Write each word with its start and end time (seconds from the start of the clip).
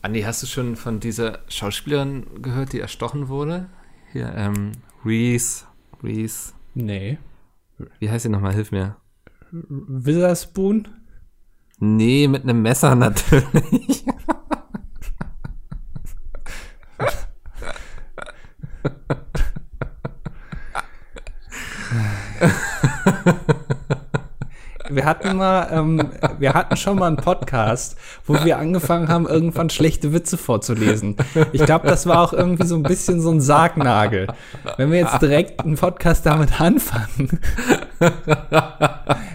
Andi, 0.00 0.22
hast 0.22 0.42
du 0.42 0.46
schon 0.46 0.76
von 0.76 1.00
dieser 1.00 1.40
Schauspielerin 1.48 2.42
gehört, 2.42 2.72
die 2.72 2.80
erstochen 2.80 3.28
wurde? 3.28 3.68
Hier, 4.12 4.32
ähm, 4.36 4.72
Reese, 5.04 5.64
Reese. 6.02 6.52
Nee. 6.74 7.18
Wie 7.98 8.08
heißt 8.08 8.22
sie 8.22 8.28
nochmal? 8.28 8.54
Hilf 8.54 8.70
mir. 8.70 8.96
Witherspoon? 9.50 10.88
Nee, 11.80 12.28
mit 12.28 12.44
einem 12.44 12.62
Messer 12.62 12.94
natürlich. 12.94 14.04
hatten 25.08 25.36
mal, 25.36 25.68
ähm, 25.72 26.10
wir 26.38 26.54
hatten 26.54 26.76
schon 26.76 26.98
mal 26.98 27.06
einen 27.06 27.16
Podcast, 27.16 27.96
wo 28.26 28.34
wir 28.44 28.58
angefangen 28.58 29.08
haben, 29.08 29.26
irgendwann 29.26 29.70
schlechte 29.70 30.12
Witze 30.12 30.36
vorzulesen. 30.36 31.16
Ich 31.52 31.64
glaube, 31.64 31.88
das 31.88 32.06
war 32.06 32.20
auch 32.20 32.32
irgendwie 32.32 32.66
so 32.66 32.76
ein 32.76 32.82
bisschen 32.82 33.20
so 33.20 33.30
ein 33.30 33.40
Sargnagel. 33.40 34.28
Wenn 34.76 34.90
wir 34.90 34.98
jetzt 34.98 35.20
direkt 35.20 35.64
einen 35.64 35.76
Podcast 35.76 36.26
damit 36.26 36.60
anfangen. 36.60 37.40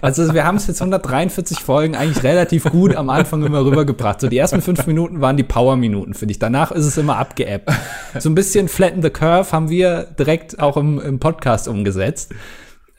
Also 0.00 0.34
wir 0.34 0.44
haben 0.44 0.56
es 0.56 0.66
jetzt 0.66 0.82
143 0.82 1.60
Folgen 1.60 1.96
eigentlich 1.96 2.22
relativ 2.22 2.64
gut 2.64 2.94
am 2.94 3.08
Anfang 3.08 3.42
immer 3.42 3.64
rübergebracht. 3.64 4.20
So 4.20 4.28
die 4.28 4.36
ersten 4.36 4.60
fünf 4.60 4.86
Minuten 4.86 5.20
waren 5.20 5.36
die 5.36 5.42
Power-Minuten, 5.42 6.14
finde 6.14 6.32
ich. 6.32 6.38
Danach 6.38 6.72
ist 6.72 6.84
es 6.84 6.98
immer 6.98 7.16
abgeappt. 7.16 7.70
So 8.18 8.28
ein 8.28 8.34
bisschen 8.34 8.68
Flatten 8.68 9.02
the 9.02 9.10
Curve 9.10 9.50
haben 9.52 9.70
wir 9.70 10.06
direkt 10.18 10.60
auch 10.60 10.76
im, 10.76 11.00
im 11.00 11.18
Podcast 11.18 11.68
umgesetzt. 11.68 12.32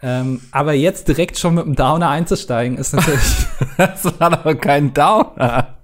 Ähm, 0.07 0.41
aber 0.51 0.73
jetzt 0.73 1.07
direkt 1.07 1.39
schon 1.39 1.55
mit 1.55 1.65
dem 1.65 1.75
Downer 1.75 2.09
einzusteigen, 2.09 2.77
ist 2.77 2.93
natürlich. 2.93 3.23
das 3.77 4.05
war 4.19 4.29
doch 4.29 4.61
kein 4.61 4.93
Downer. 4.93 5.77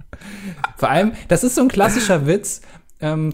Vor 0.77 0.89
allem, 0.89 1.13
das 1.27 1.43
ist 1.43 1.55
so 1.55 1.61
ein 1.61 1.69
klassischer 1.69 2.27
Witz. 2.27 2.61
Ähm, 2.99 3.33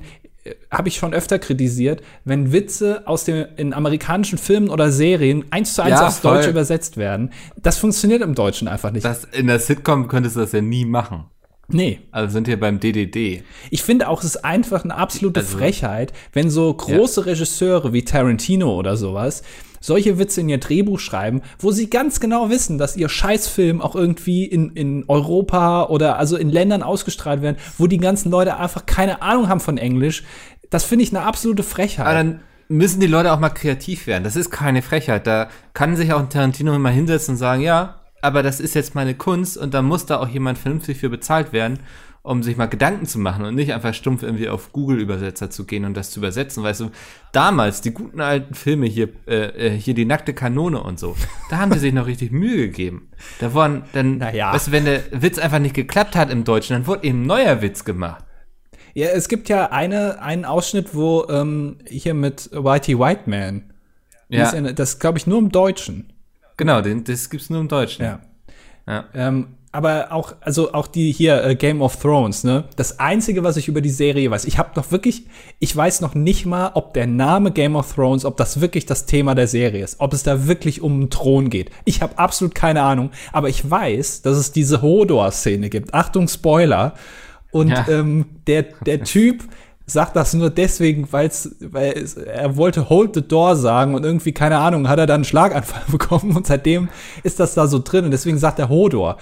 habe 0.72 0.88
ich 0.88 0.96
schon 0.96 1.13
öfter 1.13 1.40
kritisiert, 1.40 2.02
wenn 2.23 2.54
Witze 2.54 3.05
aus 3.05 3.26
den 3.26 3.48
in 3.58 3.74
amerikanischen 3.74 4.38
Filmen 4.38 4.70
oder 4.70 4.90
Serien 4.93 5.43
eins 5.49 5.74
zu 5.74 5.82
eins 5.82 5.99
ja, 5.99 6.08
aufs 6.08 6.21
Deutsche 6.21 6.49
übersetzt 6.49 6.96
werden. 6.96 7.34
Das 7.58 7.77
funktioniert 7.77 8.21
im 8.21 8.34
Deutschen 8.34 8.70
einfach 8.70 8.91
nicht. 8.91 9.04
Das, 9.04 9.26
in 9.26 9.48
der 9.48 9.60
Sitcom 9.60 10.08
könntest 10.08 10.38
du 10.38 10.40
das 10.40 10.54
ja 10.54 10.62
nie 10.62 10.85
machen. 10.85 11.26
Nee. 11.70 11.99
Also 12.12 12.32
sind 12.32 12.48
wir 12.48 12.58
beim 12.58 12.80
DDD. 12.80 13.43
Ich 13.71 13.84
finde 13.84 14.08
auch, 14.08 14.20
es 14.20 14.35
ist 14.35 14.46
einfach 14.46 14.85
eine 14.85 14.96
absolute 14.96 15.41
also, 15.41 15.58
Frechheit, 15.58 16.13
wenn 16.32 16.49
so 16.49 16.74
große 16.74 17.21
ja. 17.21 17.26
Regisseure 17.26 17.91
wie 17.91 18.05
Tarantino 18.05 18.74
oder 18.74 18.96
sowas 18.96 19.43
solche 19.80 20.20
Witze 20.20 20.42
in 20.42 20.50
ihr 20.50 20.60
Drehbuch 20.60 21.00
schreiben, 21.00 21.42
wo 21.60 21.72
sie 21.72 21.90
ganz 21.90 22.20
genau 22.20 22.50
wissen, 22.50 22.78
dass 22.78 22.98
ihr 22.98 23.10
Scheißfilm 23.10 23.82
auch 23.82 23.96
irgendwie 23.96 24.46
in, 24.46 24.72
in 24.72 25.06
Europa 25.08 25.86
oder 25.86 26.18
also 26.18 26.38
in 26.38 26.50
Ländern 26.50 26.84
ausgestrahlt 26.84 27.42
werden, 27.42 27.58
wo 27.78 27.88
die 27.88 27.98
ganzen 27.98 28.32
Leute 28.32 28.58
einfach 28.58 28.86
keine 28.86 29.22
Ahnung 29.22 29.50
haben 29.50 29.60
von 29.60 29.78
Englisch. 29.78 30.24
Das 30.70 30.84
finde 30.84 31.04
ich 31.04 31.16
eine 31.16 31.26
absolute 31.26 31.64
Frechheit. 31.64 32.05
Aber 32.05 32.16
dann 32.16 32.42
müssen 32.68 33.00
die 33.00 33.08
Leute 33.08 33.32
auch 33.32 33.40
mal 33.40 33.50
kreativ 33.50 34.08
werden. 34.08 34.24
Das 34.24 34.36
ist 34.36 34.50
keine 34.50 34.82
Frechheit. 34.82 35.26
Da 35.26 35.50
kann 35.74 35.96
sich 35.96 36.12
auch 36.12 36.20
ein 36.20 36.30
Tarantino 36.30 36.76
immer 36.76 36.90
hinsetzen 36.90 37.36
und 37.36 37.38
sagen, 37.38 37.62
ja, 37.62 38.02
aber 38.22 38.44
das 38.44 38.60
ist 38.60 38.74
jetzt 38.74 38.96
meine 38.96 39.16
Kunst 39.16 39.58
und 39.58 39.74
da 39.74 39.82
muss 39.82 40.05
da 40.05 40.20
auch 40.20 40.28
jemand 40.28 40.58
vernünftig 40.58 40.98
für 40.98 41.10
bezahlt 41.10 41.54
werden 41.54 41.80
um 42.28 42.44
sich 42.44 42.58
mal 42.58 42.66
Gedanken 42.66 43.06
zu 43.06 43.20
machen 43.20 43.46
und 43.46 43.56
nicht 43.56 43.74
einfach 43.74 43.94
stumpf 43.94 44.22
irgendwie 44.22 44.50
auf 44.50 44.74
Google-Übersetzer 44.74 45.50
zu 45.50 45.66
gehen 45.66 45.86
und 45.86 45.96
das 45.96 46.12
zu 46.12 46.20
übersetzen. 46.20 46.62
Weißt 46.62 46.82
du, 46.82 46.92
damals, 47.32 47.82
die 47.82 47.92
guten 47.92 48.20
alten 48.20 48.54
Filme 48.54 48.86
hier, 48.86 49.10
äh, 49.28 49.68
äh, 49.68 49.80
hier 49.80 49.94
die 49.94 50.06
nackte 50.06 50.34
Kanone 50.34 50.84
und 50.84 51.00
so, 51.00 51.16
da 51.50 51.58
haben 51.58 51.72
die 51.72 51.80
sich 51.80 51.94
noch 51.94 52.05
richtig 52.05 52.32
Mühe 52.32 52.68
gegeben. 52.68 53.10
Da 53.40 53.54
waren 53.54 53.84
dann, 53.94 54.18
naja. 54.18 54.54
weißt 54.54 54.68
du, 54.68 54.72
wenn 54.74 54.86
der 54.86 55.04
Witz 55.12 55.40
einfach 55.40 55.60
nicht 55.60 55.74
geklappt 55.74 56.16
hat 56.16 56.30
im 56.30 56.44
Deutschen, 56.44 56.74
dann 56.74 56.88
wurde 56.88 57.05
eben 57.05 57.24
ein 57.24 57.28
neuer 57.28 57.62
Witz 57.62 57.86
gemacht. 57.86 58.26
Ja, 58.94 59.08
es 59.08 59.30
gibt 59.30 59.48
ja 59.48 59.72
eine, 59.72 60.22
einen 60.22 60.44
Ausschnitt, 60.44 60.94
wo 60.96 61.26
ähm, 61.30 61.78
hier 61.88 62.14
mit 62.14 62.50
Whitey 62.52 63.00
White 63.00 63.30
Man, 63.30 63.74
ja. 64.28 64.52
das 64.74 65.00
glaube 65.00 65.18
ich 65.18 65.28
nur 65.28 65.40
im 65.40 65.52
Deutschen. 65.52 66.12
Genau, 66.58 66.82
den, 66.82 67.04
das 67.04 67.30
gibt's 67.30 67.50
nur 67.50 67.62
im 67.62 67.68
Deutschen. 67.68 68.04
Ja. 68.04 68.20
ja. 68.88 69.06
Ähm, 69.14 69.58
aber 69.78 70.12
auch, 70.12 70.34
also 70.42 70.74
auch 70.74 70.88
die 70.88 71.12
hier 71.12 71.44
äh, 71.44 71.56
Game 71.56 71.84
of 71.84 71.98
Thrones, 71.98 72.44
ne? 72.44 72.64
Das 72.78 73.00
einzige, 73.00 73.44
was 73.44 73.58
ich 73.58 73.68
über 73.68 73.80
die 73.80 73.92
Serie 73.92 74.32
weiß, 74.32 74.46
ich 74.46 74.58
habe 74.58 74.72
noch 74.76 74.92
wirklich, 74.92 75.28
ich 75.60 75.76
weiß 75.76 76.02
noch 76.02 76.16
nicht 76.16 76.48
mal, 76.48 76.72
ob 76.74 76.96
der 76.96 77.06
Name 77.06 77.52
Game 77.52 77.76
of 77.76 77.94
Thrones, 77.94 78.26
ob 78.26 78.38
das 78.38 78.60
wirklich 78.60 78.88
das 78.88 79.06
Thema 79.06 79.36
der 79.36 79.46
Serie 79.46 79.84
ist, 79.84 80.00
ob 80.00 80.14
es 80.14 80.24
da 80.24 80.48
wirklich 80.48 80.82
um 80.82 80.94
einen 80.94 81.10
Thron 81.12 81.52
geht. 81.52 81.70
Ich 81.86 82.02
habe 82.02 82.18
absolut 82.18 82.56
keine 82.56 82.82
Ahnung, 82.82 83.12
aber 83.32 83.50
ich 83.50 83.70
weiß, 83.70 84.24
dass 84.24 84.38
es 84.38 84.52
diese 84.52 84.82
Hodor-Szene 84.82 85.70
gibt. 85.70 85.94
Achtung, 85.94 86.28
Spoiler. 86.28 86.96
Und 87.52 87.70
ja. 87.70 87.86
ähm, 87.88 88.26
der, 88.48 88.64
der 88.64 89.04
Typ, 89.04 89.44
sagt 89.90 90.18
das 90.18 90.34
nur 90.34 90.50
deswegen, 90.50 91.12
weil's, 91.14 91.56
weil 91.62 91.94
es, 91.94 92.16
er 92.16 92.58
wollte 92.58 92.90
Hold 92.90 93.16
the 93.16 93.25
Door 93.25 93.56
sagen 93.56 93.96
und 93.96 94.03
irgendwie, 94.03 94.34
keine 94.34 94.58
Ahnung, 94.58 94.90
hat 94.90 95.00
er 95.00 95.08
dann 95.08 95.16
einen 95.16 95.24
Schlaganfall 95.24 95.84
bekommen 95.92 96.36
und 96.36 96.46
seitdem 96.46 96.90
ist 97.24 97.40
das 97.40 97.53
da 97.53 97.68
so 97.68 97.80
drin 97.80 98.03
und 98.03 98.12
deswegen 98.12 98.38
sagt 98.38 98.59
er 98.59 98.68
Hodor. 98.68 99.18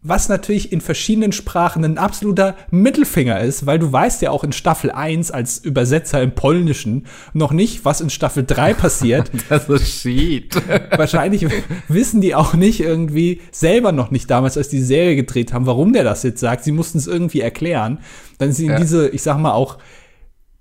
Was 0.00 0.28
natürlich 0.28 0.72
in 0.72 0.80
verschiedenen 0.80 1.32
Sprachen 1.32 1.84
ein 1.84 1.98
absoluter 1.98 2.56
Mittelfinger 2.70 3.40
ist, 3.40 3.66
weil 3.66 3.78
du 3.78 3.92
weißt 3.92 4.22
ja 4.22 4.30
auch 4.30 4.44
in 4.44 4.52
Staffel 4.52 4.90
1 4.90 5.30
als 5.30 5.58
Übersetzer 5.58 6.22
im 6.22 6.34
Polnischen 6.34 7.06
noch 7.34 7.52
nicht, 7.52 7.84
was 7.84 8.00
in 8.00 8.08
Staffel 8.08 8.44
3 8.46 8.74
passiert. 8.74 9.30
das 9.50 9.68
ist 9.68 10.00
shit. 10.00 10.56
Wahrscheinlich 10.96 11.46
wissen 11.88 12.20
die 12.20 12.34
auch 12.34 12.54
nicht 12.54 12.80
irgendwie 12.80 13.40
selber 13.50 13.92
noch 13.92 14.10
nicht 14.10 14.30
damals, 14.30 14.56
als 14.56 14.68
die 14.68 14.82
Serie 14.82 15.16
gedreht 15.16 15.52
haben, 15.52 15.66
warum 15.66 15.92
der 15.92 16.04
das 16.04 16.22
jetzt 16.22 16.40
sagt. 16.40 16.64
Sie 16.64 16.72
mussten 16.72 16.98
es 16.98 17.06
irgendwie 17.06 17.40
erklären. 17.40 17.98
Dann 18.38 18.54
ihnen 18.54 18.70
ja. 18.70 18.78
diese, 18.78 19.08
ich 19.08 19.22
sag 19.22 19.38
mal 19.38 19.52
auch, 19.52 19.78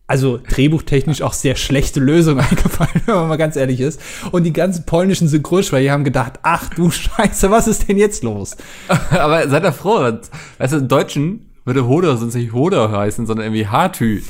also 0.07 0.39
drehbuchtechnisch 0.49 1.21
auch 1.21 1.33
sehr 1.33 1.55
schlechte 1.55 1.99
Lösung 1.99 2.39
eingefallen, 2.39 3.01
wenn 3.05 3.15
man 3.15 3.27
mal 3.27 3.37
ganz 3.37 3.55
ehrlich 3.55 3.81
ist. 3.81 4.01
Und 4.31 4.43
die 4.43 4.53
ganzen 4.53 4.85
polnischen 4.85 5.27
Synchronsprecher 5.27 5.91
haben 5.91 6.05
gedacht, 6.05 6.39
ach 6.43 6.69
du 6.69 6.89
Scheiße, 6.91 7.51
was 7.51 7.67
ist 7.67 7.87
denn 7.87 7.97
jetzt 7.97 8.23
los? 8.23 8.55
Aber 9.11 9.47
seid 9.49 9.63
ihr 9.63 9.73
froh, 9.73 10.11
weißt 10.57 10.73
du, 10.73 10.77
im 10.77 10.87
Deutschen 10.87 11.51
würde 11.65 11.85
Hodor 11.85 12.15
sonst 12.15 12.35
nicht 12.35 12.53
Hodor 12.53 12.91
heißen, 12.91 13.25
sondern 13.25 13.47
irgendwie 13.47 13.67
Hartü. 13.67 14.21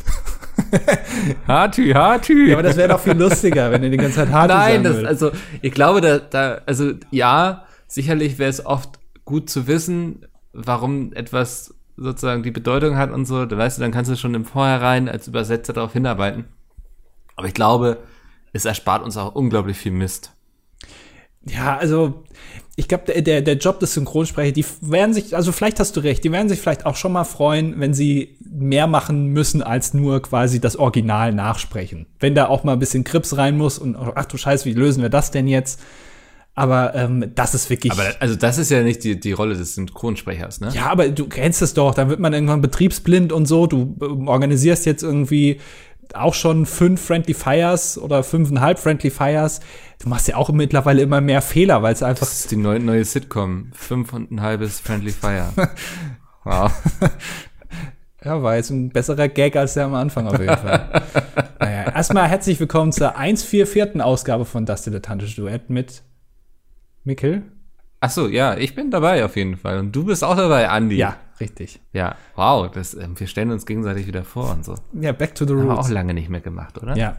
Hartü, 1.47 1.94
Hartü. 1.94 2.47
Ja, 2.47 2.56
aber 2.56 2.64
das 2.64 2.78
wäre 2.78 2.90
doch 2.90 3.00
viel 3.00 3.14
lustiger, 3.14 3.72
wenn 3.72 3.84
ihr 3.84 3.91
die 3.91 3.97
ganze 3.97 4.16
Zeit 4.16 4.31
Hartü 4.31 4.56
Nein, 4.56 4.84
das, 4.84 5.03
also 5.03 5.31
ich 5.62 5.72
glaube, 5.72 6.02
da, 6.02 6.18
da, 6.18 6.62
also 6.66 6.94
ja, 7.12 7.66
sicherlich 7.88 8.40
wäre 8.40 8.50
es 8.50 8.66
oft 8.66 8.97
gut 9.24 9.52
zu 9.52 9.68
wissen, 9.68 10.25
warum 10.52 11.14
etwas 11.14 11.75
sozusagen 11.97 12.44
die 12.44 12.52
Bedeutung 12.52 12.96
hat 12.96 13.12
und 13.12 13.25
so, 13.25 13.46
dann 13.46 13.58
weißt 13.58 13.78
du, 13.78 13.81
dann 13.81 13.91
kannst 13.91 14.09
du 14.09 14.16
schon 14.16 14.35
im 14.35 14.46
Vorhinein 14.46 15.09
als 15.09 15.28
Übersetzer 15.28 15.74
darauf 15.74 15.94
hinarbeiten. 15.94 16.46
Aber 17.35 17.47
ich 17.47 17.53
glaube, 17.53 17.97
es 18.53 18.66
erspart 18.66 19.03
uns 19.03 19.18
auch 19.18 19.35
unglaublich 19.35 19.78
viel 19.78 19.91
Mist. 19.91 20.31
Ja, 21.46 21.78
also 21.78 22.24
ich 22.75 22.88
glaube, 22.88 23.06
der, 23.06 23.22
der, 23.22 23.41
der 23.41 23.58
Job 23.58 23.80
des 23.80 23.94
Synchronsprechers, 23.94 24.53
die 24.53 24.66
werden 24.81 25.13
sich, 25.13 25.35
also 25.35 25.52
vielleicht 25.52 25.80
hast 25.80 25.96
du 25.96 26.02
recht, 26.02 26.24
die 26.24 26.31
werden 26.31 26.50
sich 26.50 26.59
vielleicht 26.59 26.85
auch 26.85 26.96
schon 26.96 27.12
mal 27.12 27.24
freuen, 27.24 27.80
wenn 27.80 27.94
sie 27.94 28.38
mehr 28.40 28.85
machen 28.85 29.28
müssen, 29.28 29.64
als 29.64 29.94
nur 29.94 30.22
quasi 30.22 30.59
das 30.59 30.75
Original 30.75 31.34
nachsprechen. 31.34 32.06
Wenn 32.19 32.35
da 32.35 32.47
auch 32.47 32.64
mal 32.64 32.74
ein 32.74 32.79
bisschen 32.79 33.03
Krips 33.03 33.38
rein 33.38 33.58
muss 33.58 33.79
und 33.79 33.96
ach 33.96 34.25
du 34.25 34.38
Scheiße, 34.38 34.66
wie 34.66 34.74
lösen 34.74 35.02
wir 35.02 35.09
das 35.09 35.31
denn 35.31 35.47
jetzt? 35.47 35.81
Aber 36.57 36.95
ähm, 36.95 37.34
das 37.35 37.53
ist 37.53 37.69
wirklich. 37.69 37.91
Aber 37.91 38.16
also 38.19 38.35
das 38.35 38.57
ist 38.57 38.72
ja 38.72 38.81
nicht 38.81 39.03
die, 39.03 39.19
die 39.19 39.31
Rolle 39.31 39.56
des 39.56 39.75
Synchronsprechers, 39.75 40.59
ne? 40.59 40.72
Ja, 40.73 40.88
aber 40.88 41.09
du 41.09 41.28
kennst 41.28 41.62
es 41.62 41.75
doch, 41.75 41.94
dann 41.94 42.09
wird 42.09 42.19
man 42.19 42.34
irgendwann 42.34 42.62
betriebsblind 42.62 43.31
und 43.31 43.45
so. 43.45 43.68
Du 43.68 43.95
äh, 44.01 44.06
organisierst 44.06 44.88
jetzt 44.88 45.03
irgendwie 45.03 45.59
auch 46.16 46.34
schon 46.34 46.66
fünf 46.66 47.00
Friendly 47.00 47.35
Fires 47.35 48.00
oder 48.00 48.23
fünfeinhalb 48.23 48.79
Friendly 48.79 49.12
Fires. 49.12 49.59
Du 50.01 50.09
machst 50.09 50.28
ja 50.29 50.35
auch 50.35 50.50
mittlerweile 50.50 51.03
immer 51.03 51.22
mehr 51.22 51.44
Fehler, 51.44 51.84
weil 51.84 51.94
es 51.94 52.01
einfach. 52.01 52.25
Das 52.25 52.40
ist 52.40 52.50
die 52.50 52.56
neue, 52.56 52.79
neue 52.79 53.06
Sitcom. 53.06 53.69
Fünf 53.73 54.12
und 54.13 54.31
ein 54.31 54.41
halbes 54.41 54.79
Friendly 54.79 55.12
Fire. 55.12 55.50
wow. 56.44 56.72
Ja, 58.25 58.41
war 58.41 58.56
jetzt 58.56 58.72
ein 58.72 58.90
besserer 58.90 59.28
Gag 59.29 59.56
als 59.56 59.76
der 59.76 59.85
am 59.85 59.93
Anfang 59.93 60.28
auf 60.28 60.40
jeden 60.40 60.58
Fall. 60.58 61.03
naja, 61.61 61.91
erstmal 61.93 62.28
herzlich 62.28 62.59
willkommen 62.59 62.91
zur 62.91 63.16
144. 63.16 64.02
Ausgabe 64.02 64.43
von 64.43 64.66
Das 64.66 64.81
Dilettantische 64.81 65.40
Duett 65.40 65.70
mit 65.70 66.02
Mikkel? 67.07 67.43
Ach 68.01 68.11
so, 68.11 68.27
ja, 68.27 68.55
ich 68.57 68.75
bin 68.75 68.91
dabei 68.91 69.25
auf 69.25 69.35
jeden 69.37 69.57
Fall. 69.57 69.79
Und 69.79 69.95
du 69.95 70.03
bist 70.03 70.23
auch 70.23 70.35
dabei, 70.35 70.69
Andi. 70.69 70.97
Ja, 70.97 71.15
richtig. 71.39 71.79
Ja, 71.93 72.15
wow, 72.35 72.69
das, 72.69 72.93
äh, 72.93 73.07
wir 73.15 73.25
stellen 73.25 73.49
uns 73.49 73.65
gegenseitig 73.65 74.05
wieder 74.05 74.23
vor 74.23 74.51
und 74.51 74.63
so. 74.63 74.75
Ja, 74.93 75.13
back 75.13 75.33
to 75.33 75.45
the 75.45 75.53
roots. 75.53 75.63
Haben 75.63 75.69
wir 75.69 75.79
auch 75.79 75.89
lange 75.89 76.13
nicht 76.13 76.29
mehr 76.29 76.41
gemacht, 76.41 76.77
oder? 76.77 76.95
Ja. 76.95 77.17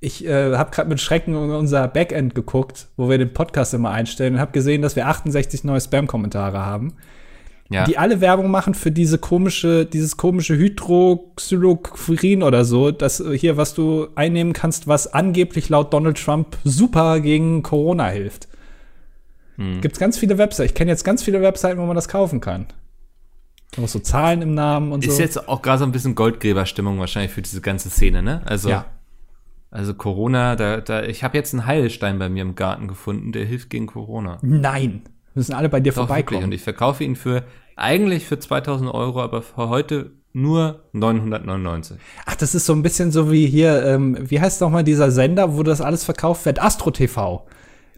Ich 0.00 0.24
äh, 0.24 0.56
habe 0.56 0.70
gerade 0.70 0.88
mit 0.88 1.00
Schrecken 1.00 1.34
unser 1.34 1.88
Backend 1.88 2.34
geguckt, 2.34 2.88
wo 2.96 3.10
wir 3.10 3.18
den 3.18 3.32
Podcast 3.32 3.74
immer 3.74 3.90
einstellen 3.90 4.34
und 4.34 4.40
habe 4.40 4.52
gesehen, 4.52 4.80
dass 4.80 4.96
wir 4.96 5.08
68 5.08 5.64
neue 5.64 5.80
Spam-Kommentare 5.80 6.64
haben. 6.64 6.94
Ja. 7.70 7.84
Die 7.84 7.98
alle 7.98 8.20
Werbung 8.20 8.50
machen 8.50 8.74
für 8.74 8.92
diese 8.92 9.18
komische, 9.18 9.86
dieses 9.86 10.16
komische 10.16 10.56
Hydroxyloquin 10.56 12.42
oder 12.42 12.64
so, 12.64 12.90
das 12.90 13.22
hier, 13.34 13.56
was 13.56 13.74
du 13.74 14.08
einnehmen 14.14 14.52
kannst, 14.52 14.86
was 14.86 15.12
angeblich 15.12 15.70
laut 15.70 15.92
Donald 15.92 16.22
Trump 16.22 16.58
super 16.62 17.20
gegen 17.20 17.62
Corona 17.62 18.08
hilft. 18.08 18.48
Hm. 19.56 19.80
Gibt 19.80 19.94
es 19.94 20.00
ganz 20.00 20.18
viele 20.18 20.38
Webseiten. 20.38 20.66
Ich 20.68 20.74
kenne 20.74 20.90
jetzt 20.90 21.04
ganz 21.04 21.22
viele 21.22 21.40
Webseiten, 21.42 21.78
wo 21.80 21.86
man 21.86 21.96
das 21.96 22.08
kaufen 22.08 22.40
kann. 22.40 22.66
Noch 23.76 23.88
so 23.88 23.98
Zahlen 23.98 24.40
im 24.42 24.54
Namen 24.54 24.92
und 24.92 25.04
Ist 25.04 25.16
so. 25.16 25.22
jetzt 25.22 25.48
auch 25.48 25.60
gerade 25.62 25.78
so 25.78 25.84
ein 25.84 25.92
bisschen 25.92 26.14
Goldgräberstimmung 26.14 26.98
wahrscheinlich 27.00 27.32
für 27.32 27.42
diese 27.42 27.60
ganze 27.60 27.90
Szene, 27.90 28.22
ne? 28.22 28.42
Also, 28.44 28.68
Ja. 28.68 28.86
also 29.70 29.94
Corona, 29.94 30.54
da, 30.54 30.80
da, 30.80 31.02
ich 31.02 31.24
habe 31.24 31.36
jetzt 31.36 31.52
einen 31.54 31.66
Heilstein 31.66 32.18
bei 32.18 32.28
mir 32.28 32.42
im 32.42 32.54
Garten 32.54 32.86
gefunden, 32.86 33.32
der 33.32 33.44
hilft 33.44 33.70
gegen 33.70 33.86
Corona. 33.86 34.38
Nein. 34.42 35.02
Müssen 35.34 35.54
alle 35.54 35.68
bei 35.68 35.80
dir 35.80 35.90
Doch, 35.90 35.96
wirklich. 35.96 36.08
vorbeikommen. 36.08 36.44
Und 36.44 36.52
ich 36.52 36.62
verkaufe 36.62 37.02
ihn 37.02 37.16
für, 37.16 37.42
eigentlich 37.74 38.26
für 38.26 38.38
2000 38.38 38.94
Euro, 38.94 39.20
aber 39.20 39.42
für 39.42 39.68
heute 39.68 40.12
nur 40.32 40.84
999. 40.92 41.96
Ach, 42.26 42.36
das 42.36 42.54
ist 42.54 42.66
so 42.66 42.72
ein 42.72 42.82
bisschen 42.82 43.10
so 43.10 43.32
wie 43.32 43.46
hier, 43.46 43.84
ähm, 43.84 44.16
wie 44.20 44.40
heißt 44.40 44.60
noch 44.60 44.70
mal 44.70 44.84
dieser 44.84 45.10
Sender, 45.10 45.56
wo 45.56 45.62
das 45.64 45.80
alles 45.80 46.04
verkauft 46.04 46.44
wird? 46.46 46.62
Astro 46.62 46.92
TV. 46.92 47.44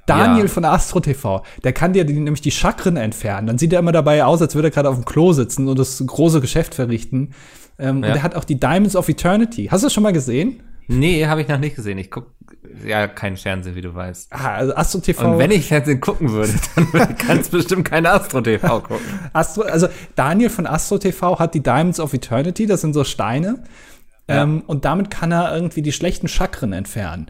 Daniel 0.07 0.45
Ja. 0.47 0.51
von 0.51 0.65
Astro 0.65 1.01
TV, 1.01 1.43
der 1.65 1.73
kann 1.73 1.93
dir 1.93 2.05
nämlich 2.05 2.41
die 2.41 2.51
Chakren 2.53 2.97
entfernen. 2.97 3.47
Dann 3.47 3.59
sieht 3.59 3.73
er 3.73 3.81
immer 3.81 3.93
dabei 3.93 4.25
aus, 4.25 4.41
als 4.41 4.55
würde 4.55 4.69
er 4.69 4.73
gerade 4.73 4.89
auf 4.89 4.95
dem 4.97 5.05
Klo 5.05 5.33
sitzen 5.33 5.69
und 5.69 5.79
das 5.79 6.03
große 6.07 6.41
Geschäft 6.41 6.75
verrichten. 6.75 7.33
Ähm, 7.79 8.03
Ja. 8.03 8.11
Und 8.11 8.17
er 8.17 8.23
hat 8.23 8.35
auch 8.37 8.45
die 8.45 8.59
Diamonds 8.59 8.97
of 8.97 9.09
Eternity. 9.09 9.67
Hast 9.71 9.83
du 9.83 9.87
das 9.87 9.93
schon 9.93 10.03
mal 10.03 10.13
gesehen? 10.13 10.63
Nee, 10.89 11.27
habe 11.27 11.43
ich 11.43 11.49
noch 11.49 11.59
nicht 11.59 11.75
gesehen. 11.77 11.99
Ich 11.99 12.11
guck 12.13 12.27
ja 12.87 13.09
kein 13.09 13.37
Fernsehen, 13.37 13.75
wie 13.75 13.81
du 13.81 13.95
weißt. 13.95 14.33
Ah, 14.33 14.55
also 14.55 14.75
Astro 14.77 15.01
TV. 15.01 15.33
Und 15.33 15.39
wenn 15.39 15.51
ich 15.51 15.67
Fernsehen 15.67 16.01
gucken 16.01 16.31
würde, 16.31 16.53
dann 16.93 17.17
kannst 17.17 17.53
du 17.53 17.57
bestimmt 17.57 17.85
keine 17.91 18.11
Astro 18.13 18.41
TV 18.41 18.81
gucken. 18.83 19.05
Astro, 19.33 19.63
also 19.63 19.89
Daniel 20.15 20.49
von 20.51 20.67
Astro 20.67 20.99
TV 20.99 21.39
hat 21.41 21.55
die 21.55 21.63
Diamonds 21.63 21.99
of 21.99 22.15
Eternity, 22.15 22.67
das 22.67 22.83
sind 22.83 22.93
so 22.95 23.03
Steine. 23.03 23.65
Ja. 24.29 24.43
Ähm, 24.45 24.63
und 24.67 24.85
damit 24.85 25.11
kann 25.11 25.33
er 25.33 25.55
irgendwie 25.55 25.83
die 25.83 25.93
schlechten 25.93 26.29
Chakren 26.29 26.73
entfernen. 26.73 27.27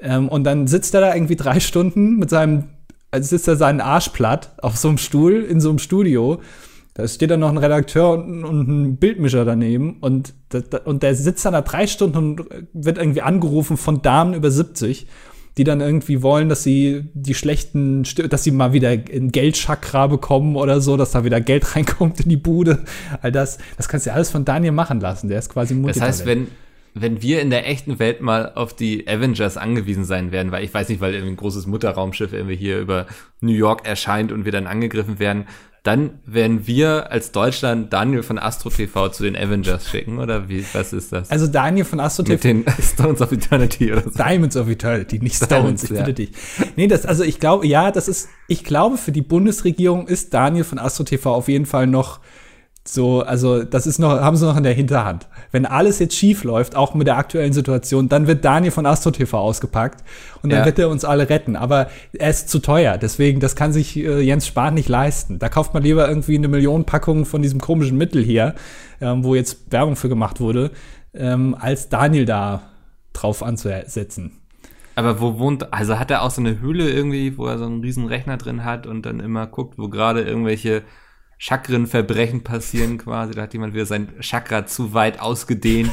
Ähm, 0.00 0.28
und 0.28 0.44
dann 0.44 0.66
sitzt 0.66 0.94
er 0.94 1.00
da 1.00 1.14
irgendwie 1.14 1.36
drei 1.36 1.60
Stunden 1.60 2.16
mit 2.16 2.30
seinem, 2.30 2.64
also 3.10 3.28
sitzt 3.28 3.48
er 3.48 3.56
seinen 3.56 3.80
Arsch 3.80 4.10
platt 4.10 4.52
auf 4.62 4.76
so 4.76 4.88
einem 4.88 4.98
Stuhl 4.98 5.42
in 5.42 5.60
so 5.60 5.68
einem 5.68 5.78
Studio. 5.78 6.40
Da 6.94 7.06
steht 7.06 7.30
dann 7.30 7.40
noch 7.40 7.50
ein 7.50 7.58
Redakteur 7.58 8.12
und, 8.12 8.44
und 8.44 8.68
ein 8.68 8.96
Bildmischer 8.96 9.44
daneben 9.44 9.98
und, 10.00 10.34
und 10.84 11.02
der 11.02 11.14
sitzt 11.14 11.44
dann 11.44 11.52
da 11.52 11.62
drei 11.62 11.86
Stunden 11.86 12.16
und 12.16 12.44
wird 12.72 12.98
irgendwie 12.98 13.22
angerufen 13.22 13.76
von 13.76 14.02
Damen 14.02 14.34
über 14.34 14.50
70, 14.50 15.06
die 15.56 15.64
dann 15.64 15.80
irgendwie 15.80 16.22
wollen, 16.22 16.48
dass 16.48 16.62
sie 16.62 17.04
die 17.14 17.34
schlechten, 17.34 18.04
dass 18.28 18.44
sie 18.44 18.50
mal 18.50 18.72
wieder 18.72 18.90
ein 18.90 19.30
Geldchakra 19.30 20.08
bekommen 20.08 20.56
oder 20.56 20.80
so, 20.80 20.96
dass 20.96 21.12
da 21.12 21.24
wieder 21.24 21.40
Geld 21.40 21.76
reinkommt 21.76 22.20
in 22.20 22.28
die 22.28 22.36
Bude. 22.36 22.80
All 23.22 23.32
das, 23.32 23.58
das 23.76 23.88
kannst 23.88 24.06
du 24.06 24.10
ja 24.10 24.16
alles 24.16 24.30
von 24.30 24.44
Daniel 24.44 24.72
machen 24.72 25.00
lassen. 25.00 25.28
Der 25.28 25.38
ist 25.38 25.48
quasi 25.48 25.74
ein 25.74 25.82
Das 25.84 26.00
heißt, 26.00 26.24
Multitalent. 26.24 26.50
wenn, 26.50 26.69
wenn 26.94 27.22
wir 27.22 27.40
in 27.40 27.50
der 27.50 27.68
echten 27.68 27.98
Welt 27.98 28.20
mal 28.20 28.52
auf 28.54 28.74
die 28.74 29.06
Avengers 29.06 29.56
angewiesen 29.56 30.04
sein 30.04 30.32
werden, 30.32 30.52
weil 30.52 30.64
ich 30.64 30.74
weiß 30.74 30.88
nicht, 30.88 31.00
weil 31.00 31.14
irgendwie 31.14 31.34
ein 31.34 31.36
großes 31.36 31.66
Mutterraumschiff 31.66 32.32
irgendwie 32.32 32.56
hier 32.56 32.80
über 32.80 33.06
New 33.40 33.52
York 33.52 33.86
erscheint 33.86 34.32
und 34.32 34.44
wir 34.44 34.52
dann 34.52 34.66
angegriffen 34.66 35.18
werden, 35.18 35.46
dann 35.82 36.18
werden 36.26 36.66
wir 36.66 37.10
als 37.10 37.32
Deutschland 37.32 37.92
Daniel 37.92 38.22
von 38.22 38.38
Astro 38.38 38.68
TV 38.68 39.08
zu 39.08 39.22
den 39.22 39.34
Avengers 39.34 39.88
schicken, 39.88 40.18
oder 40.18 40.48
wie, 40.48 40.62
was 40.74 40.92
ist 40.92 41.10
das? 41.12 41.30
Also 41.30 41.46
Daniel 41.46 41.86
von 41.86 42.00
Astro 42.00 42.22
Mit 42.24 42.42
TV. 42.42 42.64
den 42.64 42.64
Stones 42.82 43.22
of 43.22 43.32
Eternity 43.32 43.90
oder 43.90 44.02
so. 44.02 44.10
Diamonds 44.10 44.56
of 44.56 44.68
Eternity, 44.68 45.20
nicht 45.20 45.36
Stones, 45.36 45.48
Diamonds, 45.48 45.84
ich 45.84 45.90
ja. 45.90 46.02
bitte 46.02 46.14
dich. 46.14 46.32
Nee, 46.76 46.86
das, 46.86 47.06
also 47.06 47.24
ich 47.24 47.40
glaube, 47.40 47.66
ja, 47.66 47.90
das 47.90 48.08
ist, 48.08 48.28
ich 48.46 48.62
glaube, 48.62 48.98
für 48.98 49.12
die 49.12 49.22
Bundesregierung 49.22 50.06
ist 50.06 50.34
Daniel 50.34 50.64
von 50.64 50.78
Astro 50.78 51.04
TV 51.04 51.34
auf 51.34 51.48
jeden 51.48 51.66
Fall 51.66 51.86
noch 51.86 52.20
so, 52.86 53.20
also 53.20 53.62
das 53.62 53.86
ist 53.86 53.98
noch, 53.98 54.08
haben 54.20 54.36
sie 54.36 54.46
noch 54.46 54.56
in 54.56 54.62
der 54.62 54.72
Hinterhand. 54.72 55.28
Wenn 55.52 55.66
alles 55.66 55.98
jetzt 55.98 56.16
schief 56.16 56.44
läuft, 56.44 56.74
auch 56.76 56.94
mit 56.94 57.06
der 57.06 57.18
aktuellen 57.18 57.52
Situation, 57.52 58.08
dann 58.08 58.26
wird 58.26 58.44
Daniel 58.44 58.72
von 58.72 58.86
Astro 58.86 59.10
TV 59.10 59.38
ausgepackt 59.38 60.02
und 60.42 60.50
dann 60.50 60.60
Ja. 60.60 60.64
wird 60.64 60.78
er 60.78 60.88
uns 60.88 61.04
alle 61.04 61.28
retten. 61.28 61.56
Aber 61.56 61.88
er 62.12 62.30
ist 62.30 62.48
zu 62.48 62.58
teuer, 62.58 62.96
deswegen, 62.96 63.38
das 63.38 63.54
kann 63.54 63.72
sich 63.72 63.96
äh, 63.96 64.20
Jens 64.20 64.46
Spahn 64.46 64.74
nicht 64.74 64.88
leisten. 64.88 65.38
Da 65.38 65.48
kauft 65.50 65.74
man 65.74 65.82
lieber 65.82 66.08
irgendwie 66.08 66.36
eine 66.36 66.48
Million 66.48 66.84
Packung 66.86 67.26
von 67.26 67.42
diesem 67.42 67.60
komischen 67.60 67.98
Mittel 67.98 68.24
hier, 68.24 68.54
ähm, 69.00 69.24
wo 69.24 69.34
jetzt 69.34 69.70
Werbung 69.70 69.94
für 69.96 70.08
gemacht 70.08 70.40
wurde, 70.40 70.70
ähm, 71.12 71.54
als 71.58 71.90
Daniel 71.90 72.24
da 72.24 72.62
drauf 73.12 73.42
anzusetzen. 73.42 74.32
Aber 74.94 75.20
wo 75.20 75.38
wohnt, 75.38 75.72
also 75.72 75.98
hat 75.98 76.10
er 76.10 76.22
auch 76.22 76.30
so 76.30 76.40
eine 76.40 76.60
Höhle 76.60 76.88
irgendwie, 76.90 77.36
wo 77.36 77.46
er 77.46 77.58
so 77.58 77.64
einen 77.66 77.80
riesen 77.80 78.06
Rechner 78.06 78.36
drin 78.38 78.64
hat 78.64 78.86
und 78.86 79.04
dann 79.06 79.20
immer 79.20 79.46
guckt, 79.46 79.78
wo 79.78 79.88
gerade 79.88 80.22
irgendwelche 80.22 80.82
Chakrenverbrechen 81.40 82.42
passieren 82.42 82.98
quasi. 82.98 83.32
Da 83.32 83.42
hat 83.42 83.54
jemand 83.54 83.72
wieder 83.72 83.86
sein 83.86 84.08
Chakra 84.20 84.66
zu 84.66 84.92
weit 84.92 85.20
ausgedehnt 85.20 85.90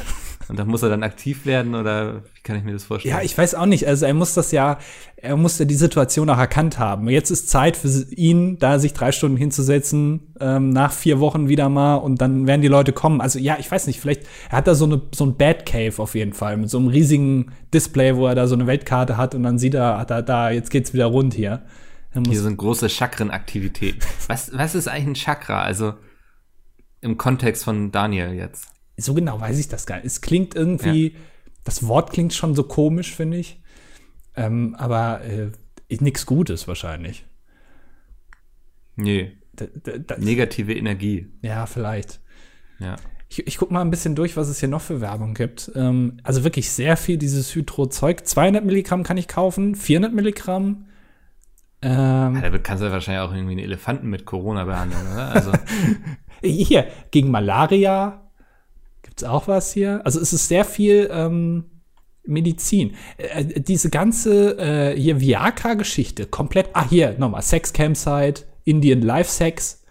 und 0.49 0.59
da 0.59 0.65
muss 0.65 0.83
er 0.83 0.89
dann 0.89 1.03
aktiv 1.03 1.45
werden 1.45 1.73
oder 1.73 2.23
wie 2.35 2.41
kann 2.43 2.57
ich 2.57 2.65
mir 2.65 2.73
das 2.73 2.83
vorstellen? 2.83 3.15
Ja, 3.15 3.21
ich 3.23 3.37
weiß 3.37 3.55
auch 3.55 3.65
nicht. 3.65 3.87
Also 3.87 4.05
er 4.05 4.13
muss 4.13 4.33
das 4.33 4.51
ja, 4.51 4.77
er 5.15 5.37
muss 5.37 5.57
ja 5.57 5.63
die 5.63 5.75
Situation 5.75 6.29
auch 6.29 6.37
erkannt 6.37 6.79
haben. 6.79 7.07
Jetzt 7.07 7.31
ist 7.31 7.49
Zeit 7.49 7.77
für 7.77 7.87
ihn, 8.11 8.59
da 8.59 8.77
sich 8.77 8.91
drei 8.91 9.13
Stunden 9.13 9.37
hinzusetzen, 9.37 10.33
ähm, 10.41 10.71
nach 10.71 10.91
vier 10.91 11.21
Wochen 11.21 11.47
wieder 11.47 11.69
mal 11.69 11.95
und 11.95 12.19
dann 12.19 12.45
werden 12.45 12.61
die 12.61 12.67
Leute 12.67 12.91
kommen. 12.91 13.21
Also 13.21 13.39
ja, 13.39 13.55
ich 13.57 13.71
weiß 13.71 13.87
nicht, 13.87 14.01
vielleicht, 14.01 14.23
er 14.49 14.57
hat 14.57 14.67
da 14.67 14.75
so 14.75 14.83
eine, 14.83 15.01
so 15.15 15.25
ein 15.25 15.37
Bad 15.37 15.65
Cave 15.65 15.93
auf 15.97 16.13
jeden 16.13 16.33
Fall, 16.33 16.57
mit 16.57 16.69
so 16.69 16.77
einem 16.77 16.87
riesigen 16.87 17.53
Display, 17.73 18.17
wo 18.17 18.27
er 18.27 18.35
da 18.35 18.47
so 18.47 18.55
eine 18.55 18.67
Weltkarte 18.67 19.15
hat 19.15 19.33
und 19.33 19.43
dann 19.43 19.57
sieht 19.57 19.75
er, 19.75 20.05
er 20.09 20.21
da, 20.23 20.49
jetzt 20.49 20.71
geht's 20.71 20.93
wieder 20.93 21.05
rund 21.05 21.33
hier. 21.33 21.63
Er 22.11 22.21
Hier 22.27 22.41
sind 22.41 22.57
große 22.57 22.89
Chakrenaktivitäten. 22.89 24.01
Was, 24.27 24.51
was 24.53 24.75
ist 24.75 24.87
eigentlich 24.87 25.07
ein 25.07 25.15
Chakra? 25.15 25.61
Also 25.61 25.93
im 27.01 27.17
Kontext 27.17 27.63
von 27.63 27.91
Daniel 27.91 28.33
jetzt. 28.33 28.69
so 28.97 29.13
genau 29.13 29.39
weiß 29.39 29.59
ich 29.59 29.67
das 29.67 29.85
gar 29.85 29.97
nicht. 29.97 30.05
Es 30.05 30.21
klingt 30.21 30.55
irgendwie, 30.55 31.15
das 31.63 31.87
Wort 31.87 32.11
klingt 32.11 32.33
schon 32.33 32.55
so 32.55 32.63
komisch, 32.63 33.15
finde 33.15 33.37
ich. 33.37 33.61
Ähm, 34.35 34.75
aber 34.75 35.21
äh, 35.23 35.51
nichts 35.89 36.25
Gutes 36.25 36.67
wahrscheinlich. 36.67 37.25
Nee, 38.95 39.37
da, 39.53 40.17
negative 40.17 40.73
Energie. 40.73 41.27
ja, 41.41 41.65
vielleicht. 41.65 42.19
Ja. 42.79 42.95
Ich, 43.29 43.45
ich 43.45 43.57
gucke 43.57 43.73
mal 43.73 43.81
ein 43.81 43.91
bisschen 43.91 44.15
durch, 44.15 44.37
was 44.37 44.47
es 44.47 44.59
hier 44.59 44.69
noch 44.69 44.81
für 44.81 45.01
Werbung 45.01 45.33
gibt. 45.33 45.71
Ähm, 45.75 46.19
also 46.23 46.43
wirklich 46.43 46.71
sehr 46.71 46.97
viel 46.97 47.17
dieses 47.17 47.53
Hydro-Zeug. 47.53 48.25
200 48.25 48.63
Milligramm 48.63 49.03
kann 49.03 49.17
ich 49.17 49.27
kaufen, 49.27 49.75
400 49.75 50.13
Milligramm. 50.13 50.86
Ähm, 51.81 52.39
Damit 52.41 52.63
kannst 52.63 52.81
du 52.81 52.87
ja 52.87 52.91
wahrscheinlich 52.91 53.21
auch 53.21 53.33
irgendwie 53.33 53.53
einen 53.53 53.63
Elefanten 53.63 54.09
mit 54.09 54.25
Corona 54.25 54.63
behandeln, 54.63 55.01
oder? 55.13 55.31
Also, 55.31 55.51
hier, 56.41 56.87
gegen 57.11 57.29
Malaria 57.29 58.23
gibt's 59.03 59.23
auch 59.23 59.47
was 59.47 59.73
hier. 59.73 60.01
Also 60.03 60.19
es 60.19 60.33
ist 60.33 60.47
sehr 60.47 60.65
viel 60.65 61.09
ähm, 61.11 61.65
Medizin. 62.25 62.95
Äh, 63.17 63.45
diese 63.61 63.89
ganze 63.89 64.57
äh, 64.57 64.99
hier 64.99 65.19
Viagra-Geschichte, 65.19 66.25
komplett, 66.25 66.69
ah 66.73 66.87
hier, 66.87 67.15
nochmal, 67.17 67.41
Sex 67.41 67.73
Campsite, 67.73 68.43
Indian 68.63 69.01
Life 69.01 69.31
Sex, 69.31 69.83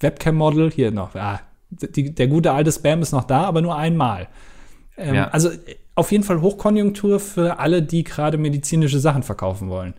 Webcam-Model, 0.00 0.70
hier 0.70 0.90
noch, 0.90 1.14
ah, 1.14 1.40
die, 1.70 2.14
der 2.14 2.28
gute 2.28 2.52
alte 2.52 2.72
Spam 2.72 3.02
ist 3.02 3.12
noch 3.12 3.24
da, 3.24 3.42
aber 3.44 3.60
nur 3.62 3.76
einmal. 3.76 4.28
Ähm, 4.96 5.14
Ja. 5.14 5.28
Also 5.28 5.50
äh, 5.50 5.76
auf 5.94 6.12
jeden 6.12 6.24
Fall 6.24 6.40
Hochkonjunktur 6.40 7.20
für 7.20 7.58
alle, 7.58 7.82
die 7.82 8.04
gerade 8.04 8.38
medizinische 8.38 9.00
Sachen 9.00 9.22
verkaufen 9.22 9.68
wollen. 9.68 9.94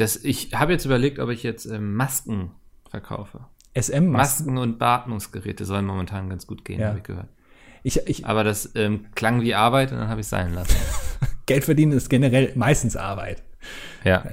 Das, 0.00 0.16
ich 0.16 0.54
habe 0.54 0.72
jetzt 0.72 0.84
überlegt, 0.84 1.18
ob 1.18 1.30
ich 1.30 1.42
jetzt 1.42 1.66
ähm, 1.66 1.94
Masken 1.94 2.50
verkaufe. 2.88 3.40
SM-Masken. 3.74 4.10
Masken 4.12 4.58
und 4.58 4.78
Beatmungsgeräte 4.78 5.64
sollen 5.64 5.86
momentan 5.86 6.28
ganz 6.28 6.46
gut 6.46 6.64
gehen, 6.64 6.80
Ja. 6.80 6.88
habe 6.88 6.98
ich 6.98 7.04
gehört. 7.04 7.28
Ich, 7.82 8.06
ich, 8.08 8.26
Aber 8.26 8.44
das 8.44 8.72
ähm, 8.74 9.06
klang 9.14 9.40
wie 9.42 9.54
Arbeit 9.54 9.92
und 9.92 9.98
dann 9.98 10.08
habe 10.08 10.20
ich 10.20 10.26
es 10.26 10.30
sein 10.30 10.52
lassen. 10.54 10.76
Geld 11.46 11.64
verdienen 11.64 11.92
ist 11.92 12.10
generell 12.10 12.52
meistens 12.54 12.96
Arbeit. 12.96 13.42
Ja. 14.04 14.24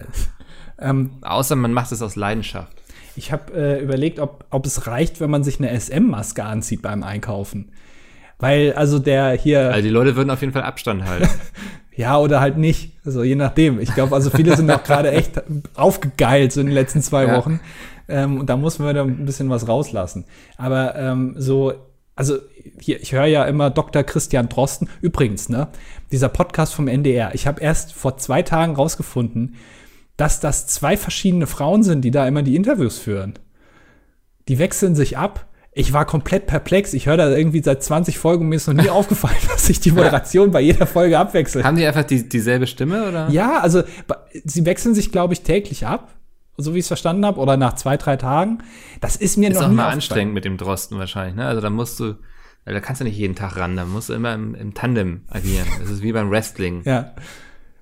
Ähm, 0.79 1.11
Außer 1.21 1.55
man 1.55 1.71
macht 1.73 1.91
es 1.91 2.01
aus 2.01 2.15
Leidenschaft. 2.15 2.81
Ich 3.15 3.31
habe 3.31 3.53
äh, 3.53 3.81
überlegt, 3.81 4.19
ob, 4.19 4.45
ob 4.49 4.65
es 4.65 4.85
reicht, 4.87 5.19
wenn 5.21 5.29
man 5.29 5.43
sich 5.43 5.59
eine 5.59 5.79
SM-Maske 5.79 6.43
anzieht 6.43 6.81
beim 6.81 7.03
Einkaufen. 7.03 7.71
Weil, 8.39 8.73
also 8.73 8.99
der 8.99 9.31
hier, 9.31 9.71
Also 9.71 9.81
die 9.81 9.89
Leute 9.89 10.15
würden 10.15 10.29
auf 10.29 10.41
jeden 10.41 10.53
Fall 10.53 10.63
Abstand 10.63 11.05
halten. 11.05 11.29
ja 11.97 12.17
oder 12.17 12.39
halt 12.39 12.57
nicht. 12.57 12.93
Also 13.05 13.23
je 13.23 13.35
nachdem. 13.35 13.79
Ich 13.81 13.93
glaube, 13.93 14.15
also 14.15 14.29
viele 14.29 14.55
sind 14.55 14.71
auch 14.71 14.83
gerade 14.83 15.11
echt 15.11 15.41
aufgegeilt 15.75 16.53
so 16.53 16.61
in 16.61 16.67
den 16.67 16.73
letzten 16.75 17.01
zwei 17.01 17.25
Ja. 17.25 17.35
Wochen. 17.35 17.59
Ähm, 18.07 18.39
und 18.39 18.49
da 18.49 18.55
muss 18.55 18.79
man 18.79 18.95
da 18.95 19.03
ein 19.03 19.25
bisschen 19.25 19.49
was 19.49 19.67
rauslassen. 19.67 20.23
Aber 20.57 20.95
ähm, 20.95 21.35
so, 21.37 21.73
also 22.15 22.37
hier, 22.79 23.01
ich 23.01 23.11
höre 23.11 23.25
ja 23.25 23.43
immer 23.45 23.69
Dr. 23.69 24.03
Christian 24.03 24.47
Drosten. 24.47 24.87
Übrigens, 25.01 25.49
ne, 25.49 25.67
dieser 26.11 26.29
Podcast 26.29 26.73
vom 26.73 26.87
NDR. 26.87 27.33
Ich 27.33 27.47
habe 27.47 27.59
erst 27.59 27.93
vor 27.93 28.17
zwei 28.17 28.43
Tagen 28.43 28.75
rausgefunden, 28.75 29.55
dass 30.15 30.39
das 30.39 30.67
zwei 30.67 30.95
verschiedene 30.97 31.47
Frauen 31.47 31.83
sind, 31.83 32.01
die 32.03 32.11
da 32.11 32.27
immer 32.27 32.43
die 32.43 32.55
Interviews 32.55 32.97
führen. 32.97 33.33
Die 34.47 34.59
wechseln 34.59 34.95
sich 34.95 35.17
ab. 35.17 35.46
Ich 35.77 35.93
war 35.93 36.05
komplett 36.05 36.47
perplex. 36.47 36.93
Ich 36.93 37.05
höre 37.05 37.17
da 37.17 37.29
irgendwie 37.29 37.61
seit 37.61 37.83
20 37.83 38.17
Folgen, 38.17 38.49
mir 38.49 38.55
ist 38.55 38.67
noch 38.67 38.73
nie 38.73 38.89
aufgefallen, 38.89 39.37
dass 39.51 39.67
sich 39.67 39.79
die 39.79 39.91
Moderation 39.91 40.49
bei 40.49 40.59
jeder 40.59 40.87
Folge 40.87 41.19
abwechselt. 41.19 41.63
Haben 41.63 41.77
die 41.77 41.85
einfach 41.85 42.03
die, 42.03 42.27
dieselbe 42.27 42.65
Stimme 42.65 43.07
oder? 43.07 43.29
Ja, 43.29 43.59
also 43.59 43.83
sie 44.43 44.65
wechseln 44.65 44.95
sich, 44.95 45.11
glaube 45.11 45.33
ich, 45.33 45.41
täglich 45.41 45.85
ab, 45.85 46.15
so 46.57 46.73
wie 46.73 46.79
ich 46.79 46.85
es 46.85 46.87
verstanden 46.87 47.27
habe, 47.27 47.39
oder 47.39 47.57
nach 47.57 47.73
zwei, 47.73 47.95
drei 47.95 48.17
Tagen. 48.17 48.63
Das 49.01 49.17
ist 49.17 49.37
mir 49.37 49.49
Ist 49.51 49.57
noch 49.57 49.65
auch 49.65 49.69
nie 49.69 49.75
mal 49.75 49.89
anstrengend 49.89 50.33
mit 50.33 50.45
dem 50.45 50.57
Drosten 50.57 50.97
wahrscheinlich, 50.97 51.35
ne? 51.35 51.45
Also 51.45 51.61
da 51.61 51.69
musst 51.69 51.99
du, 51.99 52.15
da 52.65 52.79
kannst 52.79 53.01
du 53.01 53.05
nicht 53.05 53.17
jeden 53.17 53.35
Tag 53.35 53.55
ran, 53.57 53.75
da 53.75 53.85
musst 53.85 54.09
du 54.09 54.13
immer 54.13 54.33
im, 54.33 54.55
im 54.55 54.73
Tandem 54.73 55.25
agieren. 55.29 55.67
Das 55.79 55.91
ist 55.91 56.01
wie 56.01 56.11
beim 56.11 56.31
Wrestling. 56.31 56.81
Ja. 56.85 57.13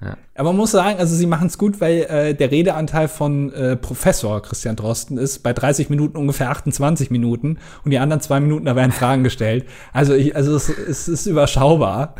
Ja. 0.02 0.18
Aber 0.36 0.50
man 0.50 0.58
muss 0.58 0.72
sagen, 0.72 1.00
also 1.00 1.16
sie 1.16 1.26
machen 1.26 1.48
es 1.48 1.58
gut, 1.58 1.80
weil 1.80 2.04
äh, 2.04 2.34
der 2.34 2.52
Redeanteil 2.52 3.08
von 3.08 3.52
äh, 3.54 3.76
Professor 3.76 4.42
Christian 4.42 4.76
Drosten 4.76 5.18
ist 5.18 5.40
bei 5.40 5.54
30 5.54 5.90
Minuten 5.90 6.18
ungefähr 6.18 6.50
28 6.50 7.12
Minuten 7.12 7.58
und 7.84 7.92
die 7.92 8.00
anderen 8.00 8.22
zwei 8.22 8.40
Minuten, 8.40 8.66
da 8.66 8.76
werden 8.76 8.92
Fragen 8.92 9.24
gestellt. 9.24 9.66
Also, 9.94 10.14
ich, 10.14 10.36
also 10.36 10.56
es, 10.56 10.70
es 10.70 11.08
ist 11.08 11.26
überschaubar. 11.26 12.16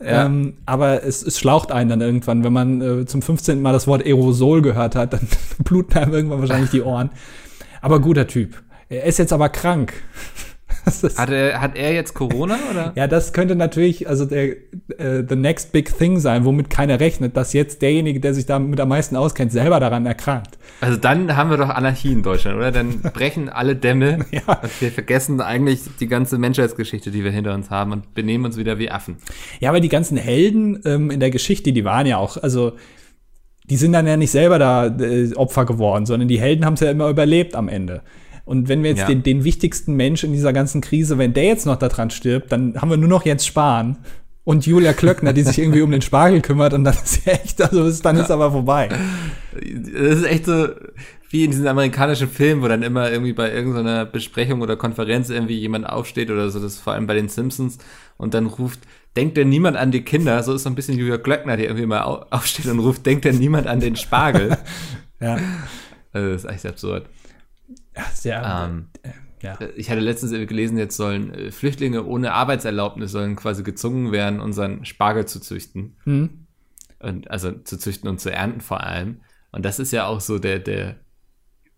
Ja. 0.00 0.26
Ähm, 0.26 0.54
aber 0.64 1.02
es, 1.02 1.22
es 1.24 1.38
schlaucht 1.40 1.72
einen 1.72 1.90
dann 1.90 2.00
irgendwann, 2.00 2.44
wenn 2.44 2.52
man 2.52 2.80
äh, 2.80 3.06
zum 3.06 3.20
15. 3.20 3.60
Mal 3.60 3.72
das 3.72 3.86
Wort 3.86 4.04
Aerosol 4.04 4.62
gehört 4.62 4.94
hat, 4.94 5.12
dann 5.12 5.26
bluten 5.64 5.98
einem 5.98 6.14
irgendwann 6.14 6.40
wahrscheinlich 6.40 6.70
die 6.70 6.82
Ohren. 6.82 7.10
Aber 7.80 8.00
guter 8.00 8.26
Typ. 8.26 8.62
Er 8.88 9.04
ist 9.04 9.18
jetzt 9.18 9.32
aber 9.32 9.48
krank. 9.48 9.92
Hat 11.16 11.30
er, 11.30 11.60
hat 11.60 11.76
er 11.76 11.92
jetzt 11.92 12.14
Corona 12.14 12.56
oder? 12.70 12.92
ja, 12.94 13.06
das 13.06 13.32
könnte 13.32 13.56
natürlich 13.56 14.08
also 14.08 14.24
der 14.24 14.48
äh, 14.98 15.24
the 15.28 15.36
next 15.36 15.72
big 15.72 15.96
thing 15.96 16.18
sein, 16.18 16.44
womit 16.44 16.70
keiner 16.70 17.00
rechnet, 17.00 17.36
dass 17.36 17.52
jetzt 17.52 17.82
derjenige, 17.82 18.20
der 18.20 18.34
sich 18.34 18.46
damit 18.46 18.80
am 18.80 18.88
meisten 18.88 19.16
auskennt, 19.16 19.52
selber 19.52 19.80
daran 19.80 20.06
erkrankt. 20.06 20.58
Also 20.80 20.96
dann 20.96 21.36
haben 21.36 21.50
wir 21.50 21.56
doch 21.56 21.68
Anarchie 21.68 22.12
in 22.12 22.22
Deutschland, 22.22 22.56
oder? 22.56 22.72
Dann 22.72 23.00
brechen 23.14 23.48
alle 23.48 23.76
Dämme 23.76 24.18
ja. 24.30 24.60
wir 24.80 24.90
vergessen 24.90 25.40
eigentlich 25.40 25.80
die 26.00 26.06
ganze 26.06 26.38
Menschheitsgeschichte, 26.38 27.10
die 27.10 27.24
wir 27.24 27.30
hinter 27.30 27.54
uns 27.54 27.70
haben 27.70 27.92
und 27.92 28.14
benehmen 28.14 28.44
uns 28.44 28.56
wieder 28.56 28.78
wie 28.78 28.90
Affen. 28.90 29.16
Ja, 29.60 29.70
aber 29.70 29.80
die 29.80 29.88
ganzen 29.88 30.16
Helden 30.16 30.80
ähm, 30.84 31.10
in 31.10 31.20
der 31.20 31.30
Geschichte, 31.30 31.72
die 31.72 31.84
waren 31.84 32.06
ja 32.06 32.18
auch, 32.18 32.36
also 32.36 32.72
die 33.64 33.76
sind 33.76 33.92
dann 33.92 34.06
ja 34.06 34.16
nicht 34.16 34.30
selber 34.30 34.58
da 34.58 34.86
äh, 34.86 35.32
Opfer 35.34 35.66
geworden, 35.66 36.06
sondern 36.06 36.28
die 36.28 36.40
Helden 36.40 36.64
haben 36.64 36.74
es 36.74 36.80
ja 36.80 36.90
immer 36.90 37.08
überlebt 37.08 37.54
am 37.54 37.68
Ende. 37.68 38.02
Und 38.48 38.68
wenn 38.68 38.82
wir 38.82 38.90
jetzt 38.90 39.00
ja. 39.00 39.06
den, 39.06 39.22
den 39.22 39.44
wichtigsten 39.44 39.94
Mensch 39.94 40.24
in 40.24 40.32
dieser 40.32 40.54
ganzen 40.54 40.80
Krise, 40.80 41.18
wenn 41.18 41.34
der 41.34 41.44
jetzt 41.44 41.66
noch 41.66 41.76
daran 41.76 42.08
stirbt, 42.08 42.50
dann 42.50 42.80
haben 42.80 42.88
wir 42.88 42.96
nur 42.96 43.08
noch 43.08 43.26
Jens 43.26 43.44
Spahn 43.44 43.98
und 44.44 44.64
Julia 44.64 44.94
Klöckner, 44.94 45.34
die 45.34 45.42
sich 45.42 45.58
irgendwie 45.58 45.82
um 45.82 45.90
den 45.90 46.00
Spargel 46.00 46.40
kümmert 46.40 46.72
und 46.72 46.82
dann 46.82 46.94
ist 46.94 47.26
ja 47.26 47.32
echt, 47.34 47.60
also 47.60 47.84
ist, 47.84 48.02
dann 48.06 48.16
ist 48.16 48.30
aber 48.30 48.50
vorbei. 48.50 48.88
Das 49.52 50.20
ist 50.20 50.24
echt 50.24 50.46
so 50.46 50.68
wie 51.28 51.44
in 51.44 51.50
diesen 51.50 51.66
amerikanischen 51.66 52.30
Filmen, 52.30 52.62
wo 52.62 52.68
dann 52.68 52.82
immer 52.82 53.10
irgendwie 53.10 53.34
bei 53.34 53.52
irgendeiner 53.52 54.06
Besprechung 54.06 54.62
oder 54.62 54.76
Konferenz 54.76 55.28
irgendwie 55.28 55.58
jemand 55.58 55.86
aufsteht 55.86 56.30
oder 56.30 56.48
so, 56.48 56.58
das 56.58 56.72
ist 56.72 56.80
vor 56.80 56.94
allem 56.94 57.06
bei 57.06 57.12
den 57.12 57.28
Simpsons 57.28 57.76
und 58.16 58.32
dann 58.32 58.46
ruft, 58.46 58.80
denkt 59.14 59.36
denn 59.36 59.50
niemand 59.50 59.76
an 59.76 59.90
die 59.90 60.02
Kinder? 60.02 60.42
So 60.42 60.54
ist 60.54 60.62
so 60.62 60.70
ein 60.70 60.74
bisschen 60.74 60.96
Julia 60.96 61.18
Klöckner, 61.18 61.58
die 61.58 61.64
irgendwie 61.64 61.84
mal 61.84 62.00
aufsteht 62.30 62.66
und 62.66 62.78
ruft, 62.78 63.04
denkt 63.04 63.26
denn 63.26 63.36
niemand 63.38 63.66
an 63.66 63.80
den 63.80 63.96
Spargel? 63.96 64.56
ja. 65.20 65.38
Also 66.14 66.32
das 66.32 66.44
ist 66.44 66.50
echt 66.50 66.64
absurd. 66.64 67.04
Ja, 67.98 68.04
sehr. 68.14 68.68
Ähm, 68.70 68.86
äh, 69.02 69.10
ja. 69.42 69.58
Ich 69.76 69.90
hatte 69.90 70.00
letztens 70.00 70.32
gelesen, 70.32 70.78
jetzt 70.78 70.96
sollen 70.96 71.34
äh, 71.34 71.50
Flüchtlinge 71.50 72.04
ohne 72.04 72.32
Arbeitserlaubnis 72.32 73.12
sollen 73.12 73.36
quasi 73.36 73.62
gezwungen 73.62 74.12
werden, 74.12 74.40
unseren 74.40 74.84
Spargel 74.84 75.26
zu 75.26 75.40
züchten. 75.40 75.96
Mhm. 76.04 76.46
Und, 77.00 77.30
also 77.30 77.52
zu 77.52 77.78
züchten 77.78 78.08
und 78.08 78.20
zu 78.20 78.32
ernten 78.32 78.60
vor 78.60 78.82
allem. 78.82 79.20
Und 79.52 79.64
das 79.64 79.78
ist 79.78 79.92
ja 79.92 80.06
auch 80.06 80.20
so 80.20 80.38
der, 80.38 80.58
der 80.58 80.96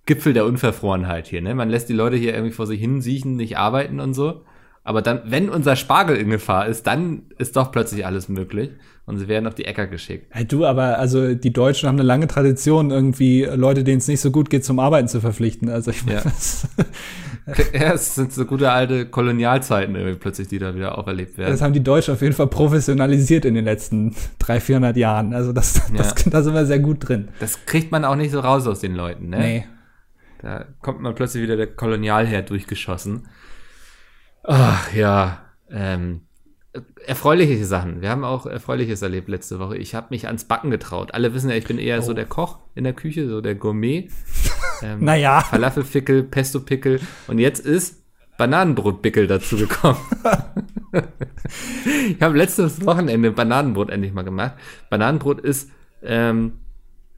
Gipfel 0.07 0.33
der 0.33 0.47
Unverfrorenheit 0.47 1.27
hier. 1.27 1.43
Ne? 1.43 1.55
Man 1.55 1.69
lässt 1.69 1.89
die 1.89 1.95
Leute 1.95 2.17
hier 2.17 2.35
irgendwie 2.35 2.55
vor 2.55 2.67
sich 2.67 2.81
hin 2.81 3.01
siechen, 3.01 3.37
nicht 3.37 3.59
arbeiten 3.59 4.01
und 4.01 4.15
so. 4.15 4.45
Aber 4.83 5.03
dann, 5.03 5.23
wenn 5.27 5.51
unser 5.51 5.77
Spargel 5.77 6.17
in 6.17 6.31
Gefahr 6.31 6.67
ist, 6.67 6.87
dann 6.87 7.25
ist 7.39 7.57
doch 7.57 7.71
plötzlich 7.71 8.07
alles 8.07 8.29
möglich 8.29 8.71
und 9.11 9.19
sie 9.19 9.27
werden 9.27 9.49
auf 9.49 9.57
die 9.57 9.65
Äcker 9.65 9.89
geschickt. 9.89 10.29
Hey, 10.31 10.47
du, 10.47 10.65
aber 10.65 10.99
also 10.99 11.35
die 11.35 11.53
Deutschen 11.53 11.89
haben 11.89 11.97
eine 11.97 12.07
lange 12.07 12.29
Tradition, 12.29 12.93
irgendwie 12.93 13.43
Leute, 13.43 13.83
denen 13.83 13.99
es 13.99 14.07
nicht 14.07 14.21
so 14.21 14.31
gut 14.31 14.51
geht, 14.51 14.65
zum 14.65 14.79
Arbeiten 14.79 15.09
zu 15.09 15.21
verpflichten. 15.21 15.69
Also 15.69 15.91
ich 15.91 16.05
ja. 16.05 16.25
weiß. 16.25 16.69
ja, 17.75 17.93
es 17.93 18.15
sind 18.15 18.33
so 18.33 18.45
gute 18.45 18.71
alte 18.71 19.07
Kolonialzeiten 19.07 19.97
irgendwie 19.97 20.17
plötzlich, 20.17 20.47
die 20.47 20.61
da 20.61 20.77
wieder 20.77 20.97
auferlebt 20.97 21.37
werden. 21.39 21.51
Das 21.51 21.61
haben 21.61 21.73
die 21.73 21.83
Deutschen 21.83 22.15
auf 22.15 22.23
jeden 22.23 22.35
Fall 22.35 22.47
professionalisiert 22.47 23.45
in 23.45 23.55
den 23.55 23.65
letzten 23.65 24.15
300, 24.39 24.63
400 24.63 24.97
Jahren. 24.97 25.35
Also 25.35 25.53
das, 25.53 25.83
das, 25.93 26.15
ja. 26.25 26.31
da 26.31 26.43
sind 26.43 26.55
wir 26.55 26.65
sehr 26.65 26.79
gut 26.79 27.09
drin. 27.09 27.31
Das 27.41 27.67
kriegt 27.67 27.91
man 27.91 28.05
auch 28.05 28.17
nicht 28.17 28.31
so 28.31 28.39
raus 28.39 28.69
aus 28.69 28.79
den 28.79 28.95
Leuten, 28.95 29.29
ne? 29.29 29.39
Nee. 29.39 29.67
Da 30.41 30.67
kommt 30.81 31.01
man 31.01 31.17
plötzlich 31.17 31.43
wieder 31.43 31.57
der 31.57 31.67
Kolonialherr 31.67 32.43
durchgeschossen. 32.43 33.27
Ach 34.45 34.93
ja, 34.95 35.41
ähm, 35.69 36.23
erfreuliche 37.05 37.65
Sachen. 37.65 38.01
Wir 38.01 38.11
haben 38.11 38.25
auch 38.25 38.47
Erfreuliches 38.47 39.03
erlebt 39.03 39.29
letzte 39.29 39.59
Woche. 39.59 39.77
Ich 39.77 39.95
habe 39.95 40.09
mich 40.11 40.27
ans 40.27 40.45
Backen 40.45 40.71
getraut. 40.71 41.15
Alle 41.15 41.35
wissen 41.35 41.51
ja, 41.51 41.57
ich 41.57 41.67
bin 41.67 41.79
eher 41.79 41.99
oh. 41.99 42.03
so 42.03 42.15
der 42.15 42.27
Koch 42.27 42.59
in 42.75 42.85
der 42.85 42.93
Küche, 42.93 43.29
so 43.29 43.41
der 43.41 43.55
Gourmet. 43.55 44.09
Ähm, 44.83 45.05
naja. 45.05 45.43
Falafelfickel, 45.43 46.23
Pesto-Pickel. 46.23 47.01
Und 47.27 47.39
jetzt 47.39 47.67
ist 47.67 48.03
Bananenbrotpickel 48.39 49.27
dazu 49.27 49.59
gekommen. 49.59 49.99
ich 52.09 52.23
habe 52.23 52.39
letztes 52.39 52.87
Wochenende 52.87 53.31
Bananenbrot 53.31 53.91
endlich 53.91 54.15
mal 54.15 54.23
gemacht. 54.23 54.55
Bananenbrot 54.89 55.39
ist 55.39 55.71
ähm, 56.03 56.53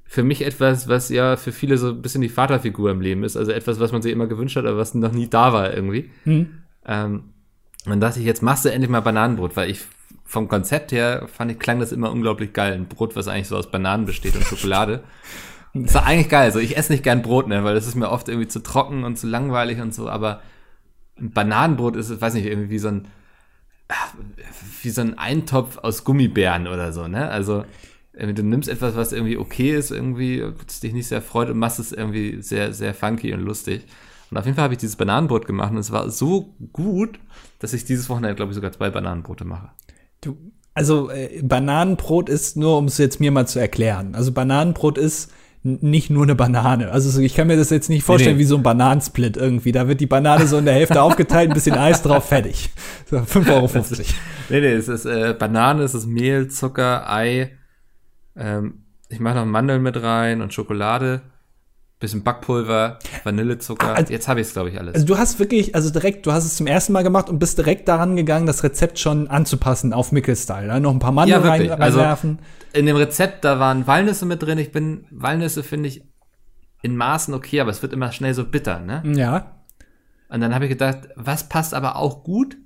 für 0.05 0.25
mich 0.25 0.45
etwas, 0.45 0.89
was 0.89 1.09
ja 1.09 1.37
für 1.37 1.53
viele 1.53 1.79
so 1.79 1.91
ein 1.91 2.03
bisschen 2.03 2.23
die 2.23 2.29
Vaterfigur 2.29 2.91
im 2.91 3.01
Leben 3.01 3.23
ist. 3.23 3.37
Also 3.37 3.53
etwas, 3.53 3.79
was 3.79 3.93
man 3.93 4.03
sich 4.03 4.11
immer 4.11 4.27
gewünscht 4.27 4.57
hat, 4.57 4.67
aber 4.67 4.79
was 4.79 4.95
noch 4.95 5.13
nie 5.13 5.31
da 5.31 5.53
war 5.53 5.73
irgendwie. 5.73 6.11
Hm. 6.25 6.63
Ähm, 6.85 7.32
und 7.87 8.01
dachte 8.01 8.21
ich, 8.21 8.27
jetzt 8.27 8.43
machst 8.43 8.65
du 8.65 8.71
endlich 8.71 8.91
mal 8.91 9.01
Bananenbrot, 9.01 9.57
weil 9.57 9.71
ich 9.71 9.81
vom 10.25 10.49
Konzept 10.49 10.93
her 10.93 11.29
fand 11.33 11.51
ich, 11.51 11.59
klang 11.59 11.79
das 11.79 11.93
immer 11.93 12.11
unglaublich 12.11 12.53
geil. 12.53 12.73
Ein 12.73 12.87
Brot, 12.87 13.17
was 13.17 13.29
eigentlich 13.29 13.49
so 13.49 13.57
aus 13.57 13.71
Bananen 13.71 14.07
besteht 14.07 14.35
und 14.35 14.45
Schokolade. 14.45 15.05
Das 15.75 15.95
war 15.95 16.05
eigentlich 16.05 16.29
geil. 16.29 16.43
Also 16.43 16.59
ich 16.59 16.77
esse 16.77 16.93
nicht 16.93 17.03
gern 17.03 17.23
Brot, 17.23 17.49
ne, 17.49 17.65
weil 17.65 17.75
das 17.75 17.87
ist 17.87 17.95
mir 17.95 18.11
oft 18.11 18.29
irgendwie 18.29 18.47
zu 18.47 18.63
trocken 18.63 19.05
und 19.05 19.19
zu 19.19 19.27
langweilig 19.27 19.81
und 19.81 19.95
so, 19.95 20.07
aber 20.07 20.43
ein 21.19 21.31
Bananenbrot 21.31 21.97
ist, 21.97 22.21
weiß 22.21 22.35
nicht, 22.35 22.45
irgendwie 22.45 22.69
wie 22.69 22.79
so 22.79 22.89
ein, 22.89 23.09
wie 24.83 24.91
so 24.91 25.01
ein 25.01 25.17
Eintopf 25.17 25.79
aus 25.79 26.05
Gummibären 26.05 26.67
oder 26.67 26.93
so, 26.93 27.09
ne? 27.09 27.31
Also, 27.31 27.65
du 28.13 28.43
nimmst 28.43 28.69
etwas, 28.69 28.97
was 28.97 29.13
irgendwie 29.13 29.39
okay 29.39 29.75
ist, 29.75 29.91
irgendwie, 29.91 30.45
dich 30.83 30.93
nicht 30.93 31.09
sehr 31.09 31.23
freut 31.23 31.49
und 31.49 31.59
machst 31.59 31.79
es 31.79 31.91
irgendwie 31.91 32.43
sehr, 32.43 32.75
sehr 32.75 32.93
funky 32.93 33.33
und 33.33 33.41
lustig. 33.41 33.87
Und 34.33 34.39
auf 34.39 34.47
jeden 34.47 34.57
Fall 34.57 34.65
habe 34.65 34.73
ich 34.73 34.81
dieses 34.81 34.97
Bananenbrot 34.97 35.47
gemacht 35.47 35.73
und 35.73 35.77
es 35.77 35.93
war 35.93 36.11
so 36.11 36.55
gut, 36.73 37.21
dass 37.59 37.75
ich 37.75 37.85
dieses 37.85 38.09
Wochenende, 38.09 38.35
glaube 38.35 38.53
ich, 38.53 38.55
sogar 38.55 38.73
zwei 38.73 38.89
Bananenbrote 38.89 39.45
mache. 39.45 39.69
Du, 40.23 40.39
also 40.73 41.11
äh, 41.11 41.43
Bananenbrot 41.43 42.31
ist 42.31 42.57
nur, 42.57 42.79
um 42.79 42.87
es 42.87 42.97
jetzt 42.97 43.21
mir 43.21 43.31
mal 43.31 43.47
zu 43.47 43.59
erklären. 43.59 44.15
Also 44.15 44.33
Bananenbrot 44.33 44.97
ist 44.97 45.31
nicht 45.65 46.09
nur 46.09 46.23
eine 46.23 46.35
Banane. 46.35 46.91
Also 46.91 47.21
ich 47.21 47.35
kann 47.35 47.47
mir 47.47 47.59
das 47.59 47.69
jetzt 47.69 47.91
nicht 47.91 48.05
vorstellen 48.05 48.37
nee, 48.37 48.39
nee. 48.39 48.45
wie 48.45 48.49
so 48.49 48.57
ein 48.57 48.63
Bananensplit 48.63 49.37
irgendwie. 49.37 49.71
Da 49.71 49.87
wird 49.87 50.01
die 50.01 50.07
Banane 50.07 50.47
so 50.47 50.57
in 50.57 50.65
der 50.65 50.73
Hälfte 50.73 51.03
aufgeteilt, 51.03 51.51
ein 51.51 51.55
bisschen 51.55 51.77
Eis 51.77 52.01
drauf, 52.01 52.27
fertig. 52.27 52.71
So, 53.11 53.19
5,50 53.19 53.53
Euro. 53.53 53.71
nee, 54.49 54.61
nee, 54.61 54.73
es 54.73 54.89
ist 54.89 55.05
äh, 55.05 55.37
Banane, 55.39 55.83
es 55.83 55.93
ist 55.93 56.07
Mehl, 56.07 56.49
Zucker, 56.49 57.13
Ei. 57.13 57.51
Ähm, 58.35 58.85
ich 59.11 59.21
mache 59.21 59.35
noch 59.35 59.45
Mandeln 59.45 59.83
mit 59.83 60.03
rein 60.03 60.41
und 60.41 60.55
Schokolade 60.55 61.21
bisschen 62.03 62.23
Backpulver, 62.23 62.99
Vanillezucker. 63.25 63.95
Also, 63.95 64.13
Jetzt 64.13 64.29
habe 64.29 64.41
ich 64.41 64.49
es, 64.49 64.53
glaube 64.53 64.69
ich, 64.69 64.79
alles. 64.79 64.95
Also 64.95 65.07
du 65.07 65.17
hast 65.17 65.39
wirklich, 65.39 65.75
also 65.75 65.91
direkt, 65.91 66.27
du 66.27 66.33
hast 66.33 66.45
es 66.45 66.57
zum 66.57 66.67
ersten 66.67 66.93
Mal 66.93 67.03
gemacht 67.03 67.31
und 67.31 67.39
bist 67.39 67.57
direkt 67.57 67.89
daran 67.89 68.17
gegangen, 68.17 68.47
das 68.47 68.63
Rezept 68.63 68.99
schon 68.99 69.29
anzupassen 69.29 69.95
auf 69.95 70.13
Mickel-Style. 70.13 70.67
Ne? 70.67 70.81
Noch 70.81 70.93
ein 70.93 70.99
paar 70.99 71.13
Mandeln 71.13 71.43
ja, 71.43 71.49
rein, 71.49 71.71
also 71.81 71.99
reinwerfen. 71.99 72.39
Also, 72.39 72.79
in 72.79 72.87
dem 72.87 72.97
Rezept, 72.97 73.45
da 73.45 73.59
waren 73.59 73.87
Walnüsse 73.87 74.27
mit 74.27 74.43
drin. 74.43 74.59
Ich 74.59 74.73
bin, 74.73 75.07
Walnüsse 75.11 75.63
finde 75.63 75.89
ich 75.89 76.05
in 76.83 76.97
Maßen 76.97 77.33
okay, 77.33 77.61
aber 77.61 77.71
es 77.71 77.81
wird 77.81 77.93
immer 77.93 78.13
schnell 78.13 78.35
so 78.35 78.45
bitter, 78.45 78.81
ne? 78.81 79.03
Ja. 79.15 79.63
Und 80.29 80.41
dann 80.41 80.55
habe 80.55 80.65
ich 80.65 80.71
gedacht, 80.71 81.09
was 81.15 81.49
passt 81.49 81.75
aber 81.75 81.97
auch 81.97 82.25
gut? 82.25 82.57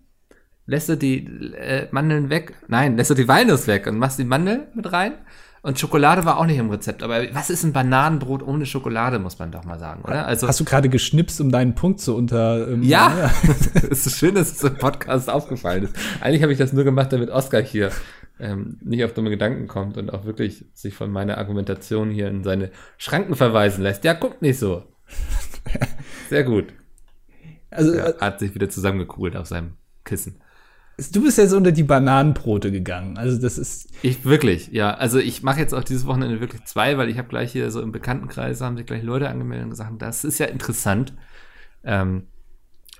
Lässt 0.64 0.88
du 0.88 0.96
die 0.96 1.26
äh, 1.54 1.88
Mandeln 1.90 2.30
weg? 2.30 2.54
Nein, 2.66 2.96
lässt 2.96 3.10
du 3.10 3.14
die 3.14 3.28
Walnuss 3.28 3.66
weg 3.66 3.86
und 3.86 3.98
machst 3.98 4.18
die 4.18 4.24
Mandel 4.24 4.68
mit 4.74 4.92
rein 4.92 5.14
und 5.66 5.80
Schokolade 5.80 6.24
war 6.24 6.38
auch 6.38 6.46
nicht 6.46 6.58
im 6.58 6.70
Rezept. 6.70 7.02
Aber 7.02 7.24
was 7.34 7.50
ist 7.50 7.64
ein 7.64 7.72
Bananenbrot 7.72 8.40
ohne 8.44 8.66
Schokolade, 8.66 9.18
muss 9.18 9.40
man 9.40 9.50
doch 9.50 9.64
mal 9.64 9.80
sagen, 9.80 10.02
oder? 10.04 10.24
Also, 10.24 10.46
Hast 10.46 10.60
du 10.60 10.64
gerade 10.64 10.88
geschnipst, 10.88 11.40
um 11.40 11.50
deinen 11.50 11.74
Punkt 11.74 11.98
zu 11.98 12.14
unter. 12.14 12.68
Ähm, 12.68 12.84
ja, 12.84 13.12
ja. 13.18 13.30
es 13.90 14.06
ist 14.06 14.16
schön, 14.16 14.36
dass 14.36 14.52
es 14.52 14.62
im 14.62 14.76
Podcast 14.76 15.28
aufgefallen 15.28 15.82
ist. 15.82 15.96
Eigentlich 16.20 16.42
habe 16.42 16.52
ich 16.52 16.58
das 16.58 16.72
nur 16.72 16.84
gemacht, 16.84 17.12
damit 17.12 17.30
Oscar 17.30 17.60
hier 17.60 17.90
ähm, 18.38 18.78
nicht 18.84 19.04
auf 19.04 19.12
dumme 19.12 19.28
Gedanken 19.28 19.66
kommt 19.66 19.96
und 19.96 20.14
auch 20.14 20.24
wirklich 20.24 20.66
sich 20.72 20.94
von 20.94 21.10
meiner 21.10 21.36
Argumentation 21.36 22.10
hier 22.10 22.28
in 22.28 22.44
seine 22.44 22.70
Schranken 22.96 23.34
verweisen 23.34 23.82
lässt. 23.82 24.04
Ja, 24.04 24.12
guckt 24.12 24.42
nicht 24.42 24.60
so. 24.60 24.84
Sehr 26.30 26.44
gut. 26.44 26.66
Also, 27.72 27.90
er 27.90 28.16
äh, 28.16 28.20
hat 28.20 28.38
sich 28.38 28.54
wieder 28.54 28.68
zusammengekugelt 28.68 29.36
auf 29.36 29.48
seinem 29.48 29.72
Kissen. 30.04 30.40
Du 31.12 31.22
bist 31.22 31.36
jetzt 31.36 31.52
unter 31.52 31.72
die 31.72 31.82
Bananenbrote 31.82 32.72
gegangen. 32.72 33.18
Also 33.18 33.38
das 33.38 33.58
ist. 33.58 33.90
Ich 34.02 34.24
wirklich, 34.24 34.68
ja. 34.68 34.94
Also 34.94 35.18
ich 35.18 35.42
mache 35.42 35.60
jetzt 35.60 35.74
auch 35.74 35.84
dieses 35.84 36.06
Wochenende 36.06 36.40
wirklich 36.40 36.64
zwei, 36.64 36.96
weil 36.96 37.10
ich 37.10 37.18
habe 37.18 37.28
gleich 37.28 37.52
hier 37.52 37.70
so 37.70 37.82
im 37.82 37.92
Bekanntenkreis 37.92 38.62
haben 38.62 38.78
sich 38.78 38.86
gleich 38.86 39.02
Leute 39.02 39.28
angemeldet 39.28 39.64
und 39.64 39.70
gesagt, 39.70 40.00
das 40.00 40.24
ist 40.24 40.38
ja 40.38 40.46
interessant. 40.46 41.12
Ähm, 41.84 42.28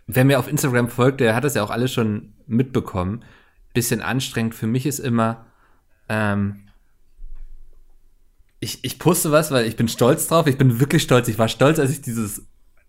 wer 0.06 0.26
mir 0.26 0.38
auf 0.38 0.48
Instagram 0.48 0.90
folgt, 0.90 1.20
der 1.20 1.34
hat 1.34 1.44
das 1.44 1.54
ja 1.54 1.62
auch 1.62 1.70
alles 1.70 1.90
schon 1.90 2.34
mitbekommen. 2.46 3.24
Bisschen 3.72 4.02
anstrengend 4.02 4.54
für 4.54 4.66
mich 4.66 4.84
ist 4.84 4.98
immer, 4.98 5.46
ähm, 6.10 6.66
ich, 8.60 8.84
ich 8.84 8.98
poste 8.98 9.32
was, 9.32 9.50
weil 9.50 9.66
ich 9.66 9.76
bin 9.76 9.88
stolz 9.88 10.28
drauf. 10.28 10.46
Ich 10.46 10.58
bin 10.58 10.80
wirklich 10.80 11.02
stolz. 11.02 11.28
Ich 11.28 11.38
war 11.38 11.48
stolz, 11.48 11.78
als 11.78 11.90
ich 11.90 12.02
dieses 12.02 12.46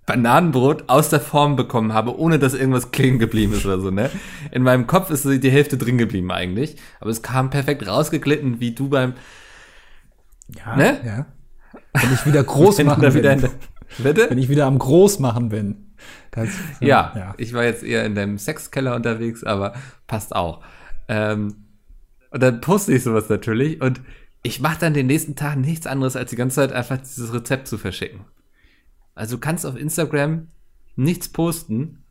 Bananenbrot 0.08 0.86
aus 0.88 1.10
der 1.10 1.20
Form 1.20 1.56
bekommen 1.58 1.94
habe, 1.94 2.18
ohne 2.18 2.40
dass 2.40 2.54
irgendwas 2.54 2.92
kleben 2.92 3.20
geblieben 3.20 3.54
ist 3.54 3.66
oder 3.66 3.80
so, 3.80 3.92
ne? 3.92 4.10
In 4.52 4.64
meinem 4.64 4.88
Kopf 4.88 5.12
ist 5.12 5.26
die 5.26 5.52
Hälfte 5.52 5.78
drin 5.78 5.98
geblieben 6.00 6.32
eigentlich, 6.32 6.78
aber 7.00 7.12
es 7.12 7.22
kam 7.22 7.50
perfekt 7.52 7.86
rausgeglitten, 7.86 8.60
wie 8.60 8.74
du 8.74 8.90
beim 8.90 9.14
Ja, 10.48 10.76
Ne? 10.76 11.00
ja. 11.06 11.26
Wenn 11.94 12.14
ich 12.14 12.26
wieder 12.26 12.44
groß 12.44 12.82
machen 12.84 13.02
bin. 13.02 13.22
der, 13.22 13.52
bitte? 13.98 14.30
Wenn 14.30 14.38
ich 14.38 14.48
wieder 14.50 14.66
am 14.66 14.80
Großmachen 14.80 15.50
bin. 15.50 15.94
Ganz, 16.32 16.52
Ja, 16.80 17.12
ja. 17.16 17.36
ich 17.38 17.54
war 17.54 17.66
jetzt 17.66 17.84
eher 17.84 18.06
in 18.06 18.16
deinem 18.16 18.38
Sexkeller 18.38 18.96
unterwegs, 18.96 19.44
aber 19.44 19.74
passt 20.08 20.34
auch. 20.36 20.62
Ähm, 21.10 21.66
und 22.32 22.42
dann 22.42 22.62
poste 22.62 22.94
ich 22.94 23.04
sowas 23.04 23.28
natürlich 23.28 23.82
und 23.82 24.02
ich 24.44 24.62
mache 24.62 24.80
dann 24.80 24.94
den 24.94 25.08
nächsten 25.08 25.36
Tag 25.36 25.58
nichts 25.58 25.86
anderes, 25.86 26.16
als 26.16 26.30
die 26.30 26.36
ganze 26.38 26.56
Zeit 26.58 26.72
einfach 26.72 26.98
dieses 26.98 27.34
Rezept 27.34 27.68
zu 27.68 27.78
verschicken. 27.78 28.22
Also 29.18 29.36
du 29.36 29.42
kannst 29.42 29.66
auf 29.66 29.76
Instagram 29.76 30.48
nichts 30.96 31.30
posten, 31.30 32.04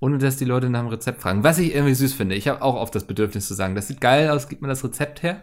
ohne 0.00 0.18
dass 0.18 0.36
die 0.36 0.44
Leute 0.44 0.70
nach 0.70 0.80
dem 0.80 0.88
Rezept 0.88 1.22
fragen. 1.22 1.42
Was 1.42 1.58
ich 1.58 1.74
irgendwie 1.74 1.94
süß 1.94 2.14
finde. 2.14 2.34
Ich 2.34 2.48
habe 2.48 2.62
auch 2.62 2.74
oft 2.74 2.94
das 2.94 3.06
Bedürfnis 3.06 3.48
zu 3.48 3.54
sagen, 3.54 3.74
das 3.74 3.88
sieht 3.88 4.00
geil 4.00 4.30
aus, 4.30 4.48
gib 4.48 4.62
mir 4.62 4.68
das 4.68 4.84
Rezept 4.84 5.22
her. 5.22 5.42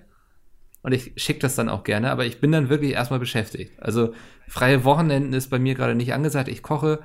Und 0.81 0.91
ich 0.91 1.13
schicke 1.15 1.39
das 1.39 1.55
dann 1.55 1.67
auch 1.67 1.83
gerne, 1.83 2.11
aber 2.11 2.25
ich 2.25 2.39
bin 2.39 2.51
dann 2.51 2.69
wirklich 2.69 2.91
erstmal 2.91 3.19
beschäftigt. 3.19 3.81
Also 3.81 4.13
freie 4.47 4.83
Wochenenden 4.83 5.33
ist 5.33 5.49
bei 5.49 5.57
mir 5.57 5.73
gerade 5.73 5.95
nicht 5.95 6.13
angesagt. 6.13 6.47
Ich 6.47 6.61
koche 6.61 6.99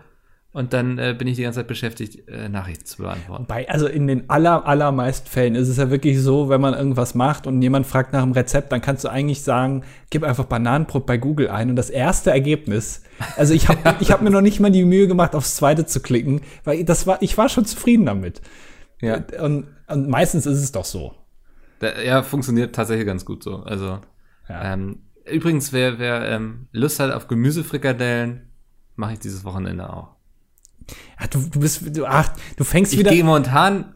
und 0.53 0.73
dann 0.73 0.99
äh, 0.99 1.15
bin 1.17 1.29
ich 1.29 1.37
die 1.37 1.43
ganze 1.43 1.61
Zeit 1.61 1.69
beschäftigt, 1.69 2.29
äh, 2.29 2.49
Nachrichten 2.49 2.85
zu 2.85 3.03
beantworten. 3.03 3.47
Bei, 3.47 3.69
also 3.69 3.87
in 3.87 4.07
den 4.09 4.29
aller, 4.29 4.67
allermeisten 4.67 5.29
Fällen 5.29 5.55
ist 5.55 5.69
es 5.69 5.77
ja 5.77 5.91
wirklich 5.91 6.21
so, 6.21 6.49
wenn 6.49 6.61
man 6.61 6.75
irgendwas 6.75 7.15
macht 7.15 7.47
und 7.47 7.63
jemand 7.63 7.87
fragt 7.87 8.13
nach 8.13 8.23
einem 8.23 8.33
Rezept, 8.33 8.73
dann 8.73 8.81
kannst 8.81 9.05
du 9.05 9.09
eigentlich 9.09 9.43
sagen, 9.43 9.85
gib 10.11 10.25
einfach 10.25 10.47
Bananenbrot 10.47 11.07
bei 11.07 11.19
Google 11.19 11.51
ein 11.51 11.71
und 11.71 11.77
das 11.77 11.89
erste 11.91 12.31
Ergebnis, 12.31 13.03
also 13.37 13.55
ich 13.55 13.69
habe 13.69 13.79
ich 14.01 14.11
hab 14.11 14.23
mir 14.23 14.31
noch 14.31 14.41
nicht 14.41 14.59
mal 14.59 14.73
die 14.73 14.85
Mühe 14.85 15.07
gemacht, 15.07 15.35
aufs 15.37 15.55
zweite 15.55 15.87
zu 15.87 16.01
klicken, 16.01 16.41
weil 16.65 16.85
das 16.85 17.07
war, 17.07 17.23
ich 17.23 17.39
war 17.39 17.49
schon 17.49 17.65
zufrieden 17.65 18.07
damit. 18.07 18.41
Ja. 19.01 19.23
Und, 19.41 19.69
und 19.87 20.09
meistens 20.09 20.47
ist 20.47 20.59
es 20.59 20.73
doch 20.73 20.85
so. 20.85 21.15
Da, 21.79 22.01
ja, 22.03 22.23
funktioniert 22.23 22.75
tatsächlich 22.75 23.07
ganz 23.07 23.25
gut 23.25 23.43
so. 23.43 23.57
Also, 23.63 24.01
Ja. 24.49 24.75
ähm, 24.75 25.05
übrigens, 25.31 25.73
wer, 25.73 25.99
wer 25.99 26.29
ähm, 26.29 26.67
Lust 26.73 27.01
hat 27.01 27.11
auf 27.13 27.29
Gemüsefrikadellen, 27.29 28.51
mache 28.97 29.15
ich 29.15 29.19
dieses 29.21 29.45
Wochenende 29.45 29.91
auch. 29.91 30.17
Ach, 31.17 31.27
du, 31.27 31.39
du 31.51 31.61
bist, 31.61 31.97
du, 31.97 32.07
ach, 32.07 32.33
du 32.57 32.65
fängst 32.65 32.93
Ich 32.93 32.99
wieder. 32.99 33.11
gehe 33.11 33.25
momentan 33.25 33.95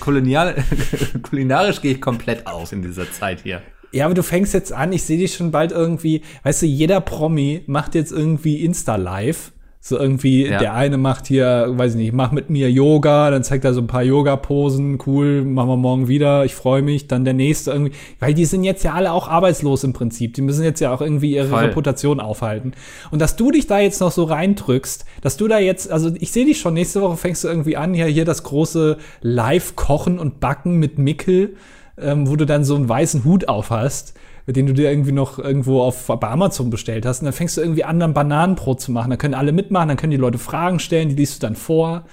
kolonial, 0.00 0.62
kulinarisch 1.22 1.80
gehe 1.82 1.92
ich 1.92 2.00
komplett 2.00 2.46
aus 2.46 2.72
in 2.72 2.82
dieser 2.82 3.10
Zeit 3.10 3.40
hier. 3.42 3.62
Ja, 3.92 4.06
aber 4.06 4.14
du 4.14 4.22
fängst 4.22 4.54
jetzt 4.54 4.72
an, 4.72 4.92
ich 4.92 5.02
sehe 5.02 5.18
dich 5.18 5.34
schon 5.34 5.50
bald 5.50 5.70
irgendwie, 5.72 6.22
weißt 6.44 6.62
du, 6.62 6.66
jeder 6.66 7.00
Promi 7.00 7.62
macht 7.66 7.94
jetzt 7.94 8.10
irgendwie 8.12 8.64
Insta-Live. 8.64 9.52
So 9.84 9.98
irgendwie, 9.98 10.46
Ja. 10.46 10.60
der 10.60 10.74
eine 10.74 10.96
macht 10.96 11.26
hier, 11.26 11.66
weiß 11.70 11.94
ich 11.94 11.98
nicht, 11.98 12.12
mach 12.12 12.30
mit 12.30 12.50
mir 12.50 12.70
Yoga, 12.70 13.32
dann 13.32 13.42
zeigt 13.42 13.64
er 13.64 13.74
so 13.74 13.80
ein 13.80 13.88
paar 13.88 14.04
Yoga-Posen, 14.04 14.98
cool, 15.06 15.44
machen 15.44 15.68
wir 15.70 15.76
morgen 15.76 16.06
wieder, 16.06 16.44
ich 16.44 16.54
freue 16.54 16.82
mich. 16.82 17.08
Dann 17.08 17.24
der 17.24 17.34
nächste 17.34 17.72
irgendwie, 17.72 17.90
weil 18.20 18.32
die 18.32 18.44
sind 18.44 18.62
jetzt 18.62 18.84
ja 18.84 18.92
alle 18.92 19.10
auch 19.10 19.26
arbeitslos 19.26 19.82
im 19.82 19.92
Prinzip. 19.92 20.34
Die 20.34 20.40
müssen 20.40 20.62
jetzt 20.62 20.78
ja 20.78 20.94
auch 20.94 21.00
irgendwie 21.00 21.34
ihre 21.34 21.48
Voll. 21.48 21.64
Reputation 21.64 22.20
aufhalten. 22.20 22.74
Und 23.10 23.20
dass 23.20 23.34
du 23.34 23.50
dich 23.50 23.66
da 23.66 23.80
jetzt 23.80 24.00
noch 24.00 24.12
so 24.12 24.22
reindrückst, 24.22 25.04
dass 25.20 25.36
du 25.36 25.48
da 25.48 25.58
jetzt, 25.58 25.90
also 25.90 26.12
ich 26.16 26.30
sehe 26.30 26.46
dich 26.46 26.60
schon, 26.60 26.74
nächste 26.74 27.02
Woche 27.02 27.16
fängst 27.16 27.42
du 27.42 27.48
irgendwie 27.48 27.76
an, 27.76 27.92
hier, 27.92 28.06
hier 28.06 28.24
das 28.24 28.44
große 28.44 28.98
Live-Kochen 29.22 30.20
und 30.20 30.38
Backen 30.38 30.76
mit 30.76 30.98
Mickel 30.98 31.56
ähm, 32.00 32.26
wo 32.26 32.36
du 32.36 32.46
dann 32.46 32.64
so 32.64 32.74
einen 32.74 32.88
weißen 32.88 33.24
Hut 33.24 33.48
auf 33.48 33.68
hast, 33.70 34.14
den 34.46 34.66
du 34.66 34.74
dir 34.74 34.90
irgendwie 34.90 35.12
noch 35.12 35.38
irgendwo 35.38 35.82
auf 35.82 36.06
bei 36.06 36.28
Amazon 36.28 36.70
bestellt 36.70 37.06
hast. 37.06 37.20
Und 37.20 37.26
dann 37.26 37.34
fängst 37.34 37.56
du 37.56 37.60
irgendwie 37.60 37.84
an, 37.84 38.00
dann 38.00 38.14
Bananenbrot 38.14 38.80
zu 38.80 38.90
machen. 38.92 39.10
Dann 39.10 39.18
können 39.18 39.34
alle 39.34 39.52
mitmachen, 39.52 39.88
dann 39.88 39.96
können 39.96 40.10
die 40.10 40.16
Leute 40.16 40.38
Fragen 40.38 40.78
stellen, 40.78 41.08
die 41.08 41.14
liest 41.14 41.36
du 41.42 41.46
dann 41.46 41.56
vor. 41.56 42.06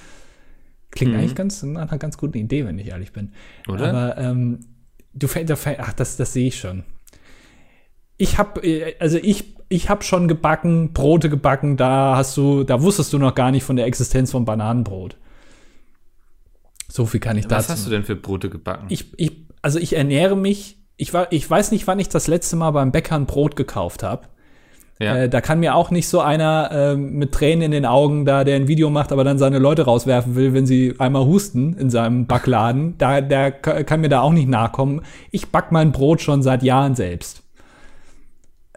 Klingt 0.91 1.15
eigentlich 1.15 1.35
ganz 1.35 1.61
nach 1.63 1.89
einer 1.89 1.97
ganz 1.99 2.17
guten 2.17 2.37
Idee, 2.37 2.65
wenn 2.65 2.79
ich 2.79 2.87
ehrlich 2.87 3.13
bin. 3.13 3.31
Oder? 3.67 3.89
Aber 3.89 4.17
ähm, 4.17 4.59
du 5.13 5.27
fäng- 5.27 5.77
ach, 5.79 5.93
das, 5.93 6.17
das 6.17 6.33
sehe 6.33 6.47
ich 6.47 6.59
schon. 6.59 6.83
Ich 8.17 8.37
habe, 8.37 8.61
also 8.99 9.17
ich, 9.17 9.55
ich 9.69 9.89
habe 9.89 10.03
schon 10.03 10.27
gebacken, 10.27 10.91
Brote 10.93 11.29
gebacken. 11.29 11.77
Da 11.77 12.15
hast 12.15 12.35
du, 12.37 12.63
da 12.63 12.81
wusstest 12.81 13.13
du 13.13 13.17
noch 13.19 13.35
gar 13.35 13.51
nicht 13.51 13.63
von 13.63 13.75
der 13.75 13.85
Existenz 13.85 14.31
von 14.31 14.45
Bananenbrot. 14.45 15.15
So 16.91 17.05
viel 17.05 17.19
kann 17.19 17.37
ich 17.37 17.45
Was 17.45 17.67
dazu. 17.67 17.69
hast 17.73 17.85
du 17.85 17.91
denn 17.91 18.03
für 18.03 18.15
Brote 18.15 18.49
gebacken? 18.49 18.87
Ich, 18.89 19.13
ich, 19.17 19.31
also 19.61 19.77
ich 19.77 19.95
ernähre 19.95 20.35
mich. 20.35 20.78
Ich, 21.01 21.13
war, 21.13 21.31
ich 21.31 21.49
weiß 21.49 21.71
nicht, 21.71 21.87
wann 21.87 21.97
ich 21.99 22.09
das 22.09 22.27
letzte 22.27 22.55
Mal 22.57 22.71
beim 22.71 22.91
Bäcker 22.91 23.15
ein 23.15 23.25
Brot 23.25 23.55
gekauft 23.55 24.03
habe. 24.03 24.23
ja. 24.99 25.15
Äh, 25.15 25.29
da 25.29 25.39
kann 25.39 25.61
mir 25.61 25.73
auch 25.75 25.91
nicht 25.91 26.09
so 26.09 26.19
einer 26.19 26.71
äh, 26.71 26.95
mit 26.97 27.31
Tränen 27.31 27.61
in 27.63 27.71
den 27.71 27.85
Augen 27.85 28.25
da, 28.25 28.43
der 28.43 28.57
ein 28.57 28.67
Video 28.67 28.89
macht, 28.89 29.13
aber 29.13 29.23
dann 29.23 29.37
seine 29.39 29.59
Leute 29.59 29.85
rauswerfen 29.85 30.35
will, 30.35 30.53
wenn 30.53 30.65
sie 30.65 30.95
einmal 30.99 31.23
husten 31.25 31.73
in 31.77 31.89
seinem 31.89 32.27
Backladen. 32.27 32.97
Da, 32.97 33.21
der 33.21 33.51
ka- 33.51 33.83
kann 33.83 34.01
mir 34.01 34.09
da 34.09 34.19
auch 34.21 34.33
nicht 34.33 34.49
nachkommen. 34.49 35.01
Ich 35.31 35.47
back 35.53 35.71
mein 35.71 35.93
Brot 35.93 36.19
schon 36.21 36.43
seit 36.43 36.63
Jahren 36.63 36.95
selbst. 36.95 37.43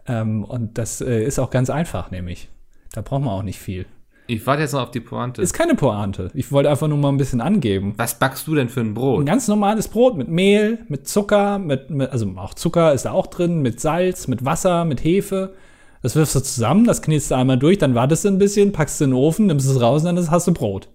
Ähm, 0.07 0.45
und 0.45 0.79
das 0.79 1.01
äh, 1.01 1.25
ist 1.25 1.41
auch 1.41 1.51
ganz 1.51 1.71
einfach, 1.71 2.11
nämlich. 2.13 2.49
Da 2.93 3.01
braucht 3.01 3.23
man 3.23 3.31
auch 3.35 3.43
nicht 3.43 3.59
viel. 3.59 3.87
Ich 4.27 4.47
warte 4.47 4.63
jetzt 4.63 4.73
noch 4.73 4.83
auf 4.83 4.91
die 4.91 5.01
Pointe. 5.01 5.43
Ist 5.43 5.53
keine 5.53 5.75
Pointe. 5.75 6.31
Ich 6.35 6.51
wollte 6.53 6.71
einfach 6.71 6.89
nur 6.89 6.99
mal 6.99 7.09
ein 7.09 7.17
bisschen 7.17 7.41
angeben. 7.41 7.95
Was 7.97 8.19
backst 8.19 8.47
du 8.47 8.55
denn 8.55 8.69
für 8.69 8.81
ein 8.81 8.89
Ein 8.89 8.95
Brot? 8.95 9.27
ganz 9.27 9.49
normales 9.49 9.89
Brot 9.89 10.17
mit 10.17 10.29
Mehl, 10.29 10.79
mit 10.89 11.09
Zucker, 11.09 11.59
mit, 11.59 11.91
mit, 11.91 12.11
also 12.11 12.33
auch 12.37 12.55
Zucker 12.55 12.93
ist 12.93 13.05
da 13.05 13.13
auch 13.13 13.27
drin, 13.27 13.63
mit 13.63 13.81
Salz, 13.81 14.29
mit 14.29 14.45
Wasser, 14.45 14.85
mit 14.85 15.03
Hefe. 15.05 15.55
Das 16.03 16.17
wirfst 16.17 16.35
du 16.35 16.41
zusammen, 16.41 16.85
das 16.85 17.03
knetst 17.03 17.31
du 17.31 17.37
einmal 17.37 17.59
durch, 17.59 17.79
dann 17.79 17.95
wartest 17.95 18.25
du 18.25 18.29
ein 18.29 18.39
bisschen, 18.39 18.73
packst 18.73 18.97
es 18.97 19.01
in 19.03 19.11
den 19.11 19.17
Ofen, 19.17 19.47
nimmst 19.47 19.69
es 19.69 19.81
raus 19.81 20.05
und 20.05 20.15
dann 20.17 20.31
hast 20.31 20.49
du 20.49 20.53
Brot. 20.53 20.89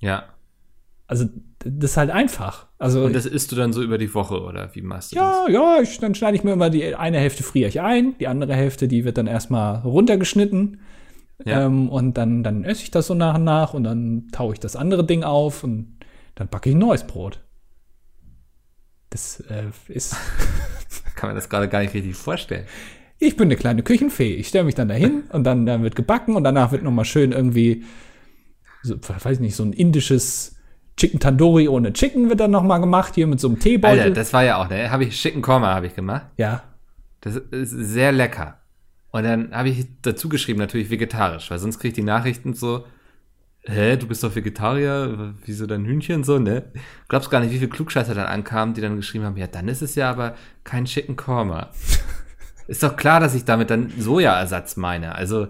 Ja. 0.00 0.24
Also 1.06 1.26
das 1.58 1.90
ist 1.90 1.96
halt 1.96 2.10
einfach. 2.10 2.66
Also 2.78 3.04
Und 3.04 3.14
das 3.14 3.26
isst 3.26 3.52
du 3.52 3.56
dann 3.56 3.72
so 3.72 3.82
über 3.82 3.98
die 3.98 4.14
Woche 4.14 4.40
oder 4.40 4.70
wie 4.74 4.80
machst 4.80 5.12
du 5.12 5.16
ja, 5.16 5.46
ja, 5.48 5.80
ich, 5.82 5.98
dann 5.98 6.14
schneide 6.14 6.36
ich 6.36 6.44
mir 6.44 6.52
immer 6.52 6.70
die 6.70 6.94
eine 6.94 7.18
Hälfte 7.18 7.42
friere 7.42 7.68
ich 7.68 7.80
ein, 7.80 8.16
die 8.18 8.28
andere 8.28 8.54
Hälfte, 8.54 8.88
die 8.88 9.04
wird 9.04 9.18
dann 9.18 9.26
erstmal 9.26 9.80
runtergeschnitten. 9.80 10.80
Ja. 11.44 11.66
Ähm, 11.66 11.88
und 11.88 12.14
dann, 12.14 12.42
dann 12.42 12.64
esse 12.64 12.82
ich 12.82 12.90
das 12.90 13.06
so 13.06 13.14
nach 13.14 13.36
und 13.36 13.44
nach 13.44 13.74
und 13.74 13.84
dann 13.84 14.28
taue 14.32 14.52
ich 14.52 14.60
das 14.60 14.76
andere 14.76 15.04
Ding 15.04 15.24
auf 15.24 15.64
und 15.64 15.98
dann 16.34 16.48
backe 16.48 16.68
ich 16.70 16.76
ein 16.76 16.78
neues 16.78 17.06
Brot. 17.06 17.40
Das 19.10 19.40
äh, 19.40 19.64
ist. 19.88 20.16
Kann 21.16 21.30
man 21.30 21.36
das 21.36 21.48
gerade 21.48 21.68
gar 21.68 21.80
nicht 21.80 21.94
richtig 21.94 22.16
vorstellen. 22.16 22.66
Ich 23.18 23.36
bin 23.36 23.48
eine 23.48 23.56
kleine 23.56 23.82
Küchenfee. 23.82 24.34
Ich 24.34 24.48
stelle 24.48 24.64
mich 24.64 24.74
dann 24.74 24.88
dahin 24.88 25.24
und 25.32 25.44
dann, 25.44 25.66
dann 25.66 25.82
wird 25.82 25.96
gebacken 25.96 26.36
und 26.36 26.44
danach 26.44 26.72
wird 26.72 26.82
noch 26.82 26.92
mal 26.92 27.04
schön 27.04 27.32
irgendwie, 27.32 27.84
so, 28.82 28.96
weiß 28.98 29.40
nicht, 29.40 29.56
so 29.56 29.64
ein 29.64 29.72
indisches 29.72 30.56
Chicken 30.96 31.20
Tandoori 31.20 31.68
ohne 31.68 31.92
Chicken 31.92 32.28
wird 32.28 32.40
dann 32.40 32.50
noch 32.50 32.62
mal 32.62 32.78
gemacht, 32.78 33.14
hier 33.14 33.26
mit 33.26 33.40
so 33.40 33.48
einem 33.48 33.58
Teebeutel. 33.58 34.00
Alter, 34.00 34.14
das 34.14 34.32
war 34.32 34.44
ja 34.44 34.62
auch, 34.62 34.68
ne? 34.68 34.90
Habe 34.90 35.04
ich 35.04 35.20
Chicken 35.20 35.42
Korma 35.42 35.74
habe 35.74 35.86
ich 35.86 35.94
gemacht. 35.94 36.26
ja, 36.36 36.62
Das 37.20 37.36
ist 37.36 37.70
sehr 37.70 38.12
lecker. 38.12 38.59
Und 39.12 39.24
dann 39.24 39.52
habe 39.52 39.68
ich 39.70 39.86
dazu 40.02 40.28
geschrieben, 40.28 40.58
natürlich 40.60 40.90
vegetarisch, 40.90 41.50
weil 41.50 41.58
sonst 41.58 41.78
kriege 41.78 41.88
ich 41.88 41.94
die 41.94 42.02
Nachrichten 42.02 42.54
so, 42.54 42.84
hä, 43.62 43.96
du 43.96 44.06
bist 44.06 44.22
doch 44.22 44.34
Vegetarier, 44.34 45.34
wieso 45.44 45.66
dein 45.66 45.84
Hühnchen 45.84 46.22
so, 46.24 46.38
ne? 46.38 46.64
Glaubst 47.08 47.30
gar 47.30 47.40
nicht, 47.40 47.52
wie 47.52 47.58
viele 47.58 47.70
Klugscheißer 47.70 48.14
dann 48.14 48.26
ankamen, 48.26 48.74
die 48.74 48.80
dann 48.80 48.96
geschrieben 48.96 49.24
haben, 49.24 49.36
ja, 49.36 49.46
dann 49.48 49.68
ist 49.68 49.82
es 49.82 49.94
ja 49.96 50.10
aber 50.10 50.34
kein 50.64 50.84
Chicken 50.84 51.16
Korma. 51.16 51.70
ist 52.68 52.82
doch 52.82 52.96
klar, 52.96 53.20
dass 53.20 53.34
ich 53.34 53.44
damit 53.44 53.70
dann 53.70 53.92
Sojaersatz 53.98 54.76
meine. 54.76 55.14
Also, 55.16 55.48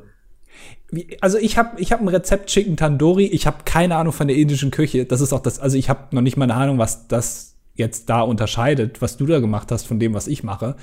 Wie- 0.90 1.18
Also 1.20 1.38
ich 1.38 1.57
habe 1.59 1.79
ich 1.81 1.92
hab 1.92 2.01
ein 2.01 2.09
Rezept 2.09 2.46
Chicken 2.49 2.77
Tandoori. 2.77 3.27
Ich 3.27 3.46
habe 3.46 3.59
keine 3.64 3.96
Ahnung 3.96 4.12
von 4.12 4.27
der 4.27 4.37
indischen 4.37 4.70
Küche. 4.70 5.05
Das 5.05 5.20
ist 5.20 5.33
auch 5.33 5.40
das. 5.42 5.59
Also 5.61 5.77
ich 5.77 5.88
habe 5.88 6.14
noch 6.14 6.23
nicht 6.23 6.37
mal 6.37 6.44
eine 6.44 6.55
Ahnung, 6.55 6.79
was 6.79 7.07
das 7.09 7.57
jetzt 7.75 8.09
da 8.11 8.23
unterscheidet, 8.23 9.01
was 9.01 9.16
du 9.16 9.27
da 9.27 9.38
gemacht 9.38 9.70
hast 9.70 9.87
von 9.87 10.01
dem, 10.01 10.14
was 10.14 10.27
ich 10.27 10.42
mache. 10.42 10.77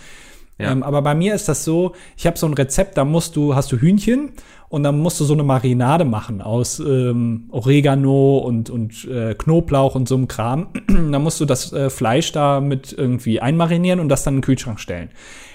Ja. 0.58 0.72
Ähm, 0.72 0.82
aber 0.84 1.02
bei 1.02 1.14
mir 1.14 1.36
ist 1.36 1.48
das 1.48 1.64
so, 1.64 1.94
ich 2.16 2.26
habe 2.26 2.38
so 2.38 2.48
ein 2.48 2.54
Rezept, 2.54 2.98
da 2.98 3.06
musst 3.06 3.36
du, 3.36 3.56
hast 3.56 3.72
du 3.72 3.78
Hühnchen 3.78 4.32
und 4.70 4.84
dann 4.84 5.00
musst 5.00 5.20
du 5.20 5.24
so 5.24 5.34
eine 5.34 5.44
Marinade 5.44 6.04
machen 6.04 6.42
aus 6.42 6.80
ähm, 6.80 7.48
Oregano 7.52 8.40
und, 8.40 8.70
und 8.70 9.06
äh, 9.06 9.36
Knoblauch 9.36 9.96
und 9.96 10.08
so 10.08 10.16
einem 10.16 10.28
Kram. 10.28 10.70
dann 10.88 11.22
musst 11.22 11.40
du 11.40 11.46
das 11.46 11.72
äh, 11.74 11.90
Fleisch 11.90 12.32
da 12.32 12.60
mit 12.60 12.92
irgendwie 12.92 13.40
einmarinieren 13.40 14.00
und 14.00 14.10
das 14.10 14.24
dann 14.24 14.36
in 14.36 14.38
den 14.40 14.46
Kühlschrank 14.46 14.80
stellen. 14.80 15.10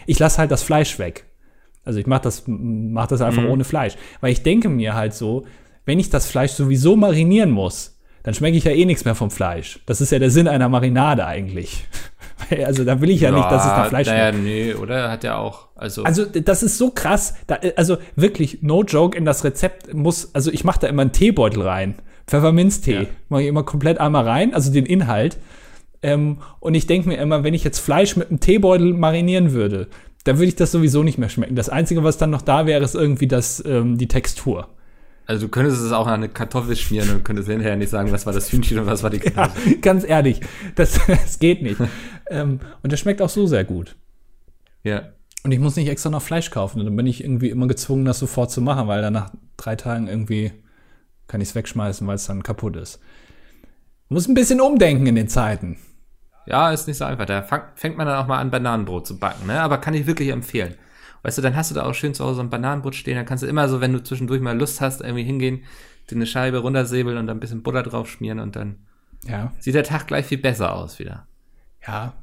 Ich 0.06 0.18
lasse 0.18 0.38
halt 0.38 0.50
das 0.50 0.62
Fleisch 0.62 0.98
weg. 0.98 1.24
Also 1.84 1.98
ich 1.98 2.06
mache 2.06 2.22
das, 2.22 2.44
mach 2.46 3.08
das 3.08 3.22
einfach 3.22 3.44
ohne 3.44 3.64
Fleisch. 3.64 3.96
Weil 4.20 4.32
ich 4.32 4.42
denke 4.44 4.68
mir 4.68 4.94
halt 4.94 5.14
so, 5.14 5.44
wenn 5.84 5.98
ich 5.98 6.10
das 6.10 6.26
Fleisch 6.26 6.52
sowieso 6.52 6.96
marinieren 6.96 7.50
muss, 7.50 7.98
dann 8.22 8.34
schmecke 8.34 8.56
ich 8.56 8.64
ja 8.64 8.70
eh 8.70 8.84
nichts 8.84 9.04
mehr 9.04 9.16
vom 9.16 9.30
Fleisch. 9.32 9.80
Das 9.86 10.00
ist 10.00 10.12
ja 10.12 10.20
der 10.20 10.30
Sinn 10.30 10.46
einer 10.46 10.68
Marinade 10.68 11.26
eigentlich. 11.26 11.86
also 12.64 12.84
da 12.84 13.00
will 13.00 13.10
ich 13.10 13.20
ja, 13.20 13.30
nicht, 13.30 13.50
dass 13.50 13.62
es 13.62 13.68
nach 13.68 13.88
Fleisch 13.88 14.06
naja, 14.06 14.30
schmeckt. 14.30 14.44
nee, 14.44 14.74
oder? 14.74 15.10
Hat 15.10 15.24
ja 15.24 15.36
auch, 15.38 15.68
also, 15.74 16.04
Also 16.04 16.24
das 16.24 16.62
ist 16.62 16.78
so 16.78 16.90
krass. 16.90 17.34
Da, 17.46 17.58
also 17.76 17.98
wirklich, 18.16 18.62
no 18.62 18.82
joke, 18.84 19.16
in 19.16 19.24
das 19.24 19.44
Rezept 19.44 19.92
muss, 19.94 20.34
also 20.34 20.50
ich 20.50 20.64
mache 20.64 20.80
da 20.80 20.86
immer 20.86 21.02
einen 21.02 21.12
Teebeutel 21.12 21.62
rein. 21.62 21.94
Pfefferminztee. 22.26 22.94
Ja. 22.94 23.06
Mache 23.28 23.42
ich 23.42 23.48
immer 23.48 23.62
komplett 23.64 23.98
einmal 23.98 24.24
rein, 24.24 24.54
also 24.54 24.72
den 24.72 24.86
Inhalt. 24.86 25.38
Ähm, 26.02 26.38
und 26.60 26.74
ich 26.74 26.86
denke 26.86 27.08
mir 27.08 27.16
immer, 27.16 27.44
wenn 27.44 27.54
ich 27.54 27.64
jetzt 27.64 27.78
Fleisch 27.78 28.16
mit 28.16 28.30
einem 28.30 28.40
Teebeutel 28.40 28.92
marinieren 28.94 29.52
würde, 29.52 29.88
dann 30.24 30.36
würde 30.36 30.48
ich 30.48 30.56
das 30.56 30.72
sowieso 30.72 31.02
nicht 31.02 31.18
mehr 31.18 31.28
schmecken. 31.28 31.56
Das 31.56 31.68
Einzige, 31.68 32.04
was 32.04 32.18
dann 32.18 32.30
noch 32.30 32.42
da 32.42 32.66
wäre, 32.66 32.82
ist 32.82 32.94
irgendwie 32.94 33.26
das, 33.26 33.62
ähm, 33.66 33.98
die 33.98 34.08
Textur. 34.08 34.68
Also 35.26 35.46
du 35.46 35.50
könntest 35.50 35.80
es 35.82 35.92
auch 35.92 36.06
an 36.06 36.14
eine 36.14 36.28
Kartoffel 36.28 36.76
schmieren 36.76 37.10
und 37.10 37.24
könntest 37.24 37.48
hinterher 37.48 37.76
nicht 37.76 37.90
sagen, 37.90 38.12
was 38.12 38.26
war 38.26 38.32
das 38.32 38.50
Hühnchen 38.52 38.78
und 38.78 38.86
was 38.86 39.02
war 39.02 39.10
die 39.10 39.20
Ja, 39.24 39.30
Kartoffel. 39.30 39.76
ganz 39.80 40.04
ehrlich, 40.04 40.40
das, 40.74 40.98
das 41.06 41.38
geht 41.38 41.62
nicht. 41.62 41.80
ähm, 42.30 42.60
und 42.82 42.92
das 42.92 43.00
schmeckt 43.00 43.22
auch 43.22 43.28
so 43.28 43.46
sehr 43.46 43.64
gut. 43.64 43.96
Ja. 44.82 45.12
Und 45.44 45.52
ich 45.52 45.58
muss 45.58 45.76
nicht 45.76 45.88
extra 45.88 46.10
noch 46.10 46.22
Fleisch 46.22 46.50
kaufen. 46.50 46.78
Und 46.80 46.86
dann 46.86 46.96
bin 46.96 47.06
ich 47.06 47.22
irgendwie 47.24 47.50
immer 47.50 47.66
gezwungen, 47.66 48.04
das 48.04 48.18
sofort 48.18 48.50
zu 48.50 48.60
machen, 48.60 48.86
weil 48.88 49.02
dann 49.02 49.12
nach 49.12 49.30
drei 49.56 49.74
Tagen 49.76 50.06
irgendwie 50.08 50.52
kann 51.26 51.40
ich 51.40 51.48
es 51.48 51.54
wegschmeißen, 51.54 52.06
weil 52.06 52.16
es 52.16 52.26
dann 52.26 52.42
kaputt 52.42 52.76
ist. 52.76 53.00
Muss 54.08 54.28
ein 54.28 54.34
bisschen 54.34 54.60
umdenken 54.60 55.06
in 55.06 55.14
den 55.14 55.28
Zeiten. 55.28 55.78
Ja, 56.46 56.70
ist 56.72 56.86
nicht 56.86 56.98
so 56.98 57.04
einfach. 57.04 57.26
Da 57.26 57.42
fängt 57.74 57.96
man 57.96 58.06
dann 58.06 58.18
auch 58.22 58.26
mal 58.26 58.38
an, 58.38 58.50
Bananenbrot 58.50 59.06
zu 59.06 59.18
backen, 59.18 59.46
ne? 59.46 59.60
Aber 59.60 59.78
kann 59.78 59.94
ich 59.94 60.06
wirklich 60.06 60.28
empfehlen. 60.28 60.74
Weißt 61.22 61.38
du, 61.38 61.42
dann 61.42 61.54
hast 61.56 61.70
du 61.70 61.74
da 61.74 61.84
auch 61.84 61.94
schön 61.94 62.14
zu 62.14 62.24
Hause 62.24 62.40
ein 62.40 62.50
Bananenbrot 62.50 62.94
stehen, 62.94 63.16
dann 63.16 63.26
kannst 63.26 63.42
du 63.42 63.46
immer 63.46 63.68
so, 63.68 63.80
wenn 63.80 63.92
du 63.92 64.02
zwischendurch 64.02 64.40
mal 64.40 64.58
Lust 64.58 64.80
hast, 64.80 65.00
irgendwie 65.00 65.22
hingehen, 65.24 65.60
dir 66.10 66.16
eine 66.16 66.26
Scheibe 66.26 66.58
runtersäbeln 66.58 67.16
und 67.16 67.26
dann 67.28 67.36
ein 67.36 67.40
bisschen 67.40 67.62
Butter 67.62 67.82
drauf 67.82 68.10
schmieren 68.10 68.40
und 68.40 68.56
dann 68.56 68.76
Ja. 69.26 69.52
sieht 69.60 69.74
der 69.74 69.84
Tag 69.84 70.06
gleich 70.08 70.26
viel 70.26 70.38
besser 70.38 70.74
aus 70.74 70.98
wieder. 70.98 71.26
Ja. 71.86 72.14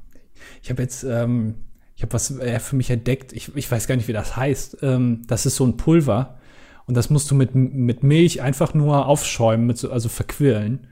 Ich 0.62 0.70
habe 0.70 0.82
jetzt, 0.82 1.04
ähm, 1.04 1.56
ich 1.96 2.04
habe 2.04 2.14
was 2.14 2.32
äh, 2.40 2.60
für 2.60 2.76
mich 2.76 2.90
entdeckt. 2.90 3.32
Ich, 3.34 3.56
ich 3.56 3.72
weiß 3.72 3.88
gar 3.88 3.96
nicht, 3.96 4.08
wie 4.08 4.14
das 4.14 4.36
heißt. 4.36 4.78
Ähm, 4.82 5.24
das 5.28 5.46
ist 5.46 5.56
so 5.56 5.66
ein 5.66 5.78
Pulver. 5.78 6.38
Und 6.86 6.96
das 6.96 7.10
musst 7.10 7.30
du 7.30 7.36
mit, 7.36 7.56
mit 7.56 8.04
Milch 8.04 8.42
einfach 8.42 8.74
nur 8.74 9.06
aufschäumen, 9.06 9.68
mit 9.68 9.78
so, 9.78 9.92
also 9.92 10.10
verquirlen. 10.10 10.88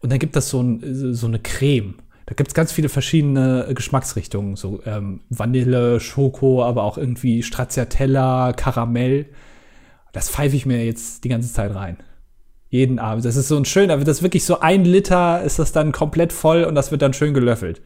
Und 0.00 0.10
dann 0.12 0.18
gibt 0.18 0.36
das 0.36 0.50
so, 0.50 0.60
ein, 0.62 1.14
so 1.14 1.26
eine 1.26 1.38
Creme. 1.38 1.94
Da 2.32 2.34
gibt 2.34 2.48
es 2.48 2.54
ganz 2.54 2.72
viele 2.72 2.88
verschiedene 2.88 3.68
Geschmacksrichtungen. 3.74 4.56
So 4.56 4.80
ähm, 4.86 5.20
Vanille, 5.28 6.00
Schoko, 6.00 6.64
aber 6.64 6.82
auch 6.82 6.96
irgendwie 6.96 7.42
Stracciatella, 7.42 8.54
Karamell. 8.54 9.26
Das 10.12 10.30
pfeife 10.30 10.56
ich 10.56 10.64
mir 10.64 10.82
jetzt 10.82 11.24
die 11.24 11.28
ganze 11.28 11.52
Zeit 11.52 11.74
rein. 11.74 11.98
Jeden 12.70 12.98
Abend. 12.98 13.26
Das 13.26 13.36
ist 13.36 13.48
so 13.48 13.56
ein 13.58 13.66
schöner, 13.66 13.98
wird 13.98 14.08
das 14.08 14.22
wirklich 14.22 14.46
so 14.46 14.60
ein 14.60 14.86
Liter, 14.86 15.42
ist 15.42 15.58
das 15.58 15.72
dann 15.72 15.92
komplett 15.92 16.32
voll 16.32 16.64
und 16.64 16.74
das 16.74 16.90
wird 16.90 17.02
dann 17.02 17.12
schön 17.12 17.34
gelöffelt. 17.34 17.82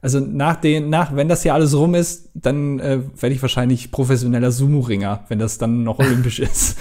Also 0.00 0.20
nach 0.20 0.54
den, 0.54 0.88
nach, 0.88 1.16
wenn 1.16 1.28
das 1.28 1.42
hier 1.42 1.54
alles 1.54 1.76
rum 1.76 1.96
ist, 1.96 2.30
dann 2.34 2.78
äh, 2.78 3.00
werde 3.20 3.34
ich 3.34 3.42
wahrscheinlich 3.42 3.90
professioneller 3.90 4.52
Sumo-Ringer, 4.52 5.24
wenn 5.26 5.40
das 5.40 5.58
dann 5.58 5.82
noch 5.82 5.98
olympisch 5.98 6.38
ist. 6.38 6.78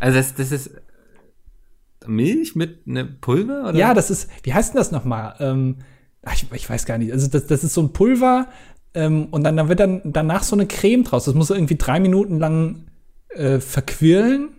Also 0.00 0.18
das, 0.18 0.34
das 0.34 0.50
ist 0.50 0.72
Milch 2.04 2.56
mit 2.56 2.84
ne 2.88 3.04
Pulver? 3.04 3.68
Oder? 3.68 3.78
Ja, 3.78 3.94
das 3.94 4.10
ist, 4.10 4.28
wie 4.42 4.52
heißt 4.52 4.74
denn 4.74 4.78
das 4.78 4.90
nochmal? 4.90 5.36
Ähm, 5.38 5.76
ach, 6.24 6.34
ich, 6.34 6.46
ich 6.52 6.68
weiß 6.68 6.86
gar 6.86 6.98
nicht. 6.98 7.12
Also 7.12 7.28
das, 7.28 7.46
das 7.46 7.64
ist 7.64 7.74
so 7.74 7.82
ein 7.82 7.92
Pulver 7.92 8.48
ähm, 8.94 9.28
und 9.30 9.44
dann, 9.44 9.56
dann 9.56 9.68
wird 9.68 9.80
dann 9.80 10.00
danach 10.04 10.42
so 10.42 10.56
eine 10.56 10.66
Creme 10.66 11.04
draus. 11.04 11.24
Das 11.24 11.34
muss 11.34 11.50
irgendwie 11.50 11.76
drei 11.76 12.00
Minuten 12.00 12.38
lang 12.38 12.84
äh, 13.30 13.58
verquirlen 13.60 14.50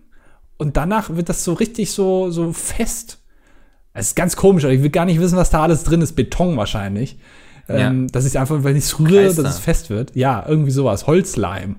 und 0.56 0.76
danach 0.76 1.16
wird 1.16 1.28
das 1.28 1.44
so 1.44 1.52
richtig 1.52 1.90
so, 1.92 2.30
so 2.30 2.52
fest. 2.52 3.18
Es 3.92 4.08
ist 4.08 4.16
ganz 4.16 4.36
komisch, 4.36 4.64
aber 4.64 4.72
ich 4.72 4.82
will 4.82 4.90
gar 4.90 5.04
nicht 5.04 5.20
wissen, 5.20 5.36
was 5.36 5.50
da 5.50 5.62
alles 5.62 5.84
drin 5.84 6.00
ist. 6.00 6.12
Beton 6.12 6.56
wahrscheinlich. 6.56 7.18
Ähm, 7.68 8.08
Das 8.08 8.24
ist 8.24 8.36
einfach, 8.36 8.64
wenn 8.64 8.76
ich 8.76 8.84
es 8.84 8.98
rühre, 8.98 9.32
dass 9.32 9.38
es 9.38 9.58
fest 9.58 9.88
wird. 9.88 10.14
Ja, 10.16 10.44
irgendwie 10.46 10.72
sowas. 10.72 11.06
Holzleim. 11.06 11.76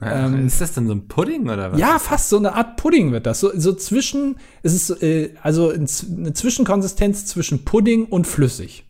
Ja, 0.00 0.26
ähm, 0.26 0.46
ist 0.46 0.60
das 0.60 0.74
denn 0.74 0.86
so 0.86 0.94
ein 0.94 1.08
Pudding 1.08 1.48
oder 1.48 1.72
was? 1.72 1.80
Ja, 1.80 1.98
fast 1.98 2.28
so 2.28 2.36
eine 2.36 2.54
Art 2.54 2.76
Pudding 2.76 3.10
wird 3.10 3.26
das. 3.26 3.40
So, 3.40 3.50
so 3.58 3.72
zwischen, 3.74 4.36
es 4.62 4.72
ist 4.72 5.02
äh, 5.02 5.34
also 5.42 5.70
eine 5.70 6.32
Zwischenkonsistenz 6.32 7.26
zwischen 7.26 7.64
Pudding 7.64 8.04
und 8.04 8.26
flüssig. 8.26 8.87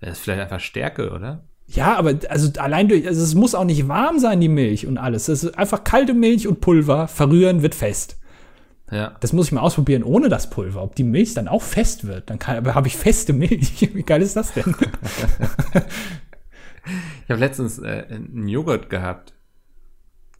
Das 0.00 0.12
ist 0.12 0.20
vielleicht 0.20 0.40
einfach 0.40 0.60
Stärke, 0.60 1.10
oder? 1.10 1.44
Ja, 1.66 1.96
aber 1.96 2.18
also 2.28 2.50
allein 2.58 2.88
durch, 2.88 3.06
also 3.06 3.22
es 3.22 3.34
muss 3.34 3.54
auch 3.54 3.64
nicht 3.64 3.86
warm 3.86 4.18
sein, 4.18 4.40
die 4.40 4.48
Milch 4.48 4.86
und 4.86 4.98
alles. 4.98 5.28
Es 5.28 5.44
ist 5.44 5.56
einfach 5.56 5.84
kalte 5.84 6.14
Milch 6.14 6.48
und 6.48 6.60
Pulver, 6.60 7.06
verrühren 7.06 7.62
wird 7.62 7.74
fest. 7.74 8.16
Ja. 8.90 9.16
Das 9.20 9.32
muss 9.32 9.46
ich 9.46 9.52
mal 9.52 9.60
ausprobieren 9.60 10.02
ohne 10.02 10.28
das 10.28 10.50
Pulver, 10.50 10.82
ob 10.82 10.96
die 10.96 11.04
Milch 11.04 11.34
dann 11.34 11.46
auch 11.46 11.62
fest 11.62 12.08
wird. 12.08 12.28
Dann 12.28 12.40
kann, 12.40 12.56
aber 12.56 12.74
habe 12.74 12.88
ich 12.88 12.96
feste 12.96 13.32
Milch. 13.32 13.88
Wie 13.94 14.02
geil 14.02 14.22
ist 14.22 14.36
das 14.36 14.52
denn? 14.52 14.74
Ich 17.24 17.30
habe 17.30 17.40
letztens 17.40 17.78
äh, 17.78 18.06
einen 18.08 18.48
Joghurt 18.48 18.90
gehabt. 18.90 19.34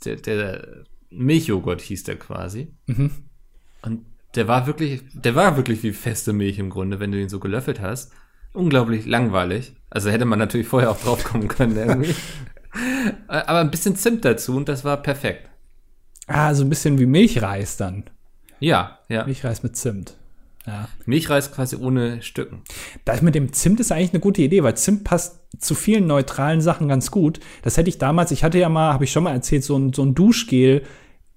Der, 0.04 0.16
der 0.16 0.84
Milchjoghurt 1.10 1.80
hieß 1.80 2.04
der 2.04 2.16
quasi. 2.16 2.74
Mhm. 2.86 3.10
Und 3.82 4.06
der 4.34 4.48
war 4.48 4.66
wirklich, 4.66 5.02
der 5.12 5.34
war 5.34 5.56
wirklich 5.56 5.82
wie 5.82 5.92
feste 5.92 6.32
Milch 6.32 6.58
im 6.58 6.70
Grunde, 6.70 7.00
wenn 7.00 7.12
du 7.12 7.20
ihn 7.20 7.28
so 7.28 7.40
gelöffelt 7.40 7.80
hast. 7.80 8.12
Unglaublich 8.52 9.06
langweilig. 9.06 9.74
Also 9.90 10.10
hätte 10.10 10.24
man 10.24 10.38
natürlich 10.38 10.66
vorher 10.66 10.90
auch 10.90 11.00
drauf 11.00 11.24
kommen 11.24 11.48
können 11.48 11.76
irgendwie. 11.76 12.14
Äh, 12.72 13.42
Aber 13.46 13.58
ein 13.58 13.70
bisschen 13.72 13.96
Zimt 13.96 14.24
dazu 14.24 14.56
und 14.56 14.68
das 14.68 14.84
war 14.84 14.96
perfekt. 14.98 15.48
ah, 16.28 16.54
so 16.54 16.62
ein 16.62 16.68
bisschen 16.68 17.00
wie 17.00 17.06
Milchreis 17.06 17.76
dann. 17.76 18.04
Ja, 18.60 19.00
ja. 19.08 19.24
Milchreis 19.24 19.64
mit 19.64 19.76
Zimt. 19.76 20.16
Ja. 20.66 20.88
Milchreis 21.04 21.50
quasi 21.50 21.74
ohne 21.74 22.22
Stücken. 22.22 22.62
Das 23.04 23.22
mit 23.22 23.34
dem 23.34 23.52
Zimt 23.52 23.80
ist 23.80 23.90
eigentlich 23.90 24.12
eine 24.12 24.20
gute 24.20 24.42
Idee, 24.42 24.62
weil 24.62 24.76
Zimt 24.76 25.02
passt 25.02 25.40
zu 25.58 25.74
vielen 25.74 26.06
neutralen 26.06 26.60
Sachen 26.60 26.86
ganz 26.86 27.10
gut. 27.10 27.40
Das 27.62 27.76
hätte 27.76 27.88
ich 27.88 27.98
damals, 27.98 28.30
ich 28.30 28.44
hatte 28.44 28.58
ja 28.58 28.68
mal, 28.68 28.92
habe 28.92 29.02
ich 29.02 29.10
schon 29.10 29.24
mal 29.24 29.32
erzählt, 29.32 29.64
so 29.64 29.76
ein, 29.76 29.92
so 29.92 30.04
ein 30.04 30.14
Duschgel 30.14 30.84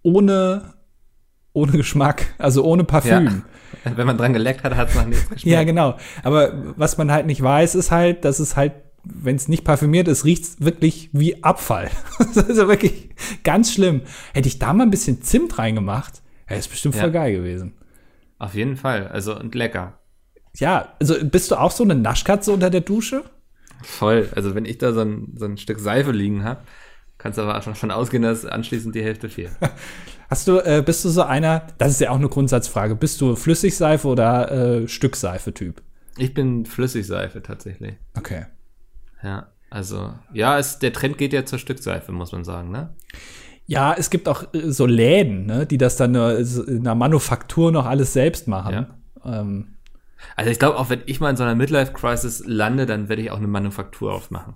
ohne, 0.04 0.73
ohne 1.54 1.72
Geschmack, 1.74 2.34
also 2.38 2.64
ohne 2.64 2.84
Parfüm. 2.84 3.44
Ja. 3.86 3.96
Wenn 3.98 4.08
man 4.08 4.18
dran 4.18 4.34
geleckt 4.34 4.64
hat, 4.64 4.76
hat 4.76 4.90
es 4.90 4.96
nach 4.96 5.06
nichts 5.06 5.24
geschmeckt. 5.24 5.46
Ja, 5.46 5.64
genau. 5.64 5.98
Aber 6.24 6.54
was 6.78 6.98
man 6.98 7.12
halt 7.12 7.26
nicht 7.26 7.42
weiß, 7.42 7.76
ist 7.76 7.92
halt, 7.92 8.24
dass 8.24 8.40
es 8.40 8.56
halt, 8.56 8.74
wenn 9.04 9.36
es 9.36 9.48
nicht 9.50 9.64
parfümiert 9.66 10.08
ist, 10.08 10.24
riecht 10.24 10.44
es 10.44 10.62
wirklich 10.62 11.10
wie 11.12 11.44
Abfall. 11.44 11.90
das 12.20 12.38
ist 12.38 12.50
also 12.50 12.68
wirklich 12.70 13.10
ganz 13.44 13.74
schlimm. 13.74 14.02
Hätte 14.34 14.48
ich 14.48 14.60
da 14.60 14.74
mal 14.74 14.84
ein 14.84 14.92
bisschen 14.92 15.22
Zimt 15.22 15.58
reingemacht, 15.60 16.22
wäre 16.48 16.60
es 16.60 16.68
bestimmt 16.68 16.96
voll 16.96 17.06
Ja. 17.06 17.10
geil 17.10 17.34
gewesen. 17.34 17.74
Auf 18.40 18.54
jeden 18.56 18.78
Fall. 18.78 19.08
Also 19.08 19.38
und 19.38 19.54
lecker. 19.56 20.00
Ja, 20.58 20.94
also 21.00 21.16
bist 21.24 21.52
du 21.52 21.56
auch 21.60 21.72
so 21.72 21.84
eine 21.84 21.96
Naschkatze 21.96 22.52
unter 22.54 22.70
der 22.70 22.82
Dusche? 22.82 23.24
Voll. 23.82 24.30
Also 24.36 24.56
wenn 24.56 24.66
ich 24.66 24.78
da 24.78 24.94
so 24.94 25.02
ein, 25.02 25.34
so 25.36 25.46
ein 25.46 25.58
Stück 25.58 25.80
Seife 25.80 26.12
liegen 26.12 26.44
habe, 26.46 26.62
kannst 27.24 27.40
aber 27.40 27.60
schon 27.74 27.90
ausgehen, 27.90 28.22
dass 28.22 28.46
anschließend 28.46 28.94
die 28.94 29.02
Hälfte 29.02 29.30
fehlt. 29.30 29.54
Hast 30.30 30.48
du, 30.48 30.58
äh, 30.60 30.84
bist 30.86 31.04
du 31.06 31.10
so 31.10 31.24
einer, 31.24 31.68
das 31.78 31.92
ist 31.92 32.02
ja 32.02 32.10
auch 32.10 32.18
eine 32.18 32.28
Grundsatzfrage, 32.28 32.96
bist 32.96 33.22
du 33.22 33.36
Flüssigseife 33.36 34.08
oder 34.08 34.52
äh, 34.52 34.88
Stückseife-Typ? 34.88 35.82
Ich 36.18 36.34
bin 36.34 36.66
Flüssigseife 36.66 37.42
tatsächlich. 37.42 37.96
Okay. 38.18 38.46
Ja. 39.24 39.48
Also, 39.70 40.14
ja, 40.34 40.60
es, 40.60 40.80
der 40.80 40.94
Trend 40.94 41.18
geht 41.18 41.34
ja 41.34 41.46
zur 41.46 41.60
Stückseife, 41.60 42.12
muss 42.12 42.32
man 42.32 42.44
sagen, 42.44 42.70
ne? 42.72 42.94
Ja, 43.66 43.96
es 43.98 44.10
gibt 44.10 44.28
auch 44.28 44.54
äh, 44.54 44.70
so 44.72 44.86
Läden, 44.86 45.46
ne, 45.46 45.66
die 45.66 45.78
das 45.78 45.96
dann 45.96 46.14
äh, 46.16 46.36
in 46.38 46.84
der 46.84 46.96
Manufaktur 46.96 47.72
noch 47.72 47.86
alles 47.86 48.14
selbst 48.14 48.48
machen. 48.48 48.88
Ähm, 49.26 49.68
Also 50.36 50.52
ich 50.52 50.60
glaube, 50.60 50.78
auch 50.78 50.90
wenn 50.90 51.02
ich 51.06 51.20
mal 51.20 51.30
in 51.30 51.38
so 51.38 51.44
einer 51.44 51.56
Midlife-Crisis 51.56 52.44
lande, 52.46 52.86
dann 52.86 53.08
werde 53.10 53.22
ich 53.22 53.32
auch 53.32 53.38
eine 53.38 53.48
Manufaktur 53.48 54.14
aufmachen. 54.14 54.56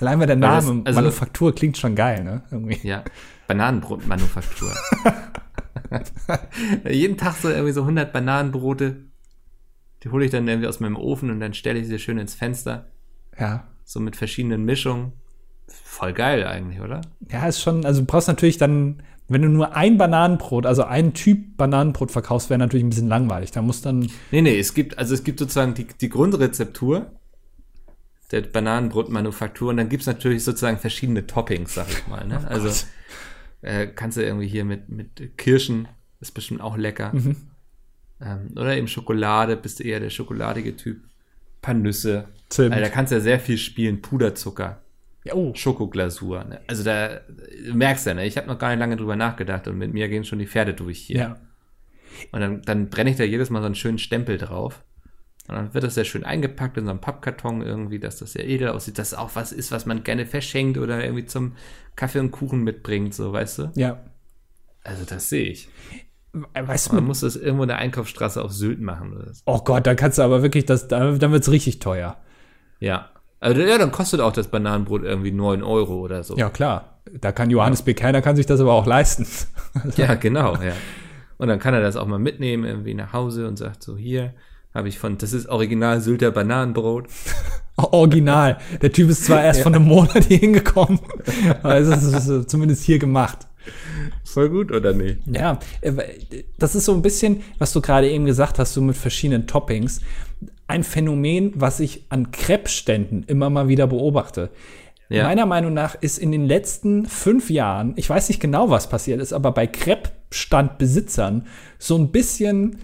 Allein 0.00 0.18
weil 0.20 0.26
der 0.26 0.40
Weil 0.40 0.56
das- 0.56 0.66
Name 0.66 0.82
also- 0.84 1.00
Manufaktur 1.00 1.54
klingt 1.54 1.76
schon 1.78 1.94
geil, 1.94 2.24
ne? 2.24 2.42
Irgendwie. 2.50 2.78
Ja, 2.86 3.04
Bananenbrotmanufaktur. 3.46 4.72
Jeden 6.90 7.16
Tag 7.16 7.34
so 7.36 7.48
irgendwie 7.48 7.72
so 7.72 7.82
100 7.82 8.12
Bananenbrote. 8.12 8.96
Die 10.02 10.08
hole 10.10 10.24
ich 10.24 10.30
dann 10.30 10.46
irgendwie 10.48 10.68
aus 10.68 10.80
meinem 10.80 10.96
Ofen 10.96 11.30
und 11.30 11.40
dann 11.40 11.54
stelle 11.54 11.78
ich 11.78 11.86
sie 11.86 11.98
schön 11.98 12.18
ins 12.18 12.34
Fenster. 12.34 12.86
Ja. 13.38 13.64
So 13.84 14.00
mit 14.00 14.16
verschiedenen 14.16 14.64
Mischungen. 14.64 15.12
Voll 15.68 16.12
geil 16.12 16.46
eigentlich, 16.46 16.80
oder? 16.80 17.00
Ja, 17.30 17.46
ist 17.46 17.60
schon, 17.60 17.84
also 17.84 18.00
du 18.00 18.06
brauchst 18.06 18.28
natürlich 18.28 18.58
dann, 18.58 19.02
wenn 19.28 19.42
du 19.42 19.48
nur 19.48 19.74
ein 19.74 19.98
Bananenbrot, 19.98 20.64
also 20.66 20.84
einen 20.84 21.12
Typ 21.12 21.56
Bananenbrot 21.56 22.10
verkaufst, 22.12 22.50
wäre 22.50 22.58
natürlich 22.58 22.84
ein 22.84 22.90
bisschen 22.90 23.08
langweilig. 23.08 23.50
Da 23.50 23.62
muss 23.62 23.82
dann, 23.82 24.08
Nee, 24.30 24.42
nee, 24.42 24.58
es 24.58 24.74
gibt, 24.74 24.98
also 24.98 25.14
es 25.14 25.24
gibt 25.24 25.38
sozusagen 25.40 25.74
die, 25.74 25.86
die 25.86 26.08
Grundrezeptur 26.08 27.06
der 28.30 28.42
Bananenbrotmanufaktur 28.42 29.70
und 29.70 29.76
dann 29.76 29.88
gibt's 29.88 30.06
natürlich 30.06 30.44
sozusagen 30.44 30.78
verschiedene 30.78 31.26
Toppings, 31.26 31.74
sag 31.74 31.88
ich 31.88 32.06
mal. 32.08 32.26
Ne? 32.26 32.46
also 32.48 32.68
Gott. 32.68 32.86
äh, 33.62 33.86
kannst 33.86 34.16
du 34.16 34.24
irgendwie 34.24 34.48
hier 34.48 34.64
mit, 34.64 34.88
mit 34.88 35.38
Kirschen, 35.38 35.88
ist 36.20 36.32
bestimmt 36.32 36.60
auch 36.60 36.76
lecker. 36.76 37.12
Ähm, 38.20 38.52
oder 38.52 38.76
eben 38.76 38.88
Schokolade, 38.88 39.56
bist 39.56 39.78
du 39.78 39.84
eher 39.84 40.00
der 40.00 40.10
schokoladige 40.10 40.76
Typ. 40.76 41.02
paar 41.60 41.74
Nüsse. 41.74 42.28
Zimt. 42.48 42.72
Also 42.72 42.84
da 42.84 42.90
kannst 42.90 43.12
du 43.12 43.16
ja 43.16 43.20
sehr 43.20 43.40
viel 43.40 43.58
spielen. 43.58 44.00
Puderzucker, 44.00 44.80
Ja, 45.24 45.34
oh. 45.34 45.52
Schokoglasur. 45.54 46.44
Ne? 46.44 46.60
Also 46.66 46.82
da 46.82 47.20
merkst 47.72 48.06
du 48.06 48.10
ja, 48.10 48.14
ne? 48.14 48.26
ich 48.26 48.36
habe 48.36 48.46
noch 48.46 48.58
gar 48.58 48.70
nicht 48.70 48.78
lange 48.78 48.96
drüber 48.96 49.16
nachgedacht 49.16 49.68
und 49.68 49.76
mit 49.76 49.92
mir 49.92 50.08
gehen 50.08 50.24
schon 50.24 50.38
die 50.38 50.46
Pferde 50.46 50.74
durch 50.74 50.98
hier. 50.98 51.18
Ja. 51.18 51.40
Und 52.32 52.40
dann, 52.40 52.62
dann 52.62 52.88
brenne 52.88 53.10
ich 53.10 53.16
da 53.16 53.24
jedes 53.24 53.50
Mal 53.50 53.60
so 53.60 53.66
einen 53.66 53.74
schönen 53.74 53.98
Stempel 53.98 54.38
drauf. 54.38 54.82
Und 55.48 55.54
dann 55.54 55.74
wird 55.74 55.84
das 55.84 55.94
sehr 55.94 56.04
schön 56.04 56.24
eingepackt 56.24 56.76
in 56.76 56.84
so 56.84 56.90
einem 56.90 57.00
Pappkarton 57.00 57.62
irgendwie, 57.62 57.98
dass 57.98 58.18
das 58.18 58.32
sehr 58.32 58.46
edel 58.46 58.68
aussieht, 58.68 58.98
dass 58.98 59.08
es 59.08 59.14
auch 59.18 59.30
was 59.34 59.52
ist, 59.52 59.70
was 59.70 59.86
man 59.86 60.02
gerne 60.02 60.26
verschenkt 60.26 60.78
oder 60.78 61.02
irgendwie 61.02 61.26
zum 61.26 61.52
Kaffee 61.94 62.18
und 62.18 62.30
Kuchen 62.32 62.62
mitbringt, 62.62 63.14
so, 63.14 63.32
weißt 63.32 63.58
du? 63.58 63.70
Ja. 63.74 64.00
Also 64.82 65.04
das 65.04 65.28
sehe 65.28 65.46
ich. 65.46 65.68
Weißt 66.54 66.90
du, 66.90 66.96
Man 66.96 67.04
muss 67.04 67.20
das 67.20 67.36
irgendwo 67.36 67.62
in 67.62 67.68
der 67.68 67.78
Einkaufsstraße 67.78 68.42
auf 68.42 68.52
Sylt 68.52 68.80
machen 68.80 69.14
oder 69.14 69.32
so. 69.32 69.42
oh 69.46 69.60
Gott, 69.64 69.86
da 69.86 69.94
kannst 69.94 70.18
du 70.18 70.22
aber 70.22 70.42
wirklich, 70.42 70.66
das, 70.66 70.88
da, 70.88 71.12
dann 71.12 71.32
wird's 71.32 71.50
richtig 71.50 71.78
teuer. 71.78 72.16
Ja. 72.78 73.10
Also 73.40 73.60
ja, 73.62 73.78
dann 73.78 73.92
kostet 73.92 74.20
auch 74.20 74.32
das 74.32 74.48
Bananenbrot 74.48 75.02
irgendwie 75.02 75.30
9 75.32 75.62
Euro 75.62 76.00
oder 76.00 76.22
so. 76.24 76.36
Ja, 76.36 76.50
klar. 76.50 77.00
Da 77.20 77.32
kann 77.32 77.50
Johannes 77.50 77.82
B. 77.82 77.94
Keiner 77.94 78.20
kann 78.20 78.36
sich 78.36 78.46
das 78.46 78.60
aber 78.60 78.72
auch 78.72 78.86
leisten. 78.86 79.26
Ja, 79.96 80.14
genau, 80.14 80.56
ja. 80.56 80.72
Und 81.38 81.48
dann 81.48 81.58
kann 81.58 81.74
er 81.74 81.80
das 81.80 81.96
auch 81.96 82.06
mal 82.06 82.18
mitnehmen 82.18 82.64
irgendwie 82.64 82.94
nach 82.94 83.12
Hause 83.12 83.46
und 83.46 83.56
sagt 83.58 83.82
so, 83.82 83.96
hier 83.96 84.34
habe 84.76 84.88
ich 84.88 84.98
von, 84.98 85.18
das 85.18 85.32
ist 85.32 85.48
original 85.48 86.00
Sylter 86.00 86.30
Bananenbrot. 86.30 87.06
Original. 87.76 88.58
Der 88.80 88.90
Typ 88.92 89.10
ist 89.10 89.24
zwar 89.24 89.42
erst 89.42 89.58
ja. 89.58 89.64
von 89.64 89.74
einem 89.74 89.84
Monat 89.84 90.24
hier 90.24 90.38
hingekommen, 90.38 90.98
aber 91.62 91.76
es 91.76 91.88
ist 91.88 92.50
zumindest 92.50 92.84
hier 92.84 92.98
gemacht. 92.98 93.46
Voll 94.24 94.48
gut, 94.48 94.72
oder 94.72 94.92
nicht? 94.92 95.18
Ja, 95.26 95.58
äh, 95.80 95.92
das 96.58 96.74
ist 96.74 96.84
so 96.84 96.94
ein 96.94 97.02
bisschen, 97.02 97.42
was 97.58 97.72
du 97.72 97.80
gerade 97.80 98.08
eben 98.10 98.24
gesagt 98.24 98.58
hast, 98.58 98.74
so 98.74 98.80
mit 98.80 98.96
verschiedenen 98.96 99.46
Toppings. 99.46 100.00
Ein 100.68 100.84
Phänomen, 100.84 101.52
was 101.54 101.80
ich 101.80 102.04
an 102.08 102.30
Crepe-Ständen 102.30 103.24
immer 103.26 103.50
mal 103.50 103.68
wieder 103.68 103.86
beobachte. 103.86 104.50
Ja. 105.08 105.24
Meiner 105.24 105.46
Meinung 105.46 105.72
nach 105.72 105.94
ist 105.94 106.18
in 106.18 106.32
den 106.32 106.46
letzten 106.46 107.06
fünf 107.06 107.50
Jahren, 107.50 107.92
ich 107.96 108.10
weiß 108.10 108.28
nicht 108.28 108.40
genau, 108.40 108.70
was 108.70 108.88
passiert 108.88 109.20
ist, 109.20 109.32
aber 109.32 109.52
bei 109.52 109.66
Crepe-Standbesitzern 109.66 111.46
so 111.78 111.96
ein 111.96 112.10
bisschen 112.10 112.78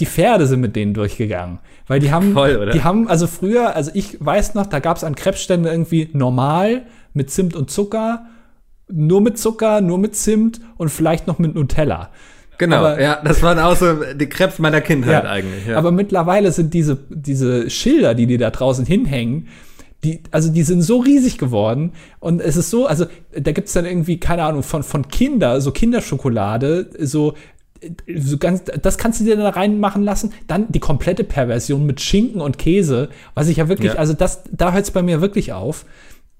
die 0.00 0.06
Pferde 0.06 0.46
sind 0.46 0.60
mit 0.60 0.76
denen 0.76 0.94
durchgegangen. 0.94 1.60
Weil 1.86 2.00
die 2.00 2.10
haben, 2.10 2.32
Voll, 2.32 2.70
die 2.72 2.82
haben, 2.82 3.08
also 3.08 3.26
früher, 3.26 3.76
also 3.76 3.90
ich 3.94 4.16
weiß 4.18 4.54
noch, 4.54 4.66
da 4.66 4.80
gab 4.80 4.96
es 4.96 5.04
an 5.04 5.14
Krebsstände 5.14 5.70
irgendwie 5.70 6.08
normal 6.12 6.82
mit 7.12 7.30
Zimt 7.30 7.54
und 7.54 7.70
Zucker, 7.70 8.26
nur 8.90 9.20
mit 9.20 9.38
Zucker, 9.38 9.80
nur 9.80 9.98
mit 9.98 10.16
Zimt 10.16 10.60
und 10.76 10.88
vielleicht 10.88 11.26
noch 11.26 11.38
mit 11.38 11.54
Nutella. 11.54 12.10
Genau, 12.58 12.76
aber, 12.76 13.00
ja, 13.00 13.20
das 13.24 13.42
waren 13.42 13.58
auch 13.58 13.76
so 13.76 13.94
die 14.14 14.28
Krebs 14.28 14.58
meiner 14.58 14.80
Kindheit 14.80 15.24
ja, 15.24 15.30
eigentlich. 15.30 15.66
Ja. 15.66 15.76
Aber 15.76 15.90
mittlerweile 15.90 16.52
sind 16.52 16.72
diese, 16.72 16.98
diese 17.10 17.68
Schilder, 17.68 18.14
die 18.14 18.26
die 18.26 18.38
da 18.38 18.50
draußen 18.50 18.86
hinhängen, 18.86 19.48
die, 20.04 20.20
also 20.30 20.52
die 20.52 20.62
sind 20.62 20.82
so 20.82 20.98
riesig 20.98 21.38
geworden 21.38 21.92
und 22.20 22.40
es 22.40 22.56
ist 22.56 22.70
so, 22.70 22.86
also 22.86 23.06
da 23.32 23.52
gibt's 23.52 23.72
dann 23.72 23.86
irgendwie, 23.86 24.20
keine 24.20 24.44
Ahnung, 24.44 24.62
von, 24.62 24.82
von 24.82 25.08
Kinder, 25.08 25.60
so 25.60 25.72
Kinderschokolade, 25.72 26.90
so 27.00 27.34
so 28.16 28.38
ganz, 28.38 28.64
das 28.64 28.98
kannst 28.98 29.20
du 29.20 29.24
dir 29.24 29.36
da 29.36 29.48
reinmachen 29.50 30.02
lassen. 30.02 30.32
Dann 30.46 30.70
die 30.70 30.80
komplette 30.80 31.24
Perversion 31.24 31.86
mit 31.86 32.00
Schinken 32.00 32.40
und 32.40 32.58
Käse, 32.58 33.08
was 33.34 33.48
ich 33.48 33.58
ja 33.58 33.68
wirklich, 33.68 33.92
ja. 33.92 33.98
also 33.98 34.12
das, 34.12 34.42
da 34.50 34.72
hört 34.72 34.84
es 34.84 34.90
bei 34.90 35.02
mir 35.02 35.20
wirklich 35.20 35.52
auf. 35.52 35.84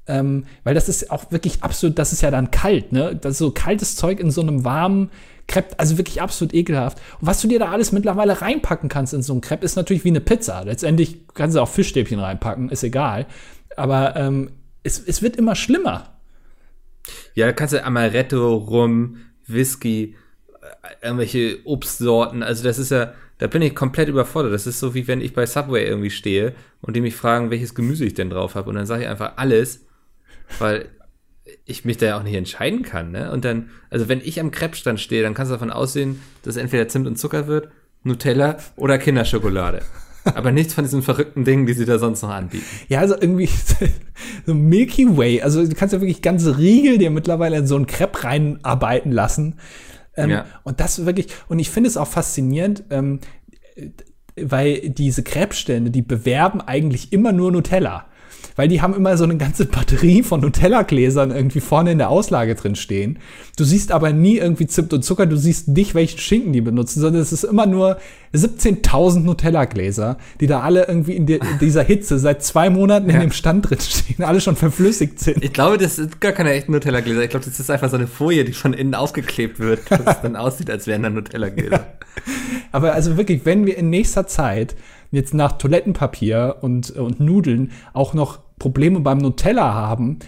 Ähm, 0.07 0.45
weil 0.65 0.75
das 0.75 0.91
ist 0.91 1.11
auch 1.11 1.33
wirklich 1.33 1.63
absolut, 1.63 1.99
das 1.99 2.13
ist 2.13 2.21
ja 2.21 2.31
dann 2.31 2.51
kalt, 2.51 2.93
ne? 2.93 3.17
Das 3.19 3.33
ist 3.33 3.39
so 3.39 3.51
kaltes 3.53 3.97
Zeug 3.97 4.21
in 4.21 4.31
so 4.31 4.43
einem 4.43 4.63
warmen 4.63 5.11
Crepe, 5.47 5.79
also 5.79 5.97
wirklich 5.97 6.21
absolut 6.21 6.53
ekelhaft. 6.53 6.99
Und 7.21 7.27
was 7.27 7.41
du 7.41 7.49
dir 7.49 7.59
da 7.59 7.71
alles 7.71 7.91
mittlerweile 7.91 8.43
reinpacken 8.43 8.91
kannst 8.91 9.15
in 9.15 9.23
so 9.23 9.33
ein 9.33 9.41
Crepe, 9.41 9.65
ist 9.65 9.77
natürlich 9.77 10.05
wie 10.05 10.11
eine 10.11 10.21
Pizza. 10.21 10.63
Letztendlich 10.65 11.27
kannst 11.33 11.57
du 11.57 11.61
auch 11.61 11.69
Fischstäbchen 11.69 12.19
reinpacken, 12.19 12.69
ist 12.69 12.83
egal. 12.83 13.27
Aber 13.77 14.15
ähm, 14.17 14.51
es, 14.83 14.99
es 14.99 15.23
wird 15.23 15.37
immer 15.37 15.55
schlimmer. 15.55 16.19
Ja, 17.35 17.47
da 17.47 17.53
kannst 17.53 17.73
du 17.73 17.83
Amaretto, 17.83 18.57
Rum, 18.57 19.17
Whisky, 19.47 20.17
irgendwelche 21.03 21.59
Obstsorten. 21.65 22.43
Also 22.43 22.65
das 22.65 22.79
ist 22.79 22.91
ja, 22.91 23.13
da 23.39 23.47
bin 23.47 23.63
ich 23.63 23.75
komplett 23.75 24.09
überfordert. 24.09 24.53
Das 24.53 24.67
ist 24.67 24.81
so, 24.81 24.95
wie 24.95 25.07
wenn 25.07 25.21
ich 25.21 25.35
bei 25.35 25.47
Subway 25.47 25.85
irgendwie 25.87 26.11
stehe 26.11 26.55
und 26.81 26.95
die 26.97 27.01
mich 27.01 27.17
fragen, 27.17 27.51
welches 27.51 27.75
Gemüse 27.75 28.05
ich 28.05 28.15
denn 28.15 28.31
drauf 28.31 28.55
habe. 28.55 28.69
Und 28.71 28.77
dann 28.77 28.87
sage 28.87 29.03
ich 29.03 29.09
einfach 29.09 29.35
alles, 29.37 29.87
weil 30.59 30.87
ich 31.67 31.85
mich 31.85 31.99
da 31.99 32.07
ja 32.07 32.19
auch 32.19 32.23
nicht 32.23 32.35
entscheiden 32.35 32.83
kann. 32.83 33.13
Ne? 33.13 33.31
Und 33.31 33.45
dann, 33.45 33.71
also 33.91 34.09
wenn 34.09 34.21
ich 34.21 34.41
am 34.41 34.51
Crepe-Stand 34.51 35.01
stehe, 35.01 35.23
dann 35.23 35.35
kannst 35.35 35.51
du 35.51 35.55
davon 35.55 35.71
aussehen, 35.71 36.21
dass 36.43 36.57
entweder 36.57 36.89
Zimt 36.89 37.07
und 37.07 37.19
Zucker 37.19 37.47
wird, 37.47 37.69
Nutella 38.03 38.59
oder 38.77 38.99
Kinderschokolade. 38.99 39.83
Aber 40.25 40.53
nichts 40.53 40.73
von 40.73 40.85
diesen 40.85 41.03
verrückten 41.03 41.45
Dingen, 41.45 41.67
die 41.67 41.75
sie 41.75 41.85
da 41.85 41.99
sonst 41.99 42.23
noch 42.23 42.31
anbieten. 42.31 42.65
Ja, 42.89 43.01
also 43.01 43.15
irgendwie 43.15 43.49
so 44.47 44.55
Milky 44.55 45.17
Way. 45.17 45.43
Also 45.43 45.67
du 45.67 45.75
kannst 45.75 45.93
ja 45.93 46.01
wirklich 46.01 46.23
ganze 46.23 46.57
Riegel 46.57 46.97
dir 46.99 47.11
mittlerweile 47.11 47.59
in 47.59 47.67
so 47.67 47.77
ein 47.77 47.87
Crepe 47.87 48.25
reinarbeiten 48.25 49.13
lassen. 49.13 49.57
Ähm, 50.17 50.31
ja. 50.31 50.47
Und 50.63 50.81
das 50.81 51.05
wirklich, 51.07 51.29
und 51.49 51.59
ich 51.59 51.71
finde 51.71 51.89
es 51.89 51.97
auch 51.97 52.09
faszinierend, 52.09 52.85
ähm, 52.91 53.21
weil 54.37 54.89
diese 54.91 55.23
Crepe-Stände, 55.23 55.91
die 55.91 56.03
bewerben 56.03 56.61
eigentlich 56.61 57.13
immer 57.13 57.33
nur 57.33 57.53
Nutella 57.53 58.07
weil 58.57 58.69
die 58.69 58.81
haben 58.81 58.95
immer 58.95 59.17
so 59.17 59.25
eine 59.25 59.37
ganze 59.37 59.67
Batterie 59.67 60.23
von 60.23 60.41
Nutella-Gläsern 60.41 61.31
irgendwie 61.31 61.61
vorne 61.61 61.93
in 61.93 61.99
der 61.99 62.11
Auslage 62.11 62.55
drin 62.55 62.77
stehen. 62.77 63.19
Du 63.57 63.65
siehst 63.65 63.93
aber 63.93 64.13
nie 64.13 64.39
irgendwie 64.39 64.67
Zimt 64.67 64.93
und 64.93 65.05
Zucker, 65.05 65.27
du 65.27 65.37
siehst 65.37 65.69
nicht, 65.69 65.95
welchen 65.95 66.19
Schinken 66.19 66.53
die 66.53 66.61
benutzen, 66.61 67.01
sondern 67.01 67.23
es 67.23 67.33
ist 67.33 67.45
immer 67.45 67.67
nur 67.67 67.99
17.000 68.35 69.21
Nutella-Gläser, 69.21 70.19
die 70.41 70.47
da 70.47 70.61
alle 70.61 70.87
irgendwie 70.87 71.15
in, 71.15 71.27
die, 71.27 71.35
in, 71.35 71.59
dieser 71.61 71.83
Hitze 71.83 72.19
seit 72.19 72.43
zwei 72.43 72.71
Monaten 72.71 73.09
ja. 73.09 73.17
in 73.17 73.21
dem 73.23 73.33
Stand 73.33 73.71
drin 73.71 73.79
stehen, 73.81 74.25
alle 74.25 74.41
schon 74.41 74.57
verflüssigt 74.57 75.21
sind. 75.21 75.45
Ich 75.45 75.53
glaube, 75.53 75.79
das 75.79 75.97
sind 75.97 76.21
gar 76.21 76.33
keine 76.33 76.53
echten 76.53 76.73
Nutella-Gläser. 76.73 77.23
Ich 77.23 77.31
glaube, 77.31 77.45
das 77.45 77.59
ist 77.59 77.71
einfach 77.71 77.91
so 77.91 77.97
eine 77.97 78.07
Folie, 78.07 78.45
die 78.45 78.53
von 78.53 78.73
innen 78.73 78.95
aufgeklebt 78.95 79.59
wird, 79.59 79.91
dass 79.91 80.01
es 80.01 80.21
dann 80.23 80.37
aussieht, 80.37 80.71
als 80.71 80.87
wären 80.87 81.03
da 81.03 81.11
Nutella-Gläser. 81.11 81.73
Ja. 81.73 81.87
Aber 82.73 82.93
also 82.93 83.17
wirklich, 83.17 83.45
wenn 83.45 83.67
wir 83.67 83.77
in 83.79 83.91
nächster 83.91 84.27
Zeit 84.27 84.75
jetzt 85.15 85.33
nach 85.33 85.53
Toilettenpapier 85.53 86.57
und, 86.61 86.91
und 86.91 87.21
Nudeln 87.21 87.73
auch 87.93 88.15
noch 88.15 88.41
Probleme 88.65 89.01
beim 89.01 89.19
Nutella 89.19 89.75
haben, 89.75 90.21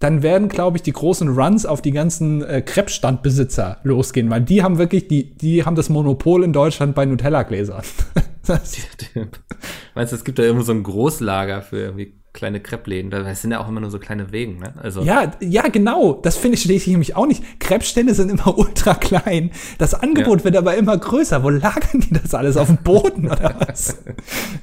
dann 0.00 0.24
werden, 0.24 0.48
glaube 0.48 0.78
ich, 0.78 0.82
die 0.82 0.90
großen 0.90 1.28
Runs 1.28 1.64
auf 1.64 1.80
die 1.80 1.92
ganzen 1.92 2.42
äh, 2.42 2.60
Crepe-Standbesitzer 2.60 3.78
losgehen, 3.84 4.28
weil 4.30 4.40
die 4.40 4.64
haben 4.64 4.78
wirklich, 4.78 5.06
die, 5.06 5.36
die 5.36 5.64
haben 5.64 5.76
das 5.76 5.90
Monopol 5.90 6.42
in 6.42 6.52
Deutschland 6.52 6.96
bei 6.96 7.06
Nutella-Gläsern. 7.06 7.84
Meinst 9.94 10.12
du, 10.12 10.16
es 10.16 10.24
gibt 10.24 10.40
da 10.40 10.42
immer 10.42 10.62
so 10.62 10.72
ein 10.72 10.82
Großlager 10.82 11.62
für 11.62 11.78
irgendwie 11.78 12.20
kleine 12.34 12.60
Kreppläden. 12.60 13.10
Das 13.10 13.40
sind 13.40 13.52
ja 13.52 13.60
auch 13.60 13.68
immer 13.68 13.80
nur 13.80 13.90
so 13.90 13.98
kleine 13.98 14.32
Wegen, 14.32 14.58
ne? 14.58 14.74
Also 14.82 15.02
ja, 15.02 15.32
ja, 15.40 15.68
genau. 15.68 16.14
Das 16.14 16.36
finde 16.36 16.56
ich 16.56 16.62
schließlich 16.62 16.92
nämlich 16.92 17.16
auch 17.16 17.26
nicht. 17.26 17.60
Kreppstände 17.60 18.12
sind 18.12 18.28
immer 18.28 18.58
ultra 18.58 18.94
klein. 18.94 19.52
Das 19.78 19.94
Angebot 19.94 20.40
ja. 20.40 20.44
wird 20.44 20.56
aber 20.56 20.76
immer 20.76 20.98
größer. 20.98 21.42
Wo 21.44 21.48
lagern 21.48 22.00
die 22.00 22.12
das 22.12 22.34
alles? 22.34 22.56
Auf 22.56 22.66
dem 22.66 22.78
Boden 22.78 23.30
oder 23.30 23.56
was? 23.60 24.02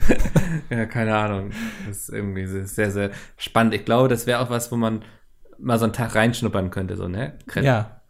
ja, 0.70 0.86
keine 0.86 1.16
Ahnung. 1.16 1.52
Das 1.88 1.98
ist 1.98 2.10
irgendwie 2.10 2.46
sehr, 2.46 2.92
sehr 2.92 3.12
spannend. 3.38 3.74
Ich 3.74 3.86
glaube, 3.86 4.10
das 4.10 4.28
wäre 4.28 4.42
auch 4.42 4.50
was, 4.50 4.72
wo 4.72 4.76
man 4.76 5.04
mal 5.58 5.80
so 5.80 5.86
einen 5.86 5.94
Tag 5.94 6.14
reinschnuppern 6.14 6.72
könnte, 6.72 6.98
so, 6.98 7.08
ne? 7.08 7.40
Krepp. 7.48 7.64
Ja. 7.64 8.02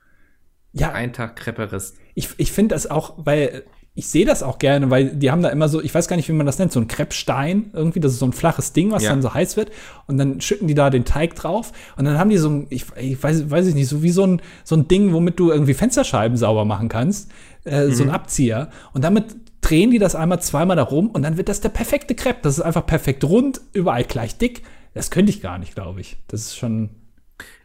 Ja. 0.74 0.92
Ein 0.94 1.14
Tag 1.14 1.36
Krepperist. 1.36 1.98
Ich, 2.16 2.30
ich 2.38 2.52
finde 2.52 2.74
das 2.74 2.90
auch, 2.90 3.14
weil 3.18 3.64
ich 3.94 4.08
sehe 4.08 4.26
das 4.26 4.42
auch 4.42 4.58
gerne, 4.58 4.90
weil 4.90 5.16
die 5.16 5.32
haben 5.32 5.42
da 5.42 5.50
immer 5.50 5.68
so, 5.68 5.82
ich 5.82 5.94
weiß 5.94 6.08
gar 6.08 6.16
nicht, 6.16 6.30
wie 6.30 6.34
man 6.34 6.46
das 6.46 6.60
nennt, 6.60 6.72
so 6.72 6.80
ein 6.80 6.88
Kreppstein 6.88 7.72
irgendwie, 7.74 8.00
das 8.00 8.14
ist 8.14 8.20
so 8.20 8.26
ein 8.26 8.32
flaches 8.32 8.72
Ding, 8.72 8.92
was 8.92 9.04
ja. 9.04 9.10
dann 9.10 9.22
so 9.22 9.34
heiß 9.34 9.58
wird 9.58 9.72
und 10.08 10.18
dann 10.18 10.40
schütten 10.40 10.68
die 10.68 10.76
da 10.76 10.90
den 10.90 11.04
Teig 11.04 11.36
drauf 11.36 11.74
und 11.98 12.06
dann 12.06 12.18
haben 12.18 12.30
die 12.30 12.38
so 12.38 12.50
ein, 12.50 12.68
ich, 12.70 12.86
ich 12.96 13.22
weiß, 13.22 13.50
weiß 13.50 13.68
ich 13.68 13.76
nicht, 13.76 13.90
so 13.90 14.02
wie 14.02 14.12
so 14.12 14.26
ein, 14.26 14.42
so 14.64 14.76
ein 14.78 14.88
Ding, 14.88 15.12
womit 15.12 15.40
du 15.40 15.52
irgendwie 15.52 15.74
Fensterscheiben 15.74 16.38
sauber 16.38 16.64
machen 16.64 16.88
kannst, 16.88 17.32
äh, 17.66 17.88
mhm. 17.88 17.94
so 17.94 18.04
ein 18.04 18.10
mhm. 18.10 18.16
Abzieher 18.16 18.70
und 18.94 19.04
damit 19.04 19.36
drehen 19.60 19.92
die 19.92 20.00
das 20.00 20.16
einmal 20.16 20.42
zweimal 20.42 20.78
da 20.78 20.84
rum 20.84 21.10
und 21.10 21.24
dann 21.24 21.38
wird 21.38 21.50
das 21.50 21.62
der 21.62 21.70
perfekte 21.70 22.16
Crepe. 22.16 22.40
Das 22.44 22.58
ist 22.58 22.64
einfach 22.64 22.86
perfekt 22.86 23.24
rund, 23.24 23.62
überall 23.74 24.06
gleich 24.06 24.38
dick. 24.38 24.64
Das 24.94 25.12
könnte 25.12 25.32
ich 25.32 25.42
gar 25.42 25.58
nicht, 25.58 25.76
glaube 25.76 26.02
ich. 26.02 26.18
Das 26.28 26.42
ist 26.42 26.58
schon. 26.58 26.90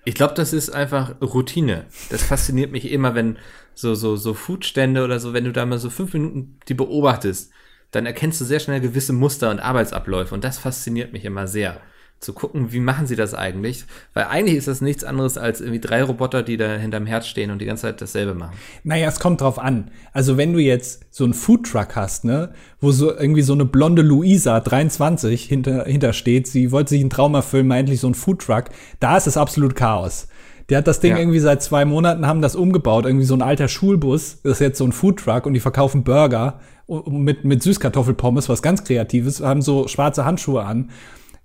Ich 0.04 0.14
glaube, 0.14 0.34
das 0.34 0.52
ist 0.52 0.70
einfach 0.70 1.20
Routine. 1.20 1.86
Das 2.10 2.22
fasziniert 2.22 2.70
mich 2.70 2.90
immer, 2.92 3.14
wenn 3.14 3.38
so, 3.76 3.94
so, 3.94 4.16
so 4.16 4.34
Foodstände 4.34 5.04
oder 5.04 5.20
so, 5.20 5.34
wenn 5.34 5.44
du 5.44 5.52
da 5.52 5.66
mal 5.66 5.78
so 5.78 5.90
fünf 5.90 6.14
Minuten 6.14 6.58
die 6.66 6.74
beobachtest, 6.74 7.52
dann 7.92 8.06
erkennst 8.06 8.40
du 8.40 8.44
sehr 8.44 8.58
schnell 8.58 8.80
gewisse 8.80 9.12
Muster 9.12 9.50
und 9.50 9.60
Arbeitsabläufe 9.60 10.34
und 10.34 10.42
das 10.42 10.58
fasziniert 10.58 11.12
mich 11.12 11.24
immer 11.24 11.46
sehr. 11.46 11.80
Zu 12.18 12.32
gucken, 12.32 12.72
wie 12.72 12.80
machen 12.80 13.06
sie 13.06 13.14
das 13.14 13.34
eigentlich? 13.34 13.84
Weil 14.14 14.24
eigentlich 14.24 14.56
ist 14.56 14.68
das 14.68 14.80
nichts 14.80 15.04
anderes 15.04 15.36
als 15.36 15.60
irgendwie 15.60 15.80
drei 15.80 16.02
Roboter, 16.02 16.42
die 16.42 16.56
da 16.56 16.76
hinterm 16.76 17.04
Herz 17.04 17.26
stehen 17.26 17.50
und 17.50 17.58
die 17.58 17.66
ganze 17.66 17.82
Zeit 17.82 18.00
dasselbe 18.00 18.32
machen. 18.34 18.56
Naja, 18.84 19.06
es 19.08 19.20
kommt 19.20 19.42
drauf 19.42 19.58
an. 19.58 19.90
Also 20.14 20.38
wenn 20.38 20.54
du 20.54 20.58
jetzt 20.58 21.04
so 21.10 21.24
einen 21.24 21.34
Foodtruck 21.34 21.94
hast, 21.94 22.24
ne, 22.24 22.54
wo 22.80 22.90
so 22.90 23.14
irgendwie 23.14 23.42
so 23.42 23.52
eine 23.52 23.66
blonde 23.66 24.00
Luisa 24.00 24.60
23 24.60 25.44
hinter, 25.44 25.84
hintersteht, 25.84 26.46
sie 26.46 26.72
wollte 26.72 26.90
sich 26.90 27.02
einen 27.02 27.10
Traum 27.10 27.34
erfüllen, 27.34 27.66
mal 27.66 27.76
endlich 27.76 28.00
so 28.00 28.08
ein 28.08 28.14
Foodtruck, 28.14 28.70
da 28.98 29.18
ist 29.18 29.26
es 29.26 29.36
absolut 29.36 29.76
Chaos. 29.76 30.28
Der 30.68 30.78
hat 30.78 30.86
das 30.86 31.00
Ding 31.00 31.12
ja. 31.12 31.18
irgendwie 31.18 31.38
seit 31.38 31.62
zwei 31.62 31.84
Monaten, 31.84 32.26
haben 32.26 32.42
das 32.42 32.56
umgebaut. 32.56 33.06
Irgendwie 33.06 33.24
so 33.24 33.34
ein 33.34 33.42
alter 33.42 33.68
Schulbus. 33.68 34.40
Das 34.42 34.54
ist 34.54 34.60
jetzt 34.60 34.78
so 34.78 34.84
ein 34.84 34.92
Foodtruck 34.92 35.46
und 35.46 35.54
die 35.54 35.60
verkaufen 35.60 36.02
Burger 36.02 36.58
mit, 37.06 37.44
mit 37.44 37.62
Süßkartoffelpommes, 37.62 38.48
was 38.48 38.62
ganz 38.62 38.84
Kreatives, 38.84 39.40
haben 39.40 39.62
so 39.62 39.88
schwarze 39.88 40.24
Handschuhe 40.24 40.64
an. 40.64 40.90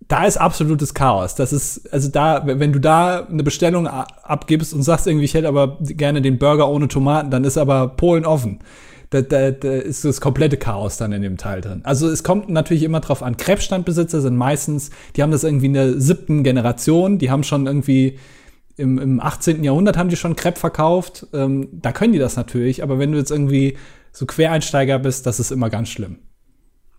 Da 0.07 0.25
ist 0.25 0.37
absolutes 0.37 0.93
Chaos. 0.93 1.35
Das 1.35 1.53
ist, 1.53 1.91
also 1.93 2.09
da, 2.09 2.41
wenn 2.45 2.73
du 2.73 2.79
da 2.79 3.27
eine 3.27 3.43
Bestellung 3.43 3.87
abgibst 3.87 4.73
und 4.73 4.81
sagst 4.81 5.07
irgendwie, 5.07 5.25
ich 5.25 5.35
hätte 5.35 5.47
aber 5.47 5.77
gerne 5.81 6.21
den 6.21 6.37
Burger 6.39 6.67
ohne 6.67 6.87
Tomaten, 6.87 7.29
dann 7.29 7.43
ist 7.43 7.57
aber 7.57 7.89
Polen 7.89 8.25
offen. 8.25 8.59
Da, 9.11 9.21
da, 9.21 9.51
da 9.51 9.73
ist 9.73 10.05
das 10.05 10.21
komplette 10.21 10.57
Chaos 10.57 10.97
dann 10.97 11.11
in 11.11 11.21
dem 11.21 11.37
Teil 11.37 11.61
drin. 11.61 11.81
Also 11.83 12.07
es 12.09 12.23
kommt 12.23 12.49
natürlich 12.49 12.83
immer 12.83 13.01
drauf 13.01 13.21
an. 13.21 13.37
Krebsstandbesitzer 13.37 14.21
sind 14.21 14.37
meistens, 14.37 14.89
die 15.15 15.21
haben 15.21 15.31
das 15.31 15.43
irgendwie 15.43 15.67
in 15.67 15.73
der 15.73 15.99
siebten 15.99 16.43
Generation, 16.43 17.17
die 17.17 17.29
haben 17.29 17.43
schon 17.43 17.67
irgendwie 17.67 18.17
im, 18.81 18.97
im 18.97 19.19
18. 19.19 19.63
Jahrhundert 19.63 19.97
haben 19.97 20.09
die 20.09 20.15
schon 20.15 20.35
Crepe 20.35 20.59
verkauft. 20.59 21.27
Ähm, 21.33 21.69
da 21.71 21.91
können 21.91 22.13
die 22.13 22.19
das 22.19 22.35
natürlich, 22.35 22.83
aber 22.83 22.99
wenn 22.99 23.11
du 23.11 23.17
jetzt 23.17 23.31
irgendwie 23.31 23.77
so 24.11 24.25
Quereinsteiger 24.25 24.99
bist, 24.99 25.25
das 25.25 25.39
ist 25.39 25.51
immer 25.51 25.69
ganz 25.69 25.89
schlimm. 25.89 26.19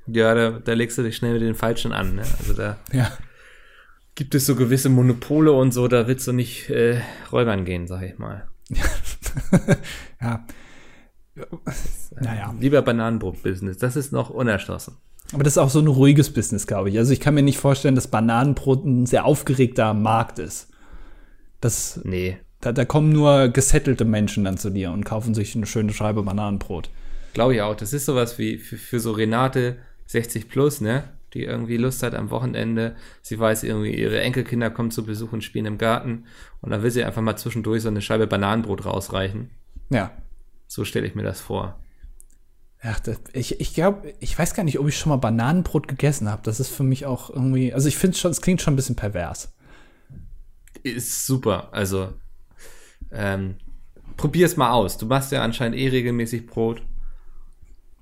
Ja, 0.06 0.34
da, 0.34 0.50
da 0.50 0.72
legst 0.72 0.98
du 0.98 1.02
dich 1.02 1.16
schnell 1.16 1.34
mit 1.34 1.42
den 1.42 1.54
Falschen 1.54 1.92
an. 1.92 2.14
Ne? 2.14 2.22
Also 2.38 2.54
da 2.54 2.78
ja. 2.92 3.12
gibt 4.14 4.34
es 4.34 4.46
so 4.46 4.56
gewisse 4.56 4.88
Monopole 4.88 5.52
und 5.52 5.72
so, 5.72 5.88
da 5.88 6.08
willst 6.08 6.26
du 6.26 6.32
nicht 6.32 6.70
äh, 6.70 7.00
räubern 7.30 7.64
gehen, 7.64 7.86
sag 7.86 8.02
ich 8.02 8.18
mal. 8.18 8.48
ja. 10.20 10.46
naja. 12.20 12.54
Lieber 12.58 12.82
Bananenbrot-Business, 12.82 13.78
das 13.78 13.96
ist 13.96 14.12
noch 14.12 14.30
unerschlossen. 14.30 14.96
Aber 15.32 15.44
das 15.44 15.54
ist 15.54 15.58
auch 15.58 15.70
so 15.70 15.80
ein 15.80 15.86
ruhiges 15.86 16.32
Business, 16.32 16.66
glaube 16.66 16.90
ich. 16.90 16.98
Also 16.98 17.12
ich 17.12 17.20
kann 17.20 17.34
mir 17.34 17.42
nicht 17.42 17.58
vorstellen, 17.58 17.94
dass 17.94 18.08
Bananenbrot 18.08 18.84
ein 18.84 19.06
sehr 19.06 19.24
aufgeregter 19.24 19.94
Markt 19.94 20.38
ist. 20.38 20.71
Das, 21.62 21.98
Nee. 22.04 22.36
da, 22.60 22.72
da 22.72 22.84
kommen 22.84 23.10
nur 23.10 23.48
gesettelte 23.48 24.04
Menschen 24.04 24.44
dann 24.44 24.58
zu 24.58 24.68
dir 24.68 24.90
und 24.92 25.04
kaufen 25.04 25.32
sich 25.34 25.56
eine 25.56 25.64
schöne 25.66 25.94
Scheibe 25.94 26.22
Bananenbrot. 26.22 26.90
Glaube 27.32 27.54
ich 27.54 27.62
auch. 27.62 27.74
Das 27.74 27.94
ist 27.94 28.04
sowas 28.04 28.38
wie 28.38 28.58
für, 28.58 28.76
für 28.76 29.00
so 29.00 29.12
Renate 29.12 29.76
60 30.08 30.50
plus, 30.50 30.82
ne? 30.82 31.04
Die 31.32 31.44
irgendwie 31.44 31.78
Lust 31.78 32.02
hat 32.02 32.14
am 32.14 32.28
Wochenende. 32.28 32.94
Sie 33.22 33.38
weiß 33.38 33.62
irgendwie, 33.62 33.94
ihre 33.98 34.20
Enkelkinder 34.20 34.68
kommen 34.68 34.90
zu 34.90 35.06
Besuch 35.06 35.32
und 35.32 35.42
spielen 35.42 35.64
im 35.64 35.78
Garten. 35.78 36.24
Und 36.60 36.70
dann 36.70 36.82
will 36.82 36.90
sie 36.90 37.04
einfach 37.04 37.22
mal 37.22 37.36
zwischendurch 37.36 37.80
so 37.80 37.88
eine 37.88 38.02
Scheibe 38.02 38.26
Bananenbrot 38.26 38.84
rausreichen. 38.84 39.48
Ja. 39.88 40.10
So 40.66 40.84
stelle 40.84 41.06
ich 41.06 41.14
mir 41.14 41.22
das 41.22 41.40
vor. 41.40 41.78
Ach, 42.82 43.00
das, 43.00 43.18
ich, 43.32 43.60
ich 43.60 43.72
glaube, 43.72 44.12
ich 44.20 44.38
weiß 44.38 44.54
gar 44.54 44.64
nicht, 44.64 44.78
ob 44.78 44.88
ich 44.88 44.98
schon 44.98 45.10
mal 45.10 45.16
Bananenbrot 45.16 45.88
gegessen 45.88 46.28
habe. 46.28 46.42
Das 46.44 46.60
ist 46.60 46.68
für 46.68 46.82
mich 46.82 47.06
auch 47.06 47.30
irgendwie, 47.30 47.72
also 47.72 47.88
ich 47.88 47.96
finde 47.96 48.18
schon, 48.18 48.30
es 48.32 48.42
klingt 48.42 48.60
schon 48.60 48.74
ein 48.74 48.76
bisschen 48.76 48.96
pervers. 48.96 49.54
Ist 50.82 51.26
super. 51.26 51.68
Also, 51.72 52.12
ähm, 53.10 53.56
probier's 54.16 54.56
mal 54.56 54.70
aus. 54.70 54.98
Du 54.98 55.06
machst 55.06 55.32
ja 55.32 55.42
anscheinend 55.42 55.78
eh 55.78 55.88
regelmäßig 55.88 56.46
Brot. 56.46 56.82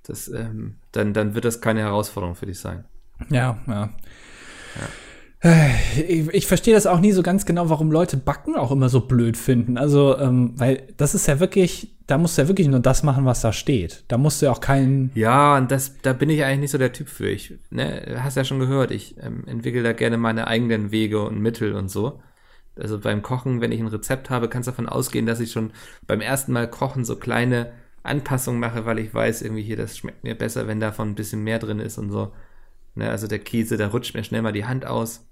Das, 0.04 0.28
ähm, 0.28 0.76
dann, 0.92 1.12
dann 1.12 1.34
wird 1.34 1.44
das 1.44 1.60
keine 1.60 1.80
Herausforderung 1.80 2.34
für 2.34 2.46
dich 2.46 2.58
sein. 2.58 2.84
Ja, 3.28 3.58
ja. 3.66 3.90
Äh, 5.42 5.70
Ich, 5.96 6.28
ich 6.28 6.46
verstehe 6.46 6.74
das 6.74 6.86
auch 6.86 7.00
nie 7.00 7.12
so 7.12 7.22
ganz 7.22 7.46
genau, 7.46 7.68
warum 7.70 7.90
Leute 7.90 8.16
Backen 8.16 8.56
auch 8.56 8.70
immer 8.70 8.88
so 8.88 9.00
blöd 9.00 9.36
finden. 9.36 9.76
Also, 9.78 10.18
ähm, 10.18 10.52
weil 10.56 10.82
das 10.96 11.14
ist 11.14 11.26
ja 11.26 11.40
wirklich, 11.40 11.96
da 12.06 12.18
musst 12.18 12.36
du 12.38 12.42
ja 12.42 12.48
wirklich 12.48 12.68
nur 12.68 12.80
das 12.80 13.02
machen, 13.02 13.24
was 13.24 13.40
da 13.40 13.52
steht. 13.52 14.04
Da 14.08 14.18
musst 14.18 14.40
du 14.40 14.46
ja 14.46 14.52
auch 14.52 14.60
keinen. 14.60 15.10
Ja, 15.14 15.56
und 15.56 15.70
das, 15.70 15.98
da 16.02 16.12
bin 16.12 16.30
ich 16.30 16.44
eigentlich 16.44 16.60
nicht 16.60 16.70
so 16.70 16.78
der 16.78 16.92
Typ 16.92 17.08
für. 17.08 17.28
Ich, 17.28 17.54
ne, 17.70 18.18
hast 18.22 18.36
ja 18.36 18.44
schon 18.44 18.58
gehört, 18.58 18.90
ich 18.90 19.16
ähm, 19.20 19.44
entwickle 19.46 19.82
da 19.82 19.92
gerne 19.92 20.16
meine 20.16 20.46
eigenen 20.46 20.90
Wege 20.90 21.22
und 21.22 21.40
Mittel 21.40 21.74
und 21.74 21.90
so. 21.90 22.20
Also 22.76 22.98
beim 23.00 23.22
Kochen, 23.22 23.60
wenn 23.60 23.72
ich 23.72 23.80
ein 23.80 23.88
Rezept 23.88 24.30
habe, 24.30 24.48
kannst 24.48 24.66
du 24.66 24.72
davon 24.72 24.88
ausgehen, 24.88 25.26
dass 25.26 25.40
ich 25.40 25.52
schon 25.52 25.72
beim 26.06 26.20
ersten 26.20 26.52
Mal 26.52 26.68
kochen 26.70 27.04
so 27.04 27.16
kleine 27.16 27.72
Anpassungen 28.02 28.60
mache, 28.60 28.86
weil 28.86 28.98
ich 28.98 29.12
weiß, 29.12 29.42
irgendwie 29.42 29.62
hier, 29.62 29.76
das 29.76 29.98
schmeckt 29.98 30.24
mir 30.24 30.34
besser, 30.36 30.66
wenn 30.66 30.80
davon 30.80 31.10
ein 31.10 31.14
bisschen 31.14 31.42
mehr 31.44 31.58
drin 31.58 31.80
ist 31.80 31.98
und 31.98 32.10
so. 32.10 32.32
Ne, 32.94 33.10
also 33.10 33.26
der 33.26 33.38
Käse, 33.40 33.76
da 33.76 33.88
rutscht 33.88 34.14
mir 34.14 34.24
schnell 34.24 34.42
mal 34.42 34.52
die 34.52 34.64
Hand 34.64 34.86
aus. 34.86 35.26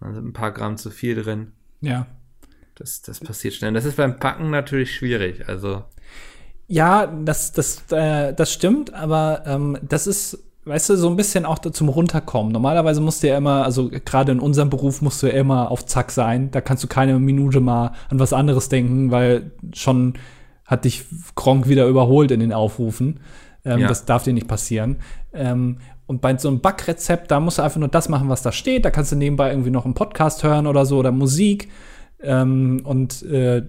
Da 0.00 0.12
sind 0.12 0.26
ein 0.26 0.32
paar 0.32 0.52
Gramm 0.52 0.76
zu 0.76 0.90
viel 0.90 1.14
drin. 1.22 1.52
Ja. 1.80 2.06
Das, 2.74 3.02
das 3.02 3.20
passiert 3.20 3.54
schnell. 3.54 3.68
Und 3.68 3.74
das 3.74 3.84
ist 3.84 3.96
beim 3.96 4.18
Packen 4.18 4.50
natürlich 4.50 4.94
schwierig. 4.94 5.48
Also, 5.48 5.84
Ja, 6.66 7.06
das, 7.06 7.52
das, 7.52 7.84
äh, 7.92 8.32
das 8.34 8.52
stimmt, 8.52 8.94
aber 8.94 9.42
ähm, 9.46 9.78
das 9.82 10.06
ist, 10.06 10.38
weißt 10.64 10.90
du, 10.90 10.96
so 10.96 11.08
ein 11.08 11.16
bisschen 11.16 11.44
auch 11.44 11.58
da 11.58 11.72
zum 11.72 11.88
Runterkommen. 11.88 12.52
Normalerweise 12.52 13.00
musst 13.00 13.22
du 13.22 13.28
ja 13.28 13.36
immer, 13.36 13.64
also 13.64 13.90
gerade 13.90 14.32
in 14.32 14.40
unserem 14.40 14.70
Beruf 14.70 15.02
musst 15.02 15.22
du 15.22 15.26
ja 15.26 15.34
immer 15.34 15.70
auf 15.70 15.86
Zack 15.86 16.10
sein. 16.12 16.50
Da 16.50 16.60
kannst 16.60 16.84
du 16.84 16.88
keine 16.88 17.18
Minute 17.18 17.60
mal 17.60 17.92
an 18.08 18.18
was 18.18 18.32
anderes 18.32 18.68
denken, 18.68 19.10
weil 19.10 19.52
schon 19.74 20.14
hat 20.64 20.84
dich 20.84 21.04
Gronk 21.34 21.68
wieder 21.68 21.86
überholt 21.86 22.30
in 22.30 22.40
den 22.40 22.52
Aufrufen. 22.52 23.20
Ähm, 23.64 23.80
Ja. 23.80 23.88
Das 23.88 24.04
darf 24.04 24.22
dir 24.22 24.32
nicht 24.32 24.48
passieren. 24.48 24.96
Ähm, 25.32 25.78
und 26.06 26.20
bei 26.20 26.36
so 26.36 26.48
einem 26.48 26.60
Backrezept, 26.60 27.30
da 27.30 27.40
musst 27.40 27.58
du 27.58 27.62
einfach 27.62 27.80
nur 27.80 27.88
das 27.88 28.08
machen, 28.08 28.28
was 28.28 28.42
da 28.42 28.52
steht. 28.52 28.84
Da 28.84 28.90
kannst 28.90 29.12
du 29.12 29.16
nebenbei 29.16 29.50
irgendwie 29.50 29.70
noch 29.70 29.84
einen 29.84 29.94
Podcast 29.94 30.42
hören 30.44 30.66
oder 30.66 30.84
so 30.86 30.98
oder 30.98 31.12
Musik. 31.12 31.68
Ähm, 32.22 32.82
und 32.84 33.22
äh, 33.22 33.62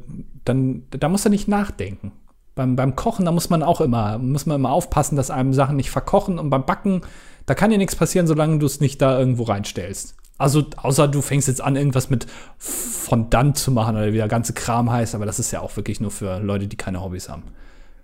dann, 0.45 0.83
da 0.91 1.09
musst 1.09 1.25
du 1.25 1.29
nicht 1.29 1.47
nachdenken. 1.47 2.11
Beim, 2.55 2.75
beim 2.75 2.95
Kochen, 2.95 3.25
da 3.25 3.31
muss 3.31 3.49
man 3.49 3.63
auch 3.63 3.81
immer, 3.81 4.17
muss 4.19 4.45
man 4.45 4.57
immer 4.57 4.71
aufpassen, 4.71 5.15
dass 5.15 5.31
einem 5.31 5.53
Sachen 5.53 5.75
nicht 5.75 5.89
verkochen. 5.89 6.37
Und 6.39 6.49
beim 6.49 6.65
Backen, 6.65 7.01
da 7.45 7.55
kann 7.55 7.71
dir 7.71 7.77
nichts 7.77 7.95
passieren, 7.95 8.27
solange 8.27 8.59
du 8.59 8.65
es 8.65 8.79
nicht 8.79 9.01
da 9.01 9.17
irgendwo 9.17 9.43
reinstellst. 9.43 10.15
Also, 10.37 10.65
außer 10.77 11.07
du 11.07 11.21
fängst 11.21 11.47
jetzt 11.47 11.61
an, 11.61 11.75
irgendwas 11.75 12.09
mit 12.09 12.27
Fondant 12.57 13.57
zu 13.57 13.71
machen 13.71 13.95
oder 13.95 14.11
wie 14.13 14.17
der 14.17 14.27
ganze 14.27 14.53
Kram 14.53 14.91
heißt, 14.91 15.15
aber 15.15 15.25
das 15.25 15.39
ist 15.39 15.51
ja 15.51 15.61
auch 15.61 15.75
wirklich 15.77 15.99
nur 16.01 16.11
für 16.11 16.39
Leute, 16.39 16.67
die 16.67 16.77
keine 16.77 17.01
Hobbys 17.01 17.29
haben. 17.29 17.43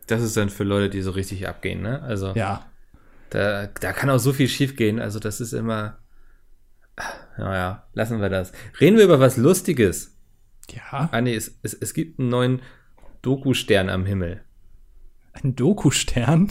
das 0.07 0.21
ist 0.21 0.37
dann 0.37 0.49
für 0.49 0.63
Leute, 0.63 0.89
die 0.89 1.01
so 1.01 1.11
richtig 1.11 1.47
abgehen, 1.47 1.81
ne? 1.81 2.01
Also, 2.01 2.33
Ja. 2.35 2.65
Da, 3.31 3.67
da 3.67 3.93
kann 3.93 4.09
auch 4.09 4.17
so 4.17 4.33
viel 4.33 4.47
schief 4.47 4.75
gehen. 4.75 4.99
Also 4.99 5.19
das 5.19 5.39
ist 5.39 5.53
immer. 5.53 5.99
Naja, 7.37 7.83
lassen 7.93 8.19
wir 8.21 8.29
das. 8.29 8.51
Reden 8.81 8.97
wir 8.97 9.03
über 9.05 9.19
was 9.19 9.37
Lustiges. 9.37 10.17
Ja. 10.71 11.09
Ah 11.11 11.21
nee, 11.21 11.35
es, 11.35 11.57
es, 11.61 11.73
es 11.75 11.93
gibt 11.93 12.19
einen 12.19 12.29
neuen 12.29 12.61
Doku-Stern 13.21 13.89
am 13.89 14.05
Himmel. 14.05 14.41
Ein 15.33 15.55
Doku-Stern. 15.55 16.49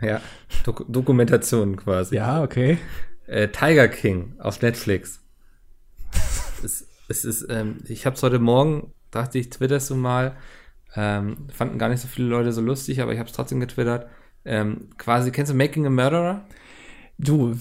Ja, 0.00 0.20
Dok 0.64 0.84
Dokumentation 0.88 1.76
quasi. 1.76 2.16
Ja, 2.16 2.42
okay. 2.42 2.78
Äh, 3.26 3.48
Tiger 3.48 3.88
King 3.88 4.34
auf 4.38 4.60
Netflix. 4.62 5.20
es, 6.62 6.86
es 7.08 7.24
ist, 7.24 7.46
ähm, 7.48 7.78
ich 7.88 8.06
habe 8.06 8.16
es 8.16 8.22
heute 8.22 8.38
Morgen, 8.38 8.92
dachte 9.10 9.38
ich, 9.38 9.50
twitterst 9.50 9.90
du 9.90 9.96
mal. 9.96 10.36
Ähm, 10.94 11.48
fanden 11.52 11.78
gar 11.78 11.88
nicht 11.88 12.00
so 12.00 12.08
viele 12.08 12.28
Leute 12.28 12.52
so 12.52 12.60
lustig, 12.60 13.00
aber 13.00 13.12
ich 13.12 13.18
habe 13.18 13.28
es 13.28 13.34
trotzdem 13.34 13.60
getwittert. 13.60 14.08
Ähm, 14.44 14.90
quasi, 14.96 15.30
kennst 15.32 15.52
du 15.52 15.56
Making 15.56 15.86
a 15.86 15.90
Murderer? 15.90 16.46
Du. 17.18 17.56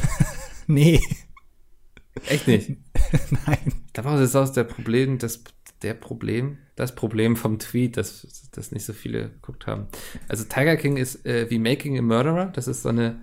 nee. 0.66 1.00
Echt 2.26 2.48
nicht. 2.48 2.76
Nein. 3.46 3.72
Daraus 3.92 4.20
ist 4.20 4.34
aus 4.34 4.52
der 4.52 4.64
Problem, 4.64 5.18
das, 5.18 5.42
der 5.82 5.94
Problem, 5.94 6.58
das 6.74 6.94
Problem 6.94 7.36
vom 7.36 7.58
Tweet, 7.58 7.96
dass 7.96 8.48
das 8.52 8.72
nicht 8.72 8.84
so 8.84 8.92
viele 8.92 9.30
geguckt 9.30 9.66
haben. 9.66 9.88
Also 10.28 10.44
Tiger 10.44 10.76
King 10.76 10.96
ist 10.96 11.24
äh, 11.26 11.50
wie 11.50 11.58
Making 11.58 11.98
a 11.98 12.02
Murderer, 12.02 12.46
das 12.46 12.66
ist 12.68 12.82
so 12.82 12.88
eine 12.88 13.20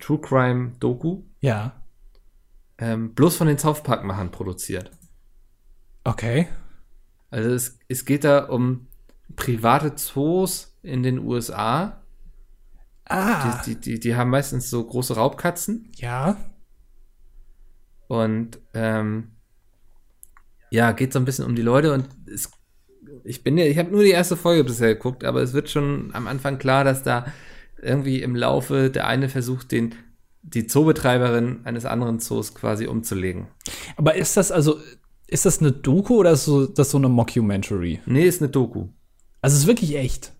True 0.00 0.20
Crime 0.20 0.72
Doku, 0.80 1.22
Ja. 1.40 1.82
ähm, 2.78 3.14
bloß 3.14 3.36
von 3.36 3.46
den 3.48 3.58
South 3.58 3.82
Park 3.82 4.04
Machern 4.04 4.30
produziert. 4.30 4.90
Okay. 6.04 6.48
Also 7.30 7.50
es, 7.50 7.78
es 7.88 8.04
geht 8.04 8.24
da 8.24 8.44
um 8.46 8.86
private 9.36 9.94
Zoos 9.96 10.76
in 10.82 11.02
den 11.02 11.18
USA. 11.18 12.02
Ah. 13.04 13.60
Die, 13.62 13.74
die, 13.74 13.80
die, 13.80 14.00
die 14.00 14.14
haben 14.16 14.30
meistens 14.30 14.70
so 14.70 14.84
große 14.84 15.14
Raubkatzen. 15.14 15.90
ja. 15.96 16.36
Und 18.08 18.58
ähm, 18.74 19.36
ja, 20.70 20.92
geht 20.92 21.12
so 21.12 21.18
ein 21.18 21.24
bisschen 21.24 21.44
um 21.44 21.54
die 21.54 21.62
Leute 21.62 21.92
und 21.92 22.06
es, 22.32 22.50
ich 23.24 23.42
bin 23.42 23.58
ja, 23.58 23.64
ich 23.64 23.78
habe 23.78 23.90
nur 23.90 24.02
die 24.02 24.10
erste 24.10 24.36
Folge 24.36 24.64
bisher 24.64 24.94
geguckt, 24.94 25.24
aber 25.24 25.42
es 25.42 25.52
wird 25.52 25.68
schon 25.68 26.10
am 26.14 26.26
Anfang 26.26 26.58
klar, 26.58 26.84
dass 26.84 27.02
da 27.02 27.26
irgendwie 27.82 28.22
im 28.22 28.36
Laufe 28.36 28.90
der 28.90 29.06
eine 29.06 29.28
versucht, 29.28 29.72
den 29.72 29.94
die 30.42 30.66
Zoobetreiberin 30.66 31.60
eines 31.64 31.84
anderen 31.84 32.18
Zoos 32.18 32.54
quasi 32.54 32.86
umzulegen. 32.86 33.48
Aber 33.96 34.14
ist 34.14 34.36
das 34.36 34.50
also, 34.50 34.78
ist 35.26 35.44
das 35.44 35.60
eine 35.60 35.72
Doku 35.72 36.16
oder 36.16 36.32
ist 36.32 36.44
so, 36.44 36.66
das 36.66 36.90
so 36.90 36.98
eine 36.98 37.08
Mockumentary? 37.08 38.00
Nee, 38.06 38.24
ist 38.24 38.40
eine 38.40 38.50
Doku. 38.50 38.88
Also 39.42 39.54
es 39.54 39.62
ist 39.62 39.68
wirklich 39.68 39.96
echt. 39.96 40.32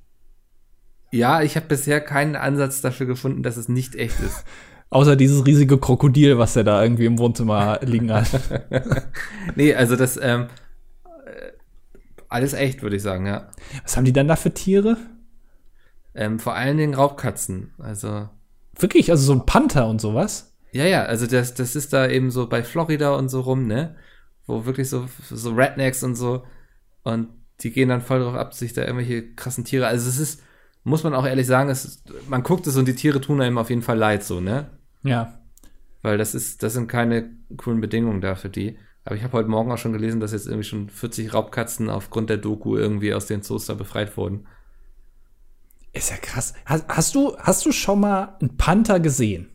Ja, 1.12 1.42
ich 1.42 1.56
habe 1.56 1.66
bisher 1.66 2.00
keinen 2.00 2.36
Ansatz 2.36 2.80
dafür 2.80 3.06
gefunden, 3.06 3.42
dass 3.42 3.56
es 3.56 3.68
nicht 3.68 3.94
echt 3.96 4.20
ist. 4.20 4.44
Außer 4.90 5.14
dieses 5.16 5.46
riesige 5.46 5.78
Krokodil, 5.78 6.38
was 6.38 6.56
er 6.56 6.64
da 6.64 6.82
irgendwie 6.82 7.06
im 7.06 7.18
Wohnzimmer 7.18 7.78
liegen 7.82 8.12
hat. 8.12 8.28
nee, 9.56 9.72
also 9.74 9.94
das 9.94 10.18
ähm, 10.20 10.48
äh, 11.24 11.52
alles 12.28 12.52
echt, 12.54 12.82
würde 12.82 12.96
ich 12.96 13.02
sagen, 13.02 13.26
ja. 13.26 13.50
Was 13.84 13.96
haben 13.96 14.04
die 14.04 14.12
dann 14.12 14.28
da 14.28 14.34
für 14.34 14.52
Tiere? 14.52 14.96
Ähm, 16.14 16.40
vor 16.40 16.54
allen 16.54 16.76
Dingen 16.76 16.94
Raubkatzen. 16.94 17.72
Also 17.78 18.28
Wirklich, 18.78 19.10
also 19.10 19.24
so 19.24 19.32
ein 19.32 19.46
Panther 19.46 19.86
und 19.88 20.00
sowas? 20.00 20.56
Ja, 20.72 20.84
ja, 20.84 21.04
also 21.04 21.26
das, 21.26 21.54
das 21.54 21.76
ist 21.76 21.92
da 21.92 22.08
eben 22.08 22.30
so 22.30 22.48
bei 22.48 22.62
Florida 22.62 23.14
und 23.14 23.28
so 23.28 23.40
rum, 23.40 23.66
ne? 23.66 23.96
Wo 24.46 24.64
wirklich 24.64 24.88
so, 24.88 25.06
so 25.28 25.52
Rednecks 25.52 26.02
und 26.02 26.14
so. 26.14 26.44
Und 27.02 27.28
die 27.60 27.72
gehen 27.72 27.88
dann 27.88 28.00
voll 28.00 28.20
drauf 28.20 28.34
ab, 28.34 28.54
sich 28.54 28.72
da 28.72 28.82
irgendwelche 28.82 29.34
krassen 29.34 29.64
Tiere. 29.64 29.86
Also 29.86 30.08
es 30.08 30.18
ist, 30.18 30.42
muss 30.82 31.04
man 31.04 31.14
auch 31.14 31.26
ehrlich 31.26 31.46
sagen, 31.46 31.70
es 31.70 32.02
man 32.28 32.42
guckt 32.42 32.66
es 32.66 32.76
und 32.76 32.88
die 32.88 32.94
Tiere 32.94 33.20
tun 33.20 33.40
einem 33.40 33.58
auf 33.58 33.70
jeden 33.70 33.82
Fall 33.82 33.98
leid, 33.98 34.24
so, 34.24 34.40
ne? 34.40 34.70
Ja. 35.02 35.38
Weil 36.02 36.18
das 36.18 36.34
ist, 36.34 36.62
das 36.62 36.72
sind 36.72 36.88
keine 36.88 37.30
coolen 37.56 37.80
Bedingungen 37.80 38.20
da 38.20 38.34
für 38.34 38.48
die. 38.48 38.78
Aber 39.04 39.16
ich 39.16 39.22
habe 39.22 39.32
heute 39.34 39.48
Morgen 39.48 39.72
auch 39.72 39.78
schon 39.78 39.92
gelesen, 39.92 40.20
dass 40.20 40.32
jetzt 40.32 40.46
irgendwie 40.46 40.68
schon 40.68 40.88
40 40.88 41.32
Raubkatzen 41.32 41.88
aufgrund 41.88 42.30
der 42.30 42.36
Doku 42.36 42.76
irgendwie 42.76 43.14
aus 43.14 43.26
den 43.26 43.42
Zoos 43.42 43.66
da 43.66 43.74
befreit 43.74 44.16
wurden. 44.16 44.46
Ist 45.92 46.10
ja 46.10 46.16
krass. 46.16 46.54
Hast, 46.66 46.86
hast, 46.88 47.14
du, 47.14 47.36
hast 47.38 47.66
du 47.66 47.72
schon 47.72 48.00
mal 48.00 48.36
einen 48.40 48.56
Panther 48.56 49.00
gesehen? 49.00 49.50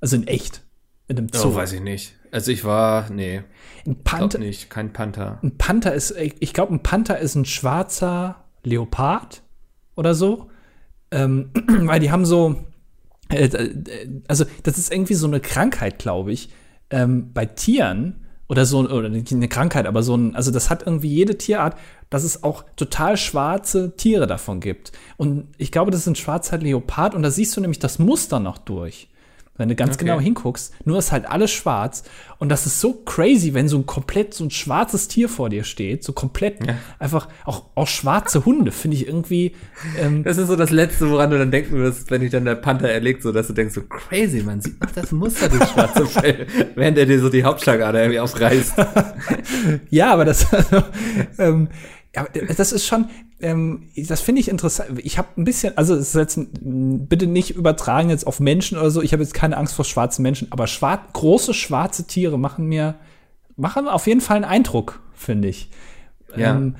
Also 0.00 0.16
in 0.16 0.26
echt? 0.26 0.62
In 1.08 1.18
einem 1.18 1.28
Zoo? 1.32 1.48
Oh, 1.48 1.54
weiß 1.54 1.72
ich 1.72 1.80
nicht. 1.80 2.14
Also 2.32 2.52
ich 2.52 2.64
war, 2.64 3.10
nee, 3.10 3.42
ein 3.86 4.02
Panther, 4.02 4.38
nicht, 4.38 4.68
kein 4.68 4.92
Panther. 4.92 5.38
ein 5.42 5.56
Panther 5.56 5.94
ist, 5.94 6.10
ich 6.16 6.52
glaube, 6.52 6.74
ein 6.74 6.82
Panther 6.82 7.18
ist 7.18 7.34
ein 7.34 7.44
schwarzer 7.44 8.44
Leopard 8.62 9.42
oder 9.94 10.14
so. 10.14 10.50
Ähm, 11.10 11.50
weil 11.66 12.00
die 12.00 12.10
haben 12.10 12.26
so, 12.26 12.64
also 14.28 14.44
das 14.62 14.78
ist 14.78 14.92
irgendwie 14.92 15.14
so 15.14 15.26
eine 15.26 15.40
Krankheit, 15.40 15.98
glaube 15.98 16.32
ich, 16.32 16.48
ähm, 16.90 17.32
bei 17.32 17.46
Tieren, 17.46 18.26
oder 18.48 18.64
so 18.64 18.78
oder 18.78 19.08
nicht 19.08 19.32
eine 19.32 19.48
Krankheit, 19.48 19.86
aber 19.86 20.02
so 20.02 20.16
ein, 20.16 20.36
also 20.36 20.50
das 20.50 20.70
hat 20.70 20.86
irgendwie 20.86 21.08
jede 21.08 21.36
Tierart, 21.36 21.76
dass 22.10 22.22
es 22.22 22.42
auch 22.44 22.64
total 22.76 23.16
schwarze 23.16 23.96
Tiere 23.96 24.26
davon 24.26 24.60
gibt. 24.60 24.92
Und 25.16 25.48
ich 25.58 25.72
glaube, 25.72 25.90
das 25.90 26.00
ist 26.00 26.06
ein 26.06 26.14
schwarzer 26.14 26.58
Leopard 26.58 27.14
und 27.14 27.22
da 27.22 27.30
siehst 27.30 27.56
du 27.56 27.60
nämlich 27.60 27.80
das 27.80 27.98
Muster 27.98 28.38
noch 28.38 28.58
durch. 28.58 29.08
Wenn 29.58 29.68
du 29.68 29.74
ganz 29.74 29.94
Okay. 29.96 30.04
genau 30.04 30.20
hinguckst, 30.20 30.74
nur 30.84 30.98
ist 30.98 31.12
halt 31.12 31.26
alles 31.26 31.50
schwarz. 31.50 32.04
Und 32.38 32.50
das 32.50 32.66
ist 32.66 32.80
so 32.80 32.92
crazy, 32.92 33.54
wenn 33.54 33.68
so 33.68 33.78
ein 33.78 33.86
komplett 33.86 34.34
so 34.34 34.44
ein 34.44 34.50
schwarzes 34.50 35.08
Tier 35.08 35.28
vor 35.28 35.48
dir 35.48 35.64
steht, 35.64 36.04
so 36.04 36.12
komplett 36.12 36.58
einfach 36.98 37.28
auch, 37.46 37.64
auch 37.74 37.86
schwarze 37.88 38.44
Hunde, 38.44 38.72
finde 38.72 38.96
ich 38.98 39.06
irgendwie. 39.06 39.52
Ähm, 39.98 40.22
Das 40.22 40.36
ist 40.36 40.48
so 40.48 40.56
das 40.56 40.70
Letzte, 40.70 41.08
woran 41.10 41.30
du 41.30 41.38
dann 41.38 41.50
denken 41.50 41.72
würdest, 41.76 42.10
wenn 42.10 42.20
dich 42.20 42.30
dann 42.30 42.44
der 42.44 42.56
Panther 42.56 42.90
erlegt, 42.90 43.22
so 43.22 43.32
dass 43.32 43.46
du 43.46 43.54
denkst, 43.54 43.74
so 43.74 43.82
crazy, 43.82 44.42
man 44.42 44.60
sieht 44.60 44.78
noch 44.82 44.90
das 44.90 45.12
Muster 45.12 45.48
des 45.48 45.70
schwarzen 45.70 46.06
Fell, 46.08 46.46
während 46.74 46.98
er 46.98 47.06
dir 47.06 47.20
so 47.20 47.30
die 47.30 47.44
Hauptschlagader 47.44 48.00
irgendwie 48.00 48.20
aufreißt. 48.20 48.74
Ja, 49.90 50.12
aber 50.12 50.24
das, 50.24 50.52
also, 50.52 50.82
ähm, 51.38 51.68
ja, 52.16 52.26
das 52.56 52.72
ist 52.72 52.86
schon, 52.86 53.10
ähm, 53.40 53.90
das 53.94 54.20
finde 54.22 54.40
ich 54.40 54.48
interessant. 54.48 54.98
Ich 55.04 55.18
habe 55.18 55.28
ein 55.36 55.44
bisschen, 55.44 55.76
also 55.76 55.94
es 55.94 56.08
ist 56.08 56.14
jetzt 56.14 56.36
n- 56.38 57.06
bitte 57.06 57.26
nicht 57.26 57.50
übertragen 57.50 58.08
jetzt 58.10 58.26
auf 58.26 58.40
Menschen 58.40 58.78
oder 58.78 58.90
so. 58.90 59.02
Ich 59.02 59.12
habe 59.12 59.22
jetzt 59.22 59.34
keine 59.34 59.56
Angst 59.56 59.74
vor 59.74 59.84
schwarzen 59.84 60.22
Menschen, 60.22 60.50
aber 60.50 60.66
schwar 60.66 61.06
große 61.12 61.52
schwarze 61.54 62.06
Tiere 62.06 62.38
machen 62.38 62.66
mir, 62.66 62.94
machen 63.56 63.86
auf 63.86 64.06
jeden 64.06 64.22
Fall 64.22 64.36
einen 64.36 64.44
Eindruck, 64.46 65.00
finde 65.14 65.48
ich. 65.48 65.70
Ja. 66.36 66.56
Ähm, 66.56 66.76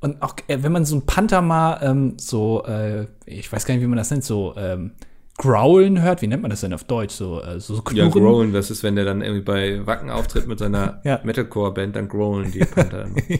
und 0.00 0.22
auch 0.22 0.34
äh, 0.48 0.62
wenn 0.62 0.72
man 0.72 0.84
so 0.84 0.96
ein 0.96 1.06
Panther 1.06 1.40
mal 1.42 1.78
ähm, 1.82 2.14
so, 2.18 2.64
äh, 2.64 3.06
ich 3.26 3.52
weiß 3.52 3.64
gar 3.66 3.74
nicht, 3.74 3.82
wie 3.82 3.86
man 3.88 3.98
das 3.98 4.10
nennt, 4.10 4.24
so 4.24 4.54
ähm, 4.56 4.92
growlen 5.40 6.02
hört. 6.02 6.22
Wie 6.22 6.26
nennt 6.26 6.42
man 6.42 6.50
das 6.50 6.60
denn 6.60 6.72
auf 6.74 6.84
Deutsch? 6.84 7.14
So, 7.14 7.42
äh, 7.42 7.58
so 7.60 7.74
Ja, 7.76 7.80
knurren. 8.08 8.10
growlen, 8.10 8.52
das 8.52 8.70
ist, 8.70 8.82
wenn 8.82 8.94
der 8.94 9.04
dann 9.04 9.22
irgendwie 9.22 9.42
bei 9.42 9.86
Wacken 9.86 10.10
auftritt 10.10 10.46
mit 10.46 10.58
seiner 10.58 11.00
Ja. 11.04 11.20
Metalcore-Band, 11.24 11.96
dann 11.96 12.08
growlen 12.08 12.52
die 12.52 12.60
Panther. 12.60 13.04
immer. 13.06 13.14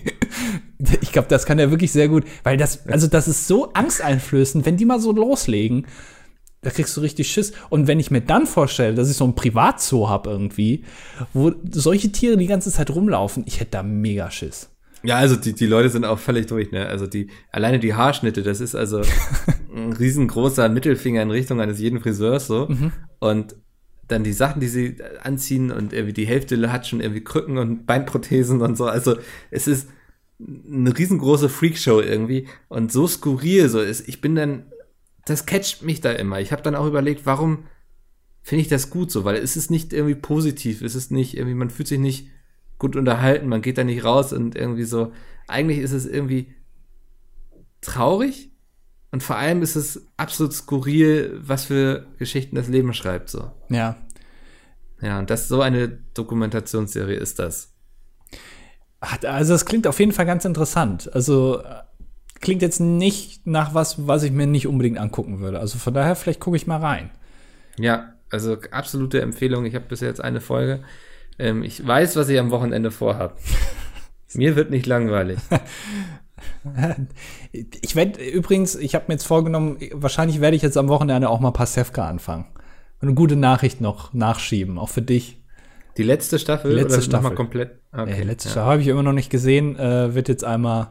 Ich 1.03 1.12
glaube, 1.12 1.28
das 1.28 1.44
kann 1.44 1.59
er 1.59 1.70
wirklich 1.70 1.92
sehr 1.92 2.09
gut, 2.09 2.24
weil 2.42 2.57
das, 2.57 2.86
also 2.88 3.07
das 3.07 3.28
ist 3.28 3.46
so 3.46 3.70
angsteinflößend, 3.74 4.64
wenn 4.64 4.78
die 4.78 4.86
mal 4.86 4.98
so 4.98 5.12
loslegen, 5.12 5.86
da 6.62 6.70
kriegst 6.70 6.96
du 6.96 7.03
richtig 7.03 7.30
Schiss. 7.30 7.53
Und 7.68 7.86
wenn 7.86 8.01
ich 8.01 8.11
mir 8.11 8.22
dann 8.22 8.46
vorstelle, 8.46 8.94
dass 8.94 9.11
ich 9.11 9.16
so 9.16 9.24
ein 9.26 9.34
Privatzoo 9.34 10.09
habe 10.09 10.30
irgendwie, 10.30 10.84
wo 11.34 11.53
solche 11.70 12.11
Tiere 12.12 12.38
die 12.38 12.46
ganze 12.46 12.70
Zeit 12.70 12.88
rumlaufen, 12.90 13.44
ich 13.46 13.61
hätte 13.61 13.72
da 13.72 13.82
mega 13.82 14.30
Schiss. 14.30 14.70
Ja, 15.03 15.16
also 15.16 15.36
die, 15.36 15.55
die 15.55 15.66
Leute 15.66 15.88
sind 15.88 16.05
auch 16.05 16.18
völlig 16.18 16.46
durch, 16.46 16.72
ne? 16.72 16.86
Also 16.86 17.07
die, 17.07 17.28
alleine 17.51 17.78
die 17.78 17.94
Haarschnitte, 17.94 18.42
das 18.42 18.61
ist 18.61 18.74
also 18.74 19.03
ein 19.74 19.92
riesengroßer 19.92 20.68
Mittelfinger 20.68 21.22
in 21.22 21.30
Richtung 21.30 21.61
eines 21.61 21.80
jeden 21.80 22.01
Friseurs 22.01 22.46
so. 22.46 22.68
Und 23.18 23.57
dann 24.09 24.24
die 24.24 24.32
Sachen, 24.32 24.61
die 24.61 24.68
sie 24.68 24.96
anziehen 25.22 25.70
und 25.70 25.92
irgendwie 25.92 26.12
die 26.12 26.26
Hälfte 26.26 26.72
hat 26.72 26.86
schon 26.86 27.01
irgendwie 27.01 27.24
Krücken 27.24 27.59
und 27.59 27.86
Beinprothesen 27.86 28.61
und 28.61 28.76
so. 28.76 28.86
Also 28.86 29.16
es 29.51 29.68
ist 29.68 29.88
eine 30.40 30.96
riesengroße 30.96 31.48
Freakshow 31.48 32.01
irgendwie 32.01 32.48
und 32.68 32.92
so 32.92 33.07
skurril 33.07 33.68
so 33.68 33.80
ist. 33.80 34.09
Ich 34.09 34.20
bin 34.20 34.34
dann, 34.34 34.66
das 35.26 35.46
catcht 35.46 35.82
mich 35.82 36.01
da 36.01 36.12
immer. 36.12 36.40
Ich 36.40 36.53
habe 36.53 36.62
dann 36.62 36.74
auch 36.74 36.86
überlegt, 36.86 37.26
warum 37.26 37.64
finde 38.42 38.62
ich 38.62 38.68
das 38.68 38.90
gut 38.90 39.11
so, 39.11 39.24
weil 39.24 39.36
es 39.36 39.57
ist 39.57 39.70
nicht 39.70 39.92
irgendwie 39.92 40.14
positiv, 40.14 40.82
es 40.82 40.94
ist 40.94 41.11
nicht 41.11 41.36
irgendwie, 41.36 41.55
man 41.55 41.70
fühlt 41.70 41.88
sich 41.88 41.98
nicht 41.98 42.28
gut 42.81 42.97
unterhalten, 42.97 43.47
man 43.47 43.62
geht 43.62 43.78
da 43.78 43.85
nicht 43.85 44.03
raus 44.03 44.33
und 44.33 44.57
irgendwie 44.57 44.83
so, 44.83 45.12
eigentlich 45.47 45.78
ist 45.78 45.93
es 45.93 46.07
irgendwie 46.07 46.53
traurig 47.81 48.51
und 49.12 49.22
vor 49.22 49.37
allem 49.37 49.62
ist 49.62 49.76
es 49.76 50.09
absolut 50.16 50.53
skurril, 50.53 51.39
was 51.43 51.66
für 51.66 52.07
Geschichten 52.18 52.57
das 52.57 52.66
Leben 52.66 52.93
schreibt 52.93 53.28
so. 53.31 53.53
Ja. 53.68 53.97
Ja, 55.01 55.18
und 55.18 55.31
das 55.31 55.47
so 55.47 55.62
eine 55.62 55.89
Dokumentationsserie 55.89 57.16
ist 57.16 57.39
das. 57.39 57.72
Also 59.01 59.55
es 59.55 59.64
klingt 59.64 59.87
auf 59.87 59.99
jeden 59.99 60.12
Fall 60.12 60.26
ganz 60.26 60.45
interessant. 60.45 61.11
Also 61.14 61.62
klingt 62.41 62.62
jetzt 62.62 62.81
nicht 62.81 63.47
nach 63.47 63.74
was, 63.74 64.07
was 64.07 64.22
ich 64.22 64.33
mir 64.33 64.47
nicht 64.47 64.66
unbedingt 64.66 64.99
angucken 64.99 65.41
würde. 65.41 65.59
Also 65.59 65.78
von 65.78 65.95
daher, 65.95 66.16
vielleicht 66.16 66.41
gucke 66.41 66.57
ich 66.57 66.66
mal 66.66 66.81
rein. 66.81 67.11
Ja, 67.78 68.14
also 68.31 68.57
absolute 68.70 69.20
Empfehlung. 69.20 69.64
Ich 69.64 69.74
habe 69.74 69.87
bisher 69.87 70.09
jetzt 70.09 70.20
eine 70.20 70.41
Folge. 70.41 70.83
Ähm, 71.41 71.62
ich 71.62 71.84
weiß, 71.86 72.16
was 72.16 72.28
ich 72.28 72.38
am 72.38 72.51
Wochenende 72.51 72.91
vorhab. 72.91 73.38
Mir 74.34 74.55
wird 74.57 74.70
nicht 74.70 74.86
langweilig. 74.86 75.38
Ich 77.82 77.97
werde 77.97 78.22
übrigens, 78.22 78.74
ich 78.76 78.95
habe 78.95 79.07
mir 79.09 79.14
jetzt 79.14 79.26
vorgenommen, 79.26 79.78
wahrscheinlich 79.93 80.41
werde 80.41 80.57
ich 80.57 80.62
jetzt 80.62 80.76
am 80.76 80.88
Wochenende 80.88 81.28
auch 81.28 81.41
mal 81.41 81.51
Pasewka 81.53 82.09
anfangen. 82.09 82.47
Eine 83.01 83.14
gute 83.14 83.36
Nachricht 83.36 83.80
noch 83.80 84.12
nachschieben, 84.12 84.78
auch 84.78 84.88
für 84.88 85.03
dich. 85.03 85.41
Die 85.97 86.03
letzte 86.03 86.38
Staffel 86.38 86.70
Die 86.70 86.76
letzte 86.76 86.95
oder 86.95 87.03
Staffel. 87.03 87.22
nochmal 87.22 87.34
komplett? 87.34 87.80
Okay, 87.93 88.20
Äh, 88.20 88.22
letzte 88.22 88.49
ja. 88.49 88.53
Staffel 88.53 88.70
habe 88.72 88.82
ich 88.82 88.88
immer 88.88 89.03
noch 89.03 89.12
nicht 89.12 89.30
gesehen, 89.30 89.76
äh, 89.78 90.14
wird 90.14 90.28
jetzt 90.28 90.45
einmal, 90.45 90.88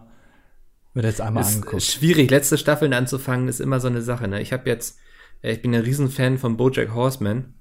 wird 0.93 1.05
jetzt 1.05 1.21
einmal 1.21 1.43
ist 1.43 1.55
angeguckt. 1.55 1.83
schwierig, 1.83 2.29
letzte 2.29 2.57
Staffeln 2.57 2.93
anzufangen, 2.93 3.47
ist 3.47 3.59
immer 3.61 3.79
so 3.79 3.87
eine 3.87 4.01
Sache. 4.01 4.27
Ne? 4.27 4.41
Ich 4.41 4.51
habe 4.53 4.69
jetzt, 4.69 4.97
äh, 5.41 5.51
ich 5.53 5.61
bin 5.61 5.73
ein 5.73 5.81
Riesenfan 5.81 6.37
von 6.37 6.57
BoJack 6.57 6.93
Horseman. 6.93 7.53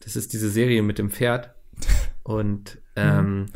Das 0.00 0.16
ist 0.16 0.32
diese 0.32 0.50
Serie 0.50 0.82
mit 0.82 0.98
dem 0.98 1.10
Pferd. 1.10 1.54
Und 2.22 2.78
ähm, 2.96 3.46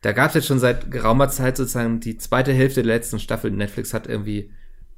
da 0.00 0.12
gab 0.12 0.28
es 0.28 0.34
jetzt 0.34 0.46
schon 0.46 0.58
seit 0.58 0.90
geraumer 0.90 1.28
Zeit 1.28 1.56
sozusagen 1.56 2.00
die 2.00 2.18
zweite 2.18 2.52
Hälfte 2.52 2.82
der 2.82 2.94
letzten 2.94 3.20
Staffel. 3.20 3.50
Netflix 3.50 3.94
hat 3.94 4.06
irgendwie 4.06 4.50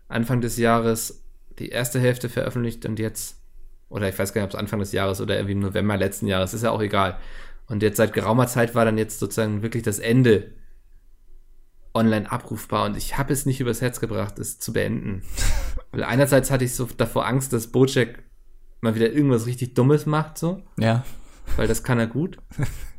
Anfang 0.08 0.40
des 0.40 0.56
Jahres 0.56 1.24
die 1.58 1.68
erste 1.68 2.00
Hälfte 2.00 2.28
veröffentlicht 2.28 2.86
und 2.86 2.98
jetzt, 2.98 3.40
oder 3.88 4.08
ich 4.08 4.18
weiß 4.18 4.32
gar 4.32 4.42
nicht, 4.42 4.46
ob 4.46 4.54
es 4.54 4.60
Anfang 4.60 4.80
des 4.80 4.92
Jahres 4.92 5.20
oder 5.20 5.36
irgendwie 5.36 5.52
im 5.52 5.60
November 5.60 5.96
letzten 5.96 6.26
Jahres, 6.26 6.54
ist 6.54 6.64
ja 6.64 6.70
auch 6.70 6.80
egal. 6.80 7.18
Und 7.66 7.82
jetzt 7.82 7.96
seit 7.96 8.12
geraumer 8.12 8.46
Zeit 8.46 8.74
war 8.74 8.84
dann 8.84 8.98
jetzt 8.98 9.18
sozusagen 9.18 9.62
wirklich 9.62 9.82
das 9.82 9.98
Ende 9.98 10.52
online 11.94 12.30
abrufbar 12.30 12.86
und 12.86 12.96
ich 12.96 13.16
habe 13.18 13.32
es 13.32 13.46
nicht 13.46 13.60
übers 13.60 13.80
Herz 13.80 14.00
gebracht, 14.00 14.38
es 14.38 14.58
zu 14.58 14.72
beenden. 14.72 15.22
Weil 15.92 16.04
einerseits 16.04 16.50
hatte 16.50 16.64
ich 16.64 16.74
so 16.74 16.88
davor 16.96 17.26
Angst, 17.26 17.52
dass 17.52 17.68
Bojack 17.68 18.24
mal 18.80 18.94
wieder 18.94 19.12
irgendwas 19.12 19.46
richtig 19.46 19.74
Dummes 19.74 20.06
macht, 20.06 20.38
so, 20.38 20.62
Ja. 20.76 21.04
Weil 21.56 21.68
das 21.68 21.82
kann 21.82 21.98
er 21.98 22.06
gut. 22.06 22.38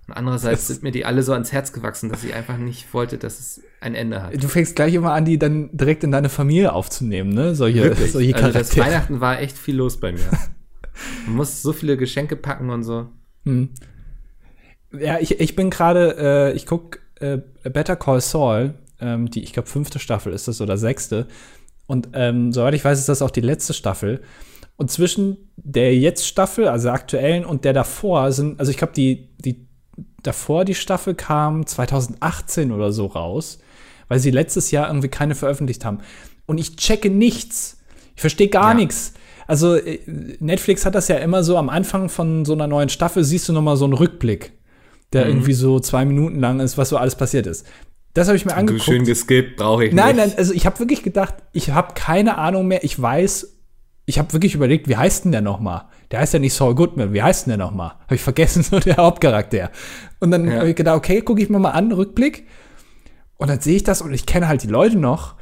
Und 0.08 0.14
andererseits 0.14 0.68
sind 0.68 0.84
mir 0.84 0.92
die 0.92 1.04
alle 1.06 1.24
so 1.24 1.34
ans 1.34 1.52
Herz 1.52 1.74
gewachsen, 1.74 2.10
dass 2.10 2.24
ich 2.24 2.34
einfach 2.36 2.58
nicht 2.58 2.94
wollte, 2.94 3.18
dass 3.18 3.40
es 3.40 3.62
ein 3.82 3.96
Ende 3.96 4.22
hat. 4.22 4.42
Du 4.42 4.48
fängst 4.48 4.76
gleich 4.76 4.94
immer 4.94 5.14
an, 5.14 5.26
die 5.26 5.40
dann 5.40 5.76
direkt 5.76 6.04
in 6.04 6.12
deine 6.12 6.30
Familie 6.30 6.74
aufzunehmen, 6.74 7.34
ne? 7.34 7.56
Solche, 7.56 7.96
solche 7.96 8.36
Also 8.36 8.48
das 8.52 8.70
Charaktere. 8.70 8.86
Weihnachten 8.86 9.20
war 9.20 9.40
echt 9.40 9.58
viel 9.58 9.76
los 9.76 10.00
bei 10.00 10.12
mir. 10.12 10.30
Man 11.26 11.36
muss 11.36 11.62
so 11.62 11.74
viele 11.74 11.98
Geschenke 11.98 12.36
packen 12.36 12.70
und 12.70 12.84
so. 12.84 13.10
Hm. 13.46 13.70
Ja, 14.92 15.20
ich, 15.20 15.40
ich 15.40 15.56
bin 15.56 15.72
gerade, 15.72 16.16
äh, 16.18 16.56
ich 16.56 16.66
guck 16.68 17.00
äh, 17.20 17.40
Better 17.64 17.96
Call 17.96 18.22
Saul, 18.22 18.76
ähm, 19.02 19.30
die, 19.30 19.44
ich 19.44 19.54
glaube, 19.54 19.68
fünfte 19.68 20.00
Staffel 20.00 20.34
ist 20.34 20.48
das 20.48 20.62
oder 20.62 20.78
sechste. 20.78 21.28
Und 21.88 22.10
ähm, 22.14 22.52
soweit 22.52 22.74
ich 22.76 22.86
weiß, 22.86 23.00
ist 23.00 23.10
das 23.10 23.22
auch 23.22 23.32
die 23.32 23.42
letzte 23.42 23.74
Staffel. 23.74 24.22
Und 24.78 24.92
zwischen 24.92 25.38
der 25.56 25.96
jetzt 25.98 26.28
Staffel, 26.28 26.68
also 26.68 26.86
der 26.86 26.94
aktuellen, 26.94 27.46
und 27.46 27.64
der 27.66 27.74
davor 27.74 28.32
sind, 28.32 28.60
also 28.60 28.70
ich 28.72 28.78
glaube, 28.78 28.94
die, 28.94 29.30
die 29.40 29.68
davor 30.22 30.66
die 30.66 30.76
Staffel 30.76 31.14
kam 31.16 31.66
2018 31.66 32.72
oder 32.72 32.92
so 32.92 33.06
raus, 33.06 33.60
weil 34.08 34.20
sie 34.20 34.32
letztes 34.32 34.72
Jahr 34.72 34.88
irgendwie 34.88 35.08
keine 35.08 35.36
veröffentlicht 35.36 35.86
haben. 35.86 36.00
Und 36.46 36.58
ich 36.58 36.76
checke 36.76 37.10
nichts. 37.10 37.78
Ich 38.16 38.22
verstehe 38.22 38.50
gar 38.50 38.70
Ja. 38.70 38.74
nichts. 38.76 39.14
Also 39.48 39.76
äh, 39.76 40.00
Netflix 40.40 40.86
hat 40.86 40.96
das 40.96 41.08
ja 41.08 41.18
immer 41.18 41.44
so 41.44 41.58
am 41.58 41.70
Anfang 41.70 42.10
von 42.10 42.46
so 42.46 42.54
einer 42.54 42.68
neuen 42.68 42.90
Staffel 42.90 43.24
siehst 43.24 43.48
du 43.48 43.54
noch 43.54 43.62
mal 43.62 43.78
so 43.78 43.86
einen 43.86 43.94
Rückblick, 43.94 44.54
der 45.14 45.26
Mhm. 45.26 45.32
irgendwie 45.32 45.54
so 45.54 45.80
zwei 45.80 46.04
Minuten 46.06 46.40
lang 46.40 46.60
ist, 46.60 46.78
was 46.78 46.90
so 46.90 46.98
alles 46.98 47.16
passiert 47.16 47.48
ist. 47.48 47.66
Das 48.14 48.28
habe 48.28 48.38
ich 48.38 48.46
mir 48.46 48.52
Du 48.52 48.58
angeguckt. 48.58 48.84
schön 48.86 49.04
geskippt, 49.06 49.58
brauche 49.58 49.86
ich 49.86 49.94
Nein, 49.94 50.16
nicht. 50.16 50.28
nein, 50.28 50.38
also 50.38 50.54
ich 50.54 50.66
habe 50.66 50.80
wirklich 50.80 51.04
gedacht, 51.04 51.36
ich 51.54 51.70
habe 51.72 51.94
keine 51.96 52.38
Ahnung 52.38 52.68
mehr. 52.68 52.84
Ich 52.84 53.00
weiß, 53.00 53.55
ich 54.06 54.20
habe 54.20 54.32
wirklich 54.34 54.54
überlegt, 54.56 54.88
wie 54.88 54.98
heißt 54.98 55.26
denn 55.26 55.32
der 55.32 55.42
noch 55.42 55.60
mal? 55.60 55.90
Der 56.12 56.20
heißt 56.20 56.34
ja 56.34 56.40
nicht 56.40 56.54
Saul 56.54 56.76
Goodman. 56.76 57.14
Wie 57.14 57.24
heißt 57.24 57.46
denn 57.48 57.52
der 57.58 57.58
noch 57.66 57.74
mal? 57.74 57.96
Habe 58.04 58.16
ich 58.16 58.22
vergessen, 58.22 58.62
so 58.70 58.80
der 58.80 58.98
Hauptcharakter. 58.98 59.72
Und 60.20 60.32
dann 60.32 60.48
Ja. 60.48 60.58
habe 60.58 60.70
ich 60.70 60.76
gedacht, 60.76 60.98
okay, 60.98 61.22
gucke 61.22 61.42
ich 61.42 61.50
mir 61.50 61.60
mal 61.60 61.72
an, 61.72 61.92
Rückblick. 61.92 62.46
Und 63.38 63.50
dann 63.50 63.60
sehe 63.60 63.76
ich 63.76 63.84
das 63.84 64.02
und 64.02 64.14
ich 64.14 64.26
kenne 64.26 64.48
halt 64.48 64.64
die 64.64 64.68
Leute 64.68 64.98
noch. 64.98 65.36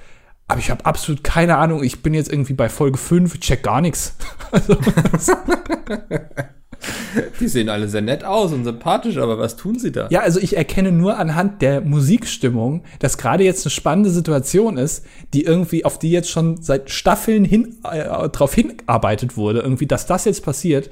Aber 0.47 0.59
ich 0.59 0.69
habe 0.71 0.85
absolut 0.85 1.23
keine 1.23 1.57
Ahnung. 1.57 1.83
Ich 1.83 2.01
bin 2.03 2.13
jetzt 2.13 2.31
irgendwie 2.31 2.53
bei 2.53 2.67
Folge 2.69 2.97
5, 2.97 3.35
ich 3.35 3.39
check 3.41 3.63
gar 3.63 3.81
nichts. 3.81 4.15
Also, 4.51 4.77
Die 7.39 7.47
sehen 7.47 7.69
alle 7.69 7.87
sehr 7.87 8.01
nett 8.01 8.23
aus 8.23 8.51
und 8.51 8.63
sympathisch, 8.63 9.17
aber 9.17 9.37
was 9.37 9.55
tun 9.55 9.79
sie 9.79 9.91
da? 9.91 10.07
ja, 10.09 10.21
also 10.21 10.39
ich 10.39 10.57
erkenne 10.57 10.91
nur 10.91 11.17
anhand 11.17 11.61
der 11.61 11.81
Musikstimmung, 11.81 12.83
dass 12.99 13.17
gerade 13.17 13.43
jetzt 13.43 13.65
eine 13.65 13.71
spannende 13.71 14.09
Situation 14.09 14.77
ist, 14.77 15.05
die 15.33 15.43
irgendwie, 15.43 15.85
auf 15.85 15.99
die 15.99 16.11
jetzt 16.11 16.29
schon 16.29 16.61
seit 16.61 16.89
Staffeln 16.89 17.45
hin, 17.45 17.77
äh, 17.89 18.29
drauf 18.29 18.53
hinarbeitet 18.53 19.37
wurde, 19.37 19.59
irgendwie, 19.61 19.87
dass 19.87 20.05
das 20.05 20.25
jetzt 20.25 20.43
passiert. 20.43 20.89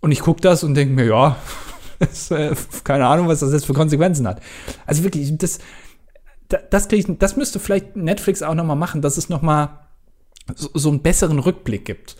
Und 0.00 0.12
ich 0.12 0.20
gucke 0.20 0.40
das 0.40 0.64
und 0.64 0.74
denke 0.74 0.94
mir, 0.94 1.04
ja, 1.06 1.36
das, 1.98 2.30
äh, 2.30 2.54
keine 2.84 3.06
Ahnung, 3.06 3.28
was 3.28 3.40
das 3.40 3.52
jetzt 3.52 3.66
für 3.66 3.74
Konsequenzen 3.74 4.26
hat. 4.26 4.40
Also 4.86 5.04
wirklich, 5.04 5.36
das, 5.38 5.58
da- 6.48 6.58
das, 6.70 6.88
ich, 6.92 7.06
das 7.18 7.36
müsste 7.36 7.60
vielleicht 7.60 7.96
Netflix 7.96 8.42
auch 8.42 8.54
noch 8.54 8.64
mal 8.64 8.74
machen, 8.76 9.02
dass 9.02 9.16
es 9.16 9.28
noch 9.28 9.42
mal 9.42 9.80
so, 10.56 10.70
so 10.74 10.88
einen 10.88 11.02
besseren 11.02 11.38
Rückblick 11.38 11.84
gibt. 11.84 12.16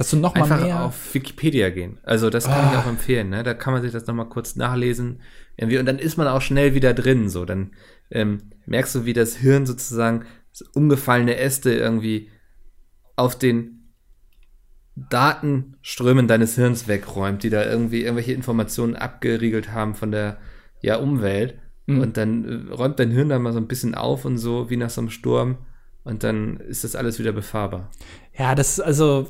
Dass 0.00 0.08
du 0.08 0.16
noch 0.16 0.34
mal 0.34 0.44
Einfach 0.44 0.62
mehr 0.62 0.82
auf 0.82 1.12
Wikipedia 1.12 1.68
gehen. 1.68 1.98
Also 2.04 2.30
das 2.30 2.46
kann 2.46 2.70
ich 2.70 2.78
Ah. 2.78 2.80
auch 2.80 2.86
empfehlen. 2.86 3.28
Ne? 3.28 3.42
Da 3.42 3.52
kann 3.52 3.74
man 3.74 3.82
sich 3.82 3.92
das 3.92 4.06
noch 4.06 4.14
mal 4.14 4.24
kurz 4.24 4.56
nachlesen. 4.56 5.20
Irgendwie, 5.58 5.76
und 5.76 5.84
dann 5.84 5.98
ist 5.98 6.16
man 6.16 6.26
auch 6.26 6.40
schnell 6.40 6.74
wieder 6.74 6.94
drin. 6.94 7.28
So, 7.28 7.44
dann 7.44 7.72
ähm, 8.10 8.50
merkst 8.64 8.94
du, 8.94 9.04
wie 9.04 9.12
das 9.12 9.36
Hirn 9.36 9.66
sozusagen 9.66 10.24
so 10.52 10.64
umgefallene 10.72 11.36
Äste 11.36 11.74
irgendwie 11.74 12.30
auf 13.14 13.36
den 13.36 13.92
Datenströmen 14.96 16.26
deines 16.28 16.54
Hirns 16.54 16.88
wegräumt, 16.88 17.42
die 17.42 17.50
da 17.50 17.62
irgendwie 17.66 18.02
irgendwelche 18.02 18.32
Informationen 18.32 18.96
abgeriegelt 18.96 19.70
haben 19.72 19.94
von 19.94 20.10
der 20.12 20.38
ja, 20.80 20.96
Umwelt. 20.96 21.58
Mhm. 21.84 22.00
Und 22.00 22.16
dann 22.16 22.68
äh, 22.70 22.72
räumt 22.72 22.98
dein 22.98 23.10
Hirn 23.10 23.28
da 23.28 23.38
mal 23.38 23.52
so 23.52 23.58
ein 23.60 23.68
bisschen 23.68 23.94
auf 23.94 24.24
und 24.24 24.38
so, 24.38 24.70
wie 24.70 24.78
nach 24.78 24.88
so 24.88 25.02
einem 25.02 25.10
Sturm. 25.10 25.58
Und 26.04 26.24
dann 26.24 26.56
ist 26.56 26.84
das 26.84 26.96
alles 26.96 27.18
wieder 27.18 27.32
befahrbar. 27.32 27.90
Ja, 28.38 28.54
das 28.54 28.78
ist 28.78 28.80
also, 28.80 29.28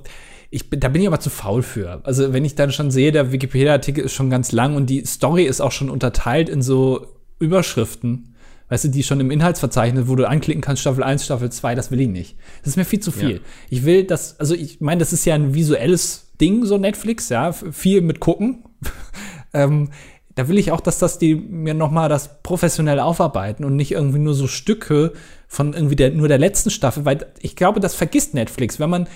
ich 0.51 0.69
da 0.71 0.89
bin 0.89 1.01
ich 1.01 1.09
aber 1.09 1.21
zu 1.21 1.31
faul 1.31 1.63
für. 1.63 2.01
Also, 2.05 2.33
wenn 2.33 2.45
ich 2.45 2.57
dann 2.57 2.73
schon 2.73 2.91
sehe, 2.91 3.13
der 3.13 3.33
Wikipedia-Artikel 3.33 4.05
ist 4.05 4.13
schon 4.13 4.31
ganz 4.31 4.53
lang 4.53 4.75
und 4.75 4.91
die 4.91 5.05
Story 5.05 5.45
ist 5.45 5.61
auch 5.61 5.73
schon 5.73 5.91
unterteilt 5.91 6.49
in 6.49 6.61
so 6.61 7.07
Überschriften, 7.39 8.35
weißt 8.69 8.85
du, 8.85 8.89
die 8.89 9.03
schon 9.03 9.21
im 9.21 9.31
Inhaltsverzeichnis, 9.31 10.09
wo 10.09 10.17
du 10.17 10.29
anklicken 10.29 10.61
kannst, 10.61 10.83
Staffel 10.83 11.05
1, 11.05 11.25
Staffel 11.25 11.51
2, 11.51 11.75
das 11.75 11.91
will 11.91 12.01
ich 12.01 12.09
nicht. 12.09 12.37
Das 12.63 12.71
ist 12.71 12.77
mir 12.77 12.85
viel 12.85 13.01
zu 13.01 13.13
viel. 13.13 13.35
Ja. 13.35 13.41
Ich 13.69 13.85
will 13.85 14.05
das, 14.05 14.39
also 14.41 14.55
ich 14.55 14.81
meine, 14.81 14.99
das 14.99 15.13
ist 15.13 15.25
ja 15.25 15.35
ein 15.35 15.55
visuelles 15.55 16.33
Ding, 16.41 16.65
so 16.65 16.79
Netflix, 16.79 17.29
ja, 17.29 17.53
viel 17.53 18.01
mit 18.01 18.21
gucken. 18.21 18.65
ähm, 19.53 19.91
da 20.37 20.49
will 20.49 20.59
ich 20.59 20.73
auch, 20.73 20.81
dass 20.81 20.99
das 20.99 21.19
die 21.19 21.35
mir 21.35 21.75
noch 21.75 21.91
mal 21.91 22.09
das 22.09 22.43
professionell 22.43 23.01
aufarbeiten 23.01 23.65
und 23.65 23.77
nicht 23.77 23.93
irgendwie 23.93 24.21
nur 24.21 24.35
so 24.35 24.47
Stücke 24.47 25.13
von 25.49 25.75
irgendwie 25.75 25.97
der, 25.97 26.13
nur 26.13 26.29
der 26.29 26.39
letzten 26.39 26.71
Staffel, 26.71 27.05
weil 27.05 27.27
ich 27.41 27.57
glaube, 27.57 27.81
das 27.81 27.95
vergisst 27.95 28.35
Netflix. 28.35 28.79
Wenn 28.79 28.91
man 28.91 29.09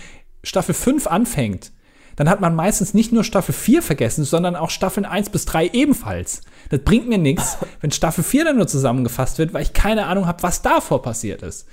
Staffel 0.45 0.75
5 0.75 1.07
anfängt, 1.07 1.73
dann 2.17 2.29
hat 2.29 2.41
man 2.41 2.55
meistens 2.55 2.95
nicht 2.95 3.11
nur 3.13 3.25
Staffel 3.25 3.53
4 3.53 3.83
vergessen, 3.83 4.25
sondern 4.25 4.55
auch 4.55 4.71
Staffeln 4.71 5.05
1 5.05 5.31
bis 5.31 5.47
3 5.47 5.69
ebenfalls. 5.73 6.43
Das 6.71 6.81
bringt 6.81 7.09
mir 7.09 7.19
nichts, 7.19 7.59
wenn 7.81 7.91
Staffel 7.91 8.23
4 8.23 8.45
dann 8.45 8.57
nur 8.57 8.69
zusammengefasst 8.69 9.39
wird, 9.39 9.53
weil 9.53 9.63
ich 9.63 9.73
keine 9.73 10.07
Ahnung 10.07 10.27
habe, 10.27 10.43
was 10.43 10.63
davor 10.63 11.03
passiert 11.03 11.43
ist. 11.43 11.67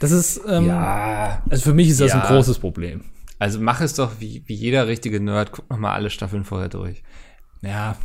Das 0.00 0.12
ist, 0.12 0.40
ähm, 0.48 0.66
Ja. 0.68 1.42
also 1.50 1.62
für 1.64 1.74
mich 1.74 1.88
ist 1.88 2.00
das 2.00 2.12
Ja. 2.12 2.22
ein 2.22 2.26
großes 2.34 2.58
Problem. 2.58 3.04
Also 3.38 3.60
mach 3.60 3.82
es 3.82 3.92
doch 3.94 4.12
wie, 4.18 4.42
wie 4.46 4.54
jeder 4.54 4.86
richtige 4.88 5.20
Nerd. 5.20 5.52
Guck 5.52 5.68
noch 5.68 5.76
mal 5.78 5.92
alle 5.92 6.08
Staffeln 6.08 6.44
vorher 6.44 6.68
durch. 6.70 7.02
Ja, 7.60 7.96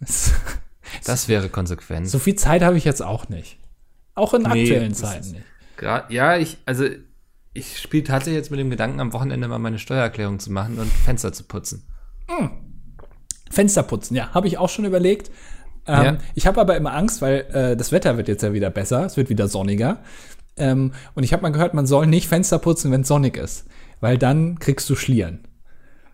Das 1.04 1.28
wäre 1.28 1.48
konsequent. 1.48 2.08
so 2.08 2.18
viel 2.18 2.34
Zeit 2.34 2.62
habe 2.62 2.76
ich 2.76 2.84
jetzt 2.84 3.02
auch 3.02 3.28
nicht. 3.30 3.58
Auch 4.14 4.34
in 4.34 4.42
Nee, 4.42 4.62
aktuellen 4.64 4.94
Zeiten 4.94 5.30
nicht. 5.32 5.44
Ja, 6.10 6.36
ich, 6.36 6.58
also 6.66 6.86
ich 7.54 7.78
spiele 7.78 8.04
tatsächlich 8.04 8.36
jetzt 8.36 8.50
mit 8.50 8.60
dem 8.60 8.68
Gedanken, 8.68 9.00
am 9.00 9.12
Wochenende 9.12 9.48
mal 9.48 9.58
meine 9.58 9.78
Steuererklärung 9.78 10.40
zu 10.40 10.52
machen 10.52 10.78
und 10.78 10.92
Fenster 10.92 11.32
zu 11.32 11.44
putzen. 11.44 11.84
Fenster 13.50 13.84
putzen, 13.84 14.16
ja, 14.16 14.34
habe 14.34 14.48
ich 14.48 14.58
auch 14.58 14.68
schon 14.68 14.84
überlegt. 14.84 15.30
Ähm, 15.86 16.04
Ja. 16.04 16.18
Ich 16.34 16.46
habe 16.46 16.60
aber 16.60 16.76
immer 16.76 16.94
Angst, 16.94 17.22
weil 17.22 17.46
äh, 17.52 17.76
das 17.76 17.92
Wetter 17.92 18.16
wird 18.16 18.28
jetzt 18.28 18.42
ja 18.42 18.52
wieder 18.52 18.70
besser, 18.70 19.04
es 19.04 19.16
wird 19.16 19.28
wieder 19.28 19.48
sonniger. 19.48 20.02
Ähm, 20.56 20.92
und 21.14 21.22
ich 21.22 21.32
habe 21.32 21.42
mal 21.42 21.50
gehört, 21.50 21.74
man 21.74 21.86
soll 21.86 22.06
nicht 22.06 22.28
Fenster 22.28 22.58
putzen, 22.58 22.90
wenn 22.90 23.02
es 23.02 23.08
sonnig 23.08 23.36
ist, 23.36 23.66
weil 24.00 24.18
dann 24.18 24.58
kriegst 24.58 24.88
du 24.90 24.96
Schlieren. 24.96 25.46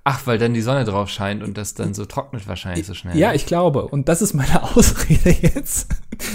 Ach, 0.02 0.26
weil 0.26 0.38
dann 0.38 0.54
die 0.54 0.62
Sonne 0.62 0.84
drauf 0.84 1.10
scheint 1.10 1.42
und 1.42 1.58
das 1.58 1.74
dann 1.74 1.92
so 1.92 2.06
trocknet 2.06 2.48
wahrscheinlich 2.48 2.86
so 2.86 2.94
schnell. 2.94 3.16
Ja, 3.16 3.34
ich 3.34 3.44
glaube. 3.44 3.86
Und 3.86 4.08
das 4.08 4.22
ist 4.22 4.32
meine 4.32 4.62
Ausrede 4.76 5.30
jetzt, 5.30 5.88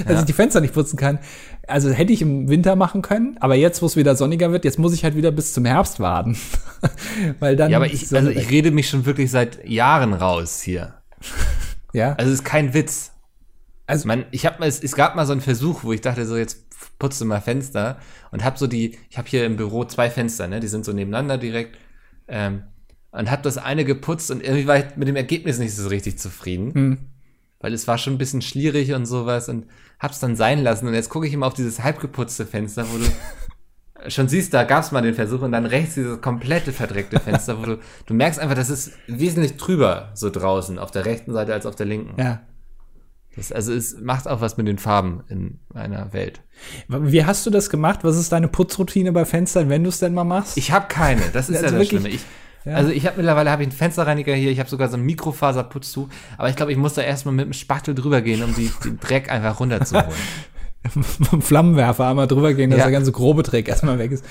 dass 0.05 0.13
Ja. 0.13 0.19
ich 0.19 0.25
die 0.25 0.33
Fenster 0.33 0.61
nicht 0.61 0.73
putzen 0.73 0.97
kann. 0.97 1.19
Also 1.67 1.89
hätte 1.89 2.13
ich 2.13 2.21
im 2.21 2.47
Winter 2.47 2.75
machen 2.75 3.01
können, 3.01 3.37
aber 3.39 3.55
jetzt, 3.55 3.81
wo 3.81 3.87
es 3.87 3.95
wieder 3.95 4.15
sonniger 4.15 4.51
wird, 4.51 4.65
jetzt 4.65 4.77
muss 4.77 4.93
ich 4.93 5.03
halt 5.03 5.15
wieder 5.15 5.31
bis 5.31 5.51
zum 5.53 5.65
Herbst 5.65 5.99
warten. 5.99 6.37
weil 7.39 7.55
dann 7.55 7.71
Ja, 7.71 7.77
aber 7.77 7.87
ich, 7.87 8.13
also 8.15 8.29
ich 8.29 8.51
rede 8.51 8.69
mich 8.69 8.87
schon 8.87 9.05
wirklich 9.07 9.31
seit 9.31 9.67
Jahren 9.67 10.13
raus 10.13 10.61
hier. 10.61 10.93
ja. 11.93 12.13
Also 12.13 12.31
es 12.31 12.39
ist 12.39 12.45
kein 12.45 12.73
Witz. 12.75 13.11
Also- 13.87 14.07
man, 14.07 14.25
ich 14.31 14.45
habe 14.45 14.59
mal, 14.59 14.67
es, 14.67 14.81
es 14.83 14.95
gab 14.95 15.15
mal 15.15 15.25
so 15.25 15.31
einen 15.31 15.41
Versuch, 15.41 15.83
wo 15.83 15.91
ich 15.91 16.01
dachte 16.01 16.25
so 16.27 16.37
jetzt 16.37 16.65
putze 16.99 17.25
mal 17.25 17.41
Fenster 17.41 17.97
und 18.31 18.43
habe 18.43 18.57
so 18.59 18.67
die, 18.67 18.97
ich 19.09 19.17
habe 19.17 19.27
hier 19.27 19.45
im 19.45 19.57
Büro 19.57 19.85
zwei 19.85 20.09
Fenster, 20.11 20.47
ne, 20.47 20.59
die 20.59 20.67
sind 20.67 20.85
so 20.85 20.93
nebeneinander 20.93 21.37
direkt 21.37 21.77
ähm, 22.27 22.63
und 23.17 23.31
habe 23.31 23.41
das 23.41 23.57
eine 23.57 23.85
geputzt 23.85 24.29
und 24.31 24.43
irgendwie 24.43 24.67
war 24.67 24.77
ich 24.77 24.85
mit 24.95 25.07
dem 25.07 25.15
Ergebnis 25.15 25.57
nicht 25.59 25.75
so 25.75 25.87
richtig 25.87 26.17
zufrieden, 26.19 26.73
Hm. 26.73 26.97
weil 27.59 27.73
es 27.73 27.87
war 27.87 27.97
schon 27.97 28.13
ein 28.13 28.17
bisschen 28.17 28.41
schlierig 28.41 28.93
und 28.93 29.05
sowas 29.05 29.49
und 29.49 29.65
hab's 29.99 30.19
dann 30.19 30.35
sein 30.35 30.61
lassen 30.63 30.87
und 30.87 30.93
jetzt 30.93 31.09
gucke 31.09 31.27
ich 31.27 31.33
immer 31.33 31.47
auf 31.47 31.53
dieses 31.53 31.81
halb 31.83 31.99
geputzte 31.99 32.45
Fenster, 32.45 32.85
wo 32.91 32.97
du 32.97 33.05
schon 34.11 34.27
siehst, 34.27 34.53
da 34.53 34.63
gab's 34.63 34.91
mal 34.91 35.01
den 35.01 35.15
Versuch 35.15 35.41
und 35.41 35.51
dann 35.53 35.65
rechts 35.65 35.95
dieses 35.95 36.21
komplette 36.21 36.73
verdreckte 36.73 37.19
Fenster, 37.19 37.57
wo 37.59 37.65
du, 37.65 37.79
du 38.05 38.13
merkst 38.13 38.39
einfach, 38.39 38.55
das 38.55 38.69
ist 38.69 38.91
wesentlich 39.07 39.55
trüber 39.57 40.11
so 40.13 40.29
draußen 40.29 40.77
auf 40.77 40.91
der 40.91 41.05
rechten 41.05 41.31
Seite 41.33 41.53
als 41.53 41.65
auf 41.65 41.75
der 41.75 41.85
linken. 41.85 42.19
ja. 42.21 42.41
Das, 43.37 43.51
also 43.51 43.73
es 43.73 43.99
macht 43.99 44.29
auch 44.29 44.39
was 44.39 44.55
mit 44.55 44.65
den 44.65 44.77
Farben 44.77 45.21
in 45.27 45.59
einer 45.73 46.13
Welt. 46.13 46.39
Wie 46.87 47.25
hast 47.25 47.45
du 47.45 47.49
das 47.49 47.69
gemacht? 47.69 47.99
Was 48.05 48.15
ist 48.15 48.31
deine 48.31 48.47
Putzroutine 48.47 49.11
bei 49.11 49.25
Fenstern, 49.25 49.67
wenn 49.67 49.83
du 49.83 49.89
es 49.89 49.99
denn 49.99 50.13
mal 50.13 50.23
machst? 50.23 50.55
Ich 50.57 50.71
habe 50.71 50.87
keine, 50.87 51.19
das 51.33 51.49
ist 51.49 51.57
Also 51.57 51.65
ja 51.65 51.71
das 51.71 51.73
wirklich- 51.73 51.89
Schlimme. 51.99 52.15
Ich, 52.15 52.21
Ja. 52.65 52.73
Also 52.73 52.91
ich 52.91 53.05
habe 53.05 53.17
mittlerweile 53.17 53.51
habe 53.51 53.61
ich 53.63 53.69
einen 53.69 53.77
Fensterreiniger 53.77 54.33
hier, 54.33 54.51
ich 54.51 54.59
habe 54.59 54.69
sogar 54.69 54.89
so 54.89 54.97
ein 54.97 55.03
Mikrofaserputztuch, 55.03 56.07
aber 56.37 56.49
ich 56.49 56.55
glaube, 56.55 56.71
ich 56.71 56.77
muss 56.77 56.95
da 56.95 57.01
erstmal 57.03 57.33
mit 57.35 57.45
dem 57.45 57.53
Spachtel 57.53 57.93
drüber 57.95 58.21
gehen, 58.21 58.43
um 58.43 58.55
die, 58.55 58.71
den 58.83 58.99
Dreck 58.99 59.31
einfach 59.31 59.59
runterzuholen. 59.59 60.09
Vom 61.29 61.41
Flammenwerfer 61.41 62.07
einmal 62.07 62.27
drüber 62.27 62.53
gehen, 62.53 62.69
dass 62.69 62.79
Ja. 62.79 62.85
der 62.85 62.91
ganze 62.91 63.11
grobe 63.11 63.41
Dreck 63.43 63.67
erstmal 63.67 63.97
weg 63.97 64.11
ist. 64.11 64.23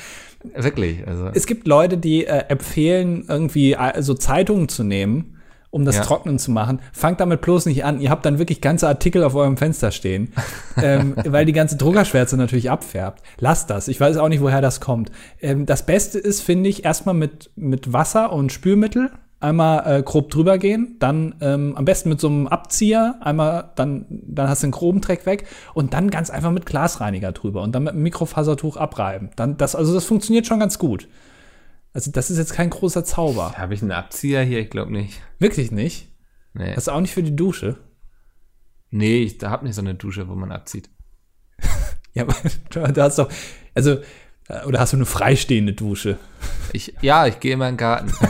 Wirklich, 0.56 1.06
also 1.06 1.30
Es 1.34 1.46
gibt 1.46 1.66
Leute, 1.66 1.96
die 1.98 2.26
äh, 2.26 2.44
empfehlen, 2.48 3.24
irgendwie 3.28 3.72
äh, 3.72 4.02
so 4.02 4.14
Zeitungen 4.14 4.68
zu 4.68 4.84
nehmen, 4.84 5.33
um 5.74 5.84
das 5.84 5.96
Ja. 5.96 6.02
trocknen 6.02 6.38
zu 6.38 6.52
machen. 6.52 6.80
Fangt 6.92 7.18
damit 7.18 7.40
bloß 7.40 7.66
nicht 7.66 7.84
an. 7.84 8.00
Ihr 8.00 8.10
habt 8.10 8.24
dann 8.24 8.38
wirklich 8.38 8.60
ganze 8.60 8.86
Artikel 8.86 9.24
auf 9.24 9.34
eurem 9.34 9.56
Fenster 9.56 9.90
stehen, 9.90 10.32
ähm, 10.82 11.14
weil 11.26 11.44
die 11.44 11.52
ganze 11.52 11.76
Druckerschwärze 11.76 12.36
natürlich 12.36 12.70
abfärbt. 12.70 13.22
Lasst 13.38 13.70
das. 13.70 13.88
Ich 13.88 14.00
weiß 14.00 14.16
auch 14.18 14.28
nicht, 14.28 14.40
woher 14.40 14.60
das 14.60 14.80
kommt. 14.80 15.10
Ähm, 15.42 15.66
das 15.66 15.84
Beste 15.84 16.20
ist, 16.20 16.42
finde 16.42 16.70
ich, 16.70 16.84
erstmal 16.84 17.16
mit, 17.16 17.50
mit 17.56 17.92
Wasser 17.92 18.32
und 18.32 18.52
Spülmittel 18.52 19.10
einmal 19.40 19.98
äh, 19.98 20.02
grob 20.02 20.30
drüber 20.30 20.58
gehen, 20.58 20.96
dann 21.00 21.34
ähm, 21.40 21.74
am 21.76 21.84
besten 21.84 22.08
mit 22.08 22.20
so 22.20 22.28
einem 22.28 22.46
Abzieher, 22.46 23.16
einmal, 23.20 23.72
dann, 23.74 24.06
dann 24.08 24.48
hast 24.48 24.62
du 24.62 24.68
den 24.68 24.70
groben 24.70 25.00
Dreck 25.00 25.26
weg 25.26 25.44
und 25.74 25.92
dann 25.92 26.08
ganz 26.10 26.30
einfach 26.30 26.50
mit 26.50 26.64
Glasreiniger 26.66 27.32
drüber 27.32 27.62
und 27.62 27.74
dann 27.74 27.82
mit 27.82 27.92
einem 27.92 28.02
Mikrofasertuch 28.04 28.76
abreiben. 28.76 29.30
Dann, 29.36 29.56
das, 29.58 29.74
also 29.74 29.92
das 29.92 30.04
funktioniert 30.04 30.46
schon 30.46 30.60
ganz 30.60 30.78
gut. 30.78 31.08
Also 31.94 32.10
das 32.10 32.30
ist 32.30 32.36
jetzt 32.38 32.52
kein 32.52 32.68
großer 32.70 33.04
Zauber. 33.04 33.54
habe 33.56 33.72
ich 33.72 33.80
einen 33.80 33.92
Abzieher 33.92 34.42
hier? 34.42 34.58
Ich 34.60 34.68
glaube 34.68 34.92
nicht. 34.92 35.22
Wirklich 35.38 35.70
nicht. 35.70 36.10
Nee, 36.52 36.74
Das 36.74 36.84
ist 36.84 36.88
auch 36.88 37.00
nicht 37.00 37.14
für 37.14 37.22
die 37.22 37.34
Dusche. 37.34 37.78
nee 38.90 39.22
ich 39.22 39.38
habe 39.42 39.64
nicht 39.64 39.74
so 39.74 39.80
eine 39.80 39.94
Dusche, 39.94 40.28
wo 40.28 40.34
man 40.34 40.52
abzieht. 40.52 40.90
Ja, 42.16 42.22
aber 42.24 42.34
du 42.70 42.80
du 42.92 43.02
hast 43.02 43.18
doch, 43.18 43.28
also, 43.74 43.98
äh, 44.48 44.64
oder 44.66 44.78
hast 44.78 44.92
du 44.92 44.96
eine 44.98 45.04
freistehende 45.06 45.72
Dusche? 45.72 46.16
Ich, 46.72 46.94
ja, 47.00 47.26
ich 47.26 47.40
gehe 47.40 47.54
immer 47.54 47.68
in 47.68 47.72
den 47.74 47.78
Garten. 47.78 48.12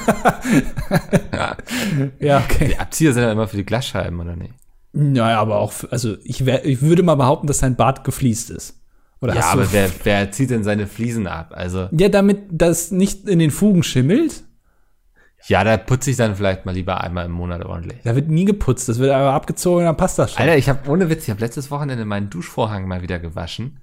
Ja, 2.18 2.38
okay. 2.38 2.68
Die 2.68 2.78
Abzieher 2.78 3.12
sind 3.12 3.22
ja 3.24 3.32
immer 3.32 3.48
für 3.48 3.56
die 3.56 3.64
Glasscheiben, 3.66 4.20
oder 4.20 4.36
nicht? 4.36 4.54
Naja, 4.92 5.40
aber 5.40 5.58
auch, 5.58 5.72
für- 5.72 5.90
also 5.92 6.16
ich, 6.24 6.46
wär, 6.46 6.64
ich 6.64 6.80
würde 6.80 7.02
mal 7.02 7.16
behaupten, 7.16 7.46
dass 7.46 7.58
dein 7.58 7.76
Bad 7.76 8.04
gefliest 8.04 8.50
ist. 8.50 8.80
Oder 9.24 9.36
Ja, 9.36 9.46
aber 9.46 9.72
wer, 9.72 9.90
wer 10.04 10.30
zieht 10.32 10.50
denn 10.50 10.64
seine 10.64 10.86
Fliesen 10.86 11.26
ab? 11.26 11.52
Also, 11.54 11.88
ja, 11.92 12.10
damit 12.10 12.42
das 12.50 12.90
nicht 12.90 13.26
in 13.26 13.38
den 13.38 13.50
Fugen 13.50 13.82
schimmelt, 13.82 14.44
ja, 15.46 15.64
da 15.64 15.76
putze 15.78 16.10
ich 16.10 16.16
dann 16.16 16.36
vielleicht 16.36 16.66
mal 16.66 16.72
lieber 16.72 17.02
einmal 17.02 17.26
im 17.26 17.32
Monat 17.32 17.64
ordentlich. 17.64 17.98
da 18.04 18.14
wird 18.14 18.28
nie 18.28 18.44
geputzt. 18.44 18.88
Das 18.88 18.98
wird 18.98 19.12
aber 19.12 19.32
abgezogen, 19.32 19.84
dann 19.84 19.96
passt 19.96 20.18
das 20.18 20.32
schon. 20.32 20.42
Alter, 20.42 20.56
ich 20.56 20.68
habe 20.68 20.88
ohne 20.90 21.08
Witz, 21.08 21.24
ich 21.24 21.30
habe 21.30 21.40
letztes 21.40 21.70
Wochenende 21.70 22.04
meinen 22.04 22.28
Duschvorhang 22.28 22.86
mal 22.86 23.02
wieder 23.02 23.18
gewaschen. 23.18 23.80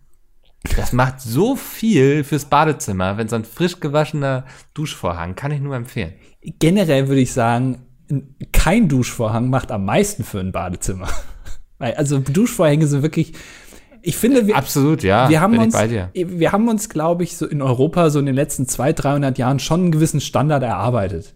Das 0.76 0.94
macht 0.94 1.22
so 1.22 1.56
viel 1.56 2.24
fürs 2.24 2.46
Badezimmer, 2.46 3.18
wenn 3.18 3.28
so 3.28 3.36
ein 3.36 3.46
frisch 3.46 3.80
gewaschener 3.80 4.46
Duschvorhang, 4.76 5.36
kann 5.36 5.52
ich 5.52 5.60
nur 5.60 5.76
empfehlen. 5.76 6.14
Generell 6.60 7.08
würde 7.08 7.22
ich 7.22 7.34
sagen, 7.34 7.88
kein 8.54 8.88
Duschvorhang 8.88 9.50
macht 9.50 9.72
am 9.72 9.86
meisten 9.86 10.24
für 10.24 10.40
ein 10.40 10.52
Badezimmer. 10.52 11.10
Weil, 11.80 11.96
also 11.96 12.20
Duschvorhänge 12.20 12.86
sind 12.86 13.02
wirklich, 13.02 13.34
ich 14.02 14.18
finde, 14.18 14.48
wir, 14.48 14.56
Absolut, 14.56 15.04
ja. 15.04 15.30
wir 15.30 15.42
haben 15.42 15.58
uns, 15.58 15.76
wir 15.76 16.52
haben 16.52 16.68
uns, 16.68 16.90
glaube 16.90 17.24
ich, 17.24 17.38
so 17.38 17.46
in 17.46 17.62
Europa 17.62 18.10
so 18.10 18.20
in 18.20 18.26
den 18.26 18.36
letzten 18.36 18.68
200, 18.68 19.04
300 19.04 19.38
Jahren 19.38 19.60
schon 19.60 19.82
einen 19.82 19.92
gewissen 19.92 20.22
Standard 20.22 20.64
erarbeitet. 20.64 21.34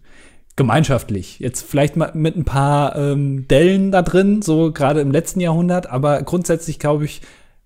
Gemeinschaftlich. 0.56 1.38
Jetzt 1.38 1.62
vielleicht 1.62 1.96
mal 1.96 2.12
mit 2.14 2.34
ein 2.36 2.44
paar 2.44 2.96
ähm, 2.96 3.46
Dellen 3.46 3.92
da 3.92 4.02
drin, 4.02 4.40
so 4.40 4.72
gerade 4.72 5.00
im 5.00 5.10
letzten 5.10 5.40
Jahrhundert, 5.40 5.88
aber 5.90 6.22
grundsätzlich 6.22 6.78
glaube 6.78 7.04
ich, 7.04 7.20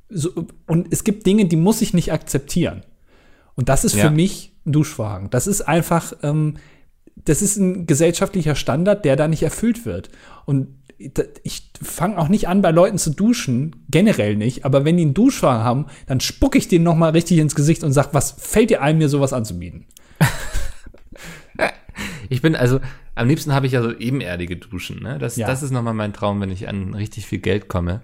so, 0.08 0.30
und 0.66 0.88
es 0.90 1.04
gibt 1.04 1.24
Dinge, 1.24 1.44
die 1.44 1.56
muss 1.56 1.82
ich 1.82 1.94
nicht 1.94 2.12
akzeptieren. 2.12 2.82
Und 3.54 3.68
das 3.68 3.84
ist 3.84 3.94
Ja. 3.94 4.06
für 4.06 4.10
mich 4.10 4.56
ein 4.66 4.72
Duschvorhang. 4.72 5.30
Das 5.30 5.46
ist 5.46 5.62
einfach, 5.62 6.12
ähm, 6.24 6.56
das 7.24 7.42
ist 7.42 7.58
ein 7.58 7.86
gesellschaftlicher 7.86 8.56
Standard, 8.56 9.04
der 9.04 9.14
da 9.14 9.28
nicht 9.28 9.42
erfüllt 9.44 9.86
wird. 9.86 10.10
Und 10.44 10.79
ich 11.42 11.70
fange 11.80 12.18
auch 12.18 12.28
nicht 12.28 12.46
an, 12.48 12.60
bei 12.62 12.70
Leuten 12.70 12.98
zu 12.98 13.10
duschen, 13.10 13.86
generell 13.88 14.36
nicht, 14.36 14.64
aber 14.64 14.84
wenn 14.84 14.96
die 14.96 15.04
einen 15.04 15.14
Duschvorhang 15.14 15.64
haben, 15.64 15.86
dann 16.06 16.20
spucke 16.20 16.58
ich 16.58 16.68
denen 16.68 16.84
noch 16.84 16.94
mal 16.94 17.10
richtig 17.10 17.38
ins 17.38 17.54
Gesicht 17.54 17.82
und 17.84 17.92
sag, 17.92 18.12
was 18.12 18.32
fällt 18.32 18.70
dir 18.70 18.82
ein, 18.82 18.98
mir 18.98 19.08
sowas 19.08 19.32
anzubieten? 19.32 19.86
Ich 22.30 22.42
bin, 22.42 22.54
also, 22.54 22.80
am 23.16 23.26
liebsten 23.26 23.52
habe 23.52 23.66
ich 23.66 23.72
ja 23.72 23.82
so 23.82 23.92
ebenerdige 23.92 24.56
Duschen, 24.56 25.02
ne? 25.02 25.18
Das, 25.18 25.36
Ja. 25.36 25.48
das 25.48 25.64
ist 25.64 25.72
nochmal 25.72 25.94
mein 25.94 26.12
Traum, 26.12 26.40
wenn 26.40 26.50
ich 26.50 26.68
an 26.68 26.94
richtig 26.94 27.26
viel 27.26 27.40
Geld 27.40 27.68
komme. 27.68 28.02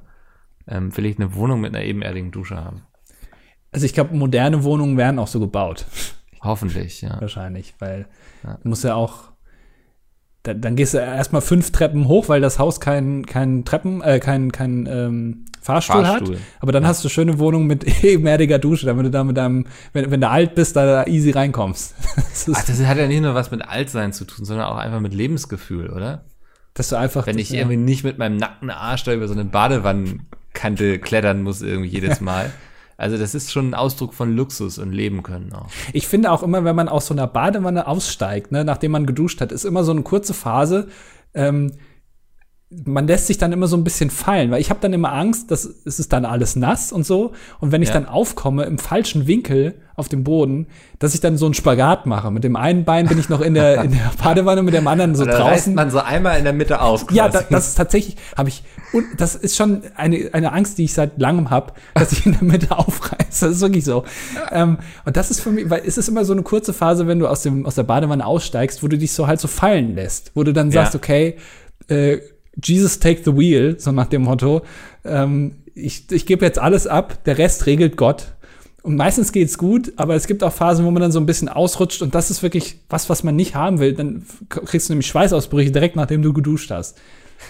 Ähm, 0.66 0.94
will 0.96 1.06
ich 1.06 1.16
eine 1.16 1.34
Wohnung 1.34 1.60
mit 1.60 1.74
einer 1.74 1.84
ebenerdigen 1.84 2.32
Dusche 2.32 2.56
haben. 2.56 2.82
Also 3.70 3.86
ich 3.86 3.94
glaube, 3.94 4.16
moderne 4.16 4.64
Wohnungen 4.64 4.96
werden 4.96 5.20
auch 5.20 5.28
so 5.28 5.38
gebaut. 5.38 5.86
Hoffentlich, 6.40 7.02
ja. 7.02 7.20
wahrscheinlich, 7.20 7.74
weil 7.78 8.08
du 8.42 8.68
musst 8.68 8.82
ja 8.82 8.96
auch, 8.96 9.30
da, 10.46 10.54
dann 10.54 10.76
gehst 10.76 10.94
du 10.94 10.98
erstmal 10.98 11.42
fünf 11.42 11.72
Treppen 11.72 12.08
hoch, 12.08 12.28
weil 12.28 12.40
das 12.40 12.58
Haus 12.58 12.80
kein, 12.80 13.26
kein 13.26 13.64
Treppen, 13.64 14.02
äh, 14.02 14.20
kein, 14.20 14.52
kein 14.52 14.86
ähm, 14.90 15.44
Fahrstuhl, 15.60 16.04
Fahrstuhl. 16.04 16.36
hat. 16.36 16.42
Aber 16.60 16.72
dann 16.72 16.86
hast 16.86 17.04
du 17.04 17.08
schöne 17.08 17.38
Wohnung 17.38 17.66
mit 17.66 17.84
ebenerdiger 18.04 18.58
Dusche, 18.58 18.86
damit 18.86 19.06
du 19.06 19.10
da 19.10 19.24
mit 19.24 19.36
deinem, 19.36 19.66
wenn, 19.92 20.10
wenn 20.10 20.20
du 20.20 20.28
alt 20.28 20.54
bist, 20.54 20.76
da 20.76 21.04
easy 21.06 21.30
reinkommst. 21.30 21.94
Das 22.16 22.54
Ach, 22.54 22.64
das 22.64 22.84
hat 22.84 22.98
ja 22.98 23.08
nicht 23.08 23.22
nur 23.22 23.34
was 23.34 23.50
mit 23.50 23.66
Altsein 23.66 24.12
zu 24.12 24.26
tun, 24.26 24.44
sondern 24.44 24.66
auch 24.66 24.76
einfach 24.76 25.00
mit 25.00 25.14
Lebensgefühl, 25.14 25.88
oder? 25.88 26.24
dass 26.76 26.90
du 26.90 26.96
einfach, 26.96 27.26
Wenn 27.26 27.38
ich 27.38 27.52
irgendwie 27.54 27.78
nicht 27.78 28.04
mit 28.04 28.18
meinem 28.18 28.36
nackten 28.36 28.70
Arsch 28.70 29.02
da 29.04 29.14
über 29.14 29.26
so 29.26 29.32
eine 29.32 29.46
Badewannenkante 29.46 30.98
klettern 30.98 31.42
muss 31.42 31.62
irgendwie 31.62 31.88
jedes 31.88 32.20
Mal. 32.20 32.52
Also 32.98 33.18
das 33.18 33.34
ist 33.34 33.52
schon 33.52 33.70
ein 33.70 33.74
Ausdruck 33.74 34.14
von 34.14 34.34
Luxus 34.34 34.78
und 34.78 34.90
Leben 34.92 35.22
können 35.22 35.52
auch. 35.52 35.66
Ich 35.92 36.06
finde 36.08 36.32
auch 36.32 36.42
immer, 36.42 36.64
wenn 36.64 36.74
man 36.76 36.88
aus 36.88 37.06
so 37.06 37.14
einer 37.14 37.26
Badewanne 37.26 37.86
aussteigt, 37.86 38.52
ne, 38.52 38.64
nachdem 38.64 38.92
man 38.92 39.04
geduscht 39.06 39.40
hat, 39.40 39.52
ist 39.52 39.64
immer 39.64 39.84
so 39.84 39.92
eine 39.92 40.02
kurze 40.02 40.32
Phase. 40.32 40.88
Ähm, 41.34 41.72
man 42.84 43.06
lässt 43.06 43.28
sich 43.28 43.38
dann 43.38 43.52
immer 43.52 43.68
so 43.68 43.76
ein 43.76 43.84
bisschen 43.84 44.10
fallen, 44.10 44.50
weil 44.50 44.60
ich 44.60 44.70
habe 44.70 44.80
dann 44.80 44.92
immer 44.92 45.12
Angst, 45.12 45.52
dass 45.52 45.64
es 45.64 46.00
ist 46.00 46.12
dann 46.12 46.24
alles 46.24 46.56
nass 46.56 46.90
und 46.90 47.06
so. 47.06 47.32
Und 47.60 47.70
wenn 47.70 47.80
ich 47.80 47.88
Ja. 47.90 47.94
dann 47.94 48.06
aufkomme 48.06 48.64
im 48.64 48.78
falschen 48.78 49.28
Winkel 49.28 49.80
auf 49.94 50.08
dem 50.08 50.24
Boden, 50.24 50.66
dass 50.98 51.14
ich 51.14 51.20
dann 51.20 51.38
so 51.38 51.44
einen 51.46 51.54
Spagat 51.54 52.06
mache. 52.06 52.30
Mit 52.32 52.42
dem 52.44 52.56
einen 52.56 52.84
Bein 52.84 53.06
bin 53.06 53.18
ich 53.20 53.28
noch 53.28 53.40
in 53.40 53.54
der, 53.54 53.84
in 53.84 53.92
der 53.92 54.10
Badewanne, 54.22 54.62
mit 54.64 54.74
dem 54.74 54.88
anderen 54.88 55.14
so 55.14 55.24
da 55.24 55.32
reißt 55.44 55.66
draußen. 55.66 55.74
man 55.74 55.90
so 55.90 56.00
einmal 56.00 56.38
in 56.38 56.44
der 56.44 56.52
Mitte 56.52 56.80
auf. 56.82 57.06
Ja, 57.12 57.28
da, 57.28 57.38
quasi. 57.38 57.46
das 57.52 57.68
ist 57.68 57.74
tatsächlich, 57.76 58.16
habe 58.36 58.48
ich, 58.48 58.64
und 58.96 59.06
das 59.18 59.34
ist 59.34 59.56
schon 59.56 59.82
eine, 59.94 60.30
eine 60.32 60.52
Angst, 60.52 60.78
die 60.78 60.84
ich 60.84 60.94
seit 60.94 61.18
langem 61.20 61.50
habe, 61.50 61.72
dass 61.94 62.12
ich 62.12 62.26
in 62.26 62.32
der 62.32 62.42
Mitte 62.42 62.76
aufreiße. 62.78 63.46
Das 63.46 63.56
ist 63.56 63.60
wirklich 63.60 63.84
so. 63.84 64.04
Ähm, 64.50 64.78
und 65.04 65.16
das 65.16 65.30
ist 65.30 65.40
für 65.40 65.50
mich, 65.50 65.68
weil 65.70 65.82
es 65.86 65.98
ist 65.98 66.08
immer 66.08 66.24
so 66.24 66.32
eine 66.32 66.42
kurze 66.42 66.72
Phase, 66.72 67.06
wenn 67.06 67.18
du 67.18 67.26
aus, 67.28 67.42
dem, 67.42 67.66
aus 67.66 67.74
der 67.74 67.82
Badewanne 67.82 68.24
aussteigst, 68.24 68.82
wo 68.82 68.88
du 68.88 68.98
dich 68.98 69.12
so 69.12 69.26
halt 69.26 69.40
so 69.40 69.48
fallen 69.48 69.94
lässt, 69.94 70.32
wo 70.34 70.42
du 70.42 70.52
dann 70.52 70.70
sagst, 70.70 70.94
Ja. 70.94 70.98
okay, 70.98 71.36
äh, 71.88 72.18
Jesus 72.62 72.98
take 72.98 73.20
the 73.24 73.36
wheel, 73.36 73.76
so 73.78 73.92
nach 73.92 74.06
dem 74.06 74.22
Motto, 74.22 74.62
ähm, 75.04 75.56
ich, 75.74 76.10
ich 76.10 76.24
gebe 76.24 76.44
jetzt 76.44 76.58
alles 76.58 76.86
ab, 76.86 77.22
der 77.24 77.36
Rest 77.38 77.66
regelt 77.66 77.96
Gott. 77.96 78.28
Und 78.82 78.96
meistens 78.96 79.32
geht's 79.32 79.58
gut, 79.58 79.92
aber 79.96 80.14
es 80.14 80.28
gibt 80.28 80.44
auch 80.44 80.52
Phasen, 80.52 80.86
wo 80.86 80.90
man 80.92 81.02
dann 81.02 81.10
so 81.12 81.18
ein 81.18 81.26
bisschen 81.26 81.48
ausrutscht 81.48 82.02
und 82.02 82.14
das 82.14 82.30
ist 82.30 82.42
wirklich 82.44 82.78
was, 82.88 83.10
was 83.10 83.24
man 83.24 83.34
nicht 83.34 83.56
haben 83.56 83.80
will. 83.80 83.92
Dann 83.94 84.24
kriegst 84.48 84.88
du 84.88 84.92
nämlich 84.92 85.08
Schweißausbrüche 85.08 85.72
direkt 85.72 85.96
nachdem 85.96 86.22
du 86.22 86.32
geduscht 86.32 86.70
hast. 86.70 86.96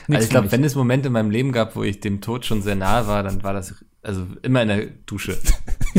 Also 0.09 0.25
ich 0.25 0.31
glaube, 0.31 0.53
wenn 0.53 0.65
es 0.65 0.75
Momente 0.75 1.09
in 1.09 1.13
meinem 1.13 1.31
Leben 1.31 1.53
gab, 1.53 1.77
wo 1.77 1.83
ich 1.83 2.01
dem 2.01 2.21
Tod 2.21 2.45
schon 2.45 2.63
sehr 2.63 2.77
nahe 2.77 3.07
war, 3.07 3.23
dann 3.23 3.43
war 3.43 3.53
das 3.53 3.75
also 4.03 4.25
immer 4.43 4.63
in 4.63 4.69
der 4.69 4.87
Dusche. 5.07 5.37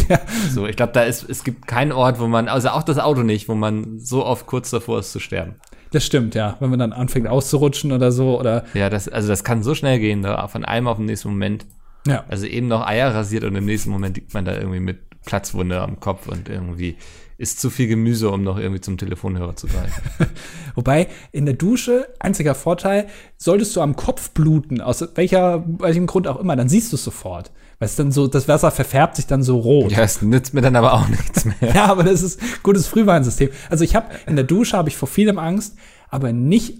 Ja. 0.09 0.19
So, 0.51 0.67
ich 0.67 0.75
glaube, 0.77 0.93
da 0.93 1.01
ist 1.01 1.27
es 1.27 1.43
gibt 1.43 1.65
keinen 1.67 1.91
Ort, 1.91 2.19
wo 2.19 2.27
man, 2.27 2.47
also 2.47 2.69
auch 2.69 2.83
das 2.83 2.99
Auto 2.99 3.23
nicht, 3.23 3.49
wo 3.49 3.55
man 3.55 3.99
so 3.99 4.23
oft 4.23 4.45
kurz 4.45 4.69
davor 4.69 4.99
ist 4.99 5.11
zu 5.11 5.19
sterben. 5.19 5.55
Das 5.91 6.05
stimmt, 6.05 6.35
ja. 6.35 6.55
Wenn 6.59 6.69
man 6.69 6.79
dann 6.79 6.93
anfängt 6.93 7.27
auszurutschen 7.27 7.91
oder 7.91 8.11
so 8.11 8.39
oder 8.39 8.63
Ja, 8.75 8.89
das 8.91 9.09
also 9.09 9.27
das 9.27 9.43
kann 9.43 9.63
so 9.63 9.73
schnell 9.73 9.99
gehen, 9.99 10.21
da 10.21 10.47
von 10.47 10.63
einem 10.63 10.87
auf 10.87 10.97
den 10.97 11.07
nächsten 11.07 11.29
Moment. 11.29 11.65
ja. 12.05 12.23
Also 12.29 12.45
eben 12.45 12.67
noch 12.67 12.85
Eier 12.85 13.13
rasiert 13.13 13.43
und 13.43 13.55
im 13.55 13.65
nächsten 13.65 13.89
Moment 13.89 14.15
liegt 14.15 14.33
man 14.33 14.45
da 14.45 14.53
irgendwie 14.53 14.79
mit 14.79 14.99
Platzwunde 15.25 15.81
am 15.81 15.99
Kopf 15.99 16.27
und 16.27 16.47
irgendwie 16.47 16.95
ist 17.37 17.59
zu 17.59 17.69
viel 17.69 17.87
Gemüse, 17.87 18.29
um 18.29 18.43
noch 18.43 18.57
irgendwie 18.57 18.81
zum 18.81 18.97
Telefonhörer 18.97 19.55
zu 19.55 19.67
greifen. 19.67 20.01
Wobei 20.75 21.07
in 21.31 21.45
der 21.45 21.53
Dusche 21.53 22.07
einziger 22.19 22.55
Vorteil, 22.55 23.07
solltest 23.37 23.75
du 23.75 23.81
am 23.81 23.95
Kopf 23.95 24.31
bluten, 24.31 24.81
aus 24.81 25.07
welcher 25.15 25.63
welchem 25.79 26.07
Grund 26.07 26.27
auch 26.27 26.39
immer, 26.39 26.55
dann 26.55 26.69
siehst 26.69 26.91
du 26.91 26.95
es 26.95 27.03
sofort. 27.03 27.51
Weil 27.79 27.87
es 27.87 27.95
dann 27.95 28.11
so 28.11 28.27
das 28.27 28.47
Wasser 28.47 28.71
verfärbt 28.71 29.17
sich 29.17 29.27
dann 29.27 29.43
so 29.43 29.59
rot. 29.59 29.91
Ja, 29.91 29.99
es 29.99 30.23
nützt 30.23 30.55
mir 30.55 30.61
dann 30.61 30.75
aber 30.75 30.93
auch 30.93 31.07
nichts 31.07 31.45
mehr. 31.61 31.75
Ja, 31.75 31.85
aber 31.85 32.03
das 32.03 32.23
ist 32.23 32.39
gutes 32.63 32.87
Frühwarnsystem. 32.87 33.49
Also 33.69 33.83
ich 33.83 33.95
habe 33.95 34.07
in 34.25 34.35
der 34.35 34.45
Dusche 34.45 34.75
habe 34.75 34.89
ich 34.89 34.97
vor 34.97 35.07
vielem 35.07 35.37
Angst, 35.37 35.75
aber 36.09 36.33
nicht 36.33 36.79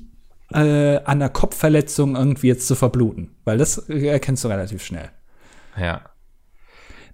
äh, 0.54 0.98
an 1.04 1.20
der 1.20 1.30
Kopfverletzung 1.30 2.16
irgendwie 2.16 2.48
jetzt 2.48 2.68
zu 2.68 2.76
verbluten, 2.76 3.36
weil 3.44 3.60
das 3.60 3.78
erkennst 3.90 4.44
du 4.44 4.48
relativ 4.48 4.84
schnell. 4.84 5.10
Ja. 5.80 6.02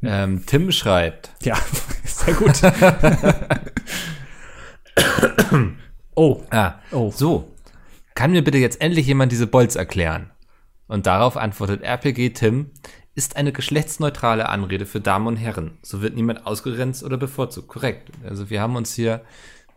Ähm, 0.04 0.45
Tim 0.45 0.72
schreibt, 0.72 1.32
Ja, 1.43 1.58
sehr 2.04 2.34
gut. 2.34 2.62
oh, 6.16 6.41
ah, 6.51 6.76
Oh. 6.91 7.12
so, 7.12 7.51
kann 8.16 8.32
mir 8.32 8.43
bitte 8.43 8.58
jetzt 8.58 8.82
endlich 8.82 9.08
jemand 9.08 9.32
diese 9.32 9.47
Bolz 9.47 9.76
erklären? 9.76 10.32
Und 10.88 11.08
darauf 11.08 11.38
antwortet 11.38 11.82
RPG 11.82 12.32
Tim, 12.32 12.72
ist 13.16 13.38
eine 13.38 13.51
geschlechtsneutrale 13.51 14.49
Anrede 14.49 14.86
für 14.86 14.99
Damen 14.99 15.28
und 15.28 15.38
Herren. 15.38 15.78
So 15.82 16.01
wird 16.01 16.16
niemand 16.16 16.45
ausgegrenzt 16.45 17.04
oder 17.04 17.18
bevorzugt. 17.18 17.68
Korrekt. 17.68 18.12
Also 18.24 18.49
wir 18.49 18.60
haben 18.60 18.76
uns 18.76 18.93
hier 18.93 19.22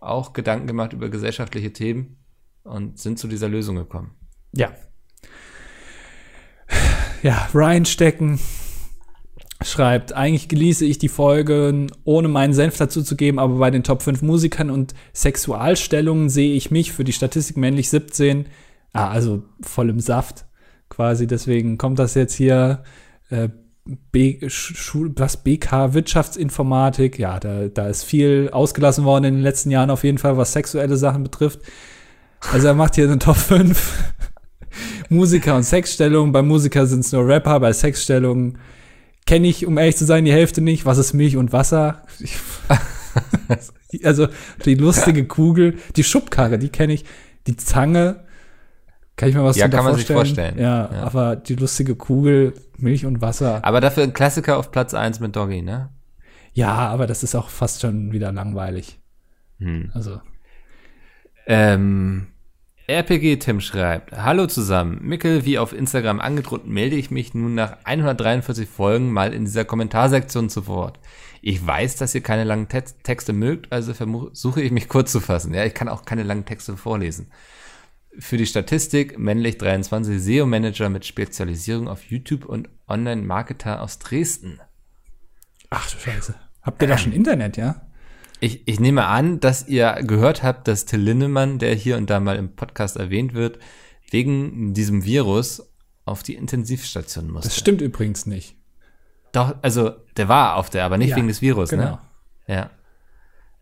auch 0.01 0.33
Gedanken 0.33 0.66
gemacht 0.66 0.93
über 0.93 1.09
gesellschaftliche 1.09 1.72
Themen 1.72 2.16
und 2.64 2.99
sind 2.99 3.18
zu 3.18 3.29
dieser 3.29 3.49
Lösung 3.49 3.77
gekommen. 3.77 4.12
ja. 4.53 4.72
Ja, 7.22 7.49
Ryan 7.55 7.87
Stecken 7.87 8.39
schreibt, 9.62 10.12
eigentlich 10.12 10.48
genieße 10.48 10.84
ich 10.84 10.98
die 10.98 11.09
Folgen, 11.09 11.90
ohne 12.04 12.28
meinen 12.28 12.52
Senf 12.52 12.76
dazu 12.76 13.02
zu 13.02 13.16
geben, 13.16 13.38
aber 13.38 13.59
bei 13.59 13.70
den 13.70 13.82
Top 13.82 14.02
5 14.02 14.22
Musikern 14.22 14.70
und 14.70 14.94
Sexualstellungen 15.14 16.28
sehe 16.28 16.54
ich 16.54 16.70
mich 16.70 16.92
für 16.92 17.04
die 17.04 17.12
Statistik 17.12 17.57
männlich 17.57 17.88
17, 17.88 18.46
ah, 18.92 19.09
also 19.09 19.42
voll 19.62 19.90
im 19.90 20.00
Saft 20.00 20.44
quasi, 20.88 21.26
deswegen 21.26 21.78
kommt 21.78 21.98
das 21.98 22.14
jetzt 22.14 22.34
hier, 22.34 22.82
äh, 23.30 23.48
B, 24.11 24.40
Schul, 24.48 25.12
was, 25.16 25.44
BK 25.44 25.94
Wirtschaftsinformatik, 25.94 27.18
ja, 27.18 27.38
da, 27.38 27.68
da 27.68 27.88
ist 27.88 28.02
viel 28.02 28.50
ausgelassen 28.52 29.04
worden 29.04 29.24
in 29.24 29.34
den 29.34 29.42
letzten 29.42 29.70
Jahren 29.70 29.90
auf 29.90 30.02
jeden 30.02 30.18
Fall, 30.18 30.36
was 30.36 30.52
sexuelle 30.52 30.96
Sachen 30.96 31.22
betrifft. 31.22 31.61
Also 32.52 32.66
er 32.66 32.74
macht 32.74 32.96
hier 32.96 33.04
eine 33.04 33.20
Top 33.20 33.36
5 33.36 34.14
Musiker 35.09 35.54
und 35.54 35.62
Sexstellungen. 35.62 36.32
Bei 36.32 36.42
Musiker 36.42 36.86
sind 36.86 37.00
es 37.00 37.12
nur 37.12 37.26
Rapper, 37.26 37.61
bei 37.61 37.72
Sexstellungen 37.72 38.59
kenne 39.27 39.49
ich, 39.49 39.66
um 39.66 39.77
ehrlich 39.79 39.97
zu 39.97 40.05
sein, 40.05 40.24
die 40.24 40.33
Hälfte 40.33 40.61
nicht. 40.61 40.87
Was 40.87 40.99
ist 40.99 41.12
Milch 41.12 41.37
und 41.37 41.53
Wasser? 41.53 42.03
Ich, 42.20 42.37
also 44.05 44.29
die 44.64 44.74
lustige 44.74 45.27
Kugel, 45.27 45.79
die 45.97 46.05
Schubkarre, 46.05 46.59
die 46.59 46.68
kenne 46.68 46.93
ich. 46.95 47.05
Die 47.47 47.57
Zange, 47.57 48.24
kann 49.16 49.29
ich 49.29 49.35
mir 49.35 49.45
was 49.45 49.57
Ja, 49.57 49.68
kann 49.68 49.85
man 49.85 49.95
sich 49.95 50.07
vorstellen? 50.07 50.55
vorstellen. 50.57 50.59
Ja, 50.59 50.91
Ja. 50.93 51.03
aber 51.03 51.37
die 51.37 51.55
lustige 51.55 51.95
Kugel, 51.97 52.55
Milch 52.77 53.07
und 53.07 53.20
Wasser. 53.20 53.64
Aber 53.64 53.81
dafür 53.81 54.03
ein 54.03 54.12
Klassiker 54.12 54.59
auf 54.59 54.70
Platz 54.70 54.95
1 54.95 55.20
mit 55.20 55.35
Doggy, 55.37 55.62
ne? 55.62 55.91
Ja, 56.53 56.74
aber 56.74 57.07
das 57.07 57.22
ist 57.22 57.35
auch 57.35 57.49
fast 57.49 57.81
schon 57.83 58.12
wieder 58.12 58.33
langweilig. 58.33 58.99
Hm. 59.59 59.91
Also, 59.95 60.20
Ähm, 61.47 62.27
RPG 62.89 63.39
Tim 63.39 63.61
schreibt, 63.61 64.12
Hallo 64.12 64.47
zusammen, 64.47 65.01
Mickel, 65.03 65.45
wie 65.45 65.59
auf 65.59 65.72
Instagram 65.72 66.20
angedroht, 66.20 66.68
melde 66.68 66.95
ich 66.95 67.11
mich 67.11 67.34
nun 67.34 67.57
nach 67.57 67.78
143 67.82 68.68
Folgen 68.68 69.12
mal 69.12 69.34
in 69.34 69.45
dieser 69.45 69.64
Kommentarsektion 69.64 70.49
zu 70.49 70.68
Wort. 70.68 71.01
Ich 71.43 71.66
weiß, 71.66 71.97
dass 71.97 72.14
ihr 72.14 72.20
keine 72.20 72.45
langen 72.45 72.68
Te 72.68 72.84
Texte 73.03 73.32
mögt, 73.32 73.72
also 73.72 73.93
versuche 73.93 74.62
ich 74.62 74.70
mich 74.70 74.89
kurz 74.89 75.11
zu 75.11 75.18
fassen. 75.18 75.53
Ja, 75.53 75.64
ich 75.64 75.74
kann 75.74 75.89
auch 75.89 76.05
keine 76.05 76.22
langen 76.22 76.45
Texte 76.45 76.76
vorlesen. 76.76 77.32
Für 78.20 78.37
die 78.37 78.47
Statistik 78.47 79.18
männlich 79.18 79.59
23 79.59 80.22
SEO-Manager 80.22 80.89
mit 80.89 81.05
Spezialisierung 81.05 81.89
auf 81.89 82.05
YouTube 82.05 82.45
und 82.45 82.68
Online-Marketer 82.87 83.82
aus 83.82 83.99
Dresden. 83.99 84.61
ach 85.70 85.91
du 85.91 85.99
Scheiße. 85.99 86.37
Habt 86.62 86.80
ihr 86.82 86.89
da 86.89 86.99
schon 86.99 87.12
Internet, 87.12 87.57
ja? 87.57 87.86
Ich, 88.41 88.68
ich 88.68 88.80
nehme 88.80 89.07
an, 89.07 89.41
dass 89.41 89.66
ihr 89.66 89.93
gehört 90.03 90.43
habt, 90.43 90.68
dass 90.68 90.84
Till 90.84 91.01
Lindemann, 91.01 91.59
der 91.59 91.74
hier 91.74 91.97
und 91.97 92.11
da 92.11 92.20
mal 92.20 92.37
im 92.37 92.55
Podcast 92.55 92.97
erwähnt 92.97 93.34
wird, 93.34 93.59
wegen 94.11 94.74
diesem 94.74 95.05
Virus 95.05 95.62
auf 96.05 96.22
die 96.22 96.34
Intensivstation 96.34 97.30
musste. 97.30 97.49
Das 97.49 97.59
stimmt 97.59 97.80
übrigens 97.80 98.26
nicht. 98.26 98.57
Doch, 99.32 99.57
also 99.62 99.91
der 100.16 100.28
war 100.28 100.57
auf 100.57 100.70
der, 100.70 100.84
aber 100.84 100.99
nicht 100.99 101.11
Ja, 101.11 101.16
wegen 101.16 101.28
des 101.28 101.43
Virus, 101.43 101.70
genau. 101.70 101.82
ne? 101.82 101.99
Ja. 102.47 102.70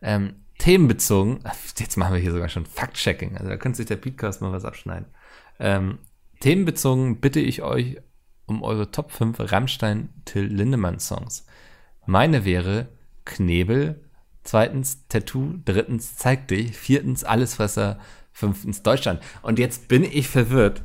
Ähm, 0.03 0.35
themenbezogen, 0.59 1.41
jetzt 1.79 1.97
machen 1.97 2.15
wir 2.15 2.21
hier 2.21 2.33
sogar 2.33 2.49
schon 2.49 2.67
Fact-Checking, 2.67 3.37
also 3.37 3.49
da 3.49 3.57
könnte 3.57 3.79
sich 3.79 3.87
der 3.87 3.97
Podcast 3.97 4.43
mal 4.43 4.53
was 4.53 4.65
abschneiden. 4.65 5.07
Ähm, 5.59 5.99
themenbezogen 6.41 7.21
bitte 7.21 7.41
ich 7.41 7.63
euch 7.63 7.97
um 8.47 8.63
eure 8.63 8.91
Top 8.91 9.11
5 9.11 9.37
Rammstein-Till 9.41 10.45
Lindemann-Songs. 10.45 11.47
Meine 12.07 12.45
wäre 12.45 12.89
Knebel, 13.25 14.04
zweitens 14.45 15.07
Tattoo, 15.09 15.55
drittens 15.65 16.17
Zeig 16.17 16.49
dich, 16.49 16.77
viertens 16.77 17.25
Allesfresser, 17.25 17.99
fünftens 18.33 18.83
Deutschland. 18.83 19.21
Und 19.43 19.59
jetzt 19.59 19.89
bin 19.89 20.05
ich 20.05 20.29
verwirrt. 20.29 20.83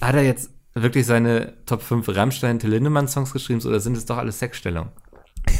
Hat 0.00 0.14
er 0.14 0.24
jetzt 0.24 0.50
wirklich 0.74 1.06
seine 1.06 1.54
Top 1.66 1.82
5 1.82 2.08
Rammstein-Till 2.08 2.70
Lindemann-Songs 2.70 3.32
geschrieben 3.32 3.60
oder 3.62 3.78
sind 3.78 3.96
es 3.96 4.06
doch 4.06 4.16
alles 4.16 4.38
Sexstellungen? 4.38 4.90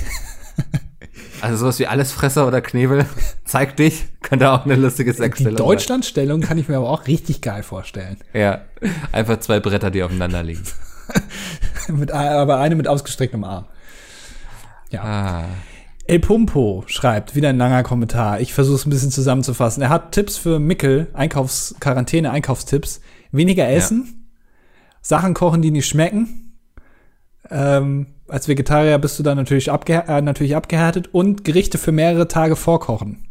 Also 1.42 1.56
sowas 1.56 1.80
wie 1.80 1.88
Allesfresser 1.88 2.46
oder 2.46 2.60
Knebel, 2.60 3.04
zeig 3.44 3.76
dich, 3.76 4.04
könnte 4.22 4.52
auch 4.52 4.64
eine 4.64 4.76
lustige 4.76 5.10
Die 5.10 5.16
Sexstellung 5.16 5.58
sein. 5.58 5.66
Deutschlandstellung 5.66 6.40
kann 6.40 6.56
ich 6.56 6.68
mir 6.68 6.76
aber 6.76 6.88
auch 6.88 7.08
richtig 7.08 7.40
geil 7.40 7.64
vorstellen. 7.64 8.16
Ja, 8.32 8.60
einfach 9.10 9.40
zwei 9.40 9.58
Bretter, 9.58 9.90
die 9.90 10.04
aufeinander 10.04 10.44
liegen. 10.44 10.62
mit, 11.88 12.12
aber 12.12 12.58
eine 12.58 12.76
mit 12.76 12.86
ausgestrecktem 12.86 13.42
Arm. 13.42 13.66
Ja. 14.90 15.02
Ah, 15.02 15.44
El 16.04 16.18
Pumpo 16.18 16.84
schreibt, 16.86 17.36
wieder 17.36 17.48
ein 17.48 17.58
langer 17.58 17.82
Kommentar. 17.82 18.40
Ich 18.40 18.52
versuche 18.52 18.76
es 18.76 18.86
ein 18.86 18.90
bisschen 18.90 19.10
zusammenzufassen. 19.10 19.82
Er 19.82 19.88
hat 19.88 20.12
Tipps 20.12 20.36
für 20.36 20.58
Mickel, 20.58 21.08
Einkaufs 21.12 21.76
Quarantäne, 21.80 22.30
Einkaufstipps. 22.30 23.00
Weniger 23.30 23.68
essen, 23.68 24.28
Sachen 25.00 25.32
kochen, 25.32 25.62
die 25.62 25.70
nicht 25.70 25.86
schmecken. 25.86 26.58
Ähm, 27.50 28.08
als 28.28 28.48
Vegetarier 28.48 28.98
bist 28.98 29.18
du 29.18 29.22
dann 29.22 29.36
natürlich, 29.36 29.70
abge 29.70 30.04
äh, 30.06 30.20
natürlich 30.20 30.56
abgehärtet 30.56 31.08
und 31.12 31.44
Gerichte 31.44 31.78
für 31.78 31.92
mehrere 31.92 32.28
Tage 32.28 32.56
vorkochen. 32.56 33.26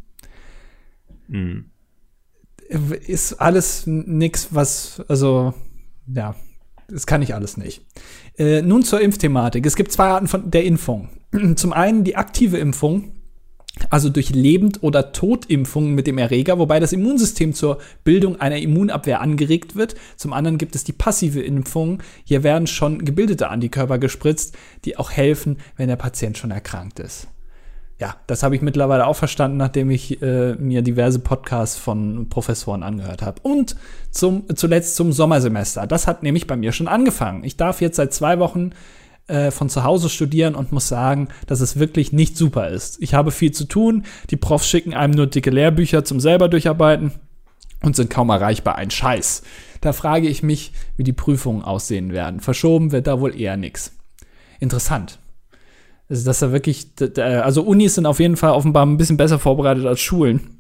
hm. 1.27 1.65
Ist 2.69 3.33
alles 3.33 3.85
nix, 3.85 4.49
was, 4.51 5.03
also, 5.09 5.53
ja, 6.07 6.35
das 6.87 7.05
kann 7.05 7.21
ich 7.21 7.35
alles 7.35 7.57
nicht. 7.57 7.85
Äh, 8.37 8.61
nun 8.61 8.83
zur 8.83 9.01
Impfthematik. 9.01 9.65
Es 9.65 9.75
gibt 9.75 9.91
zwei 9.91 10.07
Arten 10.07 10.27
von 10.27 10.49
der 10.49 10.63
Impfung. 10.63 11.09
Zum 11.55 11.73
einen 11.73 12.03
die 12.03 12.15
aktive 12.15 12.57
Impfung, 12.57 13.13
also 13.89 14.09
durch 14.09 14.29
Lebend- 14.31 14.83
oder 14.83 15.11
Totimpfung 15.13 15.93
mit 15.93 16.07
dem 16.07 16.17
Erreger, 16.17 16.59
wobei 16.59 16.79
das 16.79 16.93
Immunsystem 16.93 17.53
zur 17.53 17.79
Bildung 18.03 18.39
einer 18.39 18.57
Immunabwehr 18.57 19.21
angeregt 19.21 19.75
wird. 19.75 19.95
Zum 20.17 20.33
anderen 20.33 20.57
gibt 20.57 20.75
es 20.75 20.83
die 20.83 20.91
passive 20.91 21.41
Impfung. 21.41 22.03
Hier 22.25 22.43
werden 22.43 22.67
schon 22.67 23.05
gebildete 23.05 23.49
Antikörper 23.49 23.97
gespritzt, 23.97 24.57
die 24.85 24.97
auch 24.97 25.11
helfen, 25.11 25.57
wenn 25.77 25.87
der 25.87 25.95
Patient 25.95 26.37
schon 26.37 26.51
erkrankt 26.51 26.99
ist. 26.99 27.27
Ja, 27.97 28.15
das 28.25 28.41
habe 28.41 28.55
ich 28.55 28.63
mittlerweile 28.63 29.05
auch 29.05 29.15
verstanden, 29.15 29.57
nachdem 29.57 29.91
ich 29.91 30.23
äh, 30.23 30.55
mir 30.55 30.81
diverse 30.81 31.19
Podcasts 31.19 31.77
von 31.77 32.29
Professoren 32.29 32.81
angehört 32.81 33.21
habe. 33.21 33.39
Und 33.43 33.75
zum, 34.09 34.45
zuletzt 34.55 34.95
zum 34.95 35.11
Sommersemester. 35.11 35.85
Das 35.85 36.07
hat 36.07 36.23
nämlich 36.23 36.47
bei 36.47 36.57
mir 36.57 36.71
schon 36.71 36.87
angefangen. 36.87 37.43
Ich 37.43 37.57
darf 37.57 37.79
jetzt 37.79 37.97
seit 37.97 38.11
zwei 38.11 38.39
Wochen 38.39 38.71
äh, 39.27 39.51
von 39.51 39.69
zu 39.69 39.83
Hause 39.83 40.09
studieren 40.09 40.55
und 40.55 40.71
muss 40.71 40.87
sagen, 40.87 41.29
dass 41.47 41.61
es 41.61 41.79
wirklich 41.79 42.11
nicht 42.11 42.37
super 42.37 42.69
ist. 42.69 43.01
Ich 43.01 43.13
habe 43.13 43.31
viel 43.31 43.51
zu 43.51 43.65
tun. 43.65 44.05
Die 44.29 44.37
Profs 44.37 44.67
schicken 44.67 44.93
einem 44.93 45.13
nur 45.13 45.27
dicke 45.27 45.49
Lehrbücher 45.49 46.03
zum 46.03 46.19
selber 46.19 46.49
durcharbeiten 46.49 47.11
und 47.83 47.95
sind 47.95 48.09
kaum 48.09 48.29
erreichbar. 48.29 48.75
Ein 48.75 48.91
Scheiß. 48.91 49.43
Da 49.81 49.93
frage 49.93 50.27
ich 50.27 50.43
mich, 50.43 50.73
wie 50.97 51.03
die 51.03 51.13
Prüfungen 51.13 51.63
aussehen 51.63 52.11
werden. 52.13 52.39
Verschoben 52.39 52.91
wird 52.91 53.07
da 53.07 53.19
wohl 53.19 53.39
eher 53.39 53.57
nix. 53.57 53.95
Interessant. 54.59 55.17
Also, 56.07 56.25
dass 56.25 56.39
da 56.39 56.51
wirklich, 56.51 56.93
d- 56.95 57.19
also 57.21 57.63
Unis 57.63 57.95
sind 57.95 58.05
auf 58.05 58.19
jeden 58.19 58.37
Fall 58.37 58.51
offenbar 58.51 58.85
ein 58.85 58.97
bisschen 58.97 59.17
besser 59.17 59.39
vorbereitet 59.39 59.85
als 59.85 59.99
Schulen. 60.01 60.57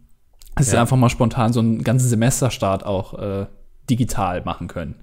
Dass 0.55 0.67
sie 0.69 0.75
Ja. 0.75 0.81
einfach 0.81 0.97
mal 0.97 1.09
spontan 1.09 1.53
so 1.53 1.59
einen 1.59 1.83
ganzen 1.83 2.09
Semesterstart 2.09 2.85
auch 2.85 3.13
äh, 3.19 3.45
digital 3.89 4.41
machen 4.43 4.67
können. 4.67 4.95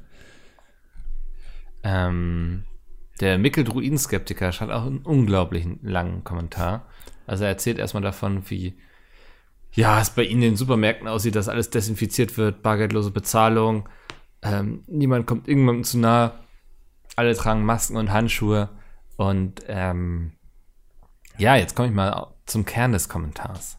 Ähm, 1.84 2.64
der 3.20 3.38
Mikkel 3.38 3.64
Druiden-Skeptiker 3.64 4.52
hat 4.52 4.70
auch 4.70 4.86
einen 4.86 4.98
unglaublichen 4.98 5.80
langen 5.82 6.24
Kommentar. 6.24 6.86
Also 7.26 7.44
er 7.44 7.50
erzählt 7.50 7.78
erstmal 7.78 8.02
davon, 8.02 8.48
wie 8.48 8.78
ja, 9.72 10.00
es 10.00 10.10
bei 10.10 10.22
ihnen 10.22 10.42
in 10.42 10.50
den 10.50 10.56
Supermärkten 10.56 11.08
aussieht, 11.08 11.34
dass 11.34 11.48
alles 11.48 11.70
desinfiziert 11.70 12.38
wird, 12.38 12.62
bargeldlose 12.62 13.10
Bezahlung, 13.10 13.88
ähm, 14.42 14.82
niemand 14.86 15.26
kommt 15.26 15.48
irgendjemandem 15.48 15.84
zu 15.84 15.98
nah, 15.98 16.32
alle 17.16 17.34
tragen 17.34 17.64
Masken 17.64 17.96
und 17.96 18.12
Handschuhe 18.12 18.70
und 19.16 19.62
ähm, 19.66 20.32
ja, 21.36 21.56
jetzt 21.56 21.74
komme 21.74 21.88
ich 21.88 21.94
mal 21.94 22.34
zum 22.46 22.64
Kern 22.64 22.92
des 22.92 23.08
Kommentars. 23.08 23.78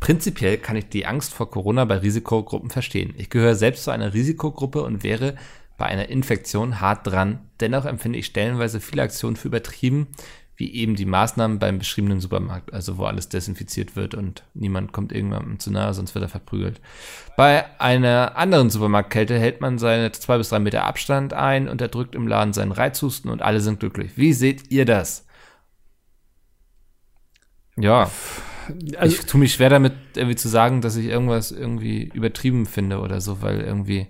Prinzipiell 0.00 0.58
kann 0.58 0.76
ich 0.76 0.88
die 0.88 1.06
Angst 1.06 1.32
vor 1.32 1.50
Corona 1.50 1.84
bei 1.84 1.98
Risikogruppen 1.98 2.70
verstehen. 2.70 3.14
Ich 3.16 3.30
gehöre 3.30 3.54
selbst 3.54 3.84
zu 3.84 3.90
einer 3.90 4.12
Risikogruppe 4.12 4.82
und 4.82 5.02
wäre 5.02 5.36
bei 5.76 5.86
einer 5.86 6.08
Infektion 6.08 6.80
hart 6.80 7.06
dran. 7.06 7.40
Dennoch 7.60 7.84
empfinde 7.84 8.18
ich 8.18 8.26
stellenweise 8.26 8.80
viele 8.80 9.02
Aktionen 9.02 9.36
für 9.36 9.48
übertrieben, 9.48 10.08
wie 10.56 10.74
eben 10.74 10.96
die 10.96 11.04
Maßnahmen 11.04 11.58
beim 11.58 11.78
beschriebenen 11.78 12.20
Supermarkt, 12.20 12.72
also 12.72 12.96
wo 12.96 13.04
alles 13.04 13.28
desinfiziert 13.28 13.94
wird 13.94 14.14
und 14.14 14.42
niemand 14.54 14.92
kommt 14.92 15.12
irgendjemandem 15.12 15.58
zu 15.58 15.70
nahe, 15.70 15.92
sonst 15.92 16.14
wird 16.14 16.24
er 16.24 16.30
verprügelt. 16.30 16.80
Bei 17.36 17.66
einer 17.78 18.36
anderen 18.36 18.70
Supermarktkälte 18.70 19.38
hält 19.38 19.60
man 19.60 19.78
seine 19.78 20.12
zwei 20.12 20.38
bis 20.38 20.48
drei 20.48 20.58
Meter 20.58 20.84
Abstand 20.84 21.34
ein, 21.34 21.68
unterdrückt 21.68 22.14
im 22.14 22.26
Laden 22.26 22.54
seinen 22.54 22.72
Reizhusten 22.72 23.30
und 23.30 23.42
alle 23.42 23.60
sind 23.60 23.80
glücklich. 23.80 24.12
Wie 24.16 24.32
seht 24.32 24.70
ihr 24.70 24.86
das? 24.86 25.26
Ja, 27.76 28.10
Also, 28.96 29.14
ich 29.14 29.26
tue 29.26 29.40
mich 29.40 29.52
schwer 29.52 29.68
damit, 29.68 29.92
irgendwie 30.14 30.36
zu 30.36 30.48
sagen, 30.48 30.80
dass 30.80 30.96
ich 30.96 31.06
irgendwas 31.06 31.52
irgendwie 31.52 32.10
übertrieben 32.14 32.66
finde 32.66 33.00
oder 33.00 33.20
so, 33.20 33.42
weil 33.42 33.60
irgendwie 33.60 34.08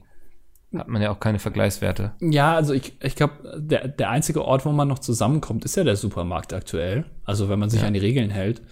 hat 0.76 0.88
man 0.88 1.00
ja 1.02 1.10
auch 1.10 1.20
keine 1.20 1.38
Vergleichswerte. 1.38 2.12
Ja, 2.20 2.54
also 2.54 2.72
ich, 2.74 2.94
ich 3.02 3.14
glaube, 3.16 3.34
der, 3.58 3.88
der 3.88 4.10
einzige 4.10 4.44
Ort, 4.44 4.64
wo 4.66 4.72
man 4.72 4.88
noch 4.88 4.98
zusammenkommt, 4.98 5.64
ist 5.64 5.76
ja 5.76 5.84
der 5.84 5.96
Supermarkt 5.96 6.52
aktuell. 6.52 7.04
Also 7.24 7.48
wenn 7.48 7.58
man 7.58 7.70
sich 7.70 7.80
Ja. 7.82 7.86
an 7.86 7.94
die 7.94 8.00
Regeln 8.00 8.30
hält. 8.30 8.62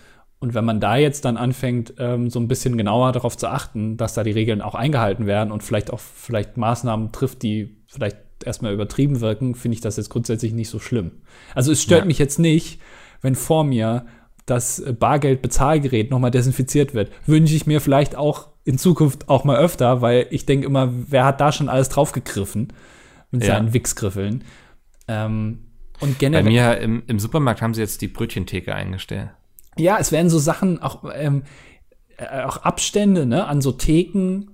Und 0.41 0.53
wenn 0.53 0.65
man 0.65 0.81
da 0.81 0.97
jetzt 0.97 1.25
dann 1.25 1.37
anfängt, 1.39 1.95
ähm, 1.99 2.29
so 2.29 2.39
ein 2.39 2.49
bisschen 2.49 2.77
genauer 2.77 3.13
darauf 3.13 3.37
zu 3.37 3.49
achten, 3.49 3.97
dass 3.97 4.13
da 4.15 4.23
die 4.25 4.33
Regeln 4.33 4.61
auch 4.61 4.75
eingehalten 4.75 5.27
werden 5.27 5.51
und 5.53 5.63
vielleicht 5.63 5.91
auch 5.91 6.01
vielleicht 6.01 6.57
Maßnahmen 6.59 7.13
trifft, 7.13 7.43
die 7.43 7.83
vielleicht 7.87 8.19
erstmal 8.45 8.75
übertrieben 8.75 9.21
wirken, 9.23 9.55
finde 9.55 9.77
ich 9.77 9.81
das 9.81 9.97
jetzt 9.97 10.11
grundsätzlich 10.11 10.53
nicht 10.53 10.69
so 10.69 10.79
schlimm. 10.79 11.13
Also 11.55 11.73
es 11.73 11.81
stört 11.81 12.01
Ja. 12.03 12.07
mich 12.07 12.19
jetzt 12.19 12.39
nicht, 12.39 12.81
wenn 13.23 13.37
vor 13.37 13.65
mir 13.65 14.05
das 14.45 14.83
Bargeld-Bezahlgerät 14.99 16.11
nochmal 16.11 16.31
desinfiziert 16.31 16.93
wird. 16.93 17.11
Wünsche 17.27 17.55
ich 17.55 17.67
mir 17.67 17.81
vielleicht 17.81 18.15
auch 18.17 18.49
in 18.65 18.79
Zukunft 18.79 19.29
auch 19.29 19.45
mal 19.45 19.57
öfter, 19.59 20.01
weil 20.01 20.27
ich 20.31 20.47
denke 20.47 20.67
immer, 20.67 20.91
wer 20.93 21.25
hat 21.27 21.41
da 21.41 21.53
schon 21.53 21.69
alles 21.69 21.89
draufgegriffen 21.91 22.73
mit 23.31 23.43
Ja. 23.45 23.55
seinen 23.55 23.73
Wichsgriffeln. 23.75 24.45
Ähm, 25.09 25.67
und 26.01 26.13
Bei 26.13 26.19
generell. 26.19 26.45
mir 26.45 26.79
im, 26.79 27.03
im 27.07 27.19
Supermarkt 27.19 27.63
haben 27.63 27.75
sie 27.75 27.81
jetzt 27.83 28.01
die 28.03 28.09
Brötchentheke 28.09 28.75
eingestellt. 28.75 29.31
Ja, 29.77 29.99
es 29.99 30.13
werden 30.13 30.31
so 30.31 30.39
Sachen, 30.39 30.81
auch, 30.83 31.05
ähm, 31.15 31.43
äh, 32.17 32.43
auch 32.45 32.59
Abstände, 32.59 33.27
ne, 33.27 33.47
an 33.47 33.61
so 33.61 33.73
Theken, 33.73 34.51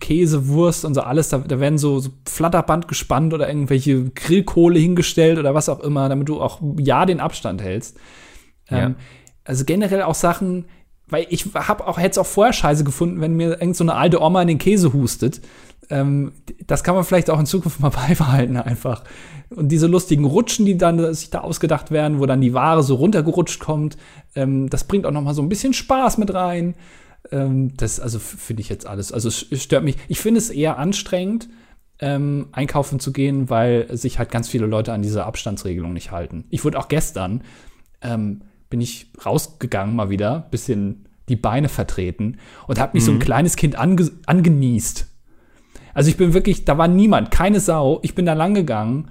Käse, 0.00 0.48
Wurst 0.48 0.84
und 0.84 0.94
so 0.94 1.02
alles, 1.02 1.28
da, 1.28 1.38
da 1.38 1.60
werden 1.60 1.78
so, 1.78 2.00
so 2.00 2.10
Flatterband 2.28 2.88
gespannt 2.88 3.34
oder 3.34 3.46
irgendwelche 3.48 4.10
Grillkohle 4.10 4.78
hingestellt 4.80 5.38
oder 5.38 5.54
was 5.54 5.68
auch 5.68 5.80
immer, 5.80 6.08
damit 6.08 6.28
du 6.28 6.40
auch 6.40 6.60
ja 6.78 7.04
den 7.06 7.20
Abstand 7.20 7.62
hältst. 7.62 7.98
Ähm, 8.68 8.78
Ja. 8.78 8.94
Also 9.44 9.64
generell 9.64 10.02
auch 10.02 10.14
Sachen, 10.14 10.66
weil 11.10 11.26
ich 11.30 11.46
habe 11.54 11.86
auch 11.86 11.98
hätte 11.98 12.10
es 12.10 12.18
auch 12.18 12.26
vorher 12.26 12.52
scheiße 12.52 12.84
gefunden, 12.84 13.20
wenn 13.20 13.34
mir 13.34 13.60
irgend 13.60 13.76
so 13.76 13.84
eine 13.84 13.94
alte 13.94 14.20
Oma 14.20 14.42
in 14.42 14.48
den 14.48 14.58
Käse 14.58 14.92
hustet. 14.92 15.40
Ähm, 15.90 16.32
das 16.66 16.84
kann 16.84 16.94
man 16.94 17.04
vielleicht 17.04 17.30
auch 17.30 17.40
in 17.40 17.46
Zukunft 17.46 17.80
mal 17.80 17.90
beibehalten 18.08 18.56
einfach. 18.56 19.04
Und 19.50 19.68
diese 19.68 19.88
lustigen 19.88 20.24
Rutschen, 20.24 20.64
die 20.64 20.78
dann 20.78 21.12
sich 21.12 21.30
da 21.30 21.40
ausgedacht 21.40 21.90
werden, 21.90 22.20
wo 22.20 22.26
dann 22.26 22.40
die 22.40 22.54
Ware 22.54 22.82
so 22.82 22.94
runtergerutscht 22.94 23.58
kommt, 23.58 23.96
ähm, 24.36 24.70
das 24.70 24.84
bringt 24.84 25.06
auch 25.06 25.10
noch 25.10 25.22
mal 25.22 25.34
so 25.34 25.42
ein 25.42 25.48
bisschen 25.48 25.72
Spaß 25.72 26.18
mit 26.18 26.32
rein. 26.32 26.74
Ähm, 27.32 27.76
das 27.76 27.98
also 27.98 28.18
finde 28.18 28.62
ich 28.62 28.68
jetzt 28.68 28.86
alles. 28.86 29.12
Also 29.12 29.28
es 29.28 29.44
es 29.50 29.62
stört 29.62 29.84
mich. 29.84 29.96
Ich 30.08 30.20
finde 30.20 30.38
es 30.38 30.50
eher 30.50 30.78
anstrengend, 30.78 31.48
ähm, 31.98 32.46
einkaufen 32.52 33.00
zu 33.00 33.12
gehen, 33.12 33.50
weil 33.50 33.94
sich 33.96 34.18
halt 34.18 34.30
ganz 34.30 34.48
viele 34.48 34.66
Leute 34.66 34.92
an 34.92 35.02
diese 35.02 35.24
Abstandsregelung 35.24 35.92
nicht 35.92 36.12
halten. 36.12 36.44
Ich 36.50 36.64
wurde 36.64 36.78
auch 36.78 36.88
gestern 36.88 37.42
ähm, 38.00 38.42
bin 38.70 38.80
ich 38.80 39.10
rausgegangen 39.24 39.94
mal 39.94 40.10
wieder, 40.10 40.48
bisschen 40.50 41.06
die 41.28 41.36
Beine 41.36 41.68
vertreten 41.68 42.38
und 42.66 42.80
habe 42.80 42.92
mich 42.94 43.04
so 43.04 43.12
ein 43.12 43.18
kleines 43.18 43.56
Kind 43.56 43.76
ange 43.76 44.10
angenießt. 44.26 45.06
Also 45.94 46.10
ich 46.10 46.16
bin 46.16 46.34
wirklich, 46.34 46.64
da 46.64 46.78
war 46.78 46.88
niemand, 46.88 47.30
keine 47.30 47.60
Sau. 47.60 48.00
Ich 48.02 48.14
bin 48.14 48.26
da 48.26 48.32
lang 48.32 48.54
gegangen 48.54 49.10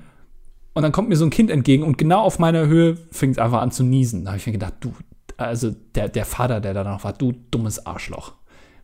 und 0.73 0.83
dann 0.83 0.91
kommt 0.91 1.09
mir 1.09 1.15
so 1.15 1.25
ein 1.25 1.29
Kind 1.29 1.49
entgegen 1.49 1.83
und 1.83 1.97
genau 1.97 2.21
auf 2.21 2.39
meiner 2.39 2.67
Höhe 2.67 2.97
fängt 3.11 3.33
es 3.33 3.39
einfach 3.39 3.61
an 3.61 3.71
zu 3.71 3.83
niesen. 3.83 4.25
Da 4.25 4.31
habe 4.31 4.37
ich 4.37 4.45
mir 4.45 4.53
gedacht, 4.53 4.75
du, 4.79 4.93
also 5.37 5.71
der, 5.95 6.09
der 6.09 6.25
Vater, 6.25 6.61
der 6.61 6.73
da 6.73 6.83
noch 6.83 7.03
war, 7.03 7.13
du 7.13 7.33
dummes 7.51 7.85
Arschloch. 7.85 8.33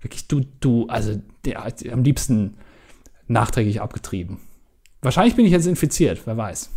Wirklich, 0.01 0.28
du, 0.28 0.41
du, 0.59 0.88
also 0.88 1.19
der 1.45 1.63
hat 1.63 1.88
am 1.89 2.03
liebsten 2.03 2.57
nachträglich 3.28 3.82
abgetrieben. 3.82 4.39
Wahrscheinlich 5.01 5.36
bin 5.36 5.45
ich 5.45 5.51
jetzt 5.51 5.67
infiziert, 5.67 6.21
wer 6.26 6.38
weiß. 6.38 6.69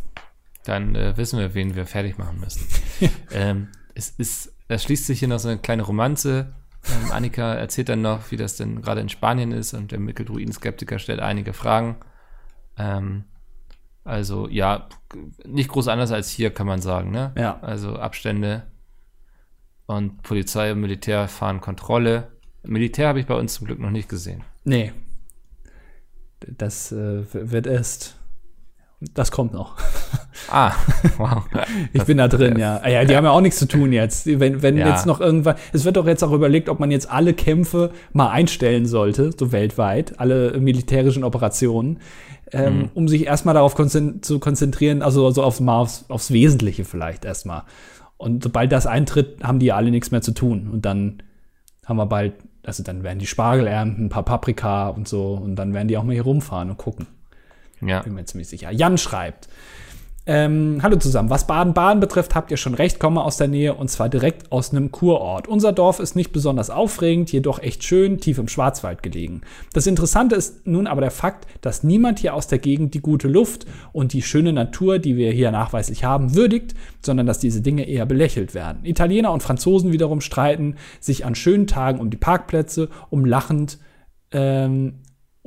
Dann 0.65 0.95
äh, 0.95 1.17
wissen 1.17 1.39
wir, 1.39 1.55
wen 1.55 1.75
wir 1.77 1.87
fertig 1.87 2.19
machen 2.19 2.41
müssen. 2.41 2.67
ähm, 3.33 3.69
es 3.99 4.11
ist, 4.11 4.55
da 4.69 4.79
schließt 4.79 5.07
sich 5.07 5.19
hier 5.19 5.29
noch 5.29 5.41
so 5.41 5.49
eine 5.49 5.59
kleine 5.59 5.83
Romanze. 5.83 6.55
Ähm, 6.89 7.11
Annika 7.11 7.55
erzählt 7.55 7.89
dann 7.89 8.01
noch, 8.01 8.31
wie 8.31 8.37
das 8.37 8.57
denn 8.57 8.81
gerade 8.81 9.01
in 9.01 9.09
Spanien 9.09 9.51
ist 9.51 9.75
und 9.75 9.91
der 9.91 9.99
Mitteldruiden-Skeptiker 9.99 11.01
stellt 11.01 11.19
einige 11.19 11.53
Fragen. 11.53 11.97
Ähm, 12.79 13.25
also 14.05 14.49
ja, 14.49 14.89
nicht 15.45 15.69
groß 15.69 15.89
anders 15.89 16.13
als 16.13 16.31
hier, 16.31 16.51
kann 16.55 16.69
man 16.69 16.81
sagen. 16.81 17.11
Ne? 17.11 17.33
Ja. 17.37 17.59
Also 17.61 17.97
Abstände 17.97 18.69
und 19.87 20.23
Polizei 20.23 20.71
und 20.71 20.81
Militär 20.81 21.27
fahren 21.27 21.61
Kontrolle. 21.61 22.31
Militär 22.63 23.09
habe 23.09 23.19
ich 23.19 23.27
bei 23.27 23.35
uns 23.35 23.55
zum 23.55 23.67
Glück 23.67 23.81
noch 23.81 23.91
nicht 23.91 24.09
gesehen. 24.09 24.45
Nee. 24.65 24.93
Das 26.41 26.93
äh, 26.93 27.25
wird 27.33 27.67
erst. 27.67 28.18
Das 29.01 29.31
kommt 29.31 29.53
noch. 29.53 29.77
Ah, 30.51 30.73
wow. 31.19 31.43
Ich 31.93 32.05
bin 32.05 32.17
da 32.17 32.29
drin, 32.29 32.59
ja. 32.59 32.81
Ah, 32.83 32.89
ja, 32.89 33.05
die 33.05 33.15
haben 33.17 33.25
ja 33.25 33.33
auch 33.33 33.41
nichts 33.43 33.59
zu 33.59 33.67
tun 33.67 33.93
jetzt. 33.93 34.25
Wenn, 34.27 34.63
wenn 34.63 34.79
Ja. 34.79 34.89
jetzt 34.89 35.05
noch 35.05 35.21
irgendwann, 35.21 35.57
es 35.73 35.85
wird 35.85 35.97
doch 35.97 36.07
jetzt 36.07 36.23
auch 36.23 36.31
überlegt, 36.33 36.69
ob 36.71 36.79
man 36.81 36.91
jetzt 36.93 37.11
alle 37.11 37.35
Kämpfe 37.35 37.91
mal 38.13 38.31
einstellen 38.31 38.87
sollte, 38.87 39.33
so 39.37 39.51
weltweit, 39.53 40.19
alle 40.21 40.59
militärischen 40.59 41.25
Operationen, 41.25 41.99
ähm, 42.53 42.89
um 42.95 43.09
sich 43.09 43.27
erstmal 43.27 43.53
darauf 43.55 43.75
konzen 43.75 44.23
zu 44.23 44.39
konzentrieren, 44.39 45.03
also, 45.03 45.27
also 45.27 45.43
aufs, 45.43 45.61
mal 45.61 45.81
aufs, 45.81 46.07
aufs 46.09 46.31
Wesentliche 46.33 46.85
vielleicht 46.85 47.25
erstmal. 47.27 47.65
Und 48.17 48.45
sobald 48.45 48.73
das 48.73 48.87
eintritt, 48.87 49.43
haben 49.43 49.59
die 49.59 49.67
ja 49.67 49.77
alle 49.77 49.91
nichts 49.91 50.13
mehr 50.13 50.23
zu 50.23 50.33
tun. 50.33 50.71
Und 50.73 50.87
dann 50.87 51.23
haben 51.85 51.97
wir 51.99 52.07
bald, 52.07 52.35
also 52.65 52.83
dann 52.85 53.03
werden 53.03 53.19
die 53.19 53.27
Spargel 53.27 53.67
ernten, 53.67 54.07
ein 54.07 54.09
paar 54.09 54.25
Paprika 54.25 54.89
und 54.89 55.09
so, 55.09 55.35
und 55.35 55.57
dann 55.57 55.75
werden 55.75 55.89
die 55.89 55.99
auch 55.99 56.05
mal 56.05 56.13
hier 56.15 56.23
rumfahren 56.23 56.71
und 56.71 56.79
gucken. 56.79 57.07
Ja. 57.81 58.01
Bin 58.01 58.15
mir 58.15 58.25
ziemlich 58.25 58.49
sicher. 58.49 58.71
Jan 58.71 58.99
schreibt. 58.99 59.49
Ähm, 60.31 60.81
hallo 60.83 60.97
zusammen. 60.97 61.31
Was 61.31 61.47
Baden-Baden 61.47 62.01
betrifft, 62.01 62.35
habt 62.35 62.51
ihr 62.51 62.59
schon 62.59 62.75
recht, 62.75 63.01
komme 63.01 63.25
aus 63.25 63.39
der 63.39 63.49
Nähe 63.49 63.73
und 63.73 63.89
zwar 63.89 64.11
direkt 64.11 64.53
aus 64.53 64.73
einem 64.73 64.93
Kurort. 64.93 65.49
Unser 65.49 65.73
Dorf 65.73 66.01
ist 66.01 66.17
nicht 66.17 66.33
besonders 66.33 66.69
aufregend, 66.69 67.33
jedoch 67.33 67.61
echt 67.61 67.83
schön, 67.83 68.21
tief 68.21 68.37
im 68.37 68.47
Schwarzwald 68.47 69.03
gelegen. 69.03 69.41
Das 69.73 69.87
Interessante 69.87 70.35
ist 70.35 70.67
nun 70.67 70.87
aber 70.87 71.01
der 71.01 71.11
Fakt, 71.11 71.47
dass 71.63 71.83
niemand 71.83 72.19
hier 72.19 72.35
aus 72.35 72.47
der 72.47 72.59
Gegend 72.59 72.93
die 72.93 73.01
gute 73.01 73.27
Luft 73.27 73.65
und 73.95 74.13
die 74.13 74.21
schöne 74.21 74.53
Natur, 74.53 74.99
die 74.99 75.17
wir 75.17 75.33
hier 75.33 75.51
nachweislich 75.51 76.05
haben, 76.05 76.35
würdigt, 76.35 76.75
sondern 77.01 77.27
dass 77.27 77.39
diese 77.39 77.63
Dinge 77.63 77.89
eher 77.89 78.05
belächelt 78.05 78.53
werden. 78.53 78.85
Italiener 78.85 79.33
und 79.33 79.43
Franzosen 79.43 79.93
wiederum 79.93 80.21
streiten 80.21 80.77
sich 81.01 81.25
an 81.25 81.37
schönen 81.37 81.67
Tagen 81.67 82.01
um 82.01 82.11
die 82.11 82.19
Parkplätze, 82.19 82.91
um 83.09 83.25
lachend 83.25 83.79
ähm, 84.31 84.99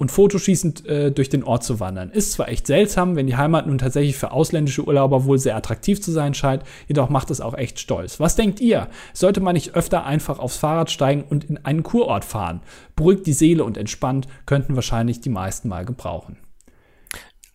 und 0.01 0.09
fotoschießend 0.09 0.83
äh, 0.87 1.11
durch 1.11 1.29
den 1.29 1.43
Ort 1.43 1.63
zu 1.63 1.79
wandern. 1.79 2.09
Ist 2.09 2.31
zwar 2.31 2.49
echt 2.49 2.65
seltsam, 2.65 3.15
wenn 3.15 3.27
die 3.27 3.37
Heimat 3.37 3.67
nun 3.67 3.77
tatsächlich 3.77 4.17
für 4.17 4.31
ausländische 4.31 4.83
Urlauber 4.83 5.25
wohl 5.25 5.37
sehr 5.37 5.55
attraktiv 5.55 6.01
zu 6.01 6.11
sein 6.11 6.33
scheint, 6.33 6.63
jedoch 6.87 7.09
macht 7.09 7.29
es 7.29 7.39
auch 7.39 7.53
echt 7.53 7.79
stolz. 7.79 8.19
Was 8.19 8.35
denkt 8.35 8.59
ihr? 8.59 8.87
Sollte 9.13 9.41
man 9.41 9.53
nicht 9.53 9.75
öfter 9.75 10.03
einfach 10.03 10.39
aufs 10.39 10.57
Fahrrad 10.57 10.89
steigen 10.89 11.23
und 11.29 11.43
in 11.43 11.63
einen 11.65 11.83
Kurort 11.83 12.25
fahren? 12.25 12.61
Beruhigt 12.95 13.27
die 13.27 13.33
Seele 13.33 13.63
und 13.63 13.77
entspannt, 13.77 14.25
könnten 14.47 14.73
wahrscheinlich 14.73 15.21
die 15.21 15.29
meisten 15.29 15.69
mal 15.69 15.85
gebrauchen. 15.85 16.37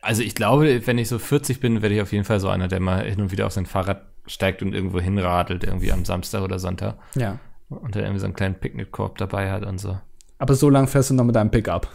Also 0.01 0.22
ich 0.22 0.36
glaube, 0.36 0.86
wenn 0.86 0.99
ich 0.99 1.09
so 1.09 1.18
40 1.18 1.59
bin, 1.59 1.82
werde 1.82 1.97
ich 1.97 2.01
auf 2.01 2.12
jeden 2.12 2.24
Fall 2.24 2.38
so 2.38 2.49
einer, 2.49 2.68
der 2.68 2.78
mal 2.78 3.03
hin 3.03 3.20
und 3.20 3.32
wieder 3.32 3.47
auf 3.47 3.53
sein 3.55 3.66
Fahrrad 3.66 4.03
steigt 4.28 4.62
und 4.62 4.72
irgendwo 4.72 5.01
hinradelt, 5.01 5.64
irgendwie 5.64 5.90
am 5.90 6.05
Samstag 6.05 6.42
oder 6.42 6.61
Sonntag. 6.61 6.94
Ja. 7.16 7.40
Und 7.70 7.97
dann 7.97 8.05
irgendwie 8.05 8.20
so 8.20 8.26
einen 8.26 8.36
kleinen 8.36 8.55
Picknickkorb 8.55 9.18
dabei 9.18 9.51
hat 9.51 9.66
und 9.66 9.78
so. 9.78 9.99
Aber 10.38 10.55
so 10.55 10.70
lang 10.70 10.86
fährst 10.86 11.11
du 11.11 11.14
noch 11.14 11.24
mit 11.24 11.34
deinem 11.34 11.51
Pickup. 11.51 11.88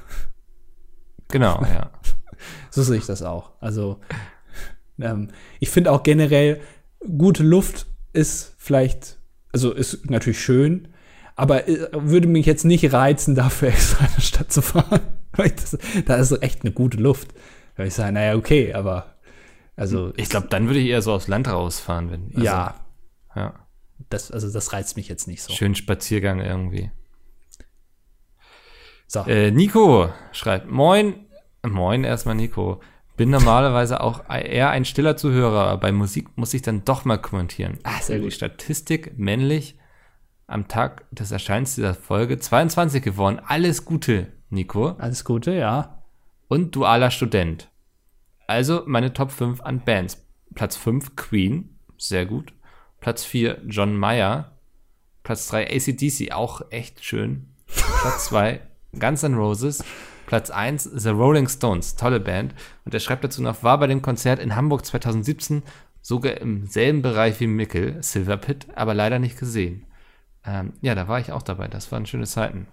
Genau, 1.32 1.61
ja. 1.63 1.91
So 2.71 2.82
sehe 2.82 2.97
ich 2.97 3.05
das 3.05 3.21
auch. 3.21 3.51
Also 3.59 3.99
ähm, 4.99 5.29
ich 5.59 5.69
finde 5.69 5.91
auch 5.91 6.03
generell, 6.03 6.61
gute 7.17 7.43
Luft 7.43 7.86
ist 8.13 8.55
vielleicht, 8.57 9.17
also 9.51 9.71
ist 9.71 10.09
natürlich 10.09 10.41
schön, 10.41 10.88
aber 11.36 11.67
äh, 11.67 11.88
würde 11.93 12.27
mich 12.27 12.45
jetzt 12.45 12.65
nicht 12.65 12.93
reizen, 12.93 13.36
dafür 13.36 13.69
extra 13.69 14.05
in 14.05 14.11
der 14.15 14.21
Stadt 14.21 14.51
zu 14.51 14.61
fahren. 14.61 15.01
Das, 15.38 15.77
da 16.05 16.17
ist 16.17 16.34
echt 16.43 16.63
eine 16.63 16.73
gute 16.73 16.97
Luft. 16.97 17.32
Da 17.32 17.77
würde 17.77 17.88
ich 17.88 17.93
sagen, 17.93 18.15
naja, 18.15 18.36
okay, 18.36 18.73
aber 18.73 19.15
also 19.77 20.11
Ich 20.17 20.29
glaube, 20.29 20.47
dann 20.49 20.67
würde 20.67 20.79
ich 20.79 20.88
eher 20.88 21.01
so 21.01 21.13
aufs 21.13 21.29
Land 21.29 21.47
rausfahren, 21.47 22.11
wenn. 22.11 22.25
Also, 22.36 22.43
ja, 22.43 22.75
ja. 23.34 23.53
das, 24.09 24.29
also 24.29 24.51
das 24.51 24.73
reizt 24.73 24.97
mich 24.97 25.07
jetzt 25.07 25.27
nicht 25.27 25.41
so. 25.41 25.53
Schön 25.53 25.73
Spaziergang 25.73 26.41
irgendwie. 26.41 26.91
So. 29.12 29.26
Äh, 29.26 29.51
Nico 29.51 30.07
schreibt, 30.32 30.72
moin, 30.72 31.26
moin 31.68 32.05
erstmal 32.05 32.36
Nico. 32.36 32.80
Bin 33.18 33.30
normalerweise 33.30 33.99
auch 33.99 34.30
eher 34.30 34.70
ein 34.70 34.86
stiller 34.86 35.18
Zuhörer, 35.18 35.66
aber 35.68 35.82
bei 35.82 35.91
Musik 35.91 36.30
muss 36.38 36.53
ich 36.53 36.62
dann 36.62 36.86
doch 36.86 37.03
mal 37.03 37.18
kommentieren. 37.18 37.78
Ah, 37.84 37.99
sehr 38.01 38.20
Die 38.20 38.24
gut. 38.24 38.34
Statistik 38.34 39.20
männlich 39.20 39.78
am 40.47 40.70
Tag 40.70 41.03
des 41.12 41.30
Erscheinens 41.32 41.76
dieser 41.76 41.93
Folge 41.93 42.39
22 42.39 43.03
geworden. 43.03 43.41
Alles 43.45 43.84
Gute, 43.84 44.32
Nico. 44.49 44.91
Alles 44.91 45.26
Gute, 45.26 45.55
ja. 45.55 46.01
Und 46.47 46.74
dualer 46.78 47.12
Student. 47.12 47.70
Also 48.47 48.84
meine 48.86 49.12
Top 49.12 49.32
5 49.32 49.59
an 49.59 49.84
Bands. 49.84 50.26
Platz 50.55 50.78
5 50.78 51.18
Queen, 51.18 51.78
sehr 51.97 52.26
gut. 52.26 52.53
Platz 53.01 53.26
4 53.26 53.62
John 53.68 53.93
Mayer. 53.93 54.57
Platz 55.22 55.49
3 55.49 55.68
ACDC, 55.68 56.32
auch 56.32 56.62
echt 56.70 57.03
schön. 57.03 57.47
Platz 57.68 58.28
2 58.28 58.62
Guns 58.97 59.23
N' 59.23 59.35
Roses. 59.35 59.83
Platz 60.31 60.49
1 60.49 60.83
The 60.83 61.09
Rolling 61.09 61.49
Stones, 61.49 61.97
tolle 61.97 62.21
Band. 62.21 62.55
Und 62.85 62.93
er 62.93 63.01
schreibt 63.01 63.23
dazu 63.23 63.41
noch, 63.41 63.63
war 63.63 63.77
bei 63.79 63.87
dem 63.87 64.01
Konzert 64.01 64.39
in 64.39 64.55
Hamburg 64.55 64.85
2017 64.85 65.61
sogar 66.01 66.37
im 66.37 66.67
selben 66.67 67.01
Bereich 67.01 67.39
wie 67.41 67.47
Mickel, 67.47 68.01
Silver 68.01 68.37
Pit, 68.37 68.67
aber 68.75 68.93
leider 68.93 69.19
nicht 69.19 69.37
gesehen. 69.37 69.85
Ähm, 70.45 70.73
ja, 70.81 70.95
da 70.95 71.07
war 71.07 71.19
ich 71.19 71.31
auch 71.31 71.43
dabei, 71.43 71.67
das 71.67 71.91
waren 71.91 72.05
schöne 72.05 72.25
Zeiten. 72.25 72.67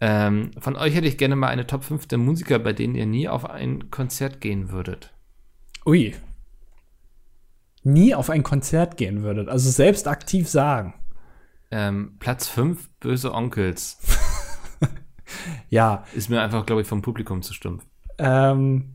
Ähm, 0.00 0.50
von 0.58 0.76
euch 0.76 0.94
hätte 0.94 1.06
ich 1.06 1.18
gerne 1.18 1.36
mal 1.36 1.48
eine 1.48 1.66
Top 1.66 1.84
5 1.84 2.06
der 2.06 2.18
Musiker, 2.18 2.58
bei 2.58 2.72
denen 2.72 2.94
ihr 2.94 3.06
nie 3.06 3.28
auf 3.28 3.48
ein 3.48 3.90
Konzert 3.90 4.40
gehen 4.40 4.70
würdet. 4.70 5.12
Ui. 5.86 6.14
Nie 7.82 8.14
auf 8.14 8.28
ein 8.28 8.42
Konzert 8.42 8.96
gehen 8.96 9.22
würdet, 9.22 9.48
also 9.48 9.70
selbst 9.70 10.08
aktiv 10.08 10.48
sagen. 10.48 10.94
Ähm, 11.70 12.16
Platz 12.18 12.48
5, 12.48 12.90
Böse 12.98 13.32
Onkels. 13.32 13.98
Ja, 15.70 16.04
Ist 16.14 16.28
mir 16.30 16.40
einfach, 16.42 16.66
glaube 16.66 16.82
ich, 16.82 16.88
vom 16.88 17.02
Publikum 17.02 17.42
zu 17.42 17.54
stumpf. 17.54 17.84
Ähm, 18.18 18.94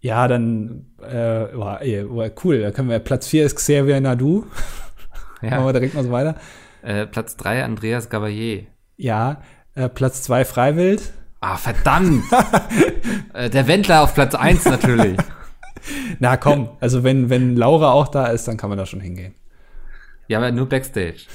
ja, 0.00 0.28
dann, 0.28 0.86
äh, 1.02 1.14
war, 1.56 1.80
war 1.80 2.30
cool. 2.44 2.60
Da 2.60 2.70
können 2.70 2.88
wir, 2.88 2.98
Platz 2.98 3.26
4 3.28 3.46
ist 3.46 3.56
Xavier 3.56 4.00
Nadu. 4.00 4.44
Machen 5.42 5.50
wir 5.50 5.66
Ja. 5.66 5.72
direkt 5.72 5.94
mal 5.94 6.04
so 6.04 6.10
weiter. 6.10 6.36
Äh, 6.82 7.06
Platz 7.06 7.36
3, 7.36 7.64
Andreas 7.64 8.08
Gabalier. 8.08 8.64
Ja, 8.96 9.42
äh, 9.74 9.88
Platz 9.88 10.22
2 10.22 10.44
Freiwild. 10.44 11.12
Ah, 11.40 11.56
verdammt! 11.56 12.22
äh, 13.34 13.48
der 13.48 13.66
Wendler 13.66 14.02
auf 14.02 14.14
Platz 14.14 14.34
1 14.34 14.66
natürlich. 14.66 15.18
Na 16.18 16.36
komm, 16.36 16.68
also 16.80 17.02
wenn, 17.02 17.30
wenn 17.30 17.56
Laura 17.56 17.92
auch 17.92 18.08
da 18.08 18.26
ist, 18.26 18.46
dann 18.46 18.58
kann 18.58 18.68
man 18.68 18.78
da 18.78 18.84
schon 18.84 19.00
hingehen. 19.00 19.34
Ja, 20.28 20.38
aber 20.38 20.52
nur 20.52 20.68
Backstage. 20.68 21.26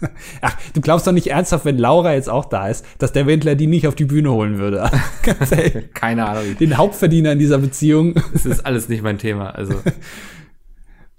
Ach, 0.40 0.56
du 0.72 0.80
glaubst 0.80 1.06
doch 1.06 1.12
nicht 1.12 1.28
ernsthaft, 1.28 1.64
wenn 1.64 1.78
Laura 1.78 2.14
jetzt 2.14 2.28
auch 2.28 2.44
da 2.44 2.68
ist, 2.68 2.84
dass 2.98 3.12
der 3.12 3.26
Wendler 3.26 3.54
die 3.54 3.66
nicht 3.66 3.86
auf 3.86 3.94
die 3.94 4.04
Bühne 4.04 4.32
holen 4.32 4.58
würde. 4.58 4.90
Keine 5.94 6.26
Ahnung. 6.26 6.56
Den 6.58 6.76
Hauptverdiener 6.76 7.32
in 7.32 7.38
dieser 7.38 7.58
Beziehung. 7.58 8.14
Das 8.32 8.46
ist 8.46 8.64
alles 8.66 8.88
nicht 8.88 9.02
mein 9.02 9.18
Thema. 9.18 9.50
Also, 9.50 9.74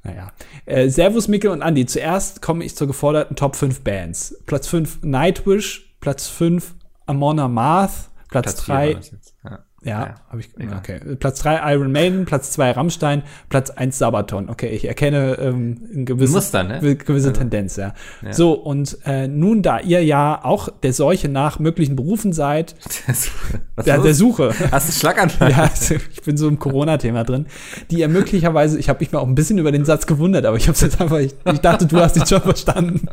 Naja. 0.04 0.32
Äh, 0.66 0.90
Servus, 0.90 1.28
Mikkel 1.28 1.52
und 1.52 1.62
Andi. 1.62 1.86
Zuerst 1.86 2.42
komme 2.42 2.64
ich 2.64 2.76
zur 2.76 2.88
geforderten 2.88 3.36
Top 3.36 3.56
5 3.56 3.82
Bands. 3.82 4.38
Platz 4.46 4.68
5 4.68 5.04
Nightwish, 5.04 5.96
Platz 6.00 6.28
5 6.28 6.76
Amon 7.08 7.40
Amarth, 7.40 8.10
Platz 8.30 8.56
Platz 8.56 8.64
4 8.64 8.74
war 8.74 8.82
3 8.82 8.94
das 8.94 9.12
jetzt. 9.12 9.36
Ja. 9.44 9.60
Ja, 9.86 10.00
Ja, 10.00 10.16
habe 10.30 10.42
ich. 10.42 10.50
egal. 10.58 10.80
Okay. 10.80 11.00
Platz 11.20 11.40
3 11.40 11.74
Iron 11.74 11.92
Maiden, 11.92 12.26
Platz 12.26 12.52
2 12.52 12.72
Rammstein, 12.72 13.22
Platz 13.50 13.70
1 13.70 13.98
Sabaton. 13.98 14.50
Okay, 14.50 14.70
ich 14.70 14.86
erkenne 14.86 15.38
ähm, 15.40 15.80
ein 15.94 16.06
gewisses, 16.06 16.34
Muster, 16.34 16.64
ne? 16.64 16.76
eine 16.80 16.96
gewisse 16.96 17.32
Tendenz, 17.34 17.76
ja. 17.76 17.94
So, 18.32 18.54
und 18.54 18.98
äh, 19.06 19.28
nun, 19.28 19.62
da 19.62 19.80
ihr 19.80 20.04
ja 20.04 20.44
auch 20.44 20.70
der 20.70 20.92
Seuche 20.92 21.30
nach 21.30 21.60
möglichen 21.60 21.96
Berufen 21.96 22.34
seid, 22.34 22.76
was 23.76 23.86
der, 23.86 24.00
der 24.00 24.16
Suche. 24.16 24.54
Hast 24.72 24.90
du 24.90 24.94
Schlaganfall? 24.94 25.52
Ja, 25.52 25.70
also 25.72 25.96
ich 25.96 26.22
bin 26.24 26.36
so 26.36 26.48
im 26.48 26.58
Corona-Thema 26.58 27.24
drin, 27.24 27.46
die 27.92 28.00
ihr 28.00 28.08
möglicherweise, 28.08 28.80
ich 28.80 28.90
habe 28.90 29.00
mich 29.00 29.12
mal 29.12 29.20
auch 29.20 29.28
ein 29.28 29.36
bisschen 29.36 29.60
über 29.60 29.72
den 29.72 29.86
Satz 29.86 30.08
gewundert, 30.08 30.46
aber 30.46 30.58
ich 30.58 30.68
habe 30.68 30.78
jetzt 30.80 31.00
einfach, 31.00 31.20
ich, 31.20 31.36
ich 31.46 31.60
dachte, 31.60 31.86
du 31.86 31.98
hast 31.98 32.18
ihn 32.18 32.26
schon 32.26 32.42
verstanden. 32.42 33.08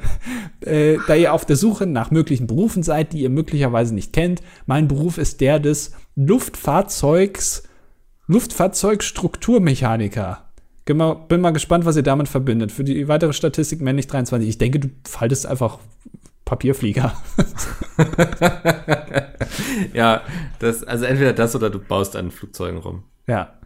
äh, 0.60 0.98
da 1.06 1.14
ihr 1.14 1.32
auf 1.32 1.46
der 1.46 1.56
Suche 1.56 1.86
nach 1.86 2.10
möglichen 2.10 2.46
Berufen 2.46 2.82
seid, 2.82 3.14
die 3.14 3.22
ihr 3.22 3.30
möglicherweise 3.30 3.94
nicht 3.94 4.12
kennt, 4.12 4.42
mein 4.66 4.88
Beruf 4.88 5.16
ist 5.18 5.40
der 5.40 5.58
des 5.58 5.92
Luftfahrzeugs, 6.14 7.64
Luftfahrzeugstrukturmechaniker. 8.26 10.48
Bin 10.84 10.96
mal, 10.96 11.52
gespannt, 11.52 11.84
was 11.84 11.96
ihr 11.96 12.02
damit 12.02 12.28
verbindet. 12.28 12.72
Für 12.72 12.84
die 12.84 13.08
weitere 13.08 13.32
Statistik 13.32 13.80
männlich 13.80 14.08
23. 14.08 14.48
Ich 14.48 14.58
denke, 14.58 14.80
du 14.80 14.90
faltest 15.06 15.46
einfach 15.46 15.78
Papierflieger. 16.44 17.16
Ja, 19.92 20.22
das, 20.58 20.84
also 20.84 21.04
entweder 21.04 21.32
das 21.32 21.54
oder 21.54 21.70
du 21.70 21.78
baust 21.78 22.16
an 22.16 22.30
Flugzeugen 22.30 22.78
rum. 22.78 23.04
Ja. 23.26 23.58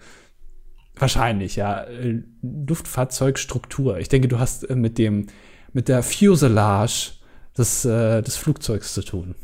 Wahrscheinlich, 0.98 1.56
ja. 1.56 1.84
Äh, 1.84 2.22
Luftfahrzeugstruktur. 2.42 3.98
Ich 3.98 4.08
denke, 4.08 4.28
du 4.28 4.38
hast 4.38 4.64
äh, 4.64 4.74
mit 4.74 4.98
dem, 4.98 5.26
mit 5.72 5.88
der 5.88 6.02
Fuselage 6.02 7.12
des, 7.56 7.84
äh, 7.84 8.22
des 8.22 8.36
Flugzeugs 8.36 8.94
zu 8.94 9.02
tun. 9.02 9.34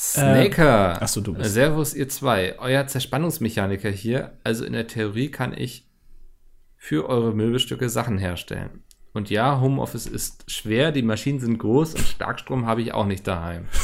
Snaker. 0.00 0.98
ach 1.02 1.08
so, 1.08 1.20
du 1.20 1.34
bist- 1.34 1.52
Servus, 1.54 1.92
ihr 1.94 2.08
zwei. 2.08 2.56
Euer 2.58 2.86
Zerspannungsmechaniker 2.86 3.90
hier. 3.90 4.32
Also 4.44 4.64
in 4.64 4.72
der 4.72 4.86
Theorie 4.86 5.30
kann 5.30 5.52
ich 5.56 5.88
für 6.76 7.08
eure 7.08 7.34
Möbelstücke 7.34 7.88
Sachen 7.88 8.16
herstellen. 8.18 8.84
Und 9.12 9.30
ja, 9.30 9.60
Homeoffice 9.60 10.06
ist 10.06 10.48
schwer, 10.50 10.92
die 10.92 11.02
Maschinen 11.02 11.40
sind 11.40 11.58
groß 11.58 11.94
und 11.94 12.04
Starkstrom 12.04 12.66
habe 12.66 12.82
ich 12.82 12.92
auch 12.94 13.06
nicht 13.06 13.26
daheim. 13.26 13.66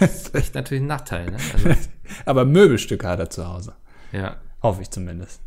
Das 0.00 0.16
ist 0.24 0.34
echt 0.34 0.54
natürlich 0.56 0.82
ein 0.82 0.88
Nachteil, 0.88 1.26
ne? 1.30 1.36
Also, 1.52 1.68
Aber 2.26 2.44
Möbelstücke 2.44 3.06
hat 3.08 3.20
er 3.20 3.30
zu 3.30 3.46
Hause. 3.48 3.74
ja. 4.12 4.36
Hoffe 4.60 4.82
ich 4.82 4.90
zumindest. 4.90 5.40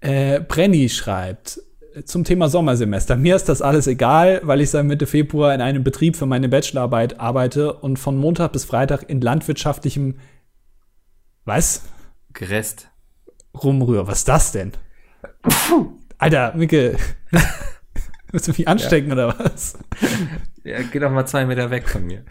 Äh, 0.00 0.40
Brenny 0.40 0.88
schreibt 0.88 1.60
zum 2.04 2.24
Thema 2.24 2.48
Sommersemester. 2.48 3.16
Mir 3.16 3.36
ist 3.36 3.48
das 3.48 3.62
alles 3.62 3.86
egal, 3.86 4.40
weil 4.44 4.60
ich 4.60 4.70
seit 4.70 4.84
Mitte 4.84 5.06
Februar 5.06 5.54
in 5.54 5.60
einem 5.60 5.84
Betrieb 5.84 6.16
für 6.16 6.26
meine 6.26 6.48
Bachelorarbeit 6.48 7.20
arbeite 7.20 7.74
und 7.74 7.98
von 7.98 8.16
Montag 8.16 8.52
bis 8.52 8.64
Freitag 8.64 9.08
in 9.08 9.20
landwirtschaftlichem 9.20 10.16
was? 11.44 11.82
Gerest. 12.32 12.88
Rumrühr. 13.54 14.06
Was 14.06 14.18
ist 14.18 14.28
das 14.28 14.52
denn? 14.52 14.72
Alter, 16.18 16.54
Micke. 16.56 16.96
Willst 18.30 18.48
du 18.48 18.52
mich 18.52 18.68
anstecken 18.68 19.08
ja. 19.08 19.14
oder 19.14 19.38
was? 19.38 19.76
Ja, 20.64 20.78
geh 20.80 21.00
doch 21.00 21.10
mal 21.10 21.26
zwei 21.26 21.44
Meter 21.44 21.70
weg 21.70 21.88
von 21.88 22.04
mir. 22.06 22.22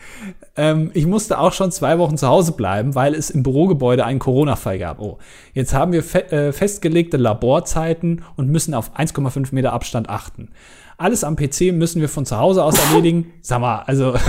Ähm, 0.55 0.91
ich 0.93 1.05
musste 1.05 1.38
auch 1.38 1.51
schon 1.51 1.69
zwei 1.71 1.99
Wochen 1.99 2.17
zu 2.17 2.27
Hause 2.27 2.53
bleiben, 2.53 2.95
weil 2.95 3.13
es 3.13 3.29
im 3.29 3.43
Bürogebäude 3.43 4.05
einen 4.05 4.19
Corona-Fall 4.19 4.79
gab. 4.79 4.99
Oh, 4.99 5.17
jetzt 5.53 5.73
haben 5.73 5.91
wir 5.91 6.01
fe 6.01 6.32
äh, 6.32 6.53
festgelegte 6.53 7.17
Laborzeiten 7.17 8.23
und 8.38 8.47
müssen 8.49 8.73
auf 8.73 8.97
1,5 8.97 9.53
Meter 9.53 9.73
Abstand 9.73 10.09
achten. 10.09 10.49
Alles 10.97 11.25
am 11.25 11.36
PC 11.36 11.73
müssen 11.73 11.99
wir 11.99 12.07
von 12.07 12.25
zu 12.25 12.38
Hause 12.38 12.63
aus 12.63 12.79
erledigen. 12.79 13.34
Sag 13.41 13.59
mal, 13.59 13.79
also. 13.79 14.15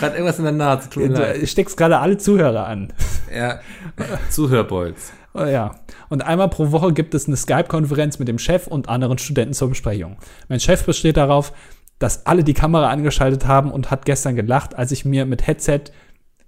Hat 0.00 0.12
irgendwas 0.12 0.38
in 0.38 0.44
der 0.44 0.52
Nase, 0.52 0.90
tut 0.90 1.08
mir 1.08 1.18
leid. 1.18 1.42
Du 1.42 1.46
steckst 1.46 1.76
gerade 1.76 1.98
alle 1.98 2.18
Zuhörer 2.18 2.66
an. 2.66 2.92
Ja, 3.34 3.60
Zuhörbolz. 4.30 5.12
Oh, 5.36 5.44
ja. 5.44 5.74
Und 6.08 6.22
einmal 6.22 6.48
pro 6.48 6.72
Woche 6.72 6.92
gibt 6.92 7.14
es 7.14 7.26
eine 7.26 7.36
Skype-Konferenz 7.36 8.18
mit 8.18 8.28
dem 8.28 8.38
Chef 8.38 8.66
und 8.66 8.88
anderen 8.88 9.18
Studenten 9.18 9.54
zur 9.54 9.68
Besprechung. 9.68 10.16
Mein 10.48 10.60
Chef 10.60 10.84
besteht 10.84 11.18
darauf, 11.18 11.52
dass 11.98 12.26
alle 12.26 12.42
die 12.42 12.54
Kamera 12.54 12.90
angeschaltet 12.90 13.46
haben 13.46 13.70
und 13.70 13.90
hat 13.90 14.06
gestern 14.06 14.36
gelacht, 14.36 14.74
als 14.76 14.92
ich 14.92 15.04
mir 15.04 15.26
mit 15.26 15.46
Headset, 15.46 15.80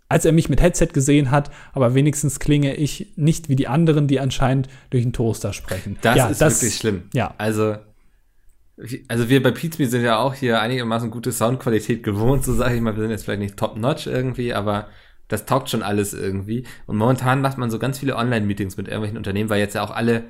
als 0.09 0.24
er 0.24 0.32
mich 0.32 0.49
mit 0.49 0.62
Headset 0.62 0.89
gesehen 0.93 1.30
hat, 1.30 1.51
aber 1.72 1.95
wenigstens 1.95 2.39
klinge 2.39 2.74
ich 2.74 3.12
nicht 3.16 3.51
wie 3.51 3.57
die 3.57 3.68
anderen, 3.68 4.07
die 4.07 4.20
anscheinend 4.20 4.68
durch 4.91 5.03
den 5.03 5.12
Toaster 5.12 5.53
sprechen. 5.53 5.99
Das 6.01 6.16
ja, 6.16 6.28
ist 6.28 6.41
das, 6.41 6.62
wirklich 6.62 6.76
schlimm. 6.76 7.03
Ja. 7.12 7.34
Also, 7.36 7.76
also 9.09 9.28
wir 9.28 9.43
bei 9.43 9.51
Pizme 9.51 9.86
sind 9.86 10.03
ja 10.03 10.18
auch 10.18 10.34
hier 10.34 10.61
einigermaßen 10.61 11.11
gute 11.11 11.32
Soundqualität 11.32 12.03
gewohnt, 12.03 12.45
so 12.45 12.55
sage 12.55 12.76
ich 12.76 12.80
mal. 12.80 12.95
Wir 12.95 13.03
sind 13.03 13.11
jetzt 13.11 13.24
vielleicht 13.24 13.41
nicht 13.41 13.57
top-notch 13.57 14.07
irgendwie, 14.07 14.55
aber 14.55 14.89
das 15.29 15.47
taugt 15.47 15.70
schon 15.70 15.83
alles 15.83 16.14
irgendwie. 16.14 16.64
Und 16.87 16.97
momentan 16.97 17.41
macht 17.41 17.59
man 17.59 17.70
so 17.70 17.79
ganz 17.79 17.99
viele 17.99 18.16
Online-Meetings 18.16 18.76
mit 18.76 18.89
irgendwelchen 18.89 19.18
Unternehmen, 19.18 19.51
weil 19.51 19.61
jetzt 19.61 19.74
ja 19.74 19.83
auch 19.83 19.91
alle 19.91 20.24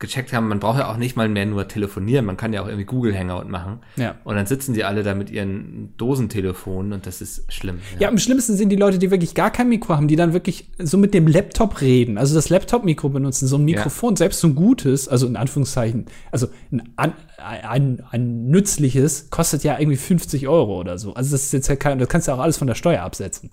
gecheckt 0.00 0.32
haben, 0.32 0.48
man 0.48 0.60
braucht 0.60 0.78
ja 0.78 0.90
auch 0.90 0.96
nicht 0.96 1.14
mal 1.14 1.28
mehr 1.28 1.44
nur 1.44 1.68
telefonieren, 1.68 2.24
man 2.24 2.38
kann 2.38 2.54
ja 2.54 2.62
auch 2.62 2.66
irgendwie 2.66 2.86
Google 2.86 3.16
Hangout 3.16 3.48
machen. 3.48 3.80
Ja. 3.96 4.16
Und 4.24 4.34
dann 4.34 4.46
sitzen 4.46 4.72
die 4.72 4.82
alle 4.82 5.02
da 5.02 5.14
mit 5.14 5.28
ihren 5.28 5.94
Dosentelefonen 5.98 6.94
und 6.94 7.06
das 7.06 7.20
ist 7.20 7.52
schlimm. 7.52 7.80
Ja. 7.94 8.00
ja, 8.00 8.08
am 8.08 8.16
schlimmsten 8.16 8.56
sind 8.56 8.70
die 8.70 8.76
Leute, 8.76 8.98
die 8.98 9.10
wirklich 9.10 9.34
gar 9.34 9.50
kein 9.50 9.68
Mikro 9.68 9.94
haben, 9.94 10.08
die 10.08 10.16
dann 10.16 10.32
wirklich 10.32 10.70
so 10.78 10.96
mit 10.96 11.12
dem 11.12 11.26
Laptop 11.26 11.82
reden, 11.82 12.16
also 12.16 12.34
das 12.34 12.48
Laptop-Mikro 12.48 13.10
benutzen, 13.10 13.46
so 13.46 13.56
ein 13.56 13.64
Mikrofon, 13.64 14.14
ja. 14.14 14.16
selbst 14.16 14.40
so 14.40 14.48
ein 14.48 14.54
gutes, 14.54 15.06
also 15.06 15.26
in 15.26 15.36
Anführungszeichen, 15.36 16.06
also 16.32 16.48
ein, 16.72 16.82
ein, 16.96 17.12
ein, 17.36 18.02
ein 18.10 18.46
nützliches, 18.48 19.28
kostet 19.28 19.64
ja 19.64 19.78
irgendwie 19.78 19.98
50 19.98 20.48
Euro 20.48 20.80
oder 20.80 20.96
so. 20.96 21.12
Also 21.12 21.32
das 21.32 21.44
ist 21.44 21.52
jetzt 21.52 21.68
ja 21.68 21.76
kein, 21.76 21.98
das 21.98 22.08
kannst 22.08 22.26
du 22.26 22.32
ja 22.32 22.38
auch 22.38 22.42
alles 22.42 22.56
von 22.56 22.66
der 22.66 22.74
Steuer 22.74 23.02
absetzen. 23.02 23.50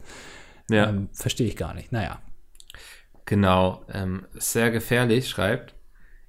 Ja. 0.70 0.90
Ähm, 0.90 1.10
Verstehe 1.14 1.48
ich 1.48 1.58
gar 1.58 1.74
nicht. 1.74 1.92
Naja. 1.92 2.22
Genau. 3.26 3.86
Ähm, 3.92 4.26
sehr 4.34 4.72
gefährlich, 4.72 5.30
schreibt. 5.30 5.76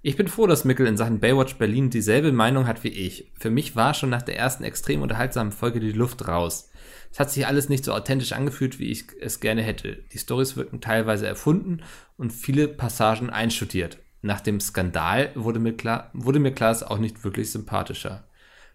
Ich 0.01 0.17
bin 0.17 0.29
froh, 0.29 0.47
dass 0.47 0.65
Mickel 0.65 0.87
in 0.87 0.97
Sachen 0.97 1.19
Baywatch 1.19 1.57
Berlin 1.57 1.91
dieselbe 1.91 2.33
Meinung 2.33 2.67
hat 2.67 2.85
wie 2.85 2.89
ich. 2.89 3.33
Für 3.39 3.51
mich 3.51 3.75
war 3.75 3.95
schon 3.95 4.11
nach 4.11 4.23
der 4.23 4.39
ersten 4.39 4.65
extrem 4.65 5.03
unterhaltsamen 5.03 5.53
Folge 5.53 5.81
die 5.81 5.93
Luft 5.93 6.29
raus. 6.29 6.71
Es 7.11 7.19
hat 7.19 7.31
sich 7.31 7.47
alles 7.47 7.69
nicht 7.69 7.85
so 7.85 7.93
authentisch 7.93 8.33
angefühlt, 8.33 8.79
wie 8.79 8.91
ich 8.91 9.07
es 9.21 9.41
gerne 9.41 9.63
hätte. 9.63 10.05
Die 10.13 10.19
Stories 10.19 10.57
wirken 10.57 10.81
teilweise 10.81 11.27
erfunden 11.27 11.83
und 12.17 12.33
viele 12.33 12.69
Passagen 12.69 13.31
einstudiert. 13.31 13.99
Nach 14.23 14.41
dem 14.41 14.61
Skandal 14.61 15.31
wurde 15.35 15.59
mir 15.59 15.77
klar, 15.77 16.11
wurde 16.13 16.39
mir 16.39 16.53
klar, 16.53 16.73
es 16.73 16.83
auch 16.83 16.99
nicht 16.99 17.25
wirklich 17.25 17.51
sympathischer. 17.51 18.25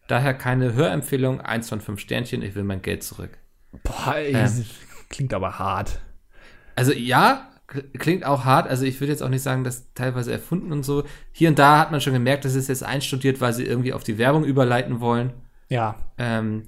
Daher 0.08 0.34
keine 0.34 0.74
Hörempfehlung, 0.74 1.42
eins 1.42 1.70
von 1.70 1.80
fünf 1.80 2.00
Sternchen, 2.00 2.42
ich 2.42 2.56
will 2.56 2.64
mein 2.64 2.82
Geld 2.82 3.04
zurück. 3.04 3.38
Boah, 3.84 4.16
ähm, 4.18 4.66
Klingt 5.14 5.32
aber 5.36 5.60
hart. 5.60 6.00
Also 6.76 6.92
ja, 6.92 7.52
klingt 7.68 8.26
auch 8.26 8.46
hart. 8.46 8.68
Also 8.68 8.84
ich 8.84 9.00
würde 9.00 9.12
jetzt 9.12 9.22
auch 9.22 9.30
nicht 9.30 9.44
sagen, 9.44 9.64
dass 9.64 9.94
teilweise 9.94 10.32
erfunden 10.32 10.72
und 10.72 10.82
so. 10.82 11.04
Hier 11.32 11.50
und 11.50 11.60
da 11.60 11.78
hat 11.78 11.92
man 11.92 12.02
schon 12.02 12.14
gemerkt, 12.14 12.46
das 12.46 12.56
ist 12.56 12.68
jetzt 12.68 12.84
einstudiert, 12.84 13.40
weil 13.40 13.54
sie 13.54 13.64
irgendwie 13.64 13.94
auf 13.94 14.04
die 14.04 14.18
Werbung 14.18 14.44
überleiten 14.44 15.02
wollen. 15.02 15.34
Ja. 15.70 15.98
Ähm, 16.18 16.64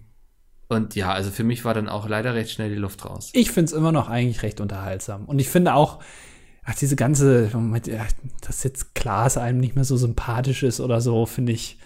und 0.67 0.93
ja, 0.93 1.11
also 1.11 1.31
für 1.31 1.43
mich 1.43 1.65
war 1.65 1.73
dann 1.73 1.89
auch 1.89 2.07
leider 2.07 2.35
recht 2.35 2.51
schnell 2.51 2.69
die 2.69 2.75
Luft 2.75 3.03
raus. 3.03 3.31
Ich 3.33 3.49
finde 3.49 3.65
es 3.65 3.73
immer 3.73 3.91
noch 3.91 4.09
eigentlich 4.09 4.43
recht 4.43 4.61
unterhaltsam. 4.61 5.25
Und 5.25 5.39
ich 5.39 5.49
finde 5.49 5.73
auch, 5.73 6.03
ach, 6.65 6.75
diese 6.75 6.95
ganze, 6.95 7.49
dass 8.45 8.63
jetzt 8.63 8.93
Klaas 8.93 9.37
einem 9.37 9.59
nicht 9.59 9.73
mehr 9.73 9.85
so 9.85 9.97
sympathisch 9.97 10.61
ist 10.61 10.79
oder 10.79 11.01
so, 11.01 11.25
finde 11.25 11.51
ich, 11.51 11.79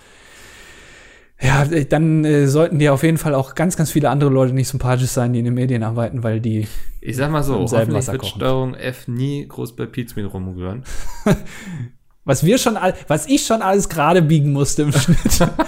ja, 1.41 1.63
äh, 1.63 1.85
dann 1.85 2.25
äh, 2.25 2.47
sollten 2.47 2.79
dir 2.79 2.93
auf 2.93 3.03
jeden 3.03 3.17
Fall 3.17 3.33
auch 3.33 3.55
ganz, 3.55 3.77
ganz 3.77 3.91
viele 3.91 4.09
andere 4.09 4.29
Leute 4.29 4.53
nicht 4.53 4.67
sympathisch 4.67 5.09
sein, 5.09 5.33
die 5.33 5.39
in 5.39 5.45
den 5.45 5.53
Medien 5.53 5.83
arbeiten, 5.83 6.23
weil 6.23 6.41
die. 6.41 6.67
Ich 7.01 7.15
sag 7.15 7.31
mal 7.31 7.43
so, 7.43 7.59
hoffentlich 7.59 8.07
wird 8.07 8.25
Steuerung 8.25 8.75
F 8.75 9.07
nie 9.07 9.47
groß 9.47 9.75
bei 9.75 9.85
Pizmin 9.85 10.25
rumrühren. 10.25 10.83
was 12.25 12.45
wir 12.45 12.57
schon, 12.57 12.77
was 13.07 13.25
ich 13.27 13.45
schon 13.45 13.61
alles 13.61 13.87
gerade 13.87 14.21
biegen 14.21 14.51
musste 14.51 14.83
im 14.83 14.91
Schnitt. 14.91 15.17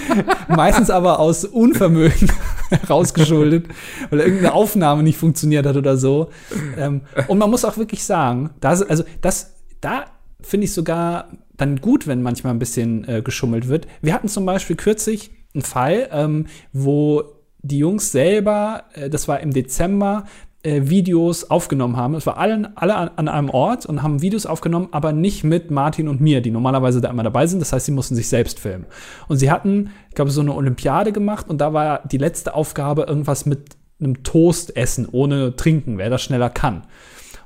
Meistens 0.50 0.90
aber 0.90 1.20
aus 1.20 1.46
Unvermögen 1.46 2.32
rausgeschuldet, 2.90 3.68
weil 4.10 4.20
irgendeine 4.20 4.54
Aufnahme 4.54 5.04
nicht 5.04 5.18
funktioniert 5.18 5.66
hat 5.66 5.78
oder 5.78 5.98
so. 5.98 6.30
Ähm, 6.78 7.02
und 7.28 7.38
man 7.38 7.50
muss 7.50 7.66
auch 7.66 7.78
wirklich 7.78 8.04
sagen, 8.04 8.52
das, 8.60 8.84
also 8.84 9.04
das, 9.22 9.56
da 9.80 10.06
finde 10.42 10.66
ich 10.66 10.74
sogar 10.74 11.30
dann 11.56 11.78
gut, 11.82 12.08
wenn 12.08 12.22
manchmal 12.22 12.54
ein 12.54 12.60
bisschen 12.60 13.08
äh, 13.08 13.22
geschummelt 13.22 13.68
wird. 13.68 13.88
Wir 14.02 14.14
hatten 14.14 14.28
zum 14.28 14.46
Beispiel 14.46 14.76
kürzlich 14.76 15.32
ein 15.56 15.62
Fall, 15.62 16.10
ähm, 16.12 16.48
wo 16.74 17.24
die 17.62 17.78
Jungs 17.78 18.12
selber, 18.12 18.84
äh, 18.94 19.10
das 19.10 19.28
war 19.28 19.40
im 19.40 19.54
Dezember, 19.54 20.26
äh, 20.64 20.82
Videos 20.90 21.50
aufgenommen 21.50 21.98
haben. 21.98 22.14
Es 22.14 22.26
war 22.26 22.38
allen, 22.38 22.78
alle 22.78 22.96
an, 22.96 23.10
an, 23.16 23.28
einem 23.28 23.50
Ort 23.50 23.86
und 23.86 24.04
haben 24.04 24.22
Videos 24.22 24.46
aufgenommen, 24.46 24.90
aber 24.92 25.12
nicht 25.12 25.44
mit 25.44 25.72
Martin 25.72 26.08
und 26.08 26.22
mir, 26.22 26.42
die 26.42 26.52
normalerweise 26.52 27.02
da 27.02 27.10
immer 27.10 27.24
dabei 27.24 27.48
sind. 27.48 27.60
Das 27.60 27.74
heißt, 27.74 27.88
sie 27.88 27.92
mussten 27.92 28.16
sich 28.16 28.28
selbst 28.28 28.60
filmen. 28.60 28.86
Und 29.28 29.38
sie 29.38 29.50
hatten, 29.50 29.92
ich 30.10 30.16
glaube, 30.16 30.32
so 30.32 30.42
eine 30.42 30.54
Olympiade 30.54 31.12
gemacht 31.12 31.50
und 31.50 31.60
da 31.60 31.74
war 31.74 32.02
die 32.08 32.18
letzte 32.18 32.54
Aufgabe 32.54 33.04
irgendwas 33.04 33.46
mit 33.46 33.76
einem 34.00 34.24
Toast 34.24 34.76
essen, 34.76 35.08
ohne 35.12 35.56
trinken, 35.56 35.98
wer 35.98 36.10
das 36.10 36.22
schneller 36.22 36.50
kann. 36.50 36.84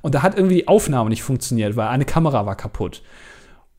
Und 0.01 0.15
da 0.15 0.21
hat 0.21 0.35
irgendwie 0.35 0.57
die 0.57 0.67
Aufnahme 0.67 1.09
nicht 1.09 1.23
funktioniert, 1.23 1.75
weil 1.75 1.87
eine 1.87 2.05
Kamera 2.05 2.45
war 2.45 2.55
kaputt. 2.55 3.01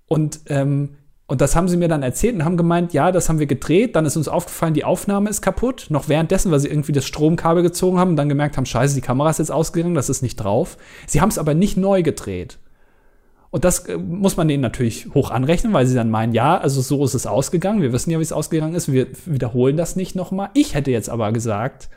Und 0.06 0.40
ähm, 0.46 0.96
und 1.28 1.40
das 1.40 1.56
haben 1.56 1.66
sie 1.66 1.76
mir 1.76 1.88
dann 1.88 2.04
erzählt 2.04 2.36
und 2.36 2.44
haben 2.44 2.56
gemeint, 2.56 2.92
ja, 2.92 3.10
das 3.10 3.28
haben 3.28 3.40
wir 3.40 3.46
gedreht, 3.46 3.96
dann 3.96 4.06
ist 4.06 4.16
uns 4.16 4.28
aufgefallen, 4.28 4.74
die 4.74 4.84
Aufnahme 4.84 5.28
ist 5.28 5.42
kaputt. 5.42 5.86
Noch 5.88 6.08
währenddessen, 6.08 6.52
weil 6.52 6.60
sie 6.60 6.68
irgendwie 6.68 6.92
das 6.92 7.04
Stromkabel 7.04 7.64
gezogen 7.64 7.98
haben 7.98 8.10
und 8.10 8.16
dann 8.16 8.28
gemerkt 8.28 8.56
haben, 8.56 8.66
scheiße, 8.66 8.94
die 8.94 9.00
Kamera 9.00 9.30
ist 9.30 9.38
jetzt 9.38 9.50
ausgegangen, 9.50 9.96
das 9.96 10.08
ist 10.08 10.22
nicht 10.22 10.36
drauf. 10.36 10.76
Sie 11.06 11.20
haben 11.20 11.28
es 11.28 11.38
aber 11.38 11.54
nicht 11.54 11.76
neu 11.76 12.04
gedreht. 12.04 12.58
Und 13.50 13.64
das 13.64 13.80
äh, 13.86 13.96
muss 13.96 14.36
man 14.36 14.46
denen 14.46 14.62
natürlich 14.62 15.08
hoch 15.14 15.32
anrechnen, 15.32 15.72
weil 15.72 15.86
sie 15.86 15.96
dann 15.96 16.10
meinen, 16.10 16.32
ja, 16.32 16.58
also 16.58 16.80
so 16.80 17.04
ist 17.04 17.14
es 17.14 17.26
ausgegangen. 17.26 17.82
Wir 17.82 17.92
wissen 17.92 18.10
ja, 18.10 18.18
wie 18.18 18.22
es 18.22 18.32
ausgegangen 18.32 18.76
ist. 18.76 18.92
Wir 18.92 19.08
wiederholen 19.24 19.76
das 19.76 19.96
nicht 19.96 20.14
nochmal. 20.14 20.50
Ich 20.54 20.74
hätte 20.74 20.92
jetzt 20.92 21.10
aber 21.10 21.32
gesagt, 21.32 21.88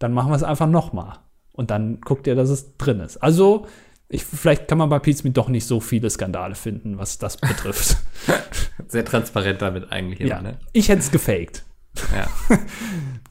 dann 0.00 0.12
machen 0.12 0.32
wir 0.32 0.36
es 0.36 0.42
einfach 0.42 0.68
nochmal. 0.68 1.18
Und 1.52 1.70
dann 1.70 2.00
guckt 2.00 2.26
ihr, 2.26 2.34
dass 2.34 2.48
es 2.48 2.76
drin 2.78 2.98
ist. 2.98 3.18
Also 3.18 3.66
ich, 4.12 4.24
vielleicht 4.24 4.66
kann 4.66 4.78
man 4.78 4.88
bei 4.88 4.98
Pizmeet 4.98 5.36
doch 5.36 5.48
nicht 5.48 5.64
so 5.64 5.78
viele 5.78 6.10
Skandale 6.10 6.56
finden, 6.56 6.98
was 6.98 7.18
das 7.18 7.36
betrifft. 7.36 7.96
Sehr 8.88 9.04
transparent 9.04 9.62
damit 9.62 9.92
eigentlich 9.92 10.20
immer, 10.20 10.30
ja. 10.30 10.42
ne? 10.42 10.56
Ich 10.72 10.88
hätte 10.88 11.00
es 11.00 11.12
gefaked. 11.12 11.64
Ja. 12.12 12.58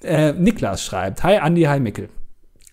äh, 0.07 0.31
Niklas 0.33 0.83
schreibt: 0.83 1.21
Hi 1.23 1.37
Andy, 1.45 1.63
hi 1.63 1.81
Mickel. 1.81 2.09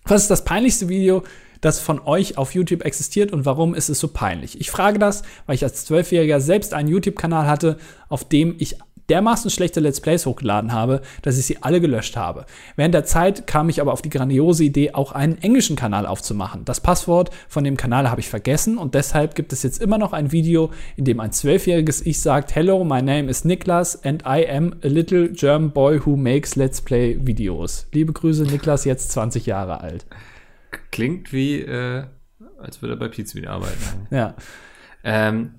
Was 0.05 0.21
ist 0.21 0.31
das 0.31 0.45
peinlichste 0.45 0.87
Video, 0.87 1.23
das 1.59 1.81
von 1.81 1.99
euch 1.99 2.37
auf 2.37 2.55
YouTube 2.55 2.85
existiert 2.85 3.33
und 3.33 3.45
warum 3.45 3.75
ist 3.75 3.89
es 3.89 3.99
so 3.99 4.07
peinlich? 4.07 4.61
Ich 4.61 4.71
frage 4.71 4.99
das, 4.99 5.23
weil 5.45 5.55
ich 5.55 5.63
als 5.65 5.85
Zwölfjähriger 5.85 6.39
selbst 6.39 6.73
einen 6.73 6.87
YouTube-Kanal 6.87 7.45
hatte, 7.45 7.77
auf 8.07 8.23
dem 8.23 8.55
ich 8.57 8.77
dermaßen 9.09 9.49
schlechte 9.49 9.79
Let's 9.79 10.01
Plays 10.01 10.25
hochgeladen 10.25 10.73
habe, 10.73 11.01
dass 11.21 11.37
ich 11.37 11.45
sie 11.45 11.61
alle 11.61 11.81
gelöscht 11.81 12.15
habe. 12.15 12.45
Während 12.75 12.93
der 12.93 13.05
Zeit 13.05 13.47
kam 13.47 13.69
ich 13.69 13.81
aber 13.81 13.93
auf 13.93 14.01
die 14.01 14.09
grandiose 14.09 14.63
Idee, 14.63 14.93
auch 14.93 15.11
einen 15.11 15.41
englischen 15.41 15.75
Kanal 15.75 16.05
aufzumachen. 16.05 16.65
Das 16.65 16.81
Passwort 16.81 17.31
von 17.47 17.63
dem 17.63 17.77
Kanal 17.77 18.09
habe 18.09 18.21
ich 18.21 18.29
vergessen 18.29 18.77
und 18.77 18.95
deshalb 18.95 19.35
gibt 19.35 19.53
es 19.53 19.63
jetzt 19.63 19.81
immer 19.81 19.97
noch 19.97 20.13
ein 20.13 20.31
Video, 20.31 20.71
in 20.95 21.05
dem 21.05 21.19
ein 21.19 21.31
zwölfjähriges 21.31 22.05
Ich 22.05 22.21
sagt, 22.21 22.55
Hello, 22.55 22.83
my 22.83 23.01
name 23.01 23.29
is 23.29 23.45
Niklas 23.45 24.03
and 24.03 24.23
I 24.23 24.47
am 24.49 24.75
a 24.83 24.87
little 24.87 25.29
German 25.29 25.71
boy 25.71 25.99
who 26.05 26.15
makes 26.15 26.55
Let's 26.55 26.81
Play 26.81 27.17
Videos. 27.19 27.87
Liebe 27.91 28.13
Grüße, 28.13 28.43
Niklas, 28.43 28.85
jetzt 28.85 29.11
20 29.11 29.45
Jahre 29.45 29.81
alt. 29.81 30.05
Klingt 30.91 31.31
wie, 31.31 31.61
äh, 31.61 32.03
als 32.59 32.81
würde 32.81 32.95
er 32.95 32.97
bei 32.97 33.07
Pizza 33.07 33.39
arbeiten. 33.47 34.07
ja. 34.11 34.35
Ähm, 35.03 35.51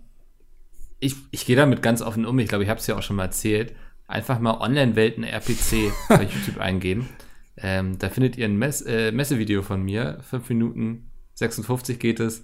ich, 1.00 1.16
ich 1.30 1.46
gehe 1.46 1.56
damit 1.56 1.82
ganz 1.82 2.02
offen 2.02 2.26
um. 2.26 2.38
Ich 2.38 2.48
glaube, 2.48 2.64
ich 2.64 2.70
habe 2.70 2.80
es 2.80 2.86
ja 2.86 2.96
auch 2.96 3.02
schon 3.02 3.16
mal 3.16 3.24
erzählt. 3.24 3.74
Einfach 4.06 4.38
mal 4.40 4.60
Online-Welten 4.60 5.24
RPC 5.24 5.92
bei 6.08 6.22
YouTube 6.22 6.58
eingeben. 6.58 7.08
Ähm, 7.56 7.98
da 7.98 8.08
findet 8.08 8.36
ihr 8.36 8.46
ein 8.46 8.56
Mess, 8.56 8.82
äh, 8.82 9.12
Messevideo 9.12 9.62
von 9.62 9.82
mir, 9.82 10.18
fünf 10.22 10.48
Minuten 10.48 11.10
56 11.34 11.98
geht 11.98 12.20
es. 12.20 12.42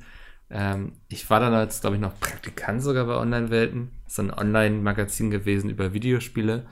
Ähm, 0.50 0.92
ich 1.08 1.28
war 1.30 1.40
dann 1.40 1.54
als, 1.54 1.80
glaube 1.80 1.96
ich, 1.96 2.02
noch 2.02 2.18
Praktikant 2.20 2.82
sogar 2.82 3.06
bei 3.06 3.16
Online-Welten. 3.16 3.90
Das 4.04 4.14
ist 4.14 4.20
ein 4.20 4.32
Online-Magazin 4.32 5.30
gewesen 5.30 5.70
über 5.70 5.92
Videospiele. 5.92 6.66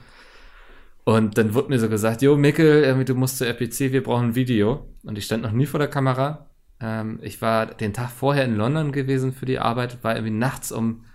Und 1.05 1.37
dann 1.37 1.53
wurde 1.53 1.69
mir 1.69 1.79
so 1.79 1.89
gesagt, 1.89 2.21
jo, 2.21 2.37
Mikkel, 2.37 3.03
du 3.03 3.15
musst 3.15 3.37
zur 3.37 3.47
RPC, 3.47 3.91
wir 3.91 4.03
brauchen 4.03 4.29
ein 4.29 4.35
Video. 4.35 4.87
Und 5.03 5.17
ich 5.17 5.25
stand 5.25 5.43
noch 5.43 5.51
nie 5.51 5.65
vor 5.65 5.79
der 5.79 5.89
Kamera. 5.89 6.49
Ähm, 6.79 7.19
ich 7.21 7.41
war 7.41 7.65
den 7.65 7.93
Tag 7.93 8.09
vorher 8.09 8.45
in 8.45 8.55
London 8.55 8.91
gewesen 8.91 9.33
für 9.33 9.45
die 9.45 9.59
Arbeit, 9.59 10.03
war 10.03 10.15
irgendwie 10.15 10.33
nachts 10.33 10.71
um 10.71 11.05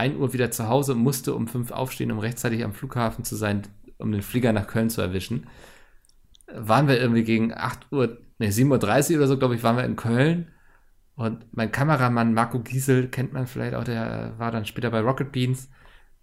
1 0.00 0.16
Uhr 0.16 0.32
wieder 0.32 0.50
zu 0.50 0.68
Hause 0.68 0.94
musste 0.94 1.34
um 1.34 1.46
5 1.46 1.70
aufstehen, 1.70 2.10
um 2.10 2.18
rechtzeitig 2.18 2.64
am 2.64 2.72
Flughafen 2.72 3.24
zu 3.24 3.36
sein, 3.36 3.62
um 3.98 4.10
den 4.10 4.22
Flieger 4.22 4.52
nach 4.52 4.66
Köln 4.66 4.88
zu 4.88 5.02
erwischen. 5.02 5.46
Waren 6.52 6.88
wir 6.88 6.98
irgendwie 6.98 7.22
gegen 7.22 7.52
8 7.52 7.92
Uhr, 7.92 8.18
ne, 8.38 8.48
7.30 8.48 9.12
Uhr 9.12 9.16
oder 9.18 9.26
so, 9.28 9.38
glaube 9.38 9.54
ich, 9.54 9.62
waren 9.62 9.76
wir 9.76 9.84
in 9.84 9.96
Köln. 9.96 10.48
Und 11.16 11.44
mein 11.52 11.70
Kameramann 11.70 12.32
Marco 12.32 12.60
Giesel, 12.60 13.08
kennt 13.08 13.34
man 13.34 13.46
vielleicht 13.46 13.74
auch, 13.74 13.84
der 13.84 14.32
war 14.38 14.50
dann 14.50 14.64
später 14.64 14.90
bei 14.90 15.00
Rocket 15.00 15.32
Beans. 15.32 15.68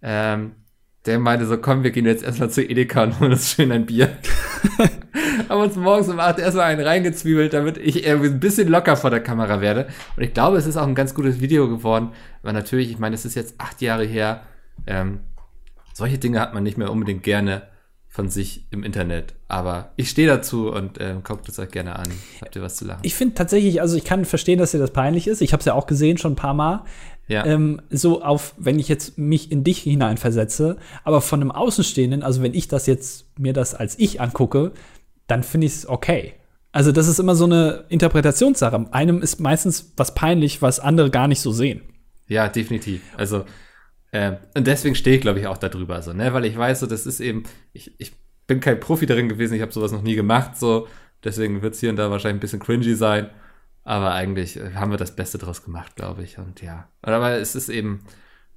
Ähm, 0.02 0.56
der 1.06 1.20
meinte 1.20 1.46
so, 1.46 1.56
komm, 1.58 1.84
wir 1.84 1.92
gehen 1.92 2.04
jetzt 2.04 2.24
erstmal 2.24 2.50
zu 2.50 2.62
Edeka 2.62 3.04
und 3.04 3.20
holen 3.20 3.32
uns 3.32 3.52
schön 3.52 3.70
ein 3.70 3.86
Bier. 3.86 4.18
haben 5.50 5.60
uns 5.60 5.76
morgens 5.76 6.08
um 6.08 6.20
8 6.20 6.38
erstmal 6.38 6.66
einen 6.66 6.86
reingezwiebelt, 6.86 7.52
damit 7.52 7.78
ich 7.78 8.04
irgendwie 8.04 8.28
ein 8.28 8.40
bisschen 8.40 8.68
locker 8.68 8.96
vor 8.96 9.10
der 9.10 9.20
Kamera 9.20 9.60
werde. 9.60 9.88
Und 10.16 10.22
ich 10.22 10.34
glaube, 10.34 10.56
es 10.56 10.66
ist 10.66 10.76
auch 10.76 10.86
ein 10.86 10.94
ganz 10.94 11.14
gutes 11.14 11.40
Video 11.40 11.68
geworden, 11.68 12.10
weil 12.42 12.52
natürlich, 12.52 12.90
ich 12.90 12.98
meine, 12.98 13.14
es 13.14 13.24
ist 13.24 13.34
jetzt 13.34 13.54
acht 13.58 13.80
Jahre 13.80 14.04
her. 14.04 14.42
Ähm, 14.86 15.20
solche 15.92 16.18
Dinge 16.18 16.40
hat 16.40 16.54
man 16.54 16.62
nicht 16.62 16.78
mehr 16.78 16.90
unbedingt 16.90 17.22
gerne 17.22 17.62
von 18.08 18.28
sich 18.28 18.66
im 18.70 18.82
Internet. 18.82 19.34
Aber 19.48 19.92
ich 19.96 20.10
stehe 20.10 20.26
dazu 20.26 20.72
und 20.72 20.98
äh, 20.98 21.14
guckt 21.22 21.48
es 21.48 21.58
euch 21.58 21.70
gerne 21.70 21.96
an. 21.96 22.08
Habt 22.40 22.56
ihr 22.56 22.62
was 22.62 22.76
zu 22.76 22.84
lachen? 22.84 23.00
Ich 23.02 23.14
finde 23.14 23.34
tatsächlich, 23.34 23.80
also 23.80 23.96
ich 23.96 24.04
kann 24.04 24.24
verstehen, 24.24 24.58
dass 24.58 24.72
dir 24.72 24.78
das 24.78 24.92
peinlich 24.92 25.28
ist. 25.28 25.42
Ich 25.42 25.52
habe 25.52 25.60
es 25.60 25.66
ja 25.66 25.74
auch 25.74 25.86
gesehen 25.86 26.18
schon 26.18 26.32
ein 26.32 26.36
paar 26.36 26.54
Mal. 26.54 26.84
Ja. 27.28 27.44
Ähm, 27.44 27.82
so 27.90 28.22
auf, 28.22 28.54
wenn 28.56 28.78
ich 28.78 28.88
jetzt 28.88 29.18
mich 29.18 29.52
in 29.52 29.62
dich 29.62 29.80
hineinversetze, 29.80 30.78
aber 31.04 31.20
von 31.20 31.42
einem 31.42 31.50
Außenstehenden, 31.50 32.22
also 32.22 32.42
wenn 32.42 32.54
ich 32.54 32.68
das 32.68 32.86
jetzt 32.86 33.26
mir 33.38 33.52
das 33.52 33.74
als 33.74 33.98
ich 33.98 34.20
angucke, 34.20 34.72
dann 35.28 35.44
finde 35.44 35.68
ich 35.68 35.74
es 35.74 35.88
okay. 35.88 36.34
Also 36.72 36.90
das 36.90 37.06
ist 37.06 37.20
immer 37.20 37.36
so 37.36 37.44
eine 37.44 37.84
Interpretationssache. 37.88 38.92
Einem 38.92 39.22
ist 39.22 39.40
meistens 39.40 39.92
was 39.96 40.14
peinlich, 40.14 40.60
was 40.60 40.80
andere 40.80 41.10
gar 41.10 41.28
nicht 41.28 41.40
so 41.40 41.52
sehen. 41.52 41.82
Ja, 42.26 42.48
definitiv. 42.48 43.02
Also 43.16 43.44
äh, 44.10 44.32
und 44.56 44.66
deswegen 44.66 44.94
stehe 44.94 45.16
ich, 45.16 45.22
glaube 45.22 45.40
ich, 45.40 45.46
auch 45.46 45.58
darüber, 45.58 46.02
so, 46.02 46.12
ne, 46.12 46.32
weil 46.32 46.44
ich 46.46 46.56
weiß, 46.56 46.80
so, 46.80 46.86
das 46.86 47.06
ist 47.06 47.20
eben, 47.20 47.44
ich, 47.72 47.92
ich 48.00 48.12
bin 48.46 48.60
kein 48.60 48.80
Profi 48.80 49.06
darin 49.06 49.28
gewesen, 49.28 49.54
ich 49.54 49.60
habe 49.62 49.72
sowas 49.72 49.92
noch 49.92 50.02
nie 50.02 50.14
gemacht, 50.14 50.56
so, 50.56 50.88
deswegen 51.24 51.60
wird 51.60 51.74
es 51.74 51.80
hier 51.80 51.90
und 51.90 51.96
da 51.96 52.10
wahrscheinlich 52.10 52.38
ein 52.38 52.40
bisschen 52.40 52.60
cringy 52.60 52.94
sein. 52.94 53.30
Aber 53.84 54.12
eigentlich 54.12 54.58
äh, 54.58 54.74
haben 54.74 54.90
wir 54.90 54.98
das 54.98 55.16
Beste 55.16 55.38
draus 55.38 55.64
gemacht, 55.64 55.96
glaube 55.96 56.22
ich. 56.22 56.36
Und 56.36 56.60
ja. 56.60 56.90
Aber 57.00 57.38
es 57.38 57.54
ist 57.54 57.70
eben, 57.70 58.04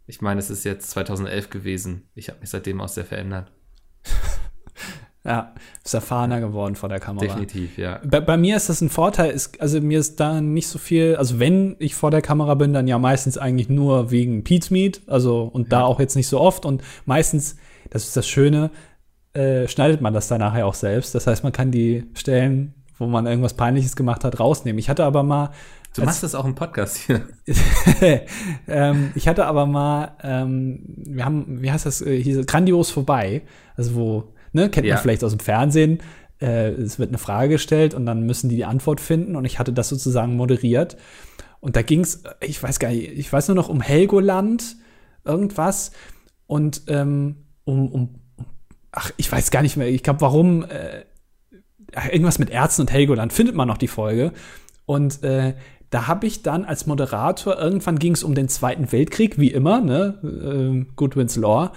ich 0.06 0.22
meine, 0.22 0.40
es 0.40 0.50
ist 0.50 0.66
jetzt 0.66 0.90
2011 0.92 1.50
gewesen. 1.50 2.10
Ich 2.16 2.28
habe 2.28 2.42
mich 2.42 2.50
seitdem 2.50 2.82
auch 2.82 2.90
sehr 2.90 3.06
verändert. 3.06 3.50
Ja, 5.24 5.54
ist 5.84 5.94
erfahrener 5.94 6.40
geworden 6.40 6.76
vor 6.76 6.90
der 6.90 7.00
Kamera. 7.00 7.26
Definitiv, 7.26 7.78
ja. 7.78 8.00
Bei, 8.04 8.20
bei, 8.20 8.38
mir 8.38 8.58
ist 8.58 8.70
das 8.70 8.82
ein 8.82 8.90
Vorteil, 8.90 9.32
ist, 9.32 9.62
also 9.62 9.80
mir 9.80 10.00
ist 10.00 10.20
da 10.20 10.42
nicht 10.42 10.68
so 10.68 10.80
viel, 10.80 11.16
also 11.16 11.40
wenn 11.40 11.76
ich 11.80 11.94
vor 11.94 12.10
der 12.10 12.22
Kamera 12.22 12.56
bin, 12.56 12.74
dann 12.74 12.88
ja 12.88 12.98
meistens 12.98 13.38
eigentlich 13.38 13.70
nur 13.70 14.10
wegen 14.10 14.44
Pete's 14.44 14.72
Meat, 14.72 15.02
also 15.08 15.44
und 15.44 15.72
ja. 15.72 15.80
da 15.80 15.84
auch 15.84 16.00
jetzt 16.00 16.16
nicht 16.16 16.28
so 16.28 16.40
oft 16.40 16.66
und 16.66 16.82
meistens, 17.06 17.56
das 17.90 18.08
ist 18.08 18.18
das 18.18 18.28
Schöne, 18.28 18.72
äh, 19.34 19.68
schneidet 19.68 20.02
man 20.02 20.14
das 20.14 20.28
dann 20.28 20.40
nachher 20.40 20.66
auch 20.66 20.74
selbst. 20.74 21.14
Das 21.14 21.28
heißt, 21.28 21.44
man 21.44 21.54
kann 21.54 21.72
die 21.72 22.06
Stellen 22.16 22.74
wo 23.02 23.08
man 23.08 23.26
irgendwas 23.26 23.56
Peinliches 23.56 23.96
gemacht 23.98 24.24
hat, 24.24 24.40
rausnehmen. 24.40 24.80
Ich 24.80 24.88
hatte 24.88 25.04
aber 25.04 25.24
mal. 25.24 25.50
Du 25.96 26.04
machst 26.04 26.24
das 26.24 26.36
auch 26.36 26.46
im 26.46 26.56
Podcast 26.56 26.96
hier. 26.98 27.28
ähm, 28.68 29.12
ich 29.16 29.28
hatte 29.28 29.46
aber 29.46 29.66
mal, 29.66 30.16
ähm, 30.24 30.84
wir 30.86 31.26
haben, 31.26 31.62
wie 31.62 31.70
heißt 31.70 31.86
das, 31.86 32.02
äh, 32.02 32.22
hieß 32.22 32.46
grandios 32.46 32.92
vorbei. 32.92 33.42
Also 33.76 33.96
wo, 33.96 34.34
ne, 34.54 34.70
kennt 34.70 34.88
ja. 34.88 34.96
man 34.96 35.02
vielleicht 35.02 35.24
aus 35.24 35.32
dem 35.32 35.40
Fernsehen. 35.40 36.00
Äh, 36.40 36.72
es 36.72 37.00
wird 37.00 37.10
eine 37.10 37.18
Frage 37.18 37.50
gestellt 37.50 37.94
und 37.94 38.06
dann 38.06 38.26
müssen 38.26 38.50
die 38.50 38.56
die 38.56 38.66
Antwort 38.66 39.00
finden 39.00 39.36
und 39.36 39.46
ich 39.46 39.60
hatte 39.60 39.74
das 39.74 39.90
sozusagen 39.90 40.36
moderiert. 40.36 40.98
Und 41.60 41.76
da 41.76 41.84
ging 41.84 42.02
es, 42.02 42.24
ich 42.42 42.62
weiß 42.62 42.80
gar 42.80 42.90
nicht, 42.90 43.12
ich 43.12 43.32
weiß 43.32 43.48
nur 43.50 43.56
noch 43.56 43.70
um 43.70 43.82
Helgoland, 43.82 44.76
irgendwas 45.24 45.92
und 46.48 46.84
ähm, 46.88 47.46
um, 47.64 47.92
um, 47.92 48.16
ach, 48.92 49.12
ich 49.18 49.32
weiß 49.32 49.52
gar 49.52 49.62
nicht 49.62 49.78
mehr, 49.78 49.88
ich 49.88 50.02
glaube, 50.02 50.22
warum 50.22 50.64
äh, 50.64 51.04
irgendwas 52.12 52.40
mit 52.40 52.50
Ärzten 52.50 52.82
und 52.82 52.92
Helgoland, 52.92 53.34
findet 53.34 53.56
man 53.56 53.68
noch 53.68 53.78
die 53.78 53.88
Folge. 53.88 54.32
Und 54.86 55.24
äh, 55.24 55.54
da 55.90 56.08
habe 56.08 56.26
ich 56.26 56.42
dann 56.42 56.66
als 56.66 56.88
Moderator, 56.88 57.60
irgendwann 57.60 58.00
ging 58.00 58.14
es 58.14 58.24
um 58.24 58.34
den 58.34 58.48
Zweiten 58.48 58.92
Weltkrieg, 58.92 59.38
wie 59.38 59.52
immer, 59.52 59.82
ne? 59.82 60.20
Äh, 60.24 60.86
Goodwins 60.96 61.36
Law. 61.36 61.72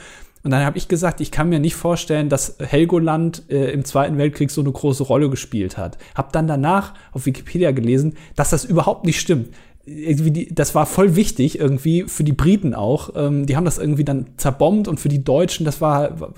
Und 0.45 0.51
dann 0.51 0.64
habe 0.64 0.76
ich 0.76 0.88
gesagt, 0.88 1.22
ich 1.22 1.30
kann 1.30 1.49
mir 1.49 1.59
nicht 1.59 1.74
vorstellen, 1.74 2.28
dass 2.28 2.57
Helgoland 2.59 3.45
äh, 3.49 3.72
im 3.72 3.84
Zweiten 3.86 4.18
Weltkrieg 4.18 4.51
so 4.51 4.61
eine 4.61 4.70
große 4.70 5.03
Rolle 5.03 5.30
gespielt 5.30 5.78
hat. 5.78 5.97
Hab 6.14 6.32
dann 6.32 6.47
danach 6.47 6.92
auf 7.12 7.24
Wikipedia 7.24 7.70
gelesen, 7.72 8.14
dass 8.36 8.51
das 8.51 8.66
überhaupt 8.66 9.07
nicht 9.07 9.18
stimmt. 9.18 9.49
Die, 9.86 10.55
das 10.55 10.74
war 10.74 10.84
voll 10.84 11.16
wichtig 11.16 11.59
irgendwie 11.59 12.05
für 12.05 12.24
die 12.24 12.32
Briten 12.32 12.74
auch. 12.74 13.11
Ähm, 13.16 13.47
die 13.47 13.57
haben 13.57 13.64
das 13.64 13.78
irgendwie 13.78 14.05
dann 14.05 14.26
zerbombt 14.36 14.86
und 14.86 15.01
für 15.01 15.09
die 15.09 15.24
Deutschen, 15.24 15.64
das 15.64 15.80
war, 15.80 16.20
war 16.20 16.34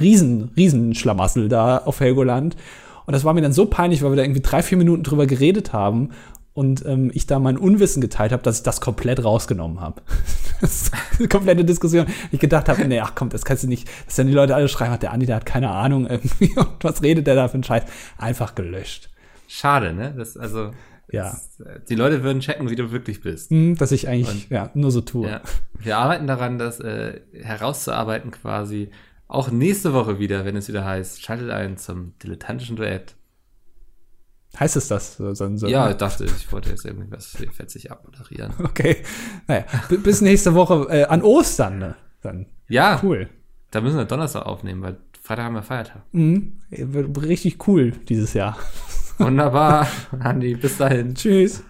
riesen, 0.00 0.50
riesen 0.56 0.94
Schlamassel 0.94 1.50
da 1.50 1.76
auf 1.78 2.00
Helgoland. 2.00 2.56
Und 3.04 3.12
das 3.12 3.24
war 3.24 3.34
mir 3.34 3.42
dann 3.42 3.52
so 3.52 3.66
peinlich, 3.66 4.02
weil 4.02 4.12
wir 4.12 4.16
da 4.16 4.22
irgendwie 4.22 4.42
drei, 4.42 4.62
vier 4.62 4.78
Minuten 4.78 5.02
drüber 5.02 5.26
geredet 5.26 5.74
haben 5.74 6.10
und 6.56 6.86
ähm, 6.86 7.10
ich 7.12 7.26
da 7.26 7.38
mein 7.38 7.58
Unwissen 7.58 8.00
geteilt 8.00 8.32
habe, 8.32 8.42
dass 8.42 8.56
ich 8.56 8.62
das 8.62 8.80
komplett 8.80 9.22
rausgenommen 9.22 9.78
habe. 9.78 10.00
das 10.62 10.84
ist 10.84 10.94
eine 11.18 11.28
komplette 11.28 11.66
Diskussion. 11.66 12.06
Ich 12.32 12.40
gedacht 12.40 12.70
habe, 12.70 12.86
nee, 12.88 12.98
ach 12.98 13.12
komm, 13.14 13.28
das 13.28 13.44
kannst 13.44 13.64
du 13.64 13.68
nicht, 13.68 13.86
dass 14.06 14.16
dann 14.16 14.26
die 14.26 14.32
Leute 14.32 14.54
alle 14.54 14.66
schreiben, 14.68 14.98
der 14.98 15.12
Andi, 15.12 15.26
der 15.26 15.36
hat 15.36 15.44
keine 15.44 15.70
Ahnung 15.70 16.06
irgendwie 16.06 16.54
und 16.56 16.82
was 16.82 17.02
redet 17.02 17.26
der 17.26 17.34
da 17.34 17.48
für 17.48 17.54
einen 17.54 17.64
Scheiß? 17.64 17.82
Einfach 18.16 18.54
gelöscht. 18.54 19.10
Schade, 19.46 19.92
ne? 19.92 20.14
Das, 20.16 20.38
also, 20.38 20.70
ja. 21.12 21.24
Das, 21.24 21.58
die 21.90 21.94
Leute 21.94 22.22
würden 22.22 22.40
checken, 22.40 22.70
wie 22.70 22.76
du 22.76 22.90
wirklich 22.90 23.20
bist. 23.20 23.50
Hm, 23.50 23.76
dass 23.76 23.92
ich 23.92 24.08
eigentlich 24.08 24.46
und, 24.46 24.50
ja, 24.50 24.70
nur 24.72 24.90
so 24.90 25.02
tue. 25.02 25.28
Ja. 25.28 25.42
Wir 25.78 25.98
arbeiten 25.98 26.26
daran, 26.26 26.56
das 26.56 26.80
äh, 26.80 27.20
herauszuarbeiten 27.34 28.30
quasi, 28.30 28.88
auch 29.28 29.50
nächste 29.50 29.92
Woche 29.92 30.18
wieder, 30.18 30.46
wenn 30.46 30.56
es 30.56 30.68
wieder 30.68 30.86
heißt, 30.86 31.22
schaltet 31.22 31.50
ein 31.50 31.76
zum 31.76 32.14
dilettantischen 32.22 32.76
Duett. 32.76 33.14
Heißt 34.58 34.76
es 34.76 34.88
das? 34.88 35.16
So, 35.16 35.34
so, 35.34 35.66
ja, 35.66 35.90
ich 35.90 35.96
dachte, 35.96 36.24
ich 36.24 36.50
wollte 36.50 36.70
jetzt 36.70 36.84
irgendwie 36.84 37.10
was 37.10 37.36
fetzig 37.52 37.90
abmoderieren. 37.90 38.52
Okay. 38.64 38.96
Naja, 39.46 39.64
bis 40.02 40.20
nächste 40.20 40.54
Woche 40.54 40.86
äh, 40.90 41.04
an 41.04 41.22
Ostern. 41.22 41.78
Ne? 41.78 41.94
Dann. 42.22 42.46
Ja. 42.68 43.00
Cool. 43.02 43.28
Da 43.70 43.80
müssen 43.80 43.96
wir 43.98 44.04
Donnerstag 44.04 44.46
aufnehmen, 44.46 44.82
weil 44.82 44.96
Freitag 45.22 45.46
haben 45.46 45.54
wir 45.54 45.62
Feiertag. 45.62 46.02
Mhm. 46.12 46.60
Wird 46.70 47.22
richtig 47.22 47.66
cool 47.68 47.92
dieses 48.08 48.32
Jahr. 48.32 48.56
Wunderbar. 49.18 49.88
Andi, 50.18 50.54
bis 50.54 50.78
dahin. 50.78 51.14
Tschüss. 51.14 51.62